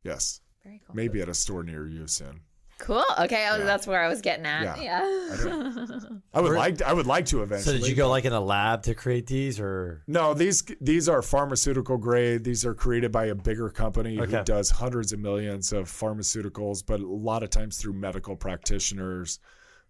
Yes. 0.04 0.42
Very 0.64 0.82
cool. 0.86 0.96
Maybe 0.96 1.22
at 1.22 1.30
a 1.30 1.34
store 1.34 1.64
near 1.64 1.88
you 1.88 2.08
soon. 2.08 2.42
Cool. 2.80 3.04
Okay. 3.22 3.48
Oh, 3.52 3.58
Yeah. 3.58 3.64
that's 3.66 3.88
where 3.88 4.02
I 4.04 4.08
was 4.08 4.22
getting 4.22 4.46
at. 4.46 4.80
Yeah. 4.82 5.02
Yeah. 5.04 5.40
I 6.34 6.40
would 6.42 6.50
Where- 6.50 6.58
like 6.58 6.82
I 6.82 6.94
would 6.94 7.08
like 7.08 7.26
to 7.28 7.42
eventually. 7.42 7.64
So 7.64 7.70
eventually. 7.72 7.80
did 7.80 7.90
you 7.90 7.96
go 7.96 8.10
like 8.10 8.26
in 8.26 8.34
a 8.34 8.40
lab 8.40 8.84
to 8.84 8.94
create 8.94 9.26
these, 9.28 9.60
or 9.60 10.04
No, 10.08 10.34
these 10.34 10.64
these 10.80 11.10
are 11.10 11.22
pharmaceutical 11.22 11.98
grade. 11.98 12.44
These 12.44 12.66
are 12.66 12.74
created 12.76 13.12
by 13.12 13.26
a 13.26 13.36
bigger 13.36 13.70
company 13.70 14.20
Okay. 14.22 14.38
who 14.38 14.44
does 14.44 14.70
hundreds 14.70 15.12
of 15.12 15.20
millions 15.20 15.74
of 15.74 15.86
pharmaceuticals, 15.90 16.84
but 16.86 17.00
a 17.00 17.08
lot 17.08 17.42
of 17.44 17.50
times 17.50 17.78
through 17.78 17.94
medical 17.94 18.36
practitioners, 18.36 19.40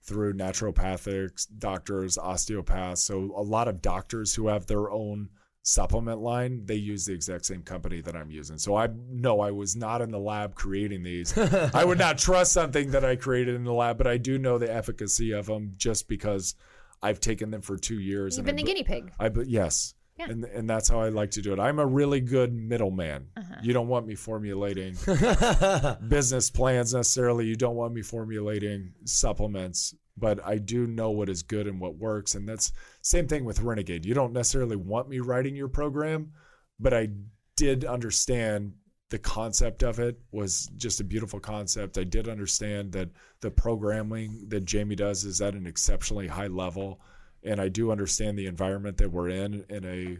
through 0.03 0.33
naturopathics, 0.33 1.47
doctors, 1.59 2.17
osteopaths. 2.17 3.01
So 3.03 3.33
a 3.35 3.41
lot 3.43 3.67
of 3.67 3.81
doctors 3.81 4.35
who 4.35 4.47
have 4.47 4.65
their 4.67 4.89
own 4.91 5.29
supplement 5.67 6.21
line, 6.21 6.61
they 6.63 6.75
use 6.75 7.03
the 7.03 7.11
exact 7.13 7.45
same 7.45 7.61
company 7.61 7.99
that 7.99 8.15
I'm 8.15 8.31
using. 8.31 8.57
So 8.57 8.77
I 8.77 8.87
know 9.11 9.41
I 9.41 9.51
was 9.51 9.75
not 9.75 10.01
in 10.01 10.11
the 10.11 10.17
lab 10.17 10.55
creating 10.55 11.03
these. 11.03 11.37
I 11.37 11.83
would 11.83 11.97
not 11.97 12.17
trust 12.27 12.53
something 12.53 12.91
that 12.91 13.03
I 13.03 13.17
created 13.17 13.53
in 13.53 13.65
the 13.65 13.73
lab, 13.73 13.97
but 13.97 14.07
I 14.07 14.15
do 14.15 14.37
know 14.37 14.57
the 14.57 14.73
efficacy 14.73 15.33
of 15.33 15.47
them 15.47 15.73
just 15.75 16.07
because 16.07 16.55
I've 17.03 17.19
taken 17.19 17.51
them 17.51 17.61
for 17.61 17.75
two 17.75 17.99
years. 17.99 18.37
You've 18.37 18.45
been 18.45 18.55
I 18.55 18.63
be- 18.63 18.63
guinea 18.63 18.83
pig. 18.85 19.11
I 19.19 19.27
but 19.27 19.47
yes. 19.47 19.93
Yeah. 20.17 20.29
And 20.29 20.45
and 20.45 20.69
that's 20.69 20.87
how 20.87 21.01
I 21.01 21.09
like 21.09 21.31
to 21.31 21.41
do 21.41 21.51
it. 21.51 21.59
I'm 21.59 21.79
a 21.79 21.85
really 21.85 22.21
good 22.21 22.53
middleman. 22.53 23.27
Uh-huh. 23.35 23.55
You 23.61 23.73
don't 23.73 23.89
want 23.89 24.07
me 24.07 24.15
formulating 24.15 24.95
business 26.07 26.49
plans 26.49 26.93
necessarily. 26.93 27.45
You 27.45 27.57
don't 27.57 27.75
want 27.75 27.93
me 27.93 28.01
formulating 28.01 28.93
supplements, 29.03 29.93
but 30.17 30.45
I 30.45 30.57
do 30.57 30.87
know 30.87 31.11
what 31.11 31.29
is 31.29 31.43
good 31.43 31.67
and 31.67 31.79
what 31.79 31.95
works. 31.95 32.35
And 32.35 32.47
that's 32.47 32.71
same 33.01 33.27
thing 33.27 33.45
with 33.45 33.61
Renegade. 33.61 34.05
You 34.05 34.13
don't 34.13 34.33
necessarily 34.33 34.75
want 34.75 35.09
me 35.09 35.19
writing 35.19 35.55
your 35.55 35.67
program, 35.67 36.31
but 36.79 36.93
I 36.93 37.09
did 37.55 37.85
understand 37.85 38.73
the 39.09 39.19
concept 39.19 39.83
of 39.83 39.99
it 39.99 40.19
was 40.31 40.69
just 40.75 40.99
a 40.99 41.03
beautiful 41.03 41.39
concept. 41.39 41.97
I 41.97 42.03
did 42.03 42.27
understand 42.27 42.91
that 42.91 43.09
the 43.39 43.51
programming 43.51 44.45
that 44.49 44.65
Jamie 44.65 44.95
does 44.95 45.23
is 45.23 45.41
at 45.41 45.53
an 45.53 45.65
exceptionally 45.65 46.27
high 46.27 46.47
level, 46.47 46.99
and 47.43 47.61
I 47.61 47.69
do 47.69 47.91
understand 47.91 48.37
the 48.37 48.47
environment 48.47 48.97
that 48.97 49.11
we're 49.11 49.29
in 49.29 49.65
in 49.69 49.85
a 49.85 50.17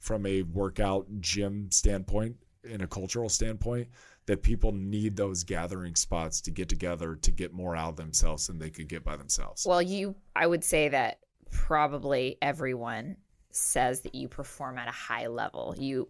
from 0.00 0.26
a 0.26 0.42
workout 0.42 1.06
gym 1.20 1.70
standpoint, 1.70 2.36
in 2.64 2.80
a 2.80 2.86
cultural 2.86 3.28
standpoint, 3.28 3.88
that 4.28 4.42
people 4.42 4.72
need 4.72 5.16
those 5.16 5.42
gathering 5.42 5.94
spots 5.94 6.42
to 6.42 6.50
get 6.50 6.68
together 6.68 7.16
to 7.16 7.30
get 7.30 7.54
more 7.54 7.74
out 7.74 7.88
of 7.88 7.96
themselves 7.96 8.46
than 8.46 8.58
they 8.58 8.68
could 8.68 8.86
get 8.86 9.02
by 9.02 9.16
themselves. 9.16 9.64
Well, 9.66 9.80
you, 9.80 10.14
I 10.36 10.46
would 10.46 10.62
say 10.62 10.90
that 10.90 11.20
probably 11.50 12.36
everyone 12.42 13.16
says 13.52 14.02
that 14.02 14.14
you 14.14 14.28
perform 14.28 14.76
at 14.76 14.86
a 14.86 14.92
high 14.92 15.28
level. 15.28 15.74
You 15.78 16.08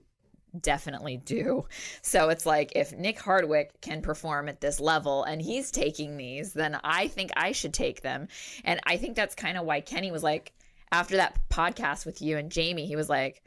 definitely 0.61 1.19
do. 1.19 1.67
So 2.03 2.31
it's 2.31 2.45
like 2.45 2.73
if 2.75 2.93
Nick 2.93 3.21
Hardwick 3.21 3.81
can 3.81 4.03
perform 4.03 4.49
at 4.49 4.61
this 4.61 4.81
level 4.81 5.23
and 5.23 5.41
he's 5.41 5.71
taking 5.71 6.17
these, 6.17 6.53
then 6.53 6.77
I 6.83 7.07
think 7.07 7.31
I 7.37 7.53
should 7.53 7.73
take 7.73 8.03
them. 8.03 8.27
And 8.65 8.81
I 8.85 8.97
think 8.97 9.15
that's 9.15 9.37
kind 9.37 9.57
of 9.57 9.65
why 9.65 9.81
Kenny 9.81 10.11
was 10.11 10.25
like, 10.25 10.53
after 10.91 11.19
that 11.19 11.39
podcast 11.51 12.05
with 12.05 12.21
you 12.21 12.37
and 12.37 12.51
Jamie, 12.51 12.87
he 12.87 12.97
was 12.97 13.09
like, 13.09 13.45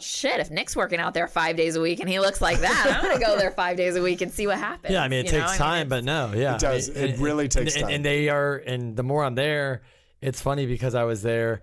shit, 0.00 0.40
if 0.40 0.50
Nick's 0.50 0.74
working 0.76 0.98
out 1.00 1.14
there 1.14 1.26
five 1.28 1.56
days 1.56 1.76
a 1.76 1.80
week 1.80 2.00
and 2.00 2.08
he 2.08 2.18
looks 2.20 2.40
like 2.40 2.58
that, 2.60 2.86
I'm 2.96 3.02
going 3.04 3.18
to 3.18 3.24
go 3.24 3.36
there 3.38 3.50
five 3.50 3.76
days 3.76 3.96
a 3.96 4.02
week 4.02 4.20
and 4.20 4.32
see 4.32 4.46
what 4.46 4.58
happens. 4.58 4.92
yeah, 4.92 5.02
I 5.02 5.08
mean 5.08 5.20
it 5.20 5.32
You 5.32 5.38
know? 5.38 5.46
takes 5.46 5.50
I 5.52 5.52
mean, 5.52 5.58
time, 5.58 5.88
but 5.88 6.04
no, 6.04 6.32
yeah, 6.34 6.54
It 6.54 6.60
does. 6.60 6.90
I 6.90 6.92
mean, 6.94 7.04
It 7.10 7.18
really 7.20 7.48
takes 7.48 7.74
and, 7.76 7.84
time. 7.84 7.92
And 7.94 8.04
they 8.04 8.28
are, 8.28 8.56
and 8.56 8.96
the 8.96 9.02
more 9.02 9.24
I'm 9.24 9.34
there, 9.34 9.82
it's 10.20 10.40
funny 10.40 10.66
because 10.66 10.94
I 10.94 11.04
was 11.04 11.22
there, 11.22 11.62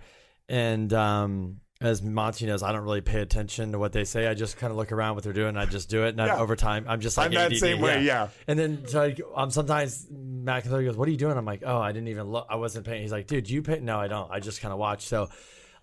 and 0.50 0.92
um, 0.94 1.58
as 1.82 2.02
Monty 2.04 2.46
knows, 2.46 2.62
I 2.62 2.72
don't 2.72 2.84
really 2.84 3.02
pay 3.02 3.22
attention 3.22 3.72
to 3.72 3.80
what 3.80 3.92
they 3.92 4.04
say. 4.04 4.28
I 4.28 4.34
just 4.36 4.58
kind 4.58 4.70
of 4.70 4.78
look 4.78 4.92
around 4.92 5.16
what 5.16 5.24
they're 5.24 5.34
doing, 5.34 5.50
and 5.50 5.60
I 5.60 5.66
just 5.66 5.90
do 5.90 6.04
it. 6.06 6.10
And 6.10 6.20
Yeah. 6.20 6.36
I, 6.36 6.40
over 6.40 6.56
time, 6.56 6.86
I'm 6.88 7.00
just 7.02 7.18
like 7.18 7.28
I'm 7.28 7.34
that 7.34 7.52
ADD, 7.54 7.58
same 7.58 7.82
way, 7.82 8.04
yeah. 8.04 8.28
And 8.48 8.60
then 8.60 8.88
so 8.88 9.02
I, 9.02 9.16
um, 9.36 9.50
sometimes 9.50 10.06
Matt 10.12 10.70
goes, 10.70 10.96
"What 10.96 11.08
are 11.08 11.12
you 11.12 11.18
doing?" 11.18 11.38
I'm 11.38 11.46
like, 11.46 11.64
"Oh, 11.66 11.80
I 11.80 11.92
didn't 11.92 12.10
even 12.10 12.28
look. 12.30 12.46
I 12.50 12.58
wasn't 12.58 12.86
paying." 12.86 13.02
He's 13.02 13.12
like, 13.12 13.26
"Dude, 13.28 13.46
do 13.46 13.54
you 13.54 13.64
pay?" 13.64 13.80
No, 13.80 14.00
I 14.00 14.08
don't. 14.08 14.30
I 14.32 14.40
just 14.40 14.62
kind 14.62 14.72
of 14.72 14.78
watch. 14.80 15.06
So. 15.06 15.30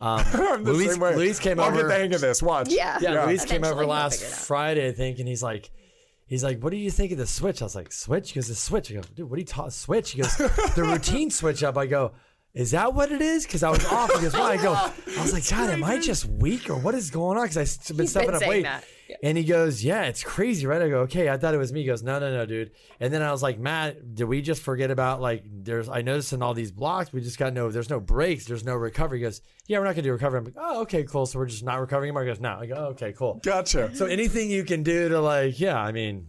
Um, 0.01 0.21
I'm 0.33 0.65
the 0.65 0.73
Luis. 0.73 0.97
Luis 0.97 1.39
came 1.39 1.59
I'll 1.59 1.67
over. 1.69 1.79
get 1.79 1.89
the 1.89 1.95
hang 1.95 2.15
of 2.15 2.21
this. 2.21 2.43
Watch. 2.43 2.71
Yeah. 2.71 2.99
Yeah, 3.01 3.13
Yeah. 3.15 3.25
Luis 3.25 3.45
came 3.45 3.65
over 3.65 3.81
he'll 3.81 3.89
last 3.91 4.15
figure 4.21 4.29
it 4.29 4.33
out. 4.33 4.39
Friday, 4.47 4.89
I 4.89 4.93
think, 4.93 5.19
and 5.19 5.27
he's 5.29 5.43
like, 5.43 5.71
he's 6.27 6.45
like, 6.45 6.61
"What 6.61 6.71
do 6.71 6.77
you 6.77 6.91
think 6.91 7.11
of 7.13 7.19
the 7.19 7.27
switch?" 7.27 7.63
I 7.63 7.65
was 7.65 7.75
like, 7.75 7.91
"Switch?" 7.93 8.31
He 8.31 8.35
goes, 8.39 8.49
"The 8.49 8.55
switch." 8.55 8.91
I 8.93 8.95
go, 8.95 9.01
"Dude, 9.17 9.29
what 9.29 9.37
are 9.37 9.41
you 9.41 9.45
talking? 9.47 9.71
Switch?" 9.71 10.13
He 10.13 10.23
goes, 10.23 10.37
"The 10.37 10.83
routine 10.87 11.31
switch 11.31 11.63
up." 11.65 11.77
I 11.77 11.87
go, 11.87 12.13
"Is 12.55 12.71
that 12.71 12.95
what 12.95 13.11
it 13.11 13.21
is?" 13.21 13.45
Because 13.45 13.63
I 13.65 13.71
was 13.71 13.85
off. 13.87 14.13
He 14.15 14.21
goes, 14.21 14.35
"Why?" 14.35 14.53
I 14.53 14.57
go, 14.63 14.73
"I 14.75 14.93
was 15.23 15.33
like, 15.33 15.49
God, 15.49 15.71
am 15.71 15.83
I 15.83 15.99
just 15.99 16.27
weak 16.27 16.71
or 16.71 16.77
what 16.77 16.95
is 16.95 17.11
going 17.11 17.37
on?" 17.39 17.45
Because 17.49 17.57
I've 17.91 17.97
been 17.97 18.05
He's 18.05 18.11
stepping 18.11 18.29
been 18.29 18.35
up 18.37 18.41
saying 18.41 18.51
weight. 18.51 18.63
that. 18.65 18.85
Yeah. 19.09 19.17
And 19.23 19.39
he 19.39 19.45
goes, 19.45 19.83
"Yeah, 19.83 20.03
it's 20.05 20.23
crazy, 20.23 20.67
right?" 20.67 20.83
I 20.83 20.89
go, 20.89 21.01
"Okay, 21.01 21.29
I 21.29 21.37
thought 21.39 21.55
it 21.55 21.59
was 21.59 21.73
me." 21.73 21.81
He 21.81 21.87
goes, 21.87 22.03
"No, 22.03 22.19
no, 22.19 22.31
no, 22.31 22.45
dude." 22.47 22.73
And 23.01 23.13
then 23.13 23.23
I 23.23 23.33
was 23.33 23.43
like, 23.43 23.59
"Matt, 23.59 24.15
did 24.15 24.25
we 24.25 24.43
just 24.43 24.61
forget 24.63 24.91
about 24.91 25.21
like 25.21 25.45
there's 25.47 25.89
I 25.89 26.03
noticed 26.03 26.33
in 26.33 26.43
all 26.43 26.53
these 26.55 26.71
blocks 26.73 27.13
we 27.13 27.21
just 27.21 27.39
got 27.39 27.53
no 27.55 27.71
there's 27.71 27.91
no 27.91 28.01
breaks, 28.01 28.45
there's 28.45 28.65
no 28.65 28.75
recovery." 28.75 29.19
He 29.19 29.23
goes, 29.23 29.41
"Yeah, 29.67 29.79
we're 29.79 29.85
not 29.87 29.93
gonna 29.95 30.03
do 30.03 30.13
recovery." 30.13 30.39
I'm 30.39 30.45
like, 30.45 30.55
"Oh, 30.59 30.83
okay, 30.83 31.05
cool. 31.05 31.27
So 31.27 31.39
we're 31.39 31.47
just 31.47 31.65
not 31.65 31.81
recovering 31.81 32.09
anymore." 32.09 32.23
He 32.25 32.29
goes, 32.29 32.41
"No." 32.41 32.51
I 32.61 32.67
go, 32.67 32.75
oh, 32.77 32.85
"Okay, 32.91 33.13
cool." 33.13 33.41
Gotcha. 33.43 33.95
So 33.95 34.07
anything 34.07 34.51
you 34.51 34.65
can 34.65 34.83
do 34.83 35.09
to 35.09 35.21
like, 35.21 35.59
yeah, 35.59 35.81
I 35.81 35.93
mean, 35.93 36.27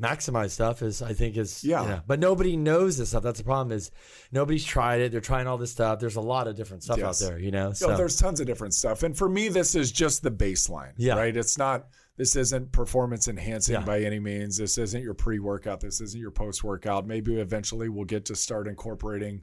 maximize 0.00 0.50
stuff 0.50 0.80
is 0.82 1.02
I 1.02 1.12
think 1.12 1.36
is 1.36 1.62
Yeah. 1.62 1.82
you 1.82 1.88
know, 1.90 2.00
but 2.06 2.18
nobody 2.18 2.56
knows 2.56 2.96
this 2.96 3.10
stuff. 3.10 3.22
That's 3.22 3.38
the 3.38 3.44
problem 3.44 3.76
is 3.76 3.90
nobody's 4.32 4.64
tried 4.64 5.00
it. 5.02 5.12
They're 5.12 5.20
trying 5.20 5.46
all 5.46 5.58
this 5.58 5.70
stuff. 5.70 6.00
There's 6.00 6.16
a 6.16 6.20
lot 6.20 6.48
of 6.48 6.56
different 6.56 6.82
stuff 6.82 6.98
Yes. 6.98 7.22
out 7.22 7.28
there, 7.28 7.38
you 7.38 7.50
know. 7.50 7.72
So 7.72 7.88
So 7.88 7.96
there's 7.96 8.16
tons 8.16 8.40
of 8.40 8.46
different 8.46 8.72
stuff. 8.72 9.02
And 9.02 9.16
for 9.16 9.28
me, 9.28 9.48
this 9.48 9.74
is 9.74 9.92
just 9.92 10.22
the 10.22 10.30
baseline. 10.30 10.92
Yeah. 10.96 11.16
Right. 11.16 11.36
It's 11.36 11.58
not, 11.58 11.88
this 12.16 12.36
isn't 12.36 12.72
performance 12.72 13.28
enhancing 13.28 13.74
Yeah. 13.74 13.84
by 13.84 14.00
any 14.00 14.20
means. 14.20 14.56
This 14.56 14.78
isn't 14.78 15.02
your 15.02 15.14
pre 15.14 15.38
workout. 15.38 15.80
This 15.80 16.00
isn't 16.00 16.20
your 16.20 16.30
post 16.30 16.62
workout. 16.62 17.06
Maybe 17.06 17.36
eventually 17.40 17.88
we'll 17.88 18.04
get 18.04 18.24
to 18.26 18.34
start 18.36 18.68
incorporating 18.68 19.42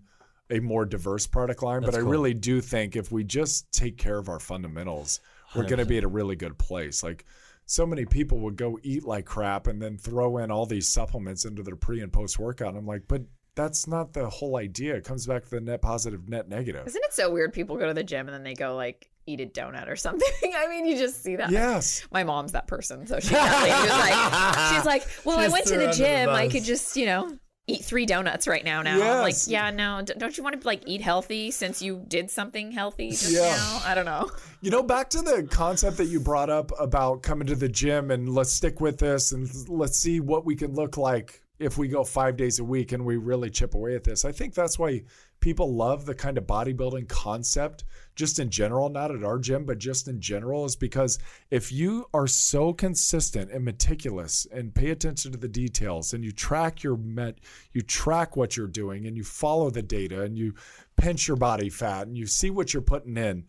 a 0.51 0.59
more 0.59 0.85
diverse 0.85 1.27
product 1.27 1.61
line. 1.63 1.81
That's 1.81 1.95
but 1.95 1.99
I 1.99 2.01
cool. 2.01 2.11
really 2.11 2.33
do 2.33 2.61
think 2.61 2.95
if 2.95 3.11
we 3.11 3.23
just 3.23 3.71
take 3.71 3.97
care 3.97 4.17
of 4.17 4.29
our 4.29 4.39
fundamentals, 4.39 5.19
we're 5.55 5.63
going 5.63 5.79
to 5.79 5.85
be 5.85 5.97
at 5.97 6.03
a 6.03 6.07
really 6.07 6.35
good 6.35 6.57
place. 6.57 7.03
Like, 7.03 7.25
so 7.65 7.85
many 7.85 8.05
people 8.05 8.39
would 8.39 8.55
go 8.55 8.79
eat 8.81 9.03
like 9.05 9.25
crap 9.25 9.67
and 9.67 9.79
then 9.81 9.97
throw 9.97 10.37
in 10.37 10.49
all 10.49 10.65
these 10.65 10.87
supplements 10.87 11.45
into 11.45 11.61
their 11.61 11.75
pre 11.75 12.01
and 12.01 12.11
post 12.11 12.39
workout. 12.39 12.69
And 12.69 12.77
I'm 12.79 12.87
like, 12.87 13.03
but 13.07 13.21
that's 13.55 13.87
not 13.87 14.13
the 14.13 14.27
whole 14.29 14.57
idea. 14.57 14.95
It 14.95 15.03
comes 15.03 15.27
back 15.27 15.43
to 15.45 15.49
the 15.51 15.61
net 15.61 15.81
positive, 15.81 16.27
net 16.29 16.49
negative. 16.49 16.87
Isn't 16.87 17.03
it 17.03 17.13
so 17.13 17.31
weird? 17.31 17.53
People 17.53 17.77
go 17.77 17.87
to 17.87 17.93
the 17.93 18.03
gym 18.03 18.27
and 18.27 18.33
then 18.33 18.43
they 18.43 18.53
go 18.55 18.75
like 18.75 19.09
eat 19.29 19.41
a 19.41 19.45
donut 19.45 19.87
or 19.89 19.95
something. 19.95 20.27
I 20.55 20.67
mean, 20.67 20.85
you 20.85 20.97
just 20.97 21.23
see 21.23 21.35
that. 21.35 21.51
Yes. 21.51 22.05
My 22.11 22.23
mom's 22.23 22.51
that 22.53 22.67
person, 22.67 23.05
so 23.07 23.19
she's 23.19 23.31
like, 23.31 24.73
she's 24.73 24.85
like, 24.85 25.07
well, 25.25 25.39
I 25.39 25.47
went 25.47 25.65
to 25.67 25.77
the 25.77 25.85
under 25.85 25.87
the 25.87 25.93
gym. 25.93 26.29
I 26.29 26.47
could 26.47 26.63
just, 26.63 26.95
you 26.97 27.05
know, 27.05 27.37
eat 27.67 27.83
three 27.85 28.05
donuts 28.05 28.47
right 28.47 28.65
now. 28.65 28.81
Now, 28.81 28.95
I'm 28.95 29.21
like, 29.21 29.35
yeah, 29.45 29.69
no, 29.69 30.01
don't 30.01 30.35
you 30.35 30.43
want 30.43 30.59
to 30.59 30.67
like 30.67 30.83
eat 30.87 31.01
healthy 31.01 31.51
since 31.51 31.81
you 31.81 32.03
did 32.07 32.31
something 32.31 32.71
healthy 32.71 33.09
just 33.11 33.31
Yeah. 33.31 33.55
now? 33.55 33.81
I 33.85 33.93
don't 33.95 34.05
know. 34.05 34.31
You 34.61 34.71
know, 34.71 34.83
back 34.83 35.09
to 35.11 35.21
the 35.21 35.47
concept 35.49 35.97
that 35.97 36.05
you 36.05 36.19
brought 36.19 36.49
up 36.49 36.71
about 36.79 37.21
coming 37.21 37.47
to 37.47 37.55
the 37.55 37.69
gym 37.69 38.11
and 38.11 38.27
let's 38.33 38.51
stick 38.51 38.81
with 38.81 38.97
this 38.97 39.31
and 39.31 39.47
let's 39.69 39.97
see 39.97 40.19
what 40.19 40.45
we 40.45 40.55
can 40.55 40.73
look 40.73 40.97
like 40.97 41.41
if 41.59 41.77
we 41.77 41.87
go 41.87 42.03
five 42.03 42.37
days 42.37 42.59
a 42.59 42.63
week 42.63 42.91
and 42.91 43.05
we 43.05 43.17
really 43.17 43.49
chip 43.49 43.75
away 43.75 43.95
at 43.95 44.03
this. 44.03 44.25
I 44.25 44.31
think 44.31 44.53
that's 44.53 44.79
why 44.79 45.03
people 45.39 45.73
love 45.75 46.05
the 46.05 46.15
kind 46.15 46.37
of 46.37 46.45
bodybuilding 46.45 47.07
concept 47.07 47.83
just 48.15 48.39
in 48.39 48.49
general, 48.49 48.89
not 48.89 49.11
at 49.11 49.23
our 49.23 49.39
gym, 49.39 49.65
but 49.65 49.77
just 49.77 50.07
in 50.07 50.19
general, 50.19 50.65
is 50.65 50.75
because 50.75 51.19
if 51.49 51.71
you 51.71 52.05
are 52.13 52.27
so 52.27 52.73
consistent 52.73 53.51
and 53.51 53.63
meticulous 53.63 54.45
and 54.51 54.75
pay 54.75 54.89
attention 54.89 55.31
to 55.31 55.37
the 55.37 55.47
details 55.47 56.13
and 56.13 56.23
you 56.23 56.31
track 56.31 56.83
your 56.83 56.97
met, 56.97 57.39
you 57.71 57.81
track 57.81 58.35
what 58.35 58.57
you're 58.57 58.67
doing 58.67 59.07
and 59.07 59.15
you 59.15 59.23
follow 59.23 59.69
the 59.69 59.81
data 59.81 60.23
and 60.23 60.37
you 60.37 60.53
pinch 60.97 61.27
your 61.27 61.37
body 61.37 61.69
fat 61.69 62.07
and 62.07 62.17
you 62.17 62.27
see 62.27 62.49
what 62.49 62.73
you're 62.73 62.81
putting 62.81 63.17
in 63.17 63.45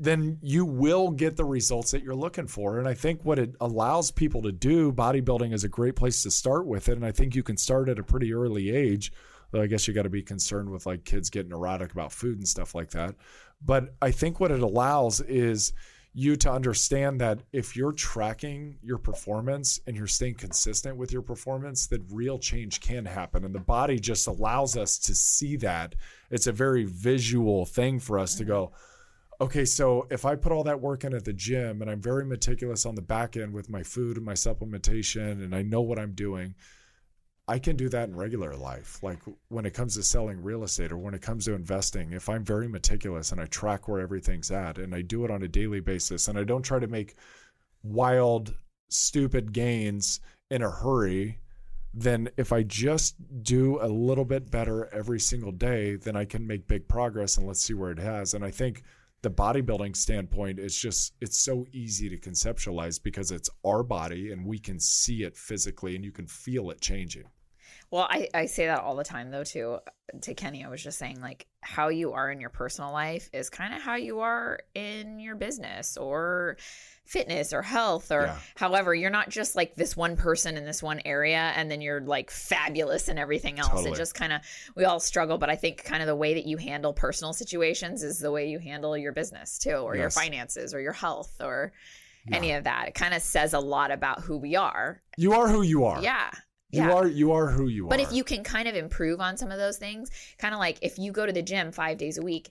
then 0.00 0.38
you 0.40 0.64
will 0.64 1.10
get 1.10 1.36
the 1.36 1.44
results 1.44 1.90
that 1.90 2.02
you're 2.02 2.14
looking 2.14 2.46
for. 2.46 2.78
And 2.78 2.88
I 2.88 2.94
think 2.94 3.22
what 3.22 3.38
it 3.38 3.54
allows 3.60 4.10
people 4.10 4.40
to 4.42 4.50
do, 4.50 4.90
bodybuilding 4.90 5.52
is 5.52 5.62
a 5.62 5.68
great 5.68 5.94
place 5.94 6.22
to 6.22 6.30
start 6.30 6.66
with 6.66 6.88
it. 6.88 6.96
And 6.96 7.04
I 7.04 7.12
think 7.12 7.34
you 7.34 7.42
can 7.42 7.58
start 7.58 7.90
at 7.90 7.98
a 7.98 8.02
pretty 8.02 8.32
early 8.32 8.70
age. 8.70 9.12
Though 9.50 9.62
I 9.62 9.66
guess 9.66 9.88
you 9.88 9.94
got 9.94 10.02
to 10.02 10.10
be 10.10 10.22
concerned 10.22 10.70
with 10.70 10.86
like 10.86 11.04
kids 11.04 11.30
getting 11.30 11.52
erotic 11.52 11.92
about 11.92 12.12
food 12.12 12.38
and 12.38 12.48
stuff 12.48 12.74
like 12.74 12.90
that. 12.90 13.14
But 13.64 13.94
I 14.00 14.10
think 14.10 14.40
what 14.40 14.50
it 14.50 14.60
allows 14.60 15.20
is 15.20 15.72
you 16.12 16.34
to 16.34 16.50
understand 16.50 17.20
that 17.20 17.40
if 17.52 17.76
you're 17.76 17.92
tracking 17.92 18.76
your 18.82 18.98
performance 18.98 19.78
and 19.86 19.96
you're 19.96 20.08
staying 20.08 20.34
consistent 20.34 20.96
with 20.96 21.12
your 21.12 21.22
performance, 21.22 21.86
that 21.86 22.02
real 22.10 22.38
change 22.38 22.80
can 22.80 23.04
happen. 23.04 23.44
And 23.44 23.54
the 23.54 23.60
body 23.60 23.98
just 24.00 24.26
allows 24.26 24.76
us 24.76 24.98
to 24.98 25.14
see 25.14 25.56
that. 25.58 25.94
It's 26.30 26.48
a 26.48 26.52
very 26.52 26.84
visual 26.84 27.64
thing 27.64 28.00
for 28.00 28.18
us 28.18 28.34
to 28.36 28.42
mm-hmm. 28.42 28.52
go, 28.52 28.72
okay, 29.40 29.64
so 29.64 30.08
if 30.10 30.24
I 30.24 30.34
put 30.34 30.52
all 30.52 30.64
that 30.64 30.80
work 30.80 31.04
in 31.04 31.14
at 31.14 31.24
the 31.24 31.32
gym 31.32 31.80
and 31.80 31.90
I'm 31.90 32.02
very 32.02 32.24
meticulous 32.24 32.84
on 32.84 32.96
the 32.96 33.02
back 33.02 33.36
end 33.36 33.52
with 33.52 33.70
my 33.70 33.84
food 33.84 34.16
and 34.16 34.26
my 34.26 34.34
supplementation 34.34 35.44
and 35.44 35.54
I 35.54 35.62
know 35.62 35.80
what 35.80 35.98
I'm 35.98 36.12
doing, 36.12 36.54
I 37.50 37.58
can 37.58 37.74
do 37.74 37.88
that 37.88 38.08
in 38.08 38.14
regular 38.14 38.54
life. 38.54 39.02
Like 39.02 39.18
when 39.48 39.66
it 39.66 39.74
comes 39.74 39.96
to 39.96 40.04
selling 40.04 40.40
real 40.40 40.62
estate 40.62 40.92
or 40.92 40.98
when 40.98 41.14
it 41.14 41.20
comes 41.20 41.46
to 41.46 41.54
investing, 41.54 42.12
if 42.12 42.28
I'm 42.28 42.44
very 42.44 42.68
meticulous 42.68 43.32
and 43.32 43.40
I 43.40 43.46
track 43.46 43.88
where 43.88 43.98
everything's 43.98 44.52
at 44.52 44.78
and 44.78 44.94
I 44.94 45.02
do 45.02 45.24
it 45.24 45.32
on 45.32 45.42
a 45.42 45.48
daily 45.48 45.80
basis 45.80 46.28
and 46.28 46.38
I 46.38 46.44
don't 46.44 46.62
try 46.62 46.78
to 46.78 46.86
make 46.86 47.16
wild, 47.82 48.54
stupid 48.88 49.52
gains 49.52 50.20
in 50.48 50.62
a 50.62 50.70
hurry, 50.70 51.40
then 51.92 52.28
if 52.36 52.52
I 52.52 52.62
just 52.62 53.16
do 53.42 53.80
a 53.82 53.88
little 53.88 54.24
bit 54.24 54.48
better 54.48 54.88
every 54.94 55.18
single 55.18 55.50
day, 55.50 55.96
then 55.96 56.14
I 56.14 56.26
can 56.26 56.46
make 56.46 56.68
big 56.68 56.86
progress 56.86 57.36
and 57.36 57.48
let's 57.48 57.62
see 57.62 57.74
where 57.74 57.90
it 57.90 57.98
has. 57.98 58.32
And 58.32 58.44
I 58.44 58.52
think 58.52 58.84
the 59.22 59.30
bodybuilding 59.30 59.96
standpoint 59.96 60.60
is 60.60 60.78
just 60.78 61.14
it's 61.20 61.38
so 61.38 61.66
easy 61.72 62.08
to 62.10 62.16
conceptualize 62.16 63.02
because 63.02 63.32
it's 63.32 63.50
our 63.64 63.82
body 63.82 64.30
and 64.30 64.46
we 64.46 64.60
can 64.60 64.78
see 64.78 65.24
it 65.24 65.36
physically 65.36 65.96
and 65.96 66.04
you 66.04 66.12
can 66.12 66.28
feel 66.28 66.70
it 66.70 66.80
changing. 66.80 67.24
Well, 67.92 68.06
I, 68.08 68.28
I 68.32 68.46
say 68.46 68.66
that 68.66 68.80
all 68.80 68.94
the 68.94 69.04
time 69.04 69.30
though 69.30 69.44
too. 69.44 69.78
To 70.22 70.34
Kenny, 70.34 70.64
I 70.64 70.68
was 70.68 70.82
just 70.82 70.98
saying 70.98 71.20
like 71.20 71.46
how 71.60 71.88
you 71.88 72.12
are 72.12 72.30
in 72.30 72.40
your 72.40 72.50
personal 72.50 72.92
life 72.92 73.30
is 73.32 73.48
kind 73.50 73.74
of 73.74 73.80
how 73.82 73.94
you 73.94 74.20
are 74.20 74.60
in 74.74 75.20
your 75.20 75.36
business 75.36 75.96
or 75.96 76.56
fitness 77.04 77.52
or 77.52 77.62
health 77.62 78.10
or 78.12 78.22
Yeah. 78.26 78.38
however. 78.56 78.94
You're 78.94 79.10
not 79.10 79.28
just 79.28 79.54
like 79.56 79.74
this 79.74 79.96
one 79.96 80.16
person 80.16 80.56
in 80.56 80.64
this 80.64 80.82
one 80.82 81.00
area 81.04 81.52
and 81.56 81.70
then 81.70 81.80
you're 81.80 82.00
like 82.00 82.30
fabulous 82.30 83.08
in 83.08 83.18
everything 83.18 83.58
else. 83.58 83.70
Totally. 83.70 83.92
It 83.92 83.96
just 83.96 84.14
kind 84.14 84.32
of 84.32 84.40
we 84.76 84.84
all 84.84 85.00
struggle, 85.00 85.38
but 85.38 85.50
I 85.50 85.56
think 85.56 85.84
kind 85.84 86.02
of 86.02 86.06
the 86.06 86.16
way 86.16 86.34
that 86.34 86.46
you 86.46 86.56
handle 86.56 86.92
personal 86.92 87.32
situations 87.32 88.02
is 88.04 88.18
the 88.18 88.30
way 88.32 88.48
you 88.48 88.58
handle 88.60 88.96
your 88.96 89.12
business 89.12 89.58
too, 89.58 89.74
or 89.74 89.96
your 89.96 90.10
finances 90.10 90.74
or 90.74 90.80
your 90.80 90.92
health 90.92 91.32
or 91.40 91.72
any 92.32 92.52
of 92.52 92.64
that. 92.64 92.88
It 92.88 92.94
kind 92.94 93.14
of 93.14 93.22
says 93.22 93.52
a 93.54 93.60
lot 93.60 93.90
about 93.90 94.20
who 94.22 94.36
we 94.38 94.54
are. 94.56 95.02
You 95.16 95.32
are 95.34 95.48
who 95.48 95.62
you 95.62 95.84
are. 95.84 96.00
Yeah. 96.02 96.30
You 96.70 96.82
yeah. 96.82 96.92
are 96.92 97.06
you 97.06 97.32
are 97.32 97.48
who 97.48 97.68
you 97.68 97.86
But 97.86 98.00
are. 98.00 98.04
But 98.04 98.08
if 98.08 98.12
you 98.12 98.24
can 98.24 98.44
kind 98.44 98.68
of 98.68 98.74
improve 98.74 99.20
on 99.20 99.36
some 99.36 99.50
of 99.50 99.58
those 99.58 99.76
things, 99.76 100.10
kind 100.38 100.54
of 100.54 100.60
like 100.60 100.78
if 100.82 100.98
you 100.98 101.12
go 101.12 101.26
to 101.26 101.32
the 101.32 101.42
gym 101.42 101.72
five 101.72 101.98
days 101.98 102.18
a 102.18 102.22
week, 102.22 102.50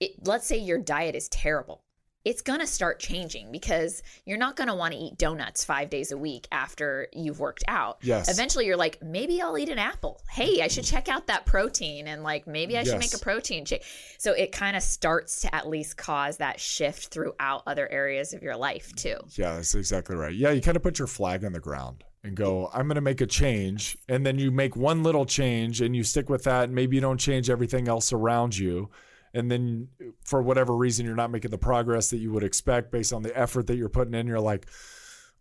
it, 0.00 0.26
let's 0.26 0.46
say 0.46 0.58
your 0.58 0.78
diet 0.78 1.14
is 1.14 1.28
terrible. 1.28 1.82
It's 2.24 2.42
going 2.42 2.58
to 2.58 2.66
start 2.66 2.98
changing 2.98 3.52
because 3.52 4.02
you're 4.24 4.36
not 4.36 4.56
going 4.56 4.66
to 4.66 4.74
want 4.74 4.92
to 4.92 4.98
eat 4.98 5.16
donuts 5.16 5.64
five 5.64 5.90
days 5.90 6.10
a 6.10 6.18
week 6.18 6.48
after 6.50 7.06
you've 7.12 7.38
worked 7.38 7.62
out. 7.68 7.98
Yes. 8.02 8.28
Eventually, 8.28 8.66
you're 8.66 8.76
like, 8.76 9.00
maybe 9.00 9.40
I'll 9.40 9.56
eat 9.56 9.68
an 9.68 9.78
apple. 9.78 10.20
Hey, 10.28 10.60
I 10.60 10.66
should 10.66 10.82
check 10.82 11.08
out 11.08 11.28
that 11.28 11.46
protein 11.46 12.08
and 12.08 12.24
like 12.24 12.48
maybe 12.48 12.76
I 12.76 12.82
should 12.82 12.98
make 12.98 13.14
a 13.14 13.18
protein 13.18 13.64
shake. 13.64 13.84
So 14.18 14.32
it 14.32 14.50
kind 14.50 14.76
of 14.76 14.82
starts 14.82 15.42
to 15.42 15.54
at 15.54 15.68
least 15.68 15.96
cause 15.96 16.38
that 16.38 16.58
shift 16.58 17.12
throughout 17.12 17.62
other 17.64 17.88
areas 17.88 18.32
of 18.32 18.42
your 18.42 18.56
life 18.56 18.92
too. 18.96 19.18
Yeah, 19.36 19.54
that's 19.54 19.76
exactly 19.76 20.16
right. 20.16 20.34
Yeah, 20.34 20.50
you 20.50 20.60
kind 20.60 20.76
of 20.76 20.82
put 20.82 20.98
your 20.98 21.06
flag 21.06 21.44
on 21.44 21.52
the 21.52 21.60
ground 21.60 22.02
and 22.26 22.36
go, 22.36 22.70
I'm 22.72 22.86
going 22.86 22.96
to 22.96 23.00
make 23.00 23.20
a 23.20 23.26
change. 23.26 23.96
And 24.08 24.26
then 24.26 24.38
you 24.38 24.50
make 24.50 24.76
one 24.76 25.02
little 25.02 25.24
change 25.24 25.80
and 25.80 25.94
you 25.94 26.02
stick 26.02 26.28
with 26.28 26.44
that. 26.44 26.64
And 26.64 26.74
maybe 26.74 26.96
you 26.96 27.00
don't 27.00 27.18
change 27.18 27.48
everything 27.48 27.88
else 27.88 28.12
around 28.12 28.56
you. 28.56 28.90
And 29.32 29.50
then 29.50 29.88
for 30.24 30.42
whatever 30.42 30.74
reason, 30.74 31.06
you're 31.06 31.14
not 31.14 31.30
making 31.30 31.50
the 31.50 31.58
progress 31.58 32.10
that 32.10 32.18
you 32.18 32.32
would 32.32 32.42
expect 32.42 32.90
based 32.90 33.12
on 33.12 33.22
the 33.22 33.36
effort 33.38 33.66
that 33.68 33.76
you're 33.76 33.88
putting 33.88 34.14
in. 34.14 34.26
You're 34.26 34.40
like, 34.40 34.66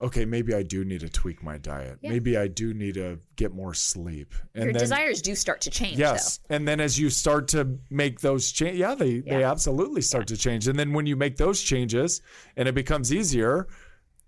okay, 0.01 0.25
maybe 0.25 0.53
I 0.53 0.63
do 0.63 0.83
need 0.83 0.99
to 0.99 1.09
tweak 1.09 1.41
my 1.41 1.57
diet. 1.57 1.99
Yeah. 2.01 2.11
Maybe 2.11 2.37
I 2.37 2.47
do 2.47 2.73
need 2.73 2.95
to 2.95 3.19
get 3.37 3.53
more 3.53 3.73
sleep. 3.73 4.33
And 4.53 4.65
your 4.65 4.73
then, 4.73 4.81
desires 4.81 5.21
do 5.21 5.33
start 5.35 5.61
to 5.61 5.69
change 5.69 5.97
Yes. 5.97 6.41
And 6.49 6.67
then 6.67 6.81
as 6.81 6.99
you 6.99 7.09
start 7.09 7.47
to 7.49 7.77
make 7.89 8.19
those 8.19 8.51
change, 8.51 8.77
yeah, 8.77 8.95
they, 8.95 9.19
they 9.19 9.43
absolutely 9.43 10.01
start 10.01 10.27
to 10.27 10.37
change. 10.37 10.67
And 10.67 10.77
then 10.77 10.91
when 10.91 11.05
you 11.05 11.15
make 11.15 11.37
those 11.37 11.61
changes 11.61 12.21
and 12.57 12.67
it 12.67 12.75
becomes 12.75 13.13
easier, 13.13 13.67
though. 13.67 13.73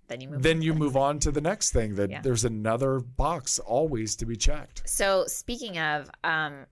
Then 0.08 0.20
you 0.20 0.28
move 0.28 0.42
then 0.42 0.62
you 0.62 0.74
move 0.74 0.96
on 0.96 1.18
to 1.20 1.30
the 1.30 1.40
next 1.40 1.70
thing 1.72 1.94
that 1.96 2.10
Yeah. 2.10 2.20
there's 2.22 2.44
another 2.44 2.98
box 3.00 3.58
always 3.58 4.16
to 4.16 4.26
be 4.26 4.36
checked. 4.36 4.82
So 4.88 5.24
speaking 5.26 5.78
of, 5.78 6.10
um, 6.24 6.66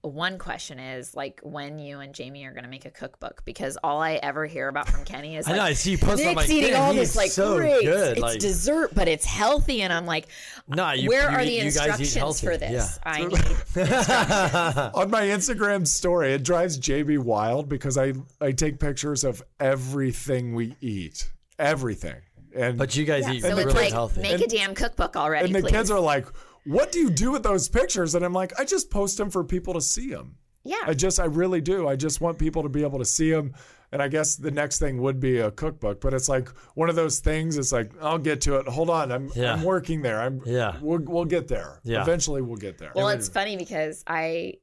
one 0.00 0.36
question 0.36 0.78
is 0.78 1.14
like 1.14 1.40
when 1.42 1.78
you 1.78 2.00
and 2.00 2.14
Jamie 2.14 2.44
are 2.44 2.52
going 2.52 2.64
to 2.64 2.68
make 2.68 2.84
a 2.84 2.90
cookbook 2.90 3.42
because 3.46 3.78
all 3.82 4.02
I 4.02 4.14
ever 4.22 4.44
hear 4.44 4.68
about 4.68 4.86
from 4.86 5.02
Kenny 5.06 5.36
is 5.36 5.46
I 5.46 5.52
like, 5.52 5.56
know. 5.58 5.64
I 5.64 5.72
see 5.72 5.92
you 5.92 5.98
post. 5.98 6.20
I'm 6.20 6.26
Nick's 6.34 6.36
like, 6.36 6.50
eating 6.50 6.74
all 6.74 6.92
this 6.92 7.16
like 7.16 7.30
so 7.30 7.56
great. 7.56 7.84
good. 7.84 8.12
It's 8.12 8.20
like, 8.20 8.38
dessert, 8.38 8.94
but 8.94 9.08
it's 9.08 9.24
healthy, 9.24 9.80
and 9.80 9.90
I'm 9.90 10.04
like, 10.04 10.26
nah, 10.68 10.92
you, 10.92 11.08
where 11.08 11.30
you 11.30 11.36
are 11.38 11.42
the 11.42 11.50
you 11.50 11.62
guys 11.72 11.76
eat 11.78 12.00
instructions 12.00 12.40
for 12.40 12.58
this? 12.58 12.98
Yeah. 13.06 13.10
I 13.10 13.20
need. 13.24 14.94
On 14.94 15.10
my 15.10 15.22
Instagram 15.22 15.86
story, 15.86 16.34
it 16.34 16.42
drives 16.42 16.78
JB 16.78 17.20
wild 17.20 17.70
because 17.70 17.96
I 17.96 18.12
I 18.42 18.52
take 18.52 18.78
pictures 18.78 19.24
of 19.24 19.42
everything 19.58 20.54
we 20.54 20.76
eat, 20.82 21.32
everything, 21.58 22.16
and 22.54 22.78
But 22.78 22.96
you 22.96 23.04
guys 23.04 23.24
Yeah, 23.26 23.32
eat 23.34 23.42
so 23.42 23.48
really 23.50 23.64
it's 23.64 23.74
like 23.74 23.92
healthy. 23.92 24.22
make 24.22 24.40
a 24.40 24.46
damn 24.46 24.74
cookbook 24.74 25.16
already, 25.16 25.46
and 25.46 25.54
the 25.54 25.60
please. 25.60 25.70
kids 25.72 25.90
are 25.90 26.00
like, 26.00 26.26
"What 26.64 26.92
do 26.92 26.98
you 27.00 27.10
do 27.10 27.30
with 27.32 27.42
those 27.42 27.68
pictures?" 27.68 28.14
And 28.14 28.24
I'm 28.24 28.32
like, 28.32 28.58
"I 28.58 28.64
just 28.64 28.90
post 28.90 29.18
them 29.18 29.30
for 29.30 29.44
people 29.44 29.74
to 29.74 29.80
see 29.80 30.08
them. 30.10 30.36
yeah, 30.62 30.76
I 30.86 30.94
just 30.94 31.20
I 31.20 31.24
really 31.26 31.60
do. 31.60 31.86
I 31.88 31.96
just 31.96 32.20
want 32.20 32.38
people 32.38 32.62
to 32.62 32.68
be 32.68 32.82
able 32.82 32.98
to 32.98 33.04
see 33.04 33.30
them." 33.30 33.52
And 33.92 34.02
I 34.02 34.08
guess 34.08 34.34
the 34.34 34.50
next 34.50 34.80
thing 34.80 35.00
would 35.02 35.20
be 35.20 35.38
a 35.38 35.52
cookbook, 35.52 36.00
but 36.00 36.12
it's 36.14 36.28
like 36.28 36.48
one 36.74 36.88
of 36.88 36.96
those 36.96 37.20
things. 37.20 37.56
It's 37.58 37.70
like 37.70 37.92
I'll 38.02 38.18
get 38.18 38.40
to 38.42 38.56
it. 38.56 38.66
Hold 38.66 38.90
on, 38.90 39.12
I'm 39.12 39.30
Yeah. 39.36 39.52
I'm 39.52 39.62
working 39.62 40.02
there. 40.02 40.20
I'm 40.20 40.40
Yeah. 40.44 40.76
We'll 40.80 40.98
we'll 41.04 41.26
get 41.26 41.46
there. 41.48 41.80
Yeah. 41.84 42.02
Eventually, 42.02 42.42
we'll 42.42 42.56
get 42.56 42.78
there. 42.78 42.90
Well, 42.96 43.08
it's 43.10 43.28
funny 43.28 43.56
because 43.56 44.02
I 44.06 44.54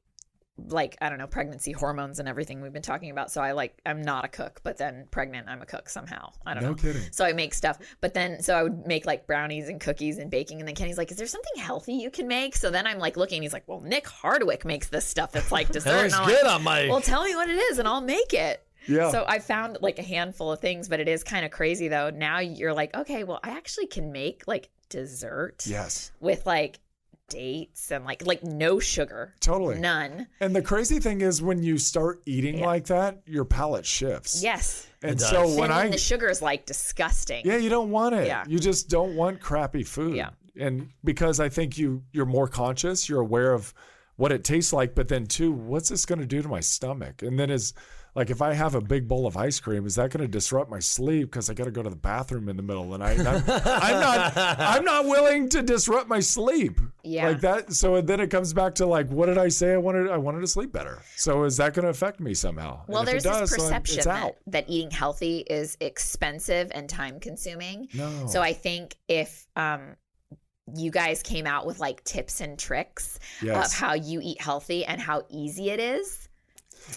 like 0.68 0.96
I 1.00 1.08
don't 1.08 1.18
know 1.18 1.26
pregnancy 1.26 1.72
hormones 1.72 2.18
and 2.18 2.28
everything 2.28 2.60
we've 2.60 2.72
been 2.72 2.82
talking 2.82 3.10
about. 3.10 3.30
So 3.30 3.40
I 3.40 3.52
like 3.52 3.76
I'm 3.86 4.02
not 4.02 4.24
a 4.24 4.28
cook, 4.28 4.60
but 4.62 4.78
then 4.78 5.06
pregnant 5.10 5.48
I'm 5.48 5.62
a 5.62 5.66
cook 5.66 5.88
somehow. 5.88 6.32
I 6.46 6.54
don't 6.54 6.62
No 6.62 6.68
know. 6.70 6.74
kidding. 6.74 7.02
So 7.10 7.24
I 7.24 7.32
make 7.32 7.54
stuff, 7.54 7.78
but 8.00 8.14
then 8.14 8.42
so 8.42 8.54
I 8.54 8.62
would 8.62 8.86
make 8.86 9.06
like 9.06 9.26
brownies 9.26 9.68
and 9.68 9.80
cookies 9.80 10.18
and 10.18 10.30
baking, 10.30 10.60
and 10.60 10.68
then 10.68 10.74
Kenny's 10.74 10.98
like, 10.98 11.10
"Is 11.10 11.16
there 11.16 11.26
something 11.26 11.62
healthy 11.62 11.94
you 11.94 12.10
can 12.10 12.28
make?" 12.28 12.56
So 12.56 12.70
then 12.70 12.86
I'm 12.86 12.98
like 12.98 13.16
looking, 13.16 13.42
he's 13.42 13.52
like, 13.52 13.64
"Well, 13.66 13.80
Nick 13.80 14.06
Hardwick 14.06 14.64
makes 14.64 14.88
this 14.88 15.04
stuff 15.06 15.32
that's 15.32 15.52
like 15.52 15.68
dessert." 15.72 16.10
That 16.10 16.26
good 16.26 16.44
like, 16.44 16.54
on 16.54 16.64
my. 16.64 16.88
well, 16.88 17.00
tell 17.00 17.24
me 17.24 17.34
what 17.34 17.48
it 17.48 17.56
is, 17.56 17.78
and 17.78 17.88
I'll 17.88 18.00
make 18.00 18.34
it. 18.34 18.64
Yeah. 18.86 19.10
So 19.10 19.24
I 19.26 19.38
found 19.38 19.78
like 19.80 19.98
a 19.98 20.02
handful 20.02 20.52
of 20.52 20.60
things, 20.60 20.88
but 20.88 21.00
it 21.00 21.08
is 21.08 21.22
kind 21.22 21.44
of 21.44 21.50
crazy 21.50 21.88
though. 21.88 22.10
Now 22.10 22.40
you're 22.40 22.74
like, 22.74 22.94
okay, 22.96 23.24
well, 23.24 23.40
I 23.42 23.50
actually 23.50 23.86
can 23.86 24.12
make 24.12 24.44
like 24.46 24.70
dessert 24.88 25.64
yes. 25.66 26.12
with 26.20 26.46
like 26.46 26.80
dates 27.32 27.90
and 27.90 28.04
like 28.04 28.24
like 28.26 28.42
no 28.44 28.78
sugar, 28.78 29.34
Totally. 29.40 29.78
none. 29.78 30.26
And 30.40 30.54
the 30.54 30.62
crazy 30.62 31.00
thing 31.00 31.20
is 31.20 31.42
when 31.42 31.62
you 31.62 31.78
start 31.78 32.22
eating 32.26 32.58
Yeah. 32.58 32.66
like 32.66 32.86
that, 32.86 33.20
your 33.26 33.44
palate 33.44 33.86
shifts. 33.86 34.42
Yes. 34.42 34.86
And 35.02 35.20
so 35.20 35.46
Then 35.48 35.58
when 35.58 35.72
I 35.72 35.88
the 35.88 35.98
sugar 35.98 36.28
is 36.28 36.40
like 36.42 36.64
disgusting. 36.66 37.44
Yeah, 37.44 37.56
you 37.56 37.68
don't 37.68 37.90
want 37.90 38.14
it. 38.14 38.26
Yeah. 38.26 38.44
You 38.46 38.58
just 38.58 38.88
don't 38.88 39.16
want 39.16 39.40
crappy 39.40 39.82
food. 39.84 40.14
Yeah. 40.16 40.30
And 40.58 40.90
because 41.02 41.40
I 41.40 41.48
think 41.48 41.78
you 41.78 42.02
you're 42.12 42.26
more 42.26 42.46
conscious, 42.48 43.08
you're 43.08 43.20
aware 43.20 43.52
of 43.52 43.72
what 44.16 44.30
it 44.30 44.44
tastes 44.44 44.72
like, 44.72 44.94
but 44.94 45.08
then 45.08 45.26
too, 45.26 45.50
what's 45.50 45.88
this 45.88 46.04
going 46.06 46.20
to 46.20 46.26
do 46.26 46.42
to 46.42 46.48
my 46.48 46.60
stomach? 46.60 47.22
And 47.22 47.40
then 47.40 47.50
is 47.50 47.72
like 48.14 48.28
if 48.28 48.42
I 48.42 48.52
have 48.52 48.74
a 48.74 48.80
big 48.80 49.08
bowl 49.08 49.26
of 49.26 49.36
ice 49.36 49.58
cream, 49.58 49.86
is 49.86 49.94
that 49.94 50.10
going 50.10 50.20
to 50.20 50.28
disrupt 50.28 50.70
my 50.70 50.78
sleep 50.78 51.30
because 51.30 51.48
I 51.48 51.54
got 51.54 51.64
to 51.64 51.70
go 51.70 51.82
to 51.82 51.88
the 51.90 51.96
bathroom 51.96 52.48
in 52.48 52.56
the 52.56 52.62
middle 52.62 52.84
of 52.84 52.90
the 52.90 52.98
night? 52.98 53.18
I'm, 53.20 53.42
I'm 53.46 54.00
not 54.00 54.32
I'm 54.36 54.84
not 54.84 55.04
willing 55.06 55.48
to 55.50 55.62
disrupt 55.62 56.08
my 56.08 56.20
sleep. 56.20 56.80
Yeah. 57.02 57.28
Like 57.28 57.40
that. 57.40 57.72
So 57.72 58.00
then 58.00 58.20
it 58.20 58.28
comes 58.28 58.52
back 58.52 58.74
to 58.76 58.86
like, 58.86 59.08
what 59.10 59.26
did 59.26 59.38
I 59.38 59.48
say? 59.48 59.72
I 59.72 59.78
wanted 59.78 60.10
I 60.10 60.18
wanted 60.18 60.40
to 60.40 60.46
sleep 60.46 60.72
better. 60.72 61.02
So 61.16 61.44
is 61.44 61.56
that 61.56 61.74
going 61.74 61.84
to 61.84 61.90
affect 61.90 62.20
me 62.20 62.34
somehow? 62.34 62.82
Well, 62.86 63.04
there's 63.04 63.22
does, 63.22 63.50
this 63.50 63.58
perception 63.58 63.98
it's 63.98 64.06
that, 64.06 64.36
that 64.48 64.64
eating 64.68 64.90
healthy 64.90 65.38
is 65.48 65.76
expensive 65.80 66.70
and 66.74 66.88
time 66.88 67.18
consuming. 67.18 67.88
No. 67.94 68.26
So 68.26 68.42
I 68.42 68.52
think 68.52 68.96
if 69.08 69.46
um, 69.56 69.96
you 70.76 70.90
guys 70.90 71.22
came 71.22 71.46
out 71.46 71.66
with 71.66 71.80
like 71.80 72.04
tips 72.04 72.40
and 72.40 72.58
tricks 72.58 73.18
Yes. 73.42 73.72
of 73.72 73.78
how 73.78 73.94
you 73.94 74.20
eat 74.22 74.40
healthy 74.40 74.84
and 74.84 75.00
how 75.00 75.22
easy 75.30 75.70
it 75.70 75.80
is, 75.80 76.28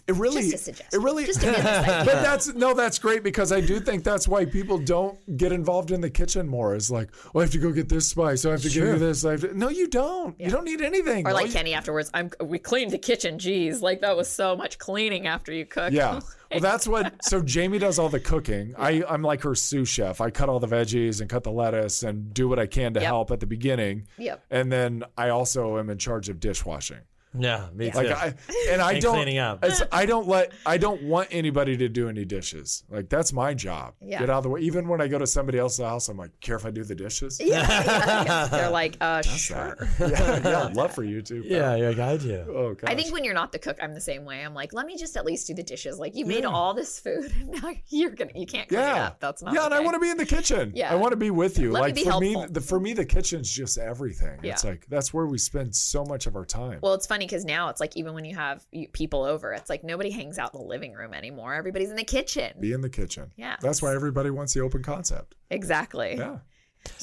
It 0.08 0.16
really, 0.16 0.42
just 0.44 0.54
a 0.54 0.58
suggestion. 0.58 1.00
it 1.00 1.04
really, 1.04 1.26
Just 1.26 1.40
to 1.42 1.48
get 1.48 1.64
but 2.06 2.22
that's 2.22 2.54
no, 2.54 2.74
that's 2.74 3.00
great 3.00 3.24
because 3.24 3.52
I 3.52 3.62
do 3.62 3.80
think 3.80 4.04
that's 4.04 4.28
why 4.28 4.46
people 4.46 4.78
don't 4.78 5.18
get 5.38 5.52
involved 5.52 5.92
in 5.92 6.02
the 6.02 6.10
kitchen 6.10 6.48
more. 6.48 6.76
Is 6.76 6.92
like, 6.92 7.10
oh, 7.34 7.40
I 7.40 7.44
have 7.44 7.52
to 7.52 7.58
go 7.60 7.72
get 7.72 7.90
this 7.90 8.10
spice. 8.10 8.42
so 8.42 8.50
I 8.50 8.54
have 8.54 8.62
to 8.62 8.70
Sure. 8.70 8.86
give 8.86 8.94
you 9.02 9.08
this. 9.08 9.26
I 9.26 9.32
have 9.32 9.42
to, 9.42 9.58
no, 9.58 9.70
you 9.70 9.88
don't. 9.88 10.40
You 10.40 10.50
don't 10.50 10.66
need 10.66 10.82
anything. 10.82 11.28
Or 11.28 11.34
like 11.34 11.48
you- 11.48 11.54
Kenny 11.54 11.74
afterwards, 11.74 12.10
I'm 12.14 12.30
we 12.44 12.60
cleaned 12.60 12.92
the 12.92 12.98
kitchen. 12.98 13.40
Geez, 13.40 13.82
like 13.82 14.02
that 14.02 14.16
was 14.18 14.28
so 14.30 14.56
much 14.56 14.78
cleaning 14.78 15.28
after 15.28 15.52
you 15.52 15.66
cooked. 15.66 15.94
Yeah. 15.94 16.20
Well, 16.52 16.60
that's 16.62 16.88
what. 16.88 17.16
So 17.24 17.42
Jamie 17.42 17.80
does 17.80 17.98
all 18.00 18.08
the 18.08 18.20
cooking. 18.20 18.76
I 18.78 19.04
I'm 19.10 19.24
like 19.24 19.42
her 19.42 19.56
sous 19.56 19.90
chef. 19.90 20.22
I 20.22 20.30
cut 20.30 20.48
all 20.48 20.60
the 20.60 20.68
veggies 20.68 21.20
and 21.20 21.30
cut 21.30 21.44
the 21.44 21.52
lettuce 21.52 22.04
and 22.04 22.34
do 22.34 22.48
what 22.48 22.60
I 22.60 22.68
can 22.68 22.94
to 22.94 23.00
Yep. 23.02 23.08
help 23.08 23.32
at 23.32 23.40
the 23.42 23.48
beginning. 23.48 24.08
Yep. 24.20 24.46
And 24.52 24.72
then 24.72 25.04
I 25.18 25.30
also 25.30 25.80
am 25.80 25.90
in 25.90 25.98
charge 25.98 26.30
of 26.30 26.40
dishwashing. 26.40 27.00
Yeah, 27.38 27.68
me 27.74 27.92
too. 27.92 27.98
Like 27.98 28.12
I 28.12 28.34
and 28.70 28.82
I 28.82 28.94
And 28.94 29.02
don't 29.02 29.16
cleaning 29.16 29.38
up. 29.38 29.64
it's- 29.64 29.82
I 29.92 30.06
don't 30.06 30.28
let 30.28 30.52
I 30.66 30.78
don't 30.78 31.04
want 31.04 31.30
anybody 31.32 31.78
to 31.78 31.90
do 31.90 32.10
any 32.10 32.26
dishes. 32.26 32.84
Like 32.90 33.10
that's 33.10 33.34
my 33.34 33.54
job. 33.54 33.94
Yeah. 34.02 34.20
Get 34.20 34.30
out 34.30 34.38
of 34.38 34.44
the 34.44 34.50
way. 34.50 34.62
Even 34.62 34.88
when 34.88 35.02
I 35.02 35.08
go 35.08 35.18
to 35.20 35.28
somebody 35.28 35.58
else's 35.58 35.84
house, 35.86 36.10
I'm 36.10 36.18
like, 36.18 36.32
care 36.42 36.56
if 36.56 36.66
I 36.66 36.72
do 36.72 36.84
the 36.84 36.96
dishes? 36.96 37.40
Yeah. 37.40 38.48
They're 38.52 38.70
like, 38.70 38.98
uh, 39.02 39.22
sure. 39.22 39.78
yeah, 40.00 40.40
yeah, 40.44 40.64
I'd 40.66 40.76
love 40.76 40.94
for 40.94 41.04
you 41.04 41.22
to. 41.24 41.42
but- 41.42 41.52
yeah, 41.52 41.76
yeah, 41.76 42.08
I 42.08 42.18
do. 42.18 42.46
Oh 42.50 42.74
gosh. 42.74 42.90
I 42.90 42.96
think 42.96 43.14
when 43.14 43.24
you're 43.24 43.34
not 43.34 43.52
the 43.52 43.60
cook, 43.60 43.78
I'm 43.82 43.94
the 43.94 44.02
same 44.02 44.26
way. 44.26 44.44
I'm 44.44 44.54
like, 44.54 44.74
let 44.74 44.86
me 44.86 44.98
just 44.98 45.18
at 45.18 45.26
least 45.26 45.48
do 45.48 45.54
the 45.54 45.64
dishes. 45.64 46.00
Like 46.00 46.16
you 46.16 46.26
made 46.26 46.46
all 46.46 46.74
this 46.74 47.00
food, 47.00 47.32
and 47.40 47.50
now 47.62 47.72
you're 47.90 48.12
gonna 48.12 48.32
you 48.36 48.46
can't 48.46 48.68
clean 48.70 48.82
it 48.82 48.84
yeah, 48.84 49.06
up. 49.08 49.20
That's 49.20 49.42
not. 49.42 49.54
yeah, 49.54 49.66
and 49.66 49.74
I 49.74 49.78
okay. 49.78 49.86
want 49.86 49.96
to 49.96 50.00
be 50.00 50.10
in 50.10 50.18
the 50.18 50.26
kitchen. 50.26 50.72
Yeah. 50.76 50.92
I 50.92 50.96
want 50.96 51.12
to 51.12 51.18
be 51.18 51.32
with 51.32 51.58
you. 51.60 51.72
Let 51.72 51.80
me 51.80 51.86
like 51.88 51.96
be 51.96 52.04
for 52.04 52.20
me, 52.20 52.32
helpful. 52.34 52.54
the, 52.54 52.62
for 52.62 52.80
me, 52.80 52.94
the 52.94 53.06
kitchen's 53.06 53.50
just 53.52 53.78
everything. 53.78 54.40
Yeah. 54.44 54.54
It's 54.54 54.64
like 54.64 54.86
that's 54.88 55.14
where 55.14 55.26
we 55.28 55.38
spend 55.38 55.76
so 55.76 56.04
much 56.06 56.28
of 56.28 56.36
our 56.36 56.46
time. 56.46 56.80
Well, 56.82 56.94
it's 56.94 57.08
funny 57.08 57.25
because 57.26 57.46
now 57.46 57.70
it's 57.70 57.80
like 57.80 57.96
even 57.98 58.14
when 58.14 58.26
you 58.26 58.36
have 58.36 58.66
people 58.94 59.24
over, 59.24 59.54
it's 59.54 59.70
like 59.70 59.84
nobody 59.84 60.10
hangs 60.12 60.38
out 60.38 60.54
in 60.54 60.60
the 60.62 60.66
living 60.66 60.94
room 60.94 61.14
anymore. 61.14 61.54
Everybody's 61.54 61.90
in 61.90 61.96
the 61.96 62.04
kitchen. 62.04 62.54
be 62.60 62.74
in 62.74 62.82
the 62.82 62.90
kitchen. 62.90 63.32
Yeah. 63.36 63.58
That's 63.62 63.82
why 63.82 63.94
everybody 63.94 64.30
wants 64.30 64.54
the 64.54 64.62
open 64.62 64.84
concept. 64.84 65.36
Exactly. 65.50 66.16
Yeah. 66.18 66.38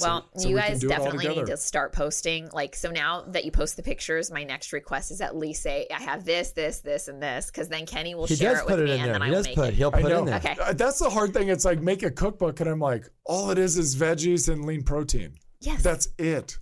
Well, 0.00 0.28
so 0.36 0.48
you 0.48 0.54
we 0.54 0.60
guys 0.60 0.78
do 0.78 0.88
it 0.88 0.92
all 0.96 1.04
definitely 1.06 1.34
need 1.34 1.46
to 1.46 1.56
start 1.56 1.92
posting. 1.92 2.48
Like, 2.52 2.76
so 2.76 2.90
now 2.92 3.22
that 3.28 3.44
you 3.44 3.50
post 3.50 3.76
the 3.76 3.82
pictures, 3.82 4.30
my 4.30 4.44
next 4.44 4.72
request 4.72 5.10
is 5.10 5.20
at 5.20 5.36
least 5.36 5.60
say, 5.62 5.88
I 5.92 6.00
have 6.02 6.24
this, 6.24 6.52
this, 6.52 6.78
this, 6.80 7.08
and 7.08 7.20
this, 7.20 7.46
because 7.46 7.68
then 7.68 7.84
Kenny 7.84 8.14
will 8.14 8.26
He 8.28 8.36
share 8.36 8.52
does 8.52 8.60
it 8.62 8.68
put 8.68 8.78
with 8.78 8.80
it 8.80 8.84
me 8.84 8.92
in 8.92 9.00
and 9.00 9.06
there. 9.08 9.12
then 9.14 9.22
I 9.22 9.24
He 9.26 9.30
will 9.32 9.38
does 9.38 9.46
make 9.46 9.56
put. 9.56 9.68
it. 9.70 9.74
He'll 9.74 9.90
put 9.90 10.04
know. 10.04 10.18
in 10.20 10.26
there. 10.26 10.36
Okay. 10.36 10.56
Uh, 10.60 10.72
That's 10.72 11.00
the 11.00 11.10
hard 11.10 11.34
thing. 11.34 11.48
It's 11.48 11.64
like 11.64 11.80
make 11.80 12.04
a 12.04 12.12
cookbook, 12.12 12.60
and 12.60 12.70
I'm 12.70 12.78
like, 12.78 13.08
all 13.24 13.50
it 13.50 13.58
is 13.58 13.76
is 13.76 13.96
veggies 13.96 14.48
and 14.48 14.64
lean 14.64 14.84
protein. 14.84 15.34
Yes. 15.60 15.82
That's 15.82 16.06
it. 16.16 16.58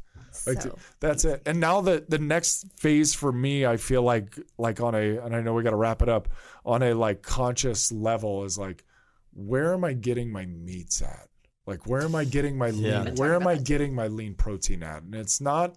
Like 0.47 0.63
So- 0.63 0.79
that's 1.01 1.25
it. 1.25 1.43
And 1.47 1.61
now 1.61 1.81
the 1.81 2.05
the 2.09 2.19
next 2.19 2.67
phase 2.79 3.15
for 3.15 3.33
me, 3.33 3.67
I 3.67 3.77
feel 3.77 4.03
like 4.03 4.39
like 4.59 4.81
on 4.81 4.95
a 4.95 5.19
and 5.19 5.35
I 5.35 5.41
know 5.41 5.55
we 5.55 5.63
got 5.63 5.71
to 5.71 5.77
wrap 5.77 6.03
it 6.03 6.09
up 6.09 6.29
on 6.65 6.83
a 6.83 6.95
like 6.95 7.23
conscious 7.23 7.91
level 7.93 8.45
is 8.45 8.59
like, 8.59 8.85
where 9.33 9.73
am 9.75 9.85
I 9.85 9.93
getting 9.93 10.31
my 10.33 10.47
meats 10.47 11.03
at? 11.03 11.29
Like 11.67 11.87
where 11.87 12.03
am 12.03 12.15
I 12.15 12.25
getting 12.25 12.59
my 12.59 12.71
lean? 12.71 12.85
Yeah. 12.85 13.11
Where 13.17 13.35
am 13.35 13.47
I 13.47 13.57
getting 13.57 13.95
my 13.95 14.09
lean 14.09 14.35
protein 14.35 14.83
at? 14.83 15.03
And 15.03 15.15
it's 15.15 15.41
not 15.41 15.77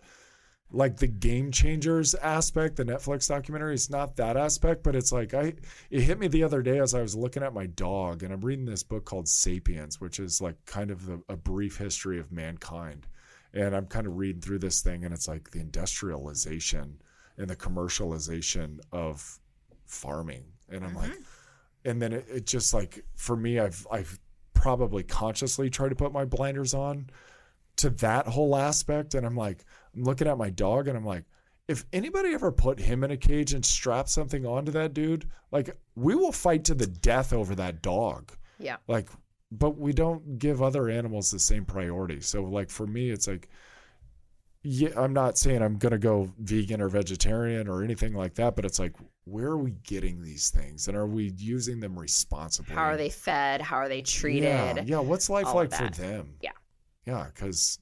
like 0.76 0.98
the 0.98 1.08
game 1.08 1.52
changers 1.52 2.16
aspect, 2.16 2.78
the 2.78 2.84
Netflix 2.84 3.28
documentary. 3.28 3.76
It's 3.76 3.92
not 3.92 4.16
that 4.16 4.36
aspect, 4.36 4.84
but 4.84 4.96
it's 4.96 5.12
like 5.12 5.34
I 5.36 5.54
it 5.92 6.02
hit 6.02 6.20
me 6.20 6.28
the 6.28 6.44
other 6.44 6.64
day 6.64 6.80
as 6.80 6.96
I 6.96 7.02
was 7.02 7.16
looking 7.16 7.44
at 7.44 7.54
my 7.54 7.68
dog, 7.68 8.24
and 8.24 8.34
I'm 8.34 8.42
reading 8.42 8.66
this 8.66 8.82
book 8.82 9.06
called 9.06 9.28
Sapiens, 9.28 10.02
which 10.02 10.20
is 10.20 10.42
like 10.42 10.56
kind 10.66 10.90
of 10.90 11.06
the, 11.06 11.22
a 11.30 11.38
brief 11.38 11.78
history 11.78 12.20
of 12.20 12.32
mankind. 12.32 13.06
And 13.54 13.76
I'm 13.76 13.86
kind 13.86 14.08
of 14.08 14.18
reading 14.18 14.42
through 14.42 14.60
this 14.60 14.82
thing, 14.82 15.06
and 15.06 15.14
it's 15.14 15.28
like 15.28 15.52
the 15.52 15.60
industrialization 15.60 17.02
and 17.38 17.50
the 17.50 17.56
commercialization 17.56 18.80
of 18.92 19.40
farming, 19.86 20.44
and 20.70 20.84
I'm 20.84 20.96
like, 20.96 21.12
mm-hmm. 21.12 21.22
and 21.86 22.02
then 22.02 22.14
it, 22.14 22.26
it 22.28 22.46
just 22.48 22.74
like 22.74 23.04
for 23.16 23.36
me, 23.36 23.60
I've 23.60 23.86
I've 23.92 24.20
probably 24.54 25.04
consciously 25.04 25.70
tried 25.70 25.90
to 25.90 25.96
put 25.96 26.14
my 26.14 26.26
blinders 26.26 26.74
on 26.74 27.10
to 27.76 27.90
that 27.90 28.28
whole 28.28 28.56
aspect. 28.56 29.14
And 29.14 29.26
i'm 29.26 29.36
like 29.36 29.66
i'm 29.96 30.04
looking 30.04 30.28
at 30.28 30.38
my 30.38 30.50
dog 30.50 30.88
and 30.88 30.98
i'm 30.98 31.06
like 31.06 31.26
if 31.68 31.86
anybody 31.94 32.34
ever 32.34 32.52
put 32.52 32.80
him 32.80 33.04
in 33.04 33.12
a 33.12 33.18
cage 33.18 33.54
and 33.54 33.66
strapped 33.66 34.10
something 34.10 34.46
onto 34.46 34.72
that 34.72 34.94
dude 34.94 35.30
like 35.52 35.76
we 35.96 36.16
will 36.16 36.32
fight 36.32 36.66
to 36.66 36.76
the 36.76 36.88
death 36.88 37.34
over 37.34 37.56
that 37.56 37.82
dog. 37.82 38.32
Yeah. 38.60 38.78
like 38.88 39.10
but 39.60 39.78
we 39.78 39.94
don't 39.94 40.40
give 40.40 40.62
other 40.62 40.90
animals 40.90 41.32
the 41.32 41.40
same 41.40 41.66
priority 41.66 42.20
so 42.20 42.44
like 42.44 42.70
for 42.70 42.88
me 42.88 43.10
it's 43.10 43.28
like 43.28 43.50
yeah 44.64 44.90
i'm 44.96 45.14
not 45.14 45.38
saying 45.38 45.62
i'm 45.62 45.78
gonna 45.78 45.98
go 45.98 46.32
vegan 46.40 46.82
or 46.82 46.90
vegetarian 46.90 47.68
or 47.68 47.84
anything 47.84 48.14
like 48.14 48.34
that 48.36 48.56
but 48.56 48.66
it's 48.66 48.80
like 48.80 48.94
where 49.26 49.48
are 49.48 49.58
we 49.58 49.72
getting 49.84 50.22
these 50.22 50.50
things 50.50 50.88
and 50.88 50.98
are 50.98 51.08
we 51.08 51.34
using 51.38 51.80
them 51.80 51.98
responsibly 51.98 52.76
How 52.76 52.84
are 52.84 52.98
they 52.98 53.10
fed? 53.10 53.62
How 53.62 53.78
are 53.78 53.88
they 53.88 54.02
treated? 54.02 54.44
yeah, 54.44 54.84
yeah. 54.86 55.00
What's 55.00 55.30
life 55.30 55.48
all 55.48 55.56
like 55.56 55.72
for 55.72 55.90
them? 55.90 56.36
Yeah. 56.42 56.52
Yeah, 57.06 57.28
because 57.34 57.80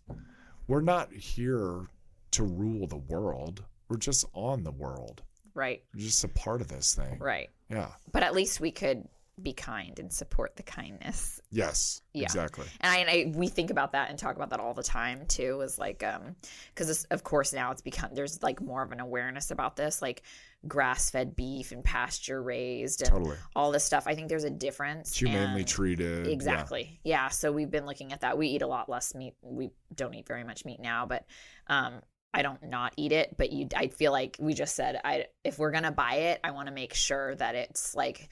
we're 0.68 0.82
not 0.82 1.12
here 1.12 1.88
to 2.32 2.44
rule 2.44 2.88
the 2.88 2.98
world. 2.98 3.64
We're 3.90 3.98
just 3.98 4.26
on 4.34 4.64
the 4.64 4.72
world. 4.72 5.24
Right. 5.54 5.84
We're 5.94 6.02
just 6.02 6.24
a 6.24 6.28
part 6.28 6.62
of 6.62 6.68
this 6.68 6.94
thing. 6.96 7.18
Right. 7.20 7.50
Yeah. 7.70 7.90
But 8.12 8.24
at 8.24 8.34
least 8.34 8.60
we 8.60 8.72
could 8.72 9.08
be 9.44 9.54
kind 9.54 9.98
and 10.00 10.12
support 10.12 10.56
the 10.56 10.64
kindness. 10.64 11.40
Yes. 11.50 12.02
Yeah. 12.14 12.24
Exactly. 12.24 12.66
And 12.80 12.92
I, 12.94 12.98
and 12.98 13.10
I 13.36 13.38
we 13.38 13.48
think 13.48 13.70
about 13.72 13.92
that 13.94 14.10
and 14.10 14.18
talk 14.18 14.36
about 14.36 14.50
that 14.52 14.60
all 14.60 14.74
the 14.74 14.84
time 14.84 15.26
too. 15.28 15.62
Is 15.62 15.78
like 15.78 16.04
um 16.04 16.36
because 16.74 17.04
of 17.06 17.24
course 17.24 17.54
now 17.54 17.72
it's 17.72 17.82
become 17.82 18.12
there's 18.14 18.42
like 18.42 18.62
more 18.62 18.84
of 18.84 18.92
an 18.92 19.00
awareness 19.00 19.52
about 19.52 19.76
this 19.76 20.02
like 20.02 20.22
grass 20.68 21.10
fed 21.10 21.36
beef 21.36 21.72
and 21.72 21.84
pasture 21.84 22.42
raised 22.42 23.02
and 23.02 23.10
Totally. 23.12 23.38
all 23.56 23.72
this 23.72 23.84
stuff. 23.84 24.04
I 24.08 24.16
think 24.16 24.30
there's 24.30 24.44
a 24.44 24.50
difference. 24.50 25.18
Humanely 25.18 25.64
treated. 25.64 26.28
yeah. 26.28 26.34
Exactly. 26.34 27.00
Yeah. 27.04 27.30
So 27.30 27.52
we've 27.52 27.72
been 27.72 27.86
looking 27.86 28.14
at 28.14 28.22
that. 28.22 28.38
We 28.38 28.48
eat 28.48 28.62
a 28.62 28.68
lot 28.68 28.88
less 28.88 29.16
meat. 29.16 29.34
We 29.42 29.72
don't 29.94 30.14
eat 30.14 30.28
very 30.28 30.44
much 30.44 30.64
meat 30.66 30.80
now, 30.80 31.06
but 31.06 31.26
um, 31.68 32.02
I 32.34 32.44
don't 32.44 32.64
not 32.64 32.94
eat 32.96 33.12
it. 33.12 33.36
But 33.38 33.52
you, 33.52 33.68
I 33.76 33.88
feel 33.88 34.12
like 34.12 34.38
we 34.40 34.54
just 34.54 34.76
said, 34.76 35.00
I 35.04 35.26
if 35.44 35.58
we're 35.60 35.72
gonna 35.72 35.92
buy 35.92 36.14
it, 36.16 36.40
I 36.44 36.52
want 36.52 36.68
to 36.68 36.74
make 36.74 36.94
sure 36.94 37.36
that 37.36 37.56
it's 37.56 37.96
like 37.96 38.30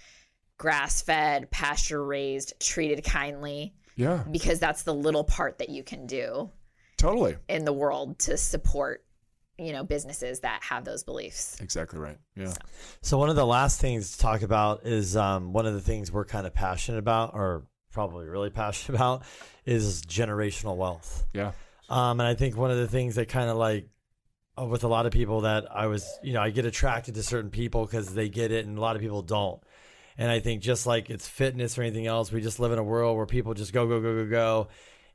grass 0.59 1.01
fed, 1.01 1.49
pasture 1.49 2.03
raised, 2.05 2.53
treated 2.59 3.03
kindly, 3.03 3.73
Yeah. 3.95 4.23
because 4.29 4.59
that's 4.59 4.83
the 4.83 4.93
little 4.93 5.23
part 5.23 5.57
that 5.57 5.69
you 5.69 5.81
can 5.83 6.05
do 6.05 6.51
Totally. 6.97 7.37
in 7.47 7.65
the 7.65 7.73
world 7.73 8.19
to 8.19 8.37
support, 8.37 9.03
you 9.57 9.71
know, 9.71 9.83
businesses 9.83 10.41
that 10.41 10.61
have 10.63 10.85
those 10.85 11.03
beliefs. 11.03 11.57
Exactly 11.61 11.97
right. 11.99 12.17
Yeah. 12.35 12.53
So 13.01 13.17
one 13.17 13.29
of 13.29 13.35
the 13.37 13.45
last 13.45 13.79
things 13.81 14.11
to 14.11 14.19
talk 14.19 14.41
about 14.43 14.85
is 14.85 15.15
um, 15.17 15.53
one 15.53 15.65
of 15.65 15.73
the 15.73 15.81
things 15.81 16.11
we're 16.11 16.25
kind 16.25 16.45
of 16.45 16.53
passionate 16.53 16.97
about, 16.99 17.33
or 17.33 17.65
probably 17.91 18.25
really 18.27 18.49
passionate 18.51 18.97
about, 18.97 19.23
is 19.65 20.01
generational 20.03 20.75
wealth. 20.75 21.25
Yeah. 21.33 21.53
Um, 21.87 22.19
and 22.19 22.27
I 22.27 22.35
think 22.35 22.55
one 22.55 22.69
of 22.69 22.77
the 22.77 22.87
things 22.87 23.15
that 23.15 23.29
kind 23.29 23.49
of 23.49 23.57
like 23.57 23.87
uh, 24.59 24.65
with 24.65 24.83
a 24.83 24.87
lot 24.89 25.05
of 25.05 25.11
people 25.13 25.41
that 25.41 25.65
I 25.73 25.87
was, 25.87 26.05
you 26.21 26.33
know, 26.33 26.41
I 26.41 26.49
get 26.49 26.65
attracted 26.65 27.15
to 27.15 27.23
certain 27.23 27.49
people 27.49 27.85
because 27.85 28.13
they 28.13 28.27
get 28.29 28.51
it, 28.51 28.65
and 28.65 28.77
a 28.77 28.81
lot 28.81 28.95
of 28.97 29.01
people 29.01 29.21
don't. 29.21 29.61
And 30.19 30.29
I 30.29 30.39
think 30.41 30.61
just 30.61 30.85
like 30.85 31.09
it's 31.09 31.27
fitness 31.27 31.77
or 31.77 31.81
anything 31.81 32.05
else, 32.05 32.31
we 32.31 32.41
just 32.41 32.59
live 32.59 32.71
in 32.73 32.77
a 32.77 32.83
world 32.83 33.15
where 33.17 33.25
people 33.25 33.53
just 33.53 33.71
go, 33.73 33.87
go, 33.87 34.01
go, 34.01 34.23
go, 34.25 34.29
go, 34.29 34.67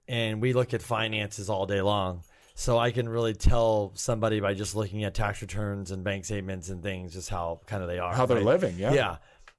and 0.09 0.40
we 0.40 0.55
look 0.55 0.72
at 0.74 0.81
finances 0.82 1.51
all 1.51 1.66
day 1.66 1.82
long. 1.82 2.22
So 2.55 2.78
I 2.78 2.90
can 2.90 3.09
really 3.09 3.35
tell 3.35 3.93
somebody 3.97 4.40
by 4.40 4.55
just 4.55 4.74
looking 4.74 5.05
at 5.05 5.12
tax 5.14 5.43
returns 5.43 5.90
and 5.90 6.02
bank 6.02 6.24
statements 6.24 6.70
and 6.70 6.82
things, 6.82 7.12
just 7.12 7.28
how 7.28 7.60
kind 7.66 7.82
of 7.82 7.89
they 7.89 7.98
are, 7.98 8.14
How 8.14 8.24
they're 8.26 8.39
right? 8.39 8.47
living, 8.47 8.76
yeah. 8.78 8.93
Yeah. 8.94 9.16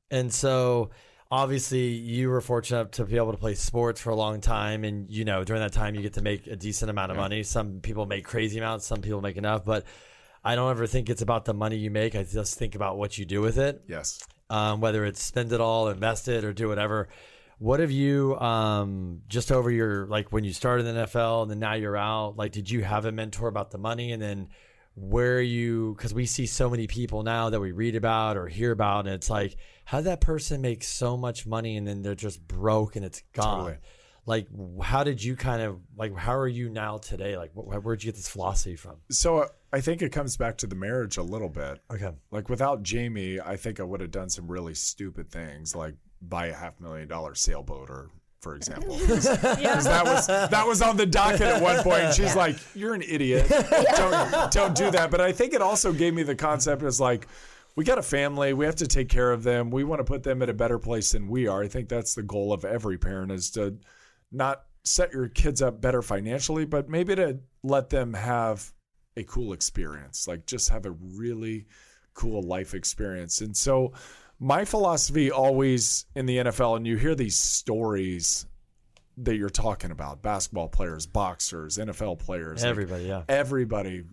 And 0.09 0.33
so 0.33 0.89
obviously 1.31 1.89
you 1.89 2.29
were 2.29 2.41
fortunate 2.41 2.93
to 2.93 3.05
be 3.05 3.17
able 3.17 3.31
to 3.31 3.37
play 3.37 3.53
sports 3.55 3.99
for 4.01 4.11
a 4.11 4.15
long 4.15 4.39
time 4.41 4.83
and 4.83 5.09
you 5.09 5.25
know 5.25 5.43
during 5.43 5.59
that 5.61 5.73
time 5.73 5.95
you 5.95 6.01
get 6.01 6.13
to 6.13 6.21
make 6.21 6.45
a 6.47 6.55
decent 6.55 6.89
amount 6.89 7.11
of 7.11 7.17
money 7.17 7.41
some 7.41 7.79
people 7.81 8.05
make 8.05 8.23
crazy 8.23 8.59
amounts 8.59 8.85
some 8.85 9.01
people 9.01 9.21
make 9.21 9.35
enough 9.35 9.65
but 9.65 9.85
i 10.43 10.53
don't 10.53 10.69
ever 10.69 10.85
think 10.85 11.09
it's 11.09 11.23
about 11.23 11.43
the 11.43 11.53
money 11.53 11.77
you 11.77 11.89
make 11.89 12.15
i 12.15 12.23
just 12.23 12.59
think 12.59 12.75
about 12.75 12.95
what 12.99 13.17
you 13.17 13.25
do 13.25 13.41
with 13.41 13.57
it 13.57 13.81
Yes. 13.87 14.19
Um, 14.49 14.81
whether 14.81 15.05
it's 15.05 15.21
spend 15.21 15.51
it 15.51 15.61
all 15.61 15.87
invest 15.89 16.27
it 16.27 16.43
or 16.43 16.53
do 16.53 16.67
whatever. 16.67 17.09
What 17.57 17.79
have 17.79 17.91
you 17.91 18.37
um, 18.39 19.21
just 19.27 19.51
over 19.51 19.71
your 19.71 20.07
like 20.07 20.31
when 20.31 20.43
you 20.43 20.53
started 20.53 20.85
in 20.85 20.95
the 20.95 21.05
nfl 21.05 21.41
and 21.43 21.49
then 21.49 21.59
now 21.59 21.73
you're 21.73 21.95
out 21.95 22.35
like 22.35 22.51
did 22.51 22.69
you 22.69 22.83
have 22.83 23.05
a 23.05 23.11
mentor 23.11 23.47
about 23.47 23.71
the 23.71 23.77
money? 23.77 24.11
And 24.11 24.21
then 24.21 24.49
where 24.95 25.41
you 25.41 25.93
because 25.97 26.13
we 26.13 26.25
see 26.25 26.45
so 26.45 26.69
many 26.69 26.87
people 26.87 27.23
now 27.23 27.49
that 27.49 27.59
we 27.59 27.71
read 27.71 27.95
about 27.95 28.37
or 28.37 28.47
hear 28.47 28.71
about 28.71 29.05
and 29.05 29.15
it's 29.15 29.29
like 29.29 29.57
how 29.83 29.97
did 29.97 30.05
that 30.05 30.21
person 30.21 30.61
make 30.61 30.83
so 30.83 31.17
much 31.17 31.45
money 31.45 31.75
and 31.77 31.85
then 31.87 32.01
they're 32.01 32.15
just 32.15 32.45
broke 32.47 32.95
and 32.95 33.05
it's 33.05 33.21
gone? 33.33 33.59
Totally. 33.59 33.77
like 34.25 34.47
how 34.81 35.03
did 35.03 35.23
you 35.23 35.35
kind 35.35 35.61
of 35.61 35.79
like 35.97 36.15
how 36.15 36.35
are 36.35 36.47
you 36.47 36.69
now 36.69 36.97
today? 36.97 37.37
Like 37.37 37.51
wh- 37.53 37.83
where'd 37.85 38.03
you 38.03 38.09
get 38.09 38.15
this 38.15 38.27
philosophy 38.27 38.75
from? 38.75 38.97
So 39.11 39.39
uh, 39.39 39.47
I 39.75 39.81
think 39.81 40.01
it 40.01 40.11
comes 40.11 40.37
back 40.37 40.57
to 40.59 40.67
the 40.67 40.75
marriage 40.75 41.17
a 41.17 41.23
little 41.23 41.49
bit. 41.49 41.79
okay 41.91 42.11
Like 42.31 42.47
without 42.49 42.81
Jamie, 42.81 43.39
I 43.41 43.57
think 43.57 43.79
I 43.79 43.83
would 43.83 43.99
have 44.01 44.11
done 44.11 44.29
some 44.29 44.47
really 44.47 44.73
stupid 44.73 45.29
things, 45.29 45.75
like 45.75 45.95
buy 46.21 46.45
a 46.47 46.53
half 46.53 46.79
million 46.79 47.07
dollar 47.07 47.35
sailboat, 47.35 47.89
or 47.89 48.09
for 48.39 48.55
example, 48.55 48.97
'Cause 49.07 49.23
that 49.25 50.03
was 50.05 50.27
that 50.27 50.65
was 50.65 50.81
on 50.81 50.95
the 50.97 51.05
docket 51.05 51.41
at 51.41 51.61
one 51.61 51.83
point. 51.83 52.03
And 52.03 52.13
she's 52.15 52.35
like, 52.35 52.55
"You're 52.73 52.93
an 52.93 53.01
idiot. 53.01 53.47
Don't 53.49 54.51
don't 54.51 54.75
do 54.75 54.91
that." 54.91 55.09
But 55.11 55.19
I 55.19 55.31
think 55.33 55.53
it 55.53 55.61
also 55.61 55.91
gave 55.91 56.13
me 56.13 56.23
the 56.23 56.35
concept 56.35 56.81
as 56.83 56.99
like. 56.99 57.27
We 57.77 57.83
got 57.83 57.97
a 57.97 58.03
family. 58.03 58.53
We 58.53 58.63
have 58.63 58.75
to 58.77 58.87
take 58.87 59.09
care 59.09 59.33
of 59.33 59.43
them. 59.43 59.69
We 59.69 59.83
want 59.83 59.99
to 59.99 60.05
put 60.05 60.23
them 60.23 60.41
in 60.41 60.49
a 60.49 60.53
better 60.53 60.79
place 60.79 61.11
than 61.11 61.27
we 61.27 61.47
are. 61.47 61.61
I 61.61 61.67
think 61.67 61.89
that's 61.89 62.15
the 62.15 62.23
goal 62.23 62.53
of 62.53 62.63
every 62.63 62.97
parent 62.97 63.33
is 63.33 63.51
to 63.51 63.77
not 64.31 64.63
set 64.85 65.11
your 65.11 65.27
kids 65.27 65.61
up 65.61 65.81
better 65.81 66.01
financially, 66.01 66.63
but 66.63 66.87
maybe 66.87 67.15
to 67.15 67.39
let 67.63 67.89
them 67.89 68.13
have 68.13 68.71
a 69.17 69.23
cool 69.23 69.53
experience, 69.53 70.27
like 70.27 70.45
just 70.45 70.69
have 70.69 70.85
a 70.85 70.91
really 70.91 71.65
cool 72.13 72.41
life 72.41 72.73
experience. 72.73 73.41
And 73.41 73.55
so, 73.55 73.93
my 74.39 74.65
philosophy 74.65 75.31
always 75.31 76.05
in 76.15 76.25
the 76.25 76.37
NFL, 76.37 76.77
and 76.77 76.85
you 76.85 76.97
hear 76.97 77.15
these 77.15 77.37
stories 77.37 78.45
that 79.17 79.37
you're 79.37 79.49
talking 79.49 79.91
about 79.91 80.21
basketball 80.21 80.67
players, 80.67 81.05
boxers, 81.05 81.77
NFL 81.77 82.19
players, 82.19 82.61
like 82.61 82.69
everybody 82.69 83.05
yeah 83.05 83.23
everybody, 83.29 84.03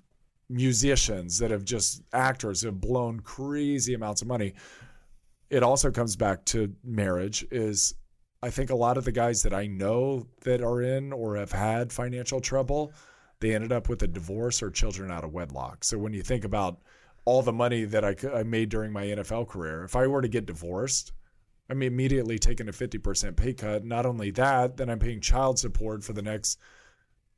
musicians 0.49 1.39
that 1.39 1.51
have 1.51 1.65
just 1.65 2.03
actors 2.13 2.63
have 2.63 2.81
blown 2.81 3.21
crazy 3.21 3.95
amounts 3.95 4.23
of 4.23 4.29
money. 4.29 4.55
It 5.51 5.63
also 5.63 5.91
comes 5.91 6.17
back 6.17 6.45
to 6.47 6.75
marriage 6.85 7.45
is 7.51 7.95
I 8.43 8.51
think 8.51 8.71
a 8.71 8.75
lot 8.75 8.99
of 8.99 9.05
the 9.05 9.13
guys 9.13 9.43
that 9.43 9.55
I 9.55 9.67
know 9.67 10.27
that 10.43 10.63
are 10.63 10.83
in 10.83 11.13
or 11.13 11.37
have 11.37 11.53
had 11.53 11.93
financial 11.93 12.41
trouble, 12.41 12.93
they 13.43 13.55
ended 13.55 13.73
up 13.73 13.89
with 13.89 14.03
a 14.03 14.07
divorce 14.07 14.63
or 14.63 14.71
children 14.71 15.11
out 15.11 15.25
of 15.25 15.33
wedlock. 15.33 15.83
So 15.83 15.99
when 15.99 16.15
you 16.15 16.23
think 16.23 16.45
about 16.45 16.81
all 17.25 17.43
the 17.43 17.53
money 17.53 17.85
that 17.85 18.05
I, 18.05 18.15
I 18.33 18.45
made 18.45 18.69
during 18.69 18.93
my 18.93 19.05
NFL 19.05 19.49
career, 19.49 19.83
if 19.83 19.97
I 19.97 20.07
were 20.07 20.23
to 20.23 20.29
get 20.29 20.47
divorced, 20.47 21.13
I'm 21.69 21.83
immediately 21.83 22.39
taking 22.39 22.69
a 22.69 22.73
50% 22.73 23.37
pay 23.37 23.53
cut. 23.53 23.85
Not 23.85 24.07
only 24.07 24.31
that, 24.33 24.77
then 24.77 24.89
I'm 24.89 25.01
paying 25.01 25.21
child 25.21 25.59
support 25.59 26.05
for 26.05 26.13
the 26.13 26.23
next 26.23 26.61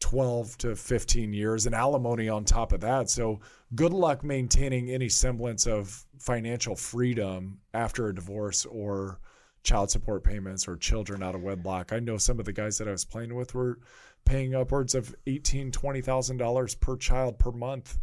12 0.01 0.59
to 0.59 0.77
15 0.77 1.33
years 1.33 1.65
and 1.65 1.75
alimony 1.75 2.29
on 2.29 2.45
top 2.45 2.73
of 2.73 2.81
that. 2.81 3.09
So 3.09 3.41
good 3.75 3.95
luck 3.95 4.23
maintaining 4.23 4.91
any 4.91 5.09
semblance 5.09 5.67
of 5.67 6.05
financial 6.19 6.77
freedom 6.77 7.61
after 7.73 8.09
a 8.09 8.15
divorce 8.15 8.67
or 8.67 9.21
child 9.63 9.91
support 9.91 10.23
payments 10.23 10.69
or 10.69 10.77
children 10.77 11.23
out 11.23 11.35
of 11.35 11.43
wedlock. 11.43 11.95
I 11.95 11.99
know 11.99 12.19
some 12.19 12.39
of 12.39 12.45
the 12.45 12.53
guys 12.53 12.77
that 12.77 12.89
I 12.89 12.93
was 12.93 13.07
playing 13.07 13.35
with 13.35 13.55
were 13.55 13.79
paying 14.25 14.55
upwards 14.55 14.95
of 14.95 15.15
eighteen, 15.27 15.71
twenty 15.71 16.01
thousand 16.01 16.39
dollars 16.39 16.75
per 16.75 16.97
child 16.97 17.39
per 17.39 17.53
month. 17.53 17.99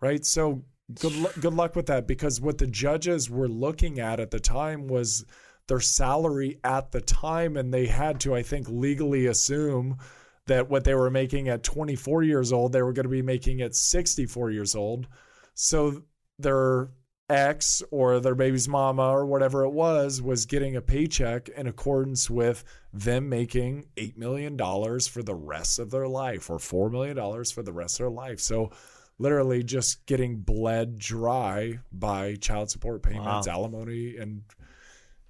Right? 0.00 0.24
So 0.24 0.64
good 1.00 1.12
lu- 1.12 1.40
good 1.40 1.54
luck 1.54 1.76
with 1.76 1.86
that 1.86 2.06
because 2.06 2.40
what 2.40 2.58
the 2.58 2.66
judges 2.66 3.30
were 3.30 3.48
looking 3.48 4.00
at 4.00 4.20
at 4.20 4.30
the 4.30 4.40
time 4.40 4.86
was 4.86 5.24
their 5.66 5.80
salary 5.80 6.58
at 6.62 6.92
the 6.92 7.00
time 7.00 7.56
and 7.56 7.72
they 7.72 7.86
had 7.86 8.20
to 8.20 8.34
I 8.34 8.42
think 8.42 8.68
legally 8.68 9.26
assume 9.26 9.96
that 10.46 10.68
what 10.68 10.84
they 10.84 10.94
were 10.94 11.10
making 11.10 11.48
at 11.48 11.62
24 11.62 12.22
years 12.22 12.52
old 12.52 12.72
they 12.72 12.82
were 12.82 12.92
going 12.92 13.04
to 13.04 13.10
be 13.10 13.22
making 13.22 13.62
at 13.62 13.74
64 13.74 14.50
years 14.50 14.74
old. 14.74 15.06
So 15.54 16.02
their 16.38 16.90
ex 17.28 17.82
or 17.90 18.20
their 18.20 18.34
baby's 18.34 18.68
mama 18.68 19.02
or 19.02 19.24
whatever 19.24 19.64
it 19.64 19.70
was 19.70 20.20
was 20.20 20.46
getting 20.46 20.76
a 20.76 20.82
paycheck 20.82 21.48
in 21.48 21.66
accordance 21.66 22.28
with 22.28 22.64
them 22.92 23.28
making 23.28 23.86
$8 23.96 24.16
million 24.16 24.58
for 24.58 25.22
the 25.22 25.34
rest 25.34 25.78
of 25.78 25.90
their 25.90 26.06
life 26.06 26.50
or 26.50 26.58
$4 26.58 26.90
million 26.90 27.16
for 27.44 27.62
the 27.62 27.72
rest 27.72 27.94
of 27.94 28.04
their 28.04 28.10
life. 28.10 28.40
So 28.40 28.70
literally 29.18 29.62
just 29.62 30.04
getting 30.06 30.36
bled 30.36 30.98
dry 30.98 31.78
by 31.92 32.34
child 32.36 32.70
support 32.70 33.02
payments, 33.02 33.46
alimony, 33.46 34.16
and 34.16 34.42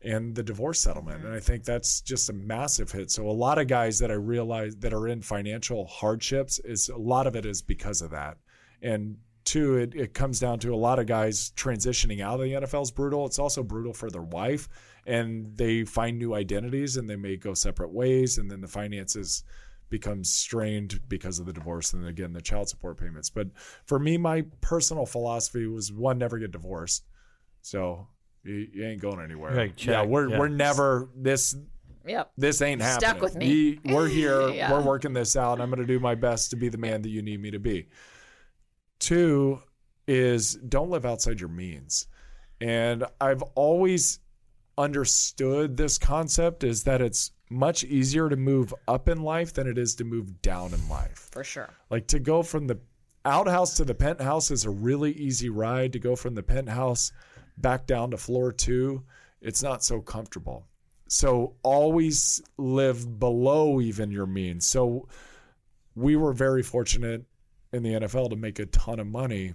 and 0.03 0.35
the 0.35 0.43
divorce 0.43 0.81
settlement. 0.81 1.19
Mm-hmm. 1.19 1.29
And 1.29 1.37
I 1.37 1.41
think 1.41 1.65
that's 1.65 2.03
just 2.03 2.29
a 2.29 2.35
massive 2.35 2.93
hit. 2.93 3.11
So 3.11 3.27
a 3.27 3.33
lot 3.33 3.59
of 3.59 3.69
guys 3.69 3.99
that 4.01 4.11
I 4.11 4.15
realize 4.15 4.77
that 4.77 4.93
are 4.93 5.09
in 5.09 5.23
financial 5.23 5.87
hardships 5.87 6.59
is 6.59 6.91
a 6.91 6.97
lot 6.97 7.27
of 7.27 7.35
it 7.37 7.47
is 7.47 7.63
because 7.63 8.03
of 8.03 8.11
that. 8.11 8.37
And 8.83 9.17
two, 9.45 9.77
it, 9.77 9.95
it 9.95 10.15
comes 10.15 10.41
down 10.41 10.59
to 10.61 10.75
a 10.75 10.77
lot 10.77 10.99
of 10.99 11.07
guys 11.07 11.53
transitioning 11.57 12.21
out 12.21 12.41
of 12.41 12.41
the 12.41 12.53
NFL 12.53 12.83
is 12.83 12.91
brutal. 12.91 13.27
It's 13.27 13.39
also 13.39 13.63
brutal 13.63 13.93
for 13.93 14.11
their 14.11 14.23
wife 14.23 14.69
and 15.07 15.57
they 15.57 15.85
find 15.85 16.19
new 16.19 16.35
identities 16.35 16.97
and 16.97 17.09
they 17.09 17.17
may 17.17 17.37
go 17.37 17.55
separate 17.55 17.93
ways 17.93 18.39
and 18.39 18.51
then 18.51 18.61
the 18.61 18.69
finances 18.69 19.45
become 19.91 20.25
strained 20.25 21.01
because 21.09 21.39
of 21.39 21.47
the 21.47 21.53
divorce 21.53 21.93
and 21.93 22.07
again 22.07 22.33
the 22.33 22.41
child 22.41 22.69
support 22.69 22.99
payments. 22.99 23.31
But 23.31 23.49
for 23.87 23.99
me, 23.99 24.17
my 24.17 24.45
personal 24.61 25.07
philosophy 25.07 25.67
was 25.67 25.93
one, 25.93 26.19
never 26.19 26.39
get 26.39 26.51
divorced. 26.51 27.05
So 27.61 28.09
you, 28.43 28.69
you 28.73 28.85
ain't 28.85 29.01
going 29.01 29.21
anywhere. 29.23 29.55
Right, 29.55 29.87
yeah, 29.87 30.03
we're 30.05 30.31
yeah. 30.31 30.39
we're 30.39 30.49
never 30.49 31.11
this 31.15 31.57
Yep. 32.07 32.33
this 32.37 32.61
ain't 32.61 32.83
Stuck 32.83 33.03
happening. 33.03 33.11
Stuck 33.11 33.23
with 33.23 33.37
me. 33.37 33.47
You- 33.47 33.81
we're 33.95 34.09
here. 34.09 34.49
Yeah. 34.55 34.73
We're 34.73 34.83
working 34.83 35.13
this 35.15 35.37
out. 35.37 35.61
I'm 35.61 35.71
going 35.71 35.81
to 35.81 35.87
do 35.87 35.99
my 35.99 36.15
best 36.15 36.51
to 36.51 36.57
be 36.57 36.69
the 36.69 36.79
man 36.79 37.03
that 37.03 37.09
you 37.09 37.23
need 37.23 37.41
me 37.41 37.51
to 37.51 37.59
be. 37.59 37.89
Two 39.05 39.61
is 40.09 40.55
don't 40.55 40.89
live 40.89 41.05
outside 41.05 41.39
your 41.39 41.51
means. 41.51 42.07
And 42.59 43.05
I've 43.21 43.43
always 43.55 44.19
understood 44.79 45.77
this 45.77 45.99
concept 45.99 46.65
is 46.65 46.85
that 46.85 47.03
it's 47.03 47.33
much 47.51 47.85
easier 47.85 48.31
to 48.31 48.37
move 48.37 48.73
up 48.89 49.11
in 49.11 49.21
life 49.21 49.53
than 49.53 49.67
it 49.67 49.77
is 49.77 49.95
to 49.97 50.05
move 50.05 50.41
down 50.41 50.73
in 50.73 50.89
life. 50.89 51.29
For 51.33 51.45
sure. 51.45 51.69
Like 51.91 52.07
to 52.07 52.19
go 52.19 52.43
from 52.43 52.67
the 52.67 52.79
outhouse 53.27 53.75
to 53.75 53.85
the 53.85 53.95
penthouse 53.95 54.51
is 54.51 54.65
a 54.65 54.71
really 54.71 55.13
easy 55.13 55.51
ride. 55.51 55.93
To 55.93 55.99
go 55.99 56.17
from 56.17 56.35
the 56.35 56.43
penthouse 56.43 57.13
back 57.59 57.87
down 57.87 58.13
to 58.13 58.17
floor 58.17 58.53
two, 58.53 59.05
it's 59.43 59.63
not 59.63 59.85
so 59.85 60.01
comfortable. 60.01 60.67
So 61.11 61.57
always 61.63 62.41
live 62.57 63.19
below 63.19 63.83
even 63.83 64.11
your 64.11 64.27
means. 64.27 64.67
So 64.67 65.09
we 65.95 66.17
were 66.17 66.33
very 66.33 66.63
fortunate 66.63 67.27
in 67.75 67.83
the 67.83 67.93
NFL 67.93 68.31
to 68.31 68.37
make 68.37 68.59
a 68.59 68.67
ton 68.67 69.01
of 69.01 69.07
money. 69.07 69.55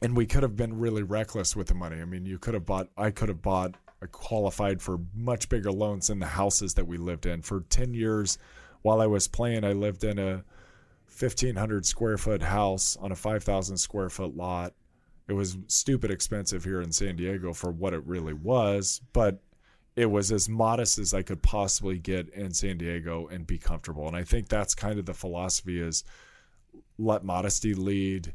And 0.00 0.16
we 0.16 0.26
could 0.26 0.42
have 0.42 0.56
been 0.56 0.78
really 0.78 1.02
reckless 1.02 1.54
with 1.54 1.68
the 1.68 1.74
money. 1.74 2.00
I 2.00 2.04
mean, 2.04 2.24
you 2.24 2.38
could 2.38 2.54
have 2.54 2.64
bought, 2.64 2.88
I 2.96 3.10
could 3.10 3.28
have 3.28 3.42
bought, 3.42 3.74
I 4.02 4.06
qualified 4.06 4.80
for 4.80 4.98
much 5.14 5.48
bigger 5.48 5.72
loans 5.72 6.08
in 6.08 6.20
the 6.20 6.26
houses 6.26 6.74
that 6.74 6.86
we 6.86 6.96
lived 6.96 7.26
in. 7.26 7.42
For 7.42 7.60
10 7.68 7.94
years 7.94 8.38
while 8.82 9.00
I 9.00 9.06
was 9.06 9.28
playing, 9.28 9.64
I 9.64 9.72
lived 9.72 10.04
in 10.04 10.18
a 10.18 10.44
1,500 11.18 11.84
square 11.84 12.16
foot 12.16 12.42
house 12.42 12.96
on 12.96 13.12
a 13.12 13.16
5,000 13.16 13.76
square 13.76 14.08
foot 14.08 14.36
lot. 14.36 14.74
It 15.26 15.32
was 15.32 15.58
stupid 15.66 16.10
expensive 16.10 16.64
here 16.64 16.80
in 16.80 16.92
San 16.92 17.16
Diego 17.16 17.52
for 17.52 17.70
what 17.70 17.92
it 17.92 18.06
really 18.06 18.32
was, 18.32 19.00
but 19.12 19.42
it 19.96 20.06
was 20.06 20.30
as 20.30 20.48
modest 20.48 20.98
as 20.98 21.12
I 21.12 21.22
could 21.22 21.42
possibly 21.42 21.98
get 21.98 22.28
in 22.28 22.54
San 22.54 22.78
Diego 22.78 23.26
and 23.26 23.46
be 23.46 23.58
comfortable. 23.58 24.06
And 24.06 24.16
I 24.16 24.22
think 24.22 24.48
that's 24.48 24.74
kind 24.74 24.98
of 24.98 25.06
the 25.06 25.12
philosophy 25.12 25.80
is 25.80 26.04
let 26.98 27.24
modesty 27.24 27.74
lead, 27.74 28.34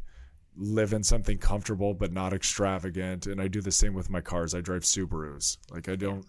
live 0.55 0.93
in 0.93 1.03
something 1.03 1.37
comfortable 1.37 1.93
but 1.93 2.11
not 2.11 2.33
extravagant. 2.33 3.27
And 3.27 3.41
I 3.41 3.47
do 3.47 3.61
the 3.61 3.71
same 3.71 3.93
with 3.93 4.09
my 4.09 4.21
cars. 4.21 4.55
I 4.55 4.61
drive 4.61 4.83
Subarus. 4.83 5.57
Like 5.71 5.89
I 5.89 5.95
don't 5.95 6.25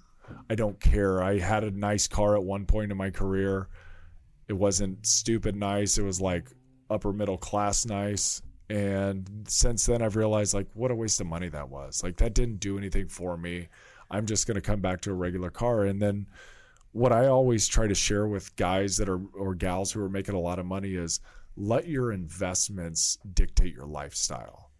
I 0.48 0.55
don't 0.55 0.81
care. 0.81 1.23
I 1.23 1.39
had 1.39 1.65
a 1.65 1.70
nice 1.70 2.09
car 2.09 2.35
at 2.36 2.43
one 2.43 2.65
point 2.65 2.90
in 2.90 2.97
my 2.97 3.11
career. 3.11 3.69
It 4.48 4.55
wasn't 4.55 5.06
stupid 5.06 5.56
nice. 5.56 5.98
It 5.98 6.02
was 6.02 6.20
like 6.20 6.51
upper 6.90 7.12
middle 7.12 7.39
class 7.39 7.86
nice. 7.86 8.43
And 8.70 9.44
since 9.47 9.85
then, 9.86 10.01
I've 10.01 10.16
realized 10.16 10.55
like 10.55 10.66
what 10.74 10.90
a 10.90 10.94
waste 10.94 11.20
of 11.20 11.27
money 11.27 11.48
that 11.51 11.69
was. 11.69 12.02
Like 12.02 12.16
that 12.16 12.35
didn't 12.35 12.61
do 12.61 12.78
anything 12.78 13.09
for 13.09 13.36
me. 13.36 13.69
I'm 14.11 14.27
just 14.27 14.47
going 14.47 14.55
to 14.55 14.61
come 14.61 14.81
back 14.81 15.01
to 15.02 15.11
a 15.11 15.15
regular 15.15 15.51
car. 15.51 15.85
And 15.85 16.01
then 16.01 16.27
what 16.93 17.12
I 17.12 17.27
always 17.27 17.66
try 17.66 17.86
to 17.86 17.94
share 17.94 18.27
with 18.27 18.55
guys 18.56 18.97
that 18.97 19.09
are 19.09 19.20
or 19.35 19.55
gals 19.55 19.93
who 19.93 20.02
are 20.02 20.09
making 20.09 20.35
a 20.35 20.40
lot 20.40 20.59
of 20.59 20.66
money 20.66 20.94
is 20.94 21.20
let 21.56 21.86
your 21.86 22.12
investments 22.12 23.18
dictate 23.32 23.74
your 23.74 23.86
lifestyle. 23.86 24.70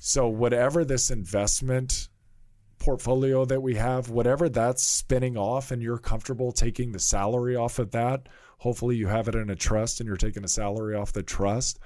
So 0.00 0.28
whatever 0.28 0.84
this 0.84 1.10
investment 1.10 2.08
portfolio 2.78 3.44
that 3.44 3.60
we 3.60 3.74
have, 3.74 4.08
whatever 4.08 4.48
that's 4.48 4.82
spinning 4.82 5.36
off 5.36 5.70
and 5.70 5.82
you're 5.82 5.98
comfortable 5.98 6.52
taking 6.52 6.92
the 6.92 6.98
salary 6.98 7.56
off 7.56 7.78
of 7.78 7.90
that, 7.90 8.28
hopefully 8.58 8.96
you 8.96 9.06
have 9.08 9.28
it 9.28 9.34
in 9.34 9.50
a 9.50 9.56
trust 9.56 10.00
and 10.00 10.06
you're 10.06 10.16
taking 10.16 10.44
a 10.44 10.48
salary 10.48 10.94
off 10.94 11.12
the 11.12 11.22
trust. 11.22 11.78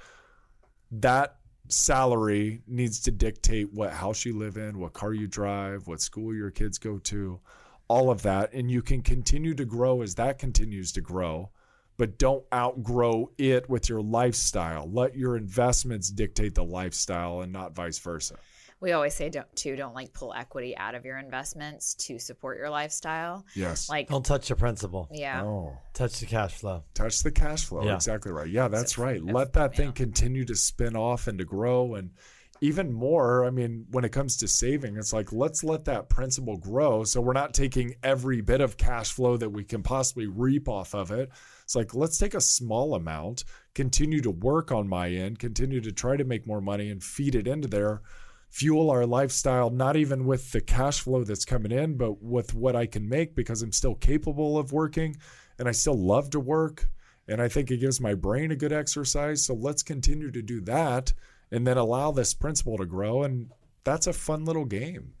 That 0.91 1.37
salary 1.69 2.61
needs 2.67 2.99
to 3.01 3.11
dictate 3.11 3.73
what 3.73 3.91
house 3.91 4.25
you 4.25 4.37
live 4.37 4.57
in, 4.57 4.79
what 4.79 4.93
car 4.93 5.13
you 5.13 5.27
drive, 5.27 5.87
what 5.87 6.01
school 6.01 6.33
your 6.33 6.51
kids 6.51 6.77
go 6.77 6.99
to, 6.99 7.39
all 7.87 8.11
of 8.11 8.21
that. 8.23 8.53
And 8.53 8.69
you 8.69 8.81
can 8.81 9.01
continue 9.01 9.55
to 9.55 9.65
grow 9.65 10.01
as 10.01 10.15
that 10.15 10.37
continues 10.37 10.91
to 10.93 11.01
grow, 11.01 11.49
but 11.97 12.17
don't 12.17 12.43
outgrow 12.53 13.31
it 13.37 13.69
with 13.69 13.89
your 13.89 14.01
lifestyle. 14.01 14.89
Let 14.91 15.15
your 15.15 15.37
investments 15.37 16.09
dictate 16.09 16.55
the 16.55 16.63
lifestyle 16.63 17.41
and 17.41 17.51
not 17.53 17.75
vice 17.75 17.99
versa. 17.99 18.35
We 18.79 18.91
always 18.91 19.13
say 19.13 19.29
don't 19.29 19.47
too 19.55 19.77
don't 19.77 19.93
like 19.95 20.11
pull 20.11 20.33
equity 20.33 20.75
out 20.75 20.93
of 20.93 21.05
your 21.05 21.17
investments 21.17 21.93
to 22.05 22.19
support 22.19 22.57
your 22.57 22.69
lifestyle. 22.69 23.45
Yes. 23.55 23.89
Like 23.89 24.09
Don't 24.09 24.25
touch 24.25 24.49
the 24.49 24.55
principal. 24.57 25.07
yeah. 25.11 25.41
oh, 25.43 25.77
Touch 25.93 26.19
the 26.19 26.25
cash 26.25 26.55
flow. 26.55 26.83
touch 26.93 27.23
the 27.23 27.31
cash 27.31 27.63
flow. 27.63 27.85
Yeah. 27.85 27.95
Exactly 27.95 28.33
right. 28.33 28.49
Yeah, 28.49 28.67
that's 28.67 28.93
if- 28.93 28.97
right. 28.97 29.23
Let 29.23 29.53
that 29.53 29.75
thing 29.75 29.87
yeah. 29.87 29.91
continue 29.93 30.43
to 30.45 30.55
spin 30.55 30.97
off 30.97 31.27
and 31.27 31.37
to 31.39 31.45
grow 31.45 31.95
and 31.95 32.11
even 32.59 32.91
more. 32.91 33.45
I 33.45 33.51
mean, 33.51 33.85
when 33.91 34.03
it 34.03 34.11
comes 34.11 34.37
to 34.37 34.47
saving, 34.49 34.97
it's 34.97 35.13
like 35.13 35.31
let's 35.31 35.63
let 35.63 35.85
that 35.85 36.09
principal 36.09 36.57
grow. 36.57 37.05
So 37.05 37.21
we're 37.21 37.31
not 37.33 37.53
taking 37.53 37.95
every 38.03 38.41
bit 38.41 38.59
of 38.59 38.75
cash 38.75 39.13
flow 39.13 39.37
that 39.37 39.49
we 39.49 39.63
can 39.63 39.81
possibly 39.83 40.27
reap 40.27 40.67
off 40.67 40.93
of 40.93 41.09
it. 41.11 41.29
It's 41.73 41.75
like 41.75 41.95
let's 41.95 42.19
take 42.19 42.35
a 42.35 42.41
small 42.41 42.93
amount, 42.93 43.45
continue 43.73 44.21
to 44.21 44.29
work 44.29 44.71
on 44.71 44.87
my 44.87 45.09
end, 45.09 45.39
continue 45.39 45.81
to 45.81 45.91
try 45.91 46.15
to 46.15 46.23
make 46.23 46.45
more 46.45 46.61
money 46.61 46.91
and 46.91 47.03
feed 47.03 47.33
it 47.33 47.47
into 47.47 47.67
there. 47.67 48.03
Fuel 48.51 48.91
our 48.91 49.07
lifestyle, 49.07 49.71
not 49.71 49.95
even 49.95 50.27
with 50.27 50.51
the 50.51 50.61
cash 50.61 50.99
flow 50.99 51.23
that's 51.23 51.45
coming 51.45 51.71
in, 51.71 51.97
but 51.97 52.21
with 52.21 52.53
what 52.53 52.75
I 52.75 52.85
can 52.85 53.09
make 53.09 53.33
because 53.33 53.63
I'm 53.63 53.71
still 53.71 53.95
capable 53.95 54.59
of 54.59 54.71
working 54.71 55.17
and 55.57 55.67
I 55.67 55.71
still 55.71 55.97
love 55.97 56.29
to 56.31 56.39
work. 56.39 56.87
And 57.27 57.41
I 57.41 57.47
think 57.47 57.71
it 57.71 57.77
gives 57.77 57.99
my 57.99 58.13
brain 58.13 58.51
a 58.51 58.55
good 58.55 58.71
exercise. 58.71 59.43
So 59.43 59.55
let's 59.55 59.81
continue 59.81 60.29
to 60.29 60.43
do 60.43 60.61
that 60.61 61.11
and 61.51 61.65
then 61.65 61.77
allow 61.77 62.11
this 62.11 62.35
principle 62.35 62.77
to 62.77 62.85
grow. 62.85 63.23
And 63.23 63.49
that's 63.83 64.05
a 64.05 64.13
fun 64.13 64.45
little 64.45 64.65
game. 64.65 65.13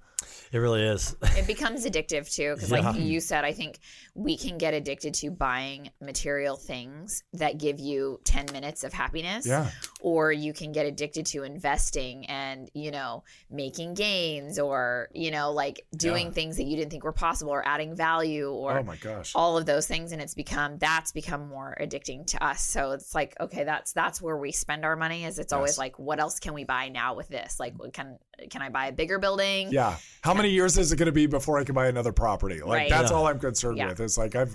It 0.53 0.59
really 0.59 0.83
is. 0.83 1.15
it 1.35 1.47
becomes 1.47 1.83
addictive 1.85 2.31
too 2.33 2.53
because 2.53 2.69
like 2.71 2.95
you 2.95 3.19
said 3.19 3.43
i 3.43 3.51
think 3.51 3.79
we 4.13 4.37
can 4.37 4.59
get 4.59 4.75
addicted 4.75 5.15
to 5.15 5.31
buying 5.31 5.89
material 5.99 6.55
things 6.55 7.23
that 7.33 7.57
give 7.57 7.79
you 7.79 8.19
10 8.25 8.45
minutes 8.53 8.83
of 8.83 8.93
happiness 8.93 9.47
Yeah. 9.47 9.71
or 10.01 10.31
you 10.31 10.53
can 10.53 10.71
get 10.71 10.85
addicted 10.85 11.25
to 11.27 11.41
investing 11.43 12.27
and 12.27 12.69
you 12.75 12.91
know 12.91 13.23
making 13.49 13.95
gains 13.95 14.59
or 14.59 15.09
you 15.13 15.31
know 15.31 15.51
like 15.51 15.85
doing 15.97 16.27
Yeah. 16.27 16.33
things 16.33 16.57
that 16.57 16.63
you 16.65 16.75
didn't 16.77 16.91
think 16.91 17.03
were 17.03 17.11
possible 17.13 17.51
or 17.51 17.67
adding 17.67 17.95
value 17.95 18.51
or 18.51 18.77
oh 18.77 18.83
my 18.83 18.97
gosh. 18.97 19.31
all 19.33 19.57
of 19.57 19.65
those 19.65 19.87
things 19.87 20.11
and 20.11 20.21
it's 20.21 20.35
become 20.35 20.77
that's 20.77 21.11
become 21.11 21.47
more 21.47 21.75
addicting 21.81 22.27
to 22.27 22.43
us 22.45 22.63
so 22.63 22.91
it's 22.91 23.15
like 23.15 23.35
okay 23.39 23.63
that's 23.63 23.91
that's 23.93 24.21
where 24.21 24.37
we 24.37 24.51
spend 24.51 24.85
our 24.85 24.95
money 24.95 25.25
is 25.25 25.39
it's 25.39 25.51
always 25.53 25.77
like 25.79 25.97
what 25.97 26.19
else 26.19 26.39
can 26.39 26.53
we 26.53 26.63
buy 26.63 26.89
now 26.89 27.15
with 27.15 27.27
this 27.29 27.59
like 27.59 27.73
can 27.91 28.19
can 28.51 28.61
i 28.61 28.69
buy 28.69 28.87
a 28.87 28.91
bigger 28.91 29.17
building 29.17 29.71
Yeah. 29.71 29.97
How 30.21 30.33
many 30.43 30.53
years 30.53 30.77
is 30.77 30.91
it 30.91 30.97
going 30.97 31.07
to 31.07 31.11
be 31.11 31.25
before 31.25 31.57
I 31.57 31.63
can 31.63 31.73
buy 31.73 31.87
another 31.87 32.11
property? 32.11 32.59
Like 32.61 32.69
Right. 32.69 32.89
that's 32.89 33.09
Yeah. 33.11 33.17
all 33.17 33.27
I'm 33.27 33.39
concerned 33.39 33.77
Yeah. 33.77 33.87
with. 33.89 33.99
It's 33.99 34.17
like 34.17 34.35
I've 34.35 34.53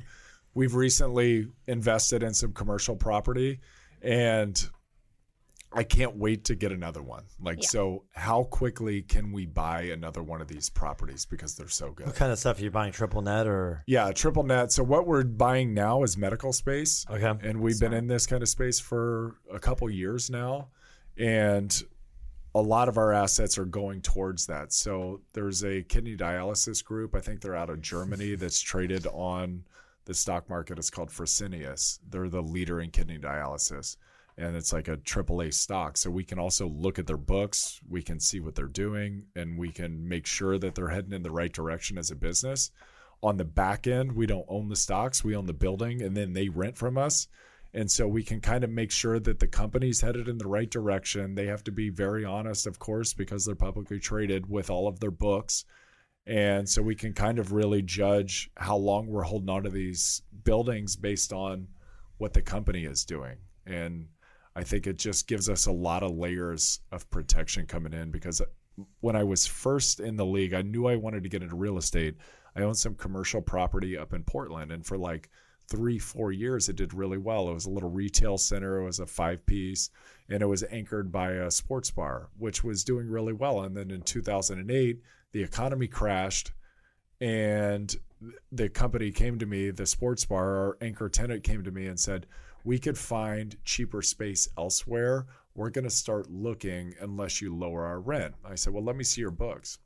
we've 0.55 0.74
recently 0.74 1.48
invested 1.66 2.23
in 2.23 2.35
some 2.35 2.52
commercial 2.52 2.97
property 2.97 3.60
and 4.02 4.69
I 5.73 5.82
can't 5.82 6.16
wait 6.16 6.44
to 6.47 6.55
get 6.55 6.73
another 6.73 7.02
one. 7.02 7.24
Like 7.40 7.62
Yeah. 7.62 7.69
so 7.69 8.05
how 8.12 8.44
quickly 8.44 9.02
can 9.02 9.32
we 9.32 9.44
buy 9.47 9.82
another 9.82 10.23
one 10.23 10.40
of 10.40 10.48
these 10.48 10.69
properties 10.70 11.27
because 11.27 11.55
they're 11.56 11.69
so 11.69 11.93
good? 11.93 12.06
What 12.06 12.16
kind 12.16 12.32
of 12.32 12.39
stuff 12.39 12.59
are 12.59 12.62
you 12.62 12.70
buying? 12.70 12.93
Triple 12.93 13.23
net 13.23 13.47
or 13.47 13.82
Yeah, 13.86 14.10
triple 14.12 14.43
net. 14.44 14.73
So 14.73 14.82
what 14.82 15.06
we're 15.06 15.24
buying 15.24 15.74
now 15.74 16.02
is 16.02 16.16
medical 16.16 16.52
space. 16.52 17.05
okay? 17.10 17.32
and 17.47 17.60
we've 17.60 17.78
been 17.81 17.93
in 17.93 18.06
this 18.06 18.27
kind 18.27 18.43
of 18.43 18.48
space 18.48 18.81
for 18.81 19.36
a 19.52 19.59
couple 19.59 19.89
years 19.90 20.31
now 20.31 20.69
and 21.19 21.82
a 22.59 22.60
lot 22.60 22.89
of 22.89 22.98
our 22.98 23.12
assets 23.12 23.59
are 23.59 23.64
going 23.64 24.01
towards 24.01 24.47
that 24.47 24.72
so 24.72 25.20
there's 25.32 25.64
a 25.64 25.82
kidney 25.82 26.16
dialysis 26.16 26.85
group 26.85 27.14
i 27.14 27.20
think 27.20 27.40
they're 27.40 27.55
out 27.56 27.70
of 27.70 27.80
germany 27.80 28.35
that's 28.36 28.60
traded 28.60 29.06
on 29.09 29.64
the 30.05 30.14
stock 30.14 30.48
market 30.48 30.78
it's 30.78 30.90
called 30.90 31.10
fresenius 31.10 31.98
they're 32.09 32.28
the 32.28 32.43
leader 32.43 32.80
in 32.80 32.90
kidney 32.90 33.18
dialysis 33.18 33.97
and 34.39 34.55
it's 34.55 34.72
like 34.72 34.89
a 34.89 34.97
AAA 34.97 35.52
stock. 35.52 35.97
So 35.97 36.10
we 36.10 36.24
can 36.24 36.39
also 36.39 36.68
look 36.68 36.98
at 36.98 37.06
their 37.06 37.16
books, 37.16 37.80
we 37.89 38.02
can 38.02 38.20
see 38.20 38.39
what 38.39 38.55
they're 38.55 38.66
doing, 38.66 39.24
and 39.35 39.59
we 39.59 39.72
can 39.72 40.09
make 40.09 40.26
sure 40.26 40.59
that 40.59 40.76
they're 40.76 40.89
heading 40.89 41.12
in 41.12 41.24
the 41.24 41.30
right 41.30 41.52
direction 41.52 41.98
as 41.98 42.12
a 42.12 42.16
business. 42.16 42.70
On 43.20 43.36
the 43.36 43.44
back 43.44 43.89
end, 43.89 44.12
we 44.12 44.26
don't 44.26 44.47
own 44.48 44.68
the 44.68 44.76
stocks, 44.76 45.24
we 45.24 45.35
own 45.35 45.47
the 45.47 45.52
building, 45.52 46.02
and 46.02 46.16
then 46.16 46.35
they 46.35 46.48
rent 46.48 46.78
from 46.78 46.97
us. 46.97 47.26
And 47.74 47.90
so 47.90 48.09
we 48.09 48.24
can 48.24 48.40
kind 48.40 48.65
of 48.65 48.70
make 48.70 48.90
sure 48.90 49.20
that 49.20 49.40
the 49.40 49.47
company's 49.47 50.01
headed 50.01 50.28
in 50.28 50.39
the 50.39 50.49
right 50.49 50.70
direction. 50.70 51.35
They 51.35 51.47
have 51.47 51.62
to 51.65 51.73
be 51.73 51.90
very 51.90 52.24
honest, 52.24 52.66
of 52.66 52.78
course, 52.78 53.12
because 53.12 53.45
they're 53.45 53.55
publicly 53.55 53.99
traded 53.99 54.49
with 54.49 54.70
all 54.70 54.89
of 54.89 55.01
their 55.01 55.11
books. 55.11 55.65
And 56.27 56.69
so 56.69 56.82
we 56.82 56.95
can 56.95 57.12
kind 57.12 57.39
of 57.39 57.53
really 57.53 57.82
judge 57.82 58.51
how 58.57 58.77
long 58.77 59.07
we're 59.07 59.23
holding 59.23 59.51
on 59.51 59.62
to 59.65 59.70
these 59.70 60.23
buildings 60.45 60.97
based 60.97 61.32
on 61.32 61.69
what 62.19 62.32
the 62.32 62.43
company 62.43 62.85
is 62.85 63.05
doing. 63.05 63.36
And 63.66 64.09
I 64.57 64.65
think 64.65 64.86
it 64.86 64.99
just 64.99 65.28
gives 65.28 65.49
us 65.49 65.66
a 65.66 65.73
lot 65.73 66.03
of 66.03 66.16
layers 66.16 66.81
of 66.90 67.09
protection 67.11 67.66
coming 67.66 67.93
in 67.93 68.11
because 68.11 68.43
when 69.01 69.16
I 69.16 69.24
was 69.24 69.47
first 69.47 70.01
in 70.01 70.16
the 70.16 70.27
league, 70.27 70.55
I 70.55 70.62
knew 70.62 70.86
I 70.86 70.97
wanted 70.97 71.23
to 71.23 71.28
get 71.28 71.43
into 71.43 71.57
real 71.57 71.78
estate. 71.78 72.16
I 72.57 72.62
owned 72.62 72.77
some 72.77 72.95
commercial 72.95 73.40
property 73.40 73.97
up 73.97 74.12
in 74.12 74.24
Portland, 74.24 74.73
and 74.73 74.85
for 74.85 74.99
like 74.99 75.31
three, 75.69 75.99
four 75.99 76.32
years, 76.32 76.69
it 76.69 76.77
did 76.77 76.95
really 76.95 77.19
well. 77.19 77.49
It 77.49 77.55
was 77.55 77.66
a 77.66 77.70
little 77.70 77.90
retail 77.90 78.39
center, 78.39 78.81
it 78.81 78.85
was 78.85 79.01
a 79.01 79.07
five 79.07 79.45
piece, 79.47 79.90
and 80.28 80.43
it 80.43 80.47
was 80.47 80.65
anchored 80.70 81.12
by 81.12 81.32
a 81.32 81.51
sports 81.51 81.90
bar, 81.90 82.28
which 82.39 82.65
was 82.65 82.85
doing 82.85 83.09
really 83.09 83.32
well. 83.32 83.62
And 83.62 83.77
then 83.77 83.90
in 83.90 84.03
2008, 84.03 85.01
the 85.32 85.43
economy 85.43 85.86
crashed, 85.86 86.53
and 87.20 87.95
the 88.51 88.69
company 88.69 89.11
came 89.11 89.39
to 89.39 89.47
me, 89.47 89.70
the 89.70 89.86
sports 89.86 90.24
bar, 90.24 90.57
our 90.57 90.78
anchor 90.81 91.09
tenant 91.09 91.45
came 91.45 91.62
to 91.65 91.70
me 91.70 91.86
and 91.86 91.99
said, 91.99 92.27
We 92.65 92.78
could 92.78 92.99
find 92.99 93.57
cheaper 93.65 94.03
space 94.03 94.49
elsewhere. 94.57 95.27
We're 95.55 95.70
going 95.70 95.85
to 95.85 95.90
start 95.90 96.31
looking 96.31 96.95
unless 97.01 97.40
you 97.40 97.55
lower 97.55 97.85
our 97.85 98.01
rent. 98.01 98.35
I 98.45 98.55
said, 98.55 98.73
Well, 98.73 98.85
let 98.85 98.97
me 98.97 99.05
see 99.05 99.20
your 99.20 99.31
books. 99.31 99.78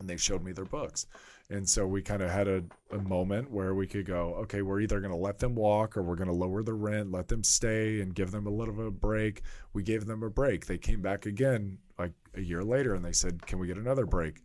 And 0.00 0.08
they 0.08 0.16
showed 0.16 0.42
me 0.42 0.52
their 0.52 0.64
books. 0.64 1.06
And 1.52 1.68
so 1.68 1.86
we 1.86 2.00
kind 2.00 2.22
of 2.22 2.30
had 2.30 2.48
a, 2.48 2.64
a 2.92 2.98
moment 2.98 3.50
where 3.50 3.74
we 3.74 3.86
could 3.86 4.06
go, 4.06 4.36
okay, 4.36 4.62
we're 4.62 4.80
either 4.80 5.00
going 5.00 5.12
to 5.12 5.18
let 5.18 5.38
them 5.38 5.54
walk 5.54 5.98
or 5.98 6.02
we're 6.02 6.16
going 6.16 6.30
to 6.30 6.34
lower 6.34 6.62
the 6.62 6.72
rent, 6.72 7.12
let 7.12 7.28
them 7.28 7.44
stay 7.44 8.00
and 8.00 8.14
give 8.14 8.30
them 8.30 8.46
a 8.46 8.50
little 8.50 8.72
bit 8.72 8.80
of 8.80 8.86
a 8.86 8.90
break. 8.90 9.42
We 9.74 9.82
gave 9.82 10.06
them 10.06 10.22
a 10.22 10.30
break. 10.30 10.64
They 10.64 10.78
came 10.78 11.02
back 11.02 11.26
again 11.26 11.76
like 11.98 12.12
a 12.34 12.40
year 12.40 12.64
later 12.64 12.94
and 12.94 13.04
they 13.04 13.12
said, 13.12 13.44
can 13.46 13.58
we 13.58 13.66
get 13.66 13.76
another 13.76 14.06
break? 14.06 14.40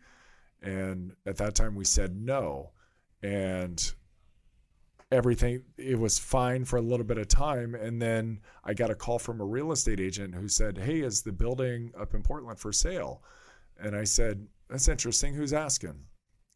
And 0.61 1.13
at 1.25 1.37
that 1.37 1.55
time 1.55 1.75
we 1.75 1.85
said 1.85 2.13
no. 2.13 2.71
And 3.23 3.93
everything, 5.09 5.63
it 5.77 5.97
was 5.97 6.19
fine 6.19 6.65
for 6.65 6.75
a 6.75 6.81
little 6.81 7.05
bit 7.05 7.17
of 7.17 7.29
time. 7.29 7.73
And 7.73 8.01
then 8.01 8.41
I 8.65 8.73
got 8.73 8.91
a 8.91 8.95
call 8.95 9.17
from 9.17 9.39
a 9.39 9.45
real 9.45 9.71
estate 9.71 10.01
agent 10.01 10.35
who 10.35 10.49
said, 10.49 10.77
hey, 10.77 10.99
is 10.99 11.21
the 11.21 11.31
building 11.31 11.93
up 11.97 12.13
in 12.13 12.21
Portland 12.21 12.59
for 12.59 12.73
sale? 12.73 13.23
And 13.79 13.95
I 13.95 14.03
said, 14.03 14.45
that's 14.69 14.89
interesting. 14.89 15.35
Who's 15.35 15.53
asking? 15.53 16.03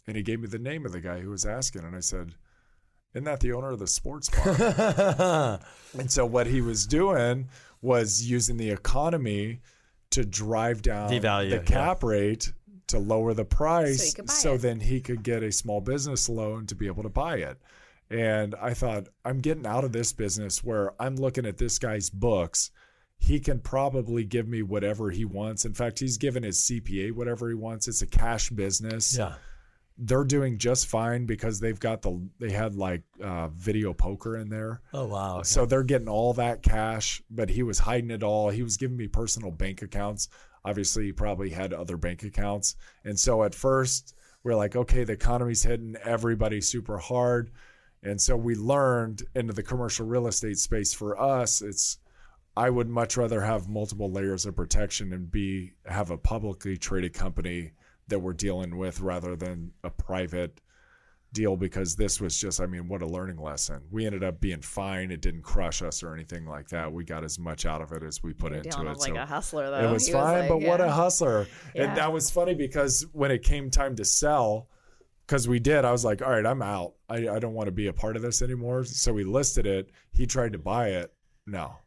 And 0.07 0.17
he 0.17 0.23
gave 0.23 0.39
me 0.39 0.47
the 0.47 0.59
name 0.59 0.85
of 0.85 0.91
the 0.91 1.01
guy 1.01 1.19
who 1.19 1.29
was 1.29 1.45
asking. 1.45 1.83
And 1.83 1.95
I 1.95 1.99
said, 1.99 2.33
Isn't 3.13 3.25
that 3.25 3.39
the 3.39 3.53
owner 3.53 3.71
of 3.71 3.79
the 3.79 3.87
sports 3.87 4.29
bar? 4.29 5.59
and 5.97 6.11
so 6.11 6.25
what 6.25 6.47
he 6.47 6.61
was 6.61 6.85
doing 6.87 7.49
was 7.81 8.23
using 8.23 8.57
the 8.57 8.69
economy 8.69 9.59
to 10.11 10.25
drive 10.25 10.81
down 10.81 11.09
Devalue 11.09 11.49
the 11.49 11.55
it, 11.57 11.65
cap 11.65 12.03
rate 12.03 12.51
to 12.87 12.99
lower 12.99 13.33
the 13.33 13.45
price 13.45 14.13
could 14.13 14.27
buy 14.27 14.33
so 14.33 14.53
it. 14.53 14.61
then 14.61 14.79
he 14.79 14.99
could 14.99 15.23
get 15.23 15.43
a 15.43 15.51
small 15.51 15.81
business 15.81 16.27
loan 16.29 16.65
to 16.67 16.75
be 16.75 16.87
able 16.87 17.03
to 17.03 17.09
buy 17.09 17.37
it. 17.37 17.57
And 18.09 18.55
I 18.61 18.73
thought, 18.73 19.07
I'm 19.23 19.39
getting 19.39 19.65
out 19.65 19.85
of 19.85 19.93
this 19.93 20.11
business 20.11 20.61
where 20.63 20.91
I'm 21.01 21.15
looking 21.15 21.45
at 21.45 21.57
this 21.57 21.79
guy's 21.79 22.09
books. 22.09 22.69
He 23.17 23.39
can 23.39 23.59
probably 23.59 24.25
give 24.25 24.47
me 24.47 24.63
whatever 24.63 25.11
he 25.11 25.23
wants. 25.23 25.63
In 25.63 25.73
fact, 25.73 25.99
he's 25.99 26.17
given 26.17 26.43
his 26.43 26.59
CPA 26.59 27.13
whatever 27.13 27.47
he 27.47 27.55
wants. 27.55 27.87
It's 27.87 28.01
a 28.01 28.07
cash 28.07 28.49
business 28.49 29.17
yeah. 29.17 29.35
They're 30.03 30.23
doing 30.23 30.57
just 30.57 30.87
fine 30.87 31.27
because 31.27 31.59
they've 31.59 31.79
got 31.79 32.01
the 32.01 32.27
they 32.39 32.49
had 32.49 32.73
like 32.73 33.03
uh, 33.23 33.49
video 33.49 33.93
poker 33.93 34.35
in 34.37 34.49
there. 34.49 34.81
Oh 34.93 35.05
wow. 35.05 35.37
okay. 35.37 35.43
So 35.43 35.65
they're 35.67 35.83
getting 35.83 36.09
all 36.09 36.33
that 36.33 36.63
cash, 36.63 37.21
but 37.29 37.49
he 37.49 37.61
was 37.61 37.77
hiding 37.77 38.09
it 38.09 38.23
all. 38.23 38.49
He 38.49 38.63
was 38.63 38.77
giving 38.77 38.97
me 38.97 39.07
personal 39.07 39.51
bank 39.51 39.83
accounts. 39.83 40.29
Obviously, 40.65 41.05
he 41.05 41.11
probably 41.11 41.51
had 41.51 41.71
other 41.71 41.97
bank 41.97 42.23
accounts. 42.23 42.75
And 43.05 43.17
so 43.17 43.43
at 43.43 43.53
first, 43.53 44.15
we're 44.43 44.55
like, 44.55 44.75
okay, 44.75 45.03
the 45.03 45.13
economy's 45.13 45.61
hitting 45.61 45.95
everybody 46.03 46.61
super 46.61 46.97
hard. 46.97 47.51
And 48.01 48.19
so 48.19 48.35
we 48.35 48.55
learned 48.55 49.21
into 49.35 49.53
the 49.53 49.63
commercial 49.63 50.07
real 50.07 50.25
estate 50.25 50.57
space 50.57 50.93
for 50.93 51.19
us, 51.21 51.61
it's 51.61 51.99
I 52.57 52.71
would 52.71 52.89
much 52.89 53.17
rather 53.17 53.41
have 53.41 53.69
multiple 53.69 54.11
layers 54.11 54.47
of 54.47 54.55
protection 54.55 55.13
and 55.13 55.29
be 55.29 55.73
have 55.85 56.09
a 56.09 56.17
publicly 56.17 56.75
traded 56.75 57.13
company 57.13 57.71
that 58.11 58.19
we're 58.19 58.33
dealing 58.33 58.77
with 58.77 59.01
rather 59.01 59.35
than 59.35 59.73
a 59.83 59.89
private 59.89 60.61
deal 61.33 61.55
because 61.55 61.95
this 61.95 62.19
was 62.19 62.37
just 62.37 62.59
I 62.59 62.65
mean 62.65 62.87
what 62.89 63.01
a 63.01 63.05
learning 63.07 63.37
lesson. 63.37 63.81
We 63.89 64.05
ended 64.05 64.23
up 64.23 64.39
being 64.41 64.61
fine. 64.61 65.11
It 65.11 65.21
didn't 65.21 65.43
crush 65.43 65.81
us 65.81 66.03
or 66.03 66.13
anything 66.13 66.45
like 66.45 66.67
that. 66.69 66.91
We 66.91 67.05
got 67.05 67.23
as 67.23 67.39
much 67.39 67.65
out 67.65 67.81
of 67.81 67.91
it 67.93 68.03
as 68.03 68.21
we 68.21 68.33
put 68.33 68.51
into 68.51 68.81
it. 68.81 68.83
like 68.83 68.97
So 68.99 69.15
a 69.15 69.25
hustler 69.25 69.69
though. 69.71 69.89
it 69.89 69.91
was 69.91 70.05
He 70.07 70.13
fine, 70.13 70.39
like, 70.41 70.49
but 70.49 70.61
what 70.61 70.81
a 70.81 70.91
hustler. 70.91 71.47
Yeah. 71.73 71.83
And 71.85 71.97
that 71.97 72.11
was 72.11 72.29
funny 72.29 72.53
because 72.53 73.05
when 73.13 73.31
it 73.31 73.43
came 73.43 73.69
time 73.71 73.95
to 73.95 74.03
sell, 74.05 74.67
because 75.25 75.47
we 75.47 75.59
did, 75.59 75.85
I 75.85 75.91
was 75.93 76.03
like, 76.03 76.21
all 76.21 76.31
right, 76.31 76.45
I'm 76.45 76.61
out. 76.61 76.95
I, 77.07 77.29
I 77.29 77.39
don't 77.39 77.53
want 77.53 77.67
to 77.67 77.71
be 77.71 77.87
a 77.87 77.93
part 77.93 78.17
of 78.17 78.21
this 78.21 78.41
anymore. 78.41 78.83
So 78.83 79.13
we 79.13 79.23
listed 79.23 79.65
it. 79.65 79.89
He 80.11 80.25
tried 80.25 80.51
to 80.51 80.59
buy 80.59 80.89
it. 80.89 81.13
No. 81.47 81.77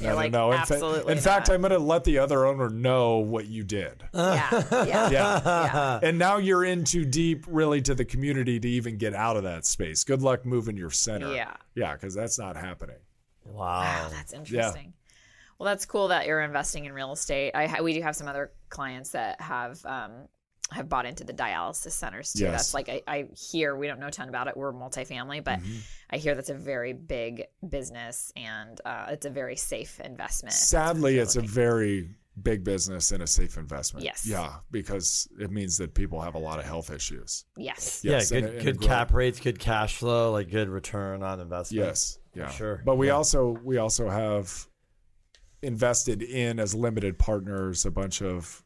You're 0.00 0.10
no, 0.10 0.16
like, 0.16 0.32
no, 0.32 0.50
no. 0.50 0.52
In, 0.52 0.58
fa- 0.66 0.74
absolutely 0.74 1.12
in 1.12 1.18
fact. 1.18 1.50
I'm 1.50 1.60
going 1.60 1.70
to 1.72 1.78
let 1.78 2.04
the 2.04 2.18
other 2.18 2.44
owner 2.46 2.68
know 2.70 3.18
what 3.18 3.46
you 3.46 3.62
did. 3.64 4.02
Yeah, 4.14 4.64
yeah, 4.72 5.10
Yeah. 5.10 5.40
yeah. 5.44 6.00
and 6.02 6.18
now 6.18 6.38
you're 6.38 6.64
in 6.64 6.84
too 6.84 7.04
deep, 7.04 7.44
really, 7.48 7.80
to 7.82 7.94
the 7.94 8.04
community 8.04 8.58
to 8.60 8.68
even 8.68 8.96
get 8.98 9.14
out 9.14 9.36
of 9.36 9.42
that 9.44 9.64
space. 9.66 10.04
Good 10.04 10.22
luck 10.22 10.44
moving 10.46 10.76
your 10.76 10.90
center. 10.90 11.32
Yeah. 11.34 11.54
Yeah, 11.74 11.92
because 11.94 12.14
that's 12.14 12.38
not 12.38 12.56
happening. 12.56 12.96
wow. 13.44 13.80
Wow, 13.82 14.08
that's 14.10 14.32
interesting. 14.32 14.94
Well, 15.58 15.66
that's 15.66 15.86
cool 15.86 16.08
that 16.08 16.26
you're 16.26 16.40
investing 16.40 16.86
in 16.86 16.92
real 16.92 17.12
estate. 17.12 17.52
I 17.54 17.66
ha- 17.66 17.82
we 17.82 17.92
do 17.92 18.02
have 18.02 18.16
some 18.16 18.26
other 18.26 18.50
clients 18.68 19.10
that 19.10 19.40
have 19.40 19.84
um, 19.86 20.12
have 20.72 20.88
bought 20.88 21.06
into 21.06 21.24
the 21.24 21.32
dialysis 21.32 21.92
centers 21.92 22.32
too. 22.32 22.44
Yes. 22.44 22.52
That's 22.52 22.74
like 22.74 22.88
I, 22.88 23.02
I 23.06 23.28
hear 23.34 23.76
we 23.76 23.86
don't 23.86 24.00
know 24.00 24.08
a 24.08 24.10
ton 24.10 24.28
about 24.28 24.48
it. 24.48 24.56
We're 24.56 24.72
multifamily, 24.72 25.44
but 25.44 25.60
Mm-hmm. 25.60 25.78
I 26.10 26.16
hear 26.18 26.34
that's 26.34 26.50
a 26.50 26.54
very 26.54 26.92
big 26.92 27.44
business 27.68 28.32
and 28.36 28.78
uh, 28.84 29.06
it's 29.10 29.24
a 29.26 29.30
very 29.30 29.56
safe 29.56 29.98
investment. 30.00 30.52
Sadly, 30.54 31.14
You're 31.14 31.22
it's 31.22 31.36
a 31.36 31.40
very 31.40 32.10
big 32.42 32.64
business 32.64 33.12
and 33.12 33.22
a 33.22 33.26
safe 33.26 33.56
investment. 33.56 34.04
Yes. 34.04 34.26
Yeah, 34.26 34.54
because 34.70 35.28
it 35.38 35.50
means 35.50 35.76
that 35.78 35.94
people 35.94 36.20
have 36.20 36.34
a 36.34 36.38
lot 36.38 36.58
of 36.58 36.64
health 36.64 36.90
issues. 36.90 37.44
yes. 37.56 38.02
Yes, 38.04 38.30
yeah, 38.32 38.40
good 38.40 38.48
it- 38.50 38.54
and 38.56 38.64
good 38.64 38.80
cap 38.80 39.12
rates, 39.12 39.40
good 39.40 39.58
cash 39.58 39.96
flow, 39.96 40.32
like 40.32 40.50
good 40.50 40.68
return 40.68 41.22
on 41.22 41.40
investment. 41.40 41.86
Yes. 41.86 42.18
Yeah. 42.34 42.48
Sure. 42.50 42.82
But 42.84 42.96
we 42.96 43.06
Yeah. 43.08 43.14
also 43.14 43.56
we 43.64 43.78
also 43.78 44.08
have 44.08 44.66
invested 45.62 46.22
in 46.22 46.58
as 46.58 46.74
limited 46.74 47.18
partners 47.18 47.84
a 47.86 47.90
bunch 47.90 48.20
of 48.22 48.61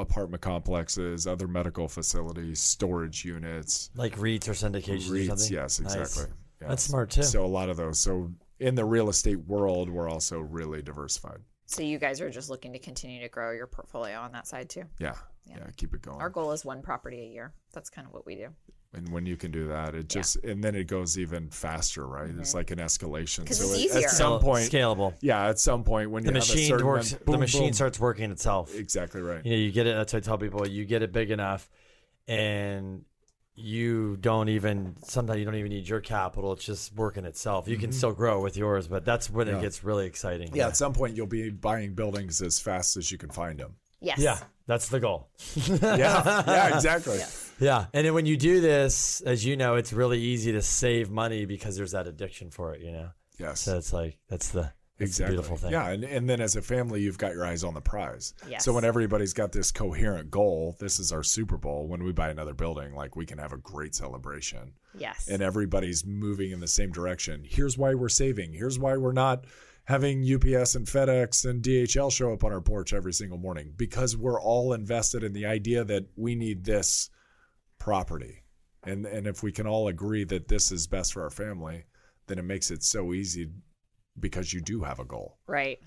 apartment 0.00 0.42
complexes, 0.42 1.26
other 1.26 1.46
medical 1.48 1.88
facilities, 1.88 2.60
storage 2.60 3.24
units, 3.24 3.90
Like 3.94 4.16
REITs 4.16 4.48
or 4.48 4.52
syndications 4.52 5.10
or 5.10 5.14
REITs. 5.14 5.26
something. 5.28 5.52
Yes, 5.52 5.80
Nice. 5.80 5.94
exactly. 5.96 6.34
That's 6.60 6.82
smart 6.82 7.10
too. 7.10 7.22
So 7.22 7.44
a 7.44 7.46
lot 7.46 7.68
of 7.70 7.76
those. 7.76 7.98
So 7.98 8.32
in 8.58 8.74
the 8.74 8.84
real 8.84 9.08
estate 9.08 9.38
world, 9.46 9.88
we're 9.88 10.08
also 10.08 10.40
really 10.40 10.82
diversified. 10.82 11.38
So 11.66 11.82
you 11.82 11.98
guys 11.98 12.20
are 12.20 12.30
just 12.30 12.50
looking 12.50 12.72
to 12.72 12.78
continue 12.78 13.20
to 13.20 13.28
grow 13.28 13.52
your 13.52 13.66
portfolio 13.66 14.18
on 14.18 14.32
that 14.32 14.46
side 14.46 14.68
too. 14.68 14.84
Yeah. 14.98 15.14
Yeah. 15.46 15.66
keep 15.76 15.94
it 15.94 16.02
going. 16.02 16.20
Our 16.20 16.30
goal 16.30 16.52
is 16.52 16.64
one 16.64 16.82
property 16.82 17.20
a 17.22 17.26
year. 17.32 17.54
That's 17.72 17.90
kind 17.90 18.06
of 18.06 18.12
what 18.12 18.26
we 18.26 18.34
do. 18.36 18.48
And 18.92 19.08
when 19.10 19.24
you 19.24 19.36
can 19.36 19.50
do 19.52 19.68
that, 19.68 19.94
it 19.94 20.08
just 20.08 20.36
and 20.44 20.62
then 20.64 20.74
it 20.74 20.84
goes 20.88 21.16
even 21.18 21.48
faster, 21.50 22.06
right? 22.06 22.30
It's 22.38 22.54
like 22.54 22.70
an 22.72 22.78
escalation. 22.78 23.46
'Cause 23.46 23.58
So 23.58 23.64
it's 23.66 23.72
at- 23.74 23.78
easier. 23.80 24.08
at 24.08 24.10
some 24.10 24.40
point, 24.40 24.70
scalable. 24.70 25.14
yeah, 25.20 25.48
at 25.48 25.58
some 25.60 25.84
point 25.84 26.10
when 26.10 26.24
The 26.24 26.30
you 26.30 26.34
have 26.34 26.42
a 26.44 26.46
machine 26.52 26.68
certain 26.68 26.86
works. 26.86 27.12
amount- 27.12 27.26
the 27.26 27.38
machine 27.38 27.62
boom. 27.68 27.72
starts 27.74 28.00
working 28.00 28.30
itself. 28.30 28.74
exactly 28.74 29.20
right. 29.22 29.44
You 29.44 29.52
know, 29.52 29.58
you 29.58 29.70
get 29.72 29.86
it. 29.86 29.94
That's 29.94 30.12
what 30.12 30.24
I 30.24 30.26
tell 30.26 30.38
people. 30.38 30.66
You 30.66 30.84
get 30.84 31.02
it 31.02 31.12
big 31.12 31.30
enough, 31.30 31.70
and 32.26 33.04
you 33.54 34.16
don't 34.16 34.48
even. 34.48 34.96
Sometimes 35.04 35.38
you 35.38 35.44
don't 35.44 35.54
even 35.56 35.70
need 35.70 35.86
your 35.88 36.00
capital. 36.00 36.52
It's 36.54 36.64
just 36.64 36.94
working 36.96 37.24
itself. 37.24 37.68
You 37.68 37.76
can 37.76 37.92
still 37.92 38.12
grow 38.12 38.40
with 38.40 38.56
yours, 38.56 38.88
but 38.88 39.04
that's 39.04 39.28
when 39.30 39.46
Mm-hmm. 39.46 39.54
Yeah. 39.56 39.60
it 39.60 39.62
gets 39.62 39.84
really 39.84 40.06
exciting. 40.06 40.50
Yeah, 40.54 40.68
at 40.68 40.76
some 40.76 40.92
point 40.94 41.16
you'll 41.16 41.26
be 41.26 41.50
buying 41.50 41.94
buildings 41.94 42.40
as 42.42 42.58
fast 42.58 42.96
as 42.96 43.12
you 43.12 43.18
can 43.18 43.30
find 43.30 43.58
them. 43.60 43.76
Yes. 44.00 44.18
Yeah, 44.18 44.38
that's 44.66 44.88
the 44.88 45.00
goal. 45.00 45.28
Yeah, 45.68 46.42
yeah, 46.46 46.74
exactly. 46.76 47.20
Yeah, 47.60 47.86
and 47.92 48.06
then 48.06 48.14
when 48.14 48.24
you 48.26 48.36
do 48.38 48.60
this, 48.60 49.20
as 49.20 49.44
you 49.44 49.56
know, 49.56 49.74
it's 49.74 49.92
really 49.92 50.18
easy 50.18 50.52
to 50.52 50.62
save 50.62 51.10
money 51.10 51.44
because 51.44 51.76
there's 51.76 51.92
that 51.92 52.06
addiction 52.06 52.50
for 52.50 52.74
it. 52.74 52.80
You 52.80 52.92
know, 52.92 53.08
Yes, 53.38 53.60
so 53.60 53.76
it's 53.76 53.92
like 53.92 54.18
that's 54.28 54.48
the 54.50 54.60
that's 54.62 54.72
the 55.18 55.24
exactly. 55.24 55.34
beautiful 55.36 55.56
thing. 55.56 55.72
Yeah, 55.72 55.88
and, 55.90 56.04
and 56.04 56.28
then 56.28 56.40
as 56.40 56.56
a 56.56 56.62
family, 56.62 57.00
you've 57.02 57.16
got 57.18 57.32
your 57.32 57.44
eyes 57.46 57.64
on 57.64 57.72
the 57.74 57.80
prize. 57.80 58.34
Yes. 58.48 58.64
So 58.64 58.72
when 58.74 58.84
everybody's 58.84 59.32
got 59.34 59.52
this 59.52 59.70
coherent 59.72 60.30
goal, 60.30 60.76
this 60.78 60.98
is 61.00 61.10
our 61.12 61.22
Super 61.22 61.56
Bowl. 61.58 61.86
When 61.88 62.02
we 62.04 62.12
buy 62.12 62.28
another 62.30 62.52
building, 62.54 62.94
like 62.94 63.16
we 63.16 63.24
can 63.26 63.38
have 63.38 63.52
a 63.52 63.58
great 63.58 63.94
celebration. 63.94 64.72
Yes. 64.98 65.28
and 65.28 65.40
everybody's 65.40 66.04
moving 66.04 66.50
in 66.50 66.58
the 66.60 66.66
same 66.66 66.90
direction. 66.90 67.44
Here's 67.48 67.78
why 67.78 67.94
we're 67.94 68.08
saving. 68.08 68.52
Here's 68.52 68.76
why 68.78 68.96
we're 68.96 69.12
not 69.12 69.44
having 69.84 70.22
UPS 70.22 70.74
and 70.76 70.86
FedEx 70.86 71.48
and 71.48 71.62
DHL 71.62 72.12
show 72.12 72.32
up 72.32 72.44
on 72.44 72.52
our 72.52 72.60
porch 72.60 72.92
every 72.92 73.12
single 73.12 73.38
morning 73.38 73.72
because 73.76 74.16
we're 74.16 74.40
all 74.40 74.72
invested 74.72 75.22
in 75.24 75.32
the 75.32 75.46
idea 75.46 75.84
that 75.84 76.06
we 76.16 76.34
need 76.34 76.64
this 76.64 77.10
property. 77.78 78.44
And 78.84 79.04
and 79.06 79.26
if 79.26 79.42
we 79.42 79.52
can 79.52 79.66
all 79.66 79.88
agree 79.88 80.24
that 80.24 80.48
this 80.48 80.72
is 80.72 80.86
best 80.86 81.12
for 81.12 81.22
our 81.22 81.30
family, 81.30 81.84
then 82.28 82.38
it 82.38 82.44
makes 82.44 82.70
it 82.70 82.82
so 82.82 83.12
easy 83.12 83.50
because 84.18 84.52
you 84.52 84.60
do 84.60 84.82
have 84.82 84.98
a 85.00 85.04
goal. 85.04 85.38
Right. 85.46 85.78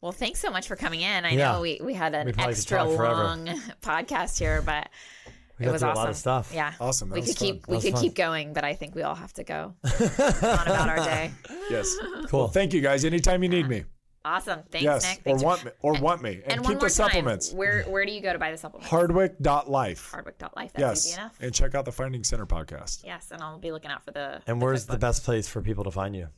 Well, 0.00 0.12
thanks 0.12 0.40
so 0.40 0.50
much 0.50 0.68
for 0.68 0.76
coming 0.76 1.00
in. 1.00 1.24
I 1.24 1.30
Yeah. 1.30 1.52
know 1.52 1.60
we, 1.60 1.80
we 1.82 1.94
had 1.94 2.14
an 2.14 2.26
We 2.26 2.32
probably 2.32 2.54
could 2.54 2.58
extra 2.60 2.84
long 2.84 3.46
podcast 3.82 4.38
here, 4.38 4.62
but 4.62 4.88
We 5.58 5.64
it 5.64 5.66
got 5.66 5.72
was 5.72 5.80
through 5.82 5.90
awesome. 5.90 5.98
a 6.00 6.04
lot 6.04 6.10
of 6.10 6.16
stuff. 6.16 6.52
Yeah. 6.54 6.72
Awesome. 6.80 7.08
That 7.10 7.14
we 7.14 7.20
was 7.20 7.28
could 7.30 7.36
keep 7.38 7.66
fun. 7.66 7.74
we 7.76 7.80
could 7.82 7.92
fun. 7.92 8.02
keep 8.02 8.14
going, 8.14 8.52
but 8.52 8.64
I 8.64 8.74
think 8.74 8.94
we 8.94 9.02
all 9.02 9.14
have 9.14 9.32
to 9.34 9.44
go 9.44 9.74
on 9.84 10.66
about 10.66 10.88
our 10.88 10.96
day. 11.04 11.30
Yes. 11.70 11.94
Cool. 12.28 12.48
Thank 12.48 12.72
you 12.72 12.80
guys. 12.80 13.04
Anytime 13.04 13.42
you 13.42 13.48
need 13.48 13.68
me. 13.68 13.84
Awesome. 14.26 14.60
Thanks, 14.70 14.82
yes. 14.84 15.02
Nick. 15.02 15.18
Or 15.20 15.22
Thanks 15.38 15.42
for- 15.42 15.46
want 15.46 15.64
me 15.66 15.70
or 15.82 15.92
want 16.00 16.22
me. 16.22 16.30
And, 16.44 16.52
and 16.54 16.60
keep 16.60 16.64
one 16.64 16.74
the 16.74 16.80
more 16.80 16.88
supplements. 16.88 17.48
time, 17.50 17.58
where 17.58 17.82
where 17.84 18.06
do 18.06 18.12
you 18.12 18.22
go 18.22 18.32
to 18.32 18.38
buy 18.38 18.50
the 18.50 18.56
supplements? 18.56 18.90
Hardwick.life. 18.90 20.10
Hardwick.life. 20.10 20.72
That's 20.72 20.78
Yes. 20.80 21.06
easy 21.06 21.14
enough. 21.20 21.36
And 21.40 21.54
check 21.54 21.74
out 21.74 21.84
the 21.84 21.92
Finding 21.92 22.24
Center 22.24 22.46
podcast. 22.46 23.04
Yes, 23.04 23.28
and 23.30 23.42
I'll 23.42 23.58
be 23.58 23.70
looking 23.70 23.90
out 23.90 24.02
for 24.04 24.12
the. 24.12 24.40
And 24.46 24.62
where's 24.62 24.86
the 24.86 24.96
best 24.98 25.24
place 25.24 25.46
for 25.46 25.60
people 25.60 25.84
to 25.84 25.90
find 25.90 26.16
you? 26.16 26.28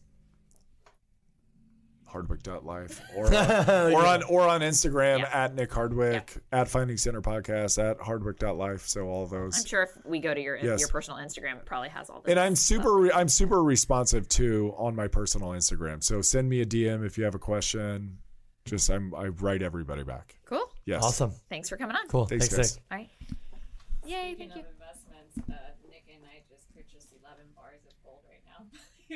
hardwick.life 2.07 3.01
or 3.17 3.27
on, 3.35 3.93
or 3.93 4.07
on 4.07 4.23
or 4.25 4.41
on 4.43 4.61
Instagram 4.61 5.19
Yeah. 5.21 5.31
at 5.45 5.55
Nick 5.55 5.73
Hardwick 5.73 6.37
at 6.53 6.69
Finding 6.69 6.97
Center 6.97 7.21
Podcast 7.21 7.83
at 7.83 7.99
hardwick.life. 8.01 8.87
So 8.87 9.07
all 9.09 9.27
those. 9.27 9.59
I'm 9.59 9.65
sure 9.65 9.83
if 9.83 9.91
we 10.05 10.21
go 10.21 10.33
to 10.35 10.41
your 10.41 10.57
Yes. 10.57 10.81
your 10.81 10.89
personal 10.89 11.19
Instagram, 11.19 11.57
it 11.59 11.65
probably 11.67 11.89
has 11.91 12.09
all 12.11 12.21
this. 12.21 12.31
and 12.31 12.41
I'm 12.41 12.55
super 12.57 12.95
re- 12.97 13.13
I'm 13.13 13.29
super 13.29 13.63
responsive 13.63 14.29
too 14.29 14.75
on 14.77 14.95
my 14.95 15.09
personal 15.09 15.49
Instagram. 15.51 16.03
So 16.03 16.21
send 16.23 16.49
me 16.49 16.61
a 16.61 16.67
DM 16.67 17.05
if 17.05 17.19
you 17.19 17.25
have 17.25 17.35
a 17.35 17.39
question. 17.41 18.19
Just 18.65 18.89
I'm 18.91 19.15
I 19.15 19.27
write 19.29 19.63
everybody 19.63 20.03
back. 20.03 20.39
Cool. 20.45 20.69
Yes. 20.87 21.03
Awesome. 21.03 21.33
Thanks 21.49 21.69
for 21.69 21.77
coming 21.77 21.97
on. 21.97 22.07
Cool. 22.09 22.27
Thanks, 22.27 22.49
Thanks, 22.49 22.57
guys. 22.57 22.77
Nick. 22.77 22.83
All 22.91 22.99
right. 22.99 23.11
Yay! 24.07 24.35
Thank 24.39 24.55
you. 24.55 24.63
of 24.63 24.67
investments, 24.71 25.35
uh, 25.51 25.55
Nick 25.91 26.05
and 26.15 26.23
I 26.31 26.39
just 26.49 26.73
purchased 26.75 27.11
11 27.23 27.43
bars 27.57 27.83
of 27.87 27.95
gold 28.05 28.23
right 28.31 28.43
now. 28.47 28.65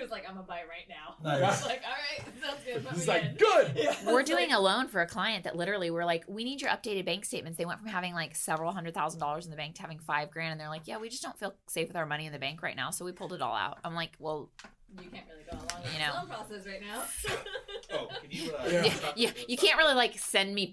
He 0.00 0.02
was 0.02 0.10
like, 0.10 0.24
I'm 0.26 0.34
going 0.34 0.46
to 0.46 0.48
buy 0.48 0.60
right 0.68 0.88
now. 0.88 1.14
I 1.30 1.40
was 1.40 1.64
like, 1.66 1.82
all 1.84 1.92
right, 1.92 2.42
sounds 2.42 2.60
good. 2.64 2.94
He's 2.94 3.06
like, 3.08 3.22
in." 3.24 3.34
good. 3.36 3.72
Yeah, 3.76 3.94
We're 4.06 4.22
doing 4.22 4.48
like, 4.50 4.58
a 4.58 4.60
loan 4.60 4.88
for 4.88 5.00
a 5.02 5.06
client 5.06 5.44
that 5.44 5.56
literally 5.56 5.90
we're 5.90 6.04
like, 6.04 6.24
we 6.28 6.44
need 6.44 6.60
your 6.62 6.70
updated 6.70 7.04
bank 7.04 7.24
statements. 7.24 7.58
They 7.58 7.64
went 7.66 7.80
from 7.80 7.88
having 7.88 8.14
like 8.14 8.34
several 8.34 8.72
hundred 8.72 8.94
thousand 8.94 9.20
dollars 9.20 9.44
in 9.44 9.50
the 9.50 9.56
bank 9.56 9.74
to 9.76 9.82
having 9.82 9.98
five 9.98 10.30
grand, 10.30 10.52
and 10.52 10.60
they're 10.60 10.68
like, 10.68 10.86
yeah, 10.86 10.98
we 10.98 11.08
just 11.08 11.22
don't 11.22 11.38
feel 11.38 11.54
safe 11.68 11.88
with 11.88 11.96
our 11.96 12.06
money 12.06 12.26
in 12.26 12.32
the 12.32 12.38
bank 12.38 12.62
right 12.62 12.76
now, 12.76 12.90
so 12.90 13.04
we 13.04 13.12
pulled 13.12 13.32
it 13.32 13.42
all 13.42 13.54
out. 13.54 13.78
I'm 13.84 13.94
like, 13.94 14.12
well, 14.18 14.50
You 14.98 15.08
can't 15.10 15.26
really 15.30 15.44
go 15.50 15.56
along 15.56 15.82
with 15.82 15.92
You 15.92 15.98
the 15.98 16.06
know. 16.06 16.14
loan 16.14 16.26
process 16.28 16.66
right 16.66 16.80
now. 16.80 17.02
Oh, 17.92 18.06
can 18.22 18.30
you, 18.30 18.52
uh, 18.54 18.68
Yeah. 18.70 18.94
you, 19.16 19.30
you 19.48 19.56
can't 19.56 19.76
really 19.76 19.94
like 19.94 20.16
send 20.16 20.54
me 20.54 20.72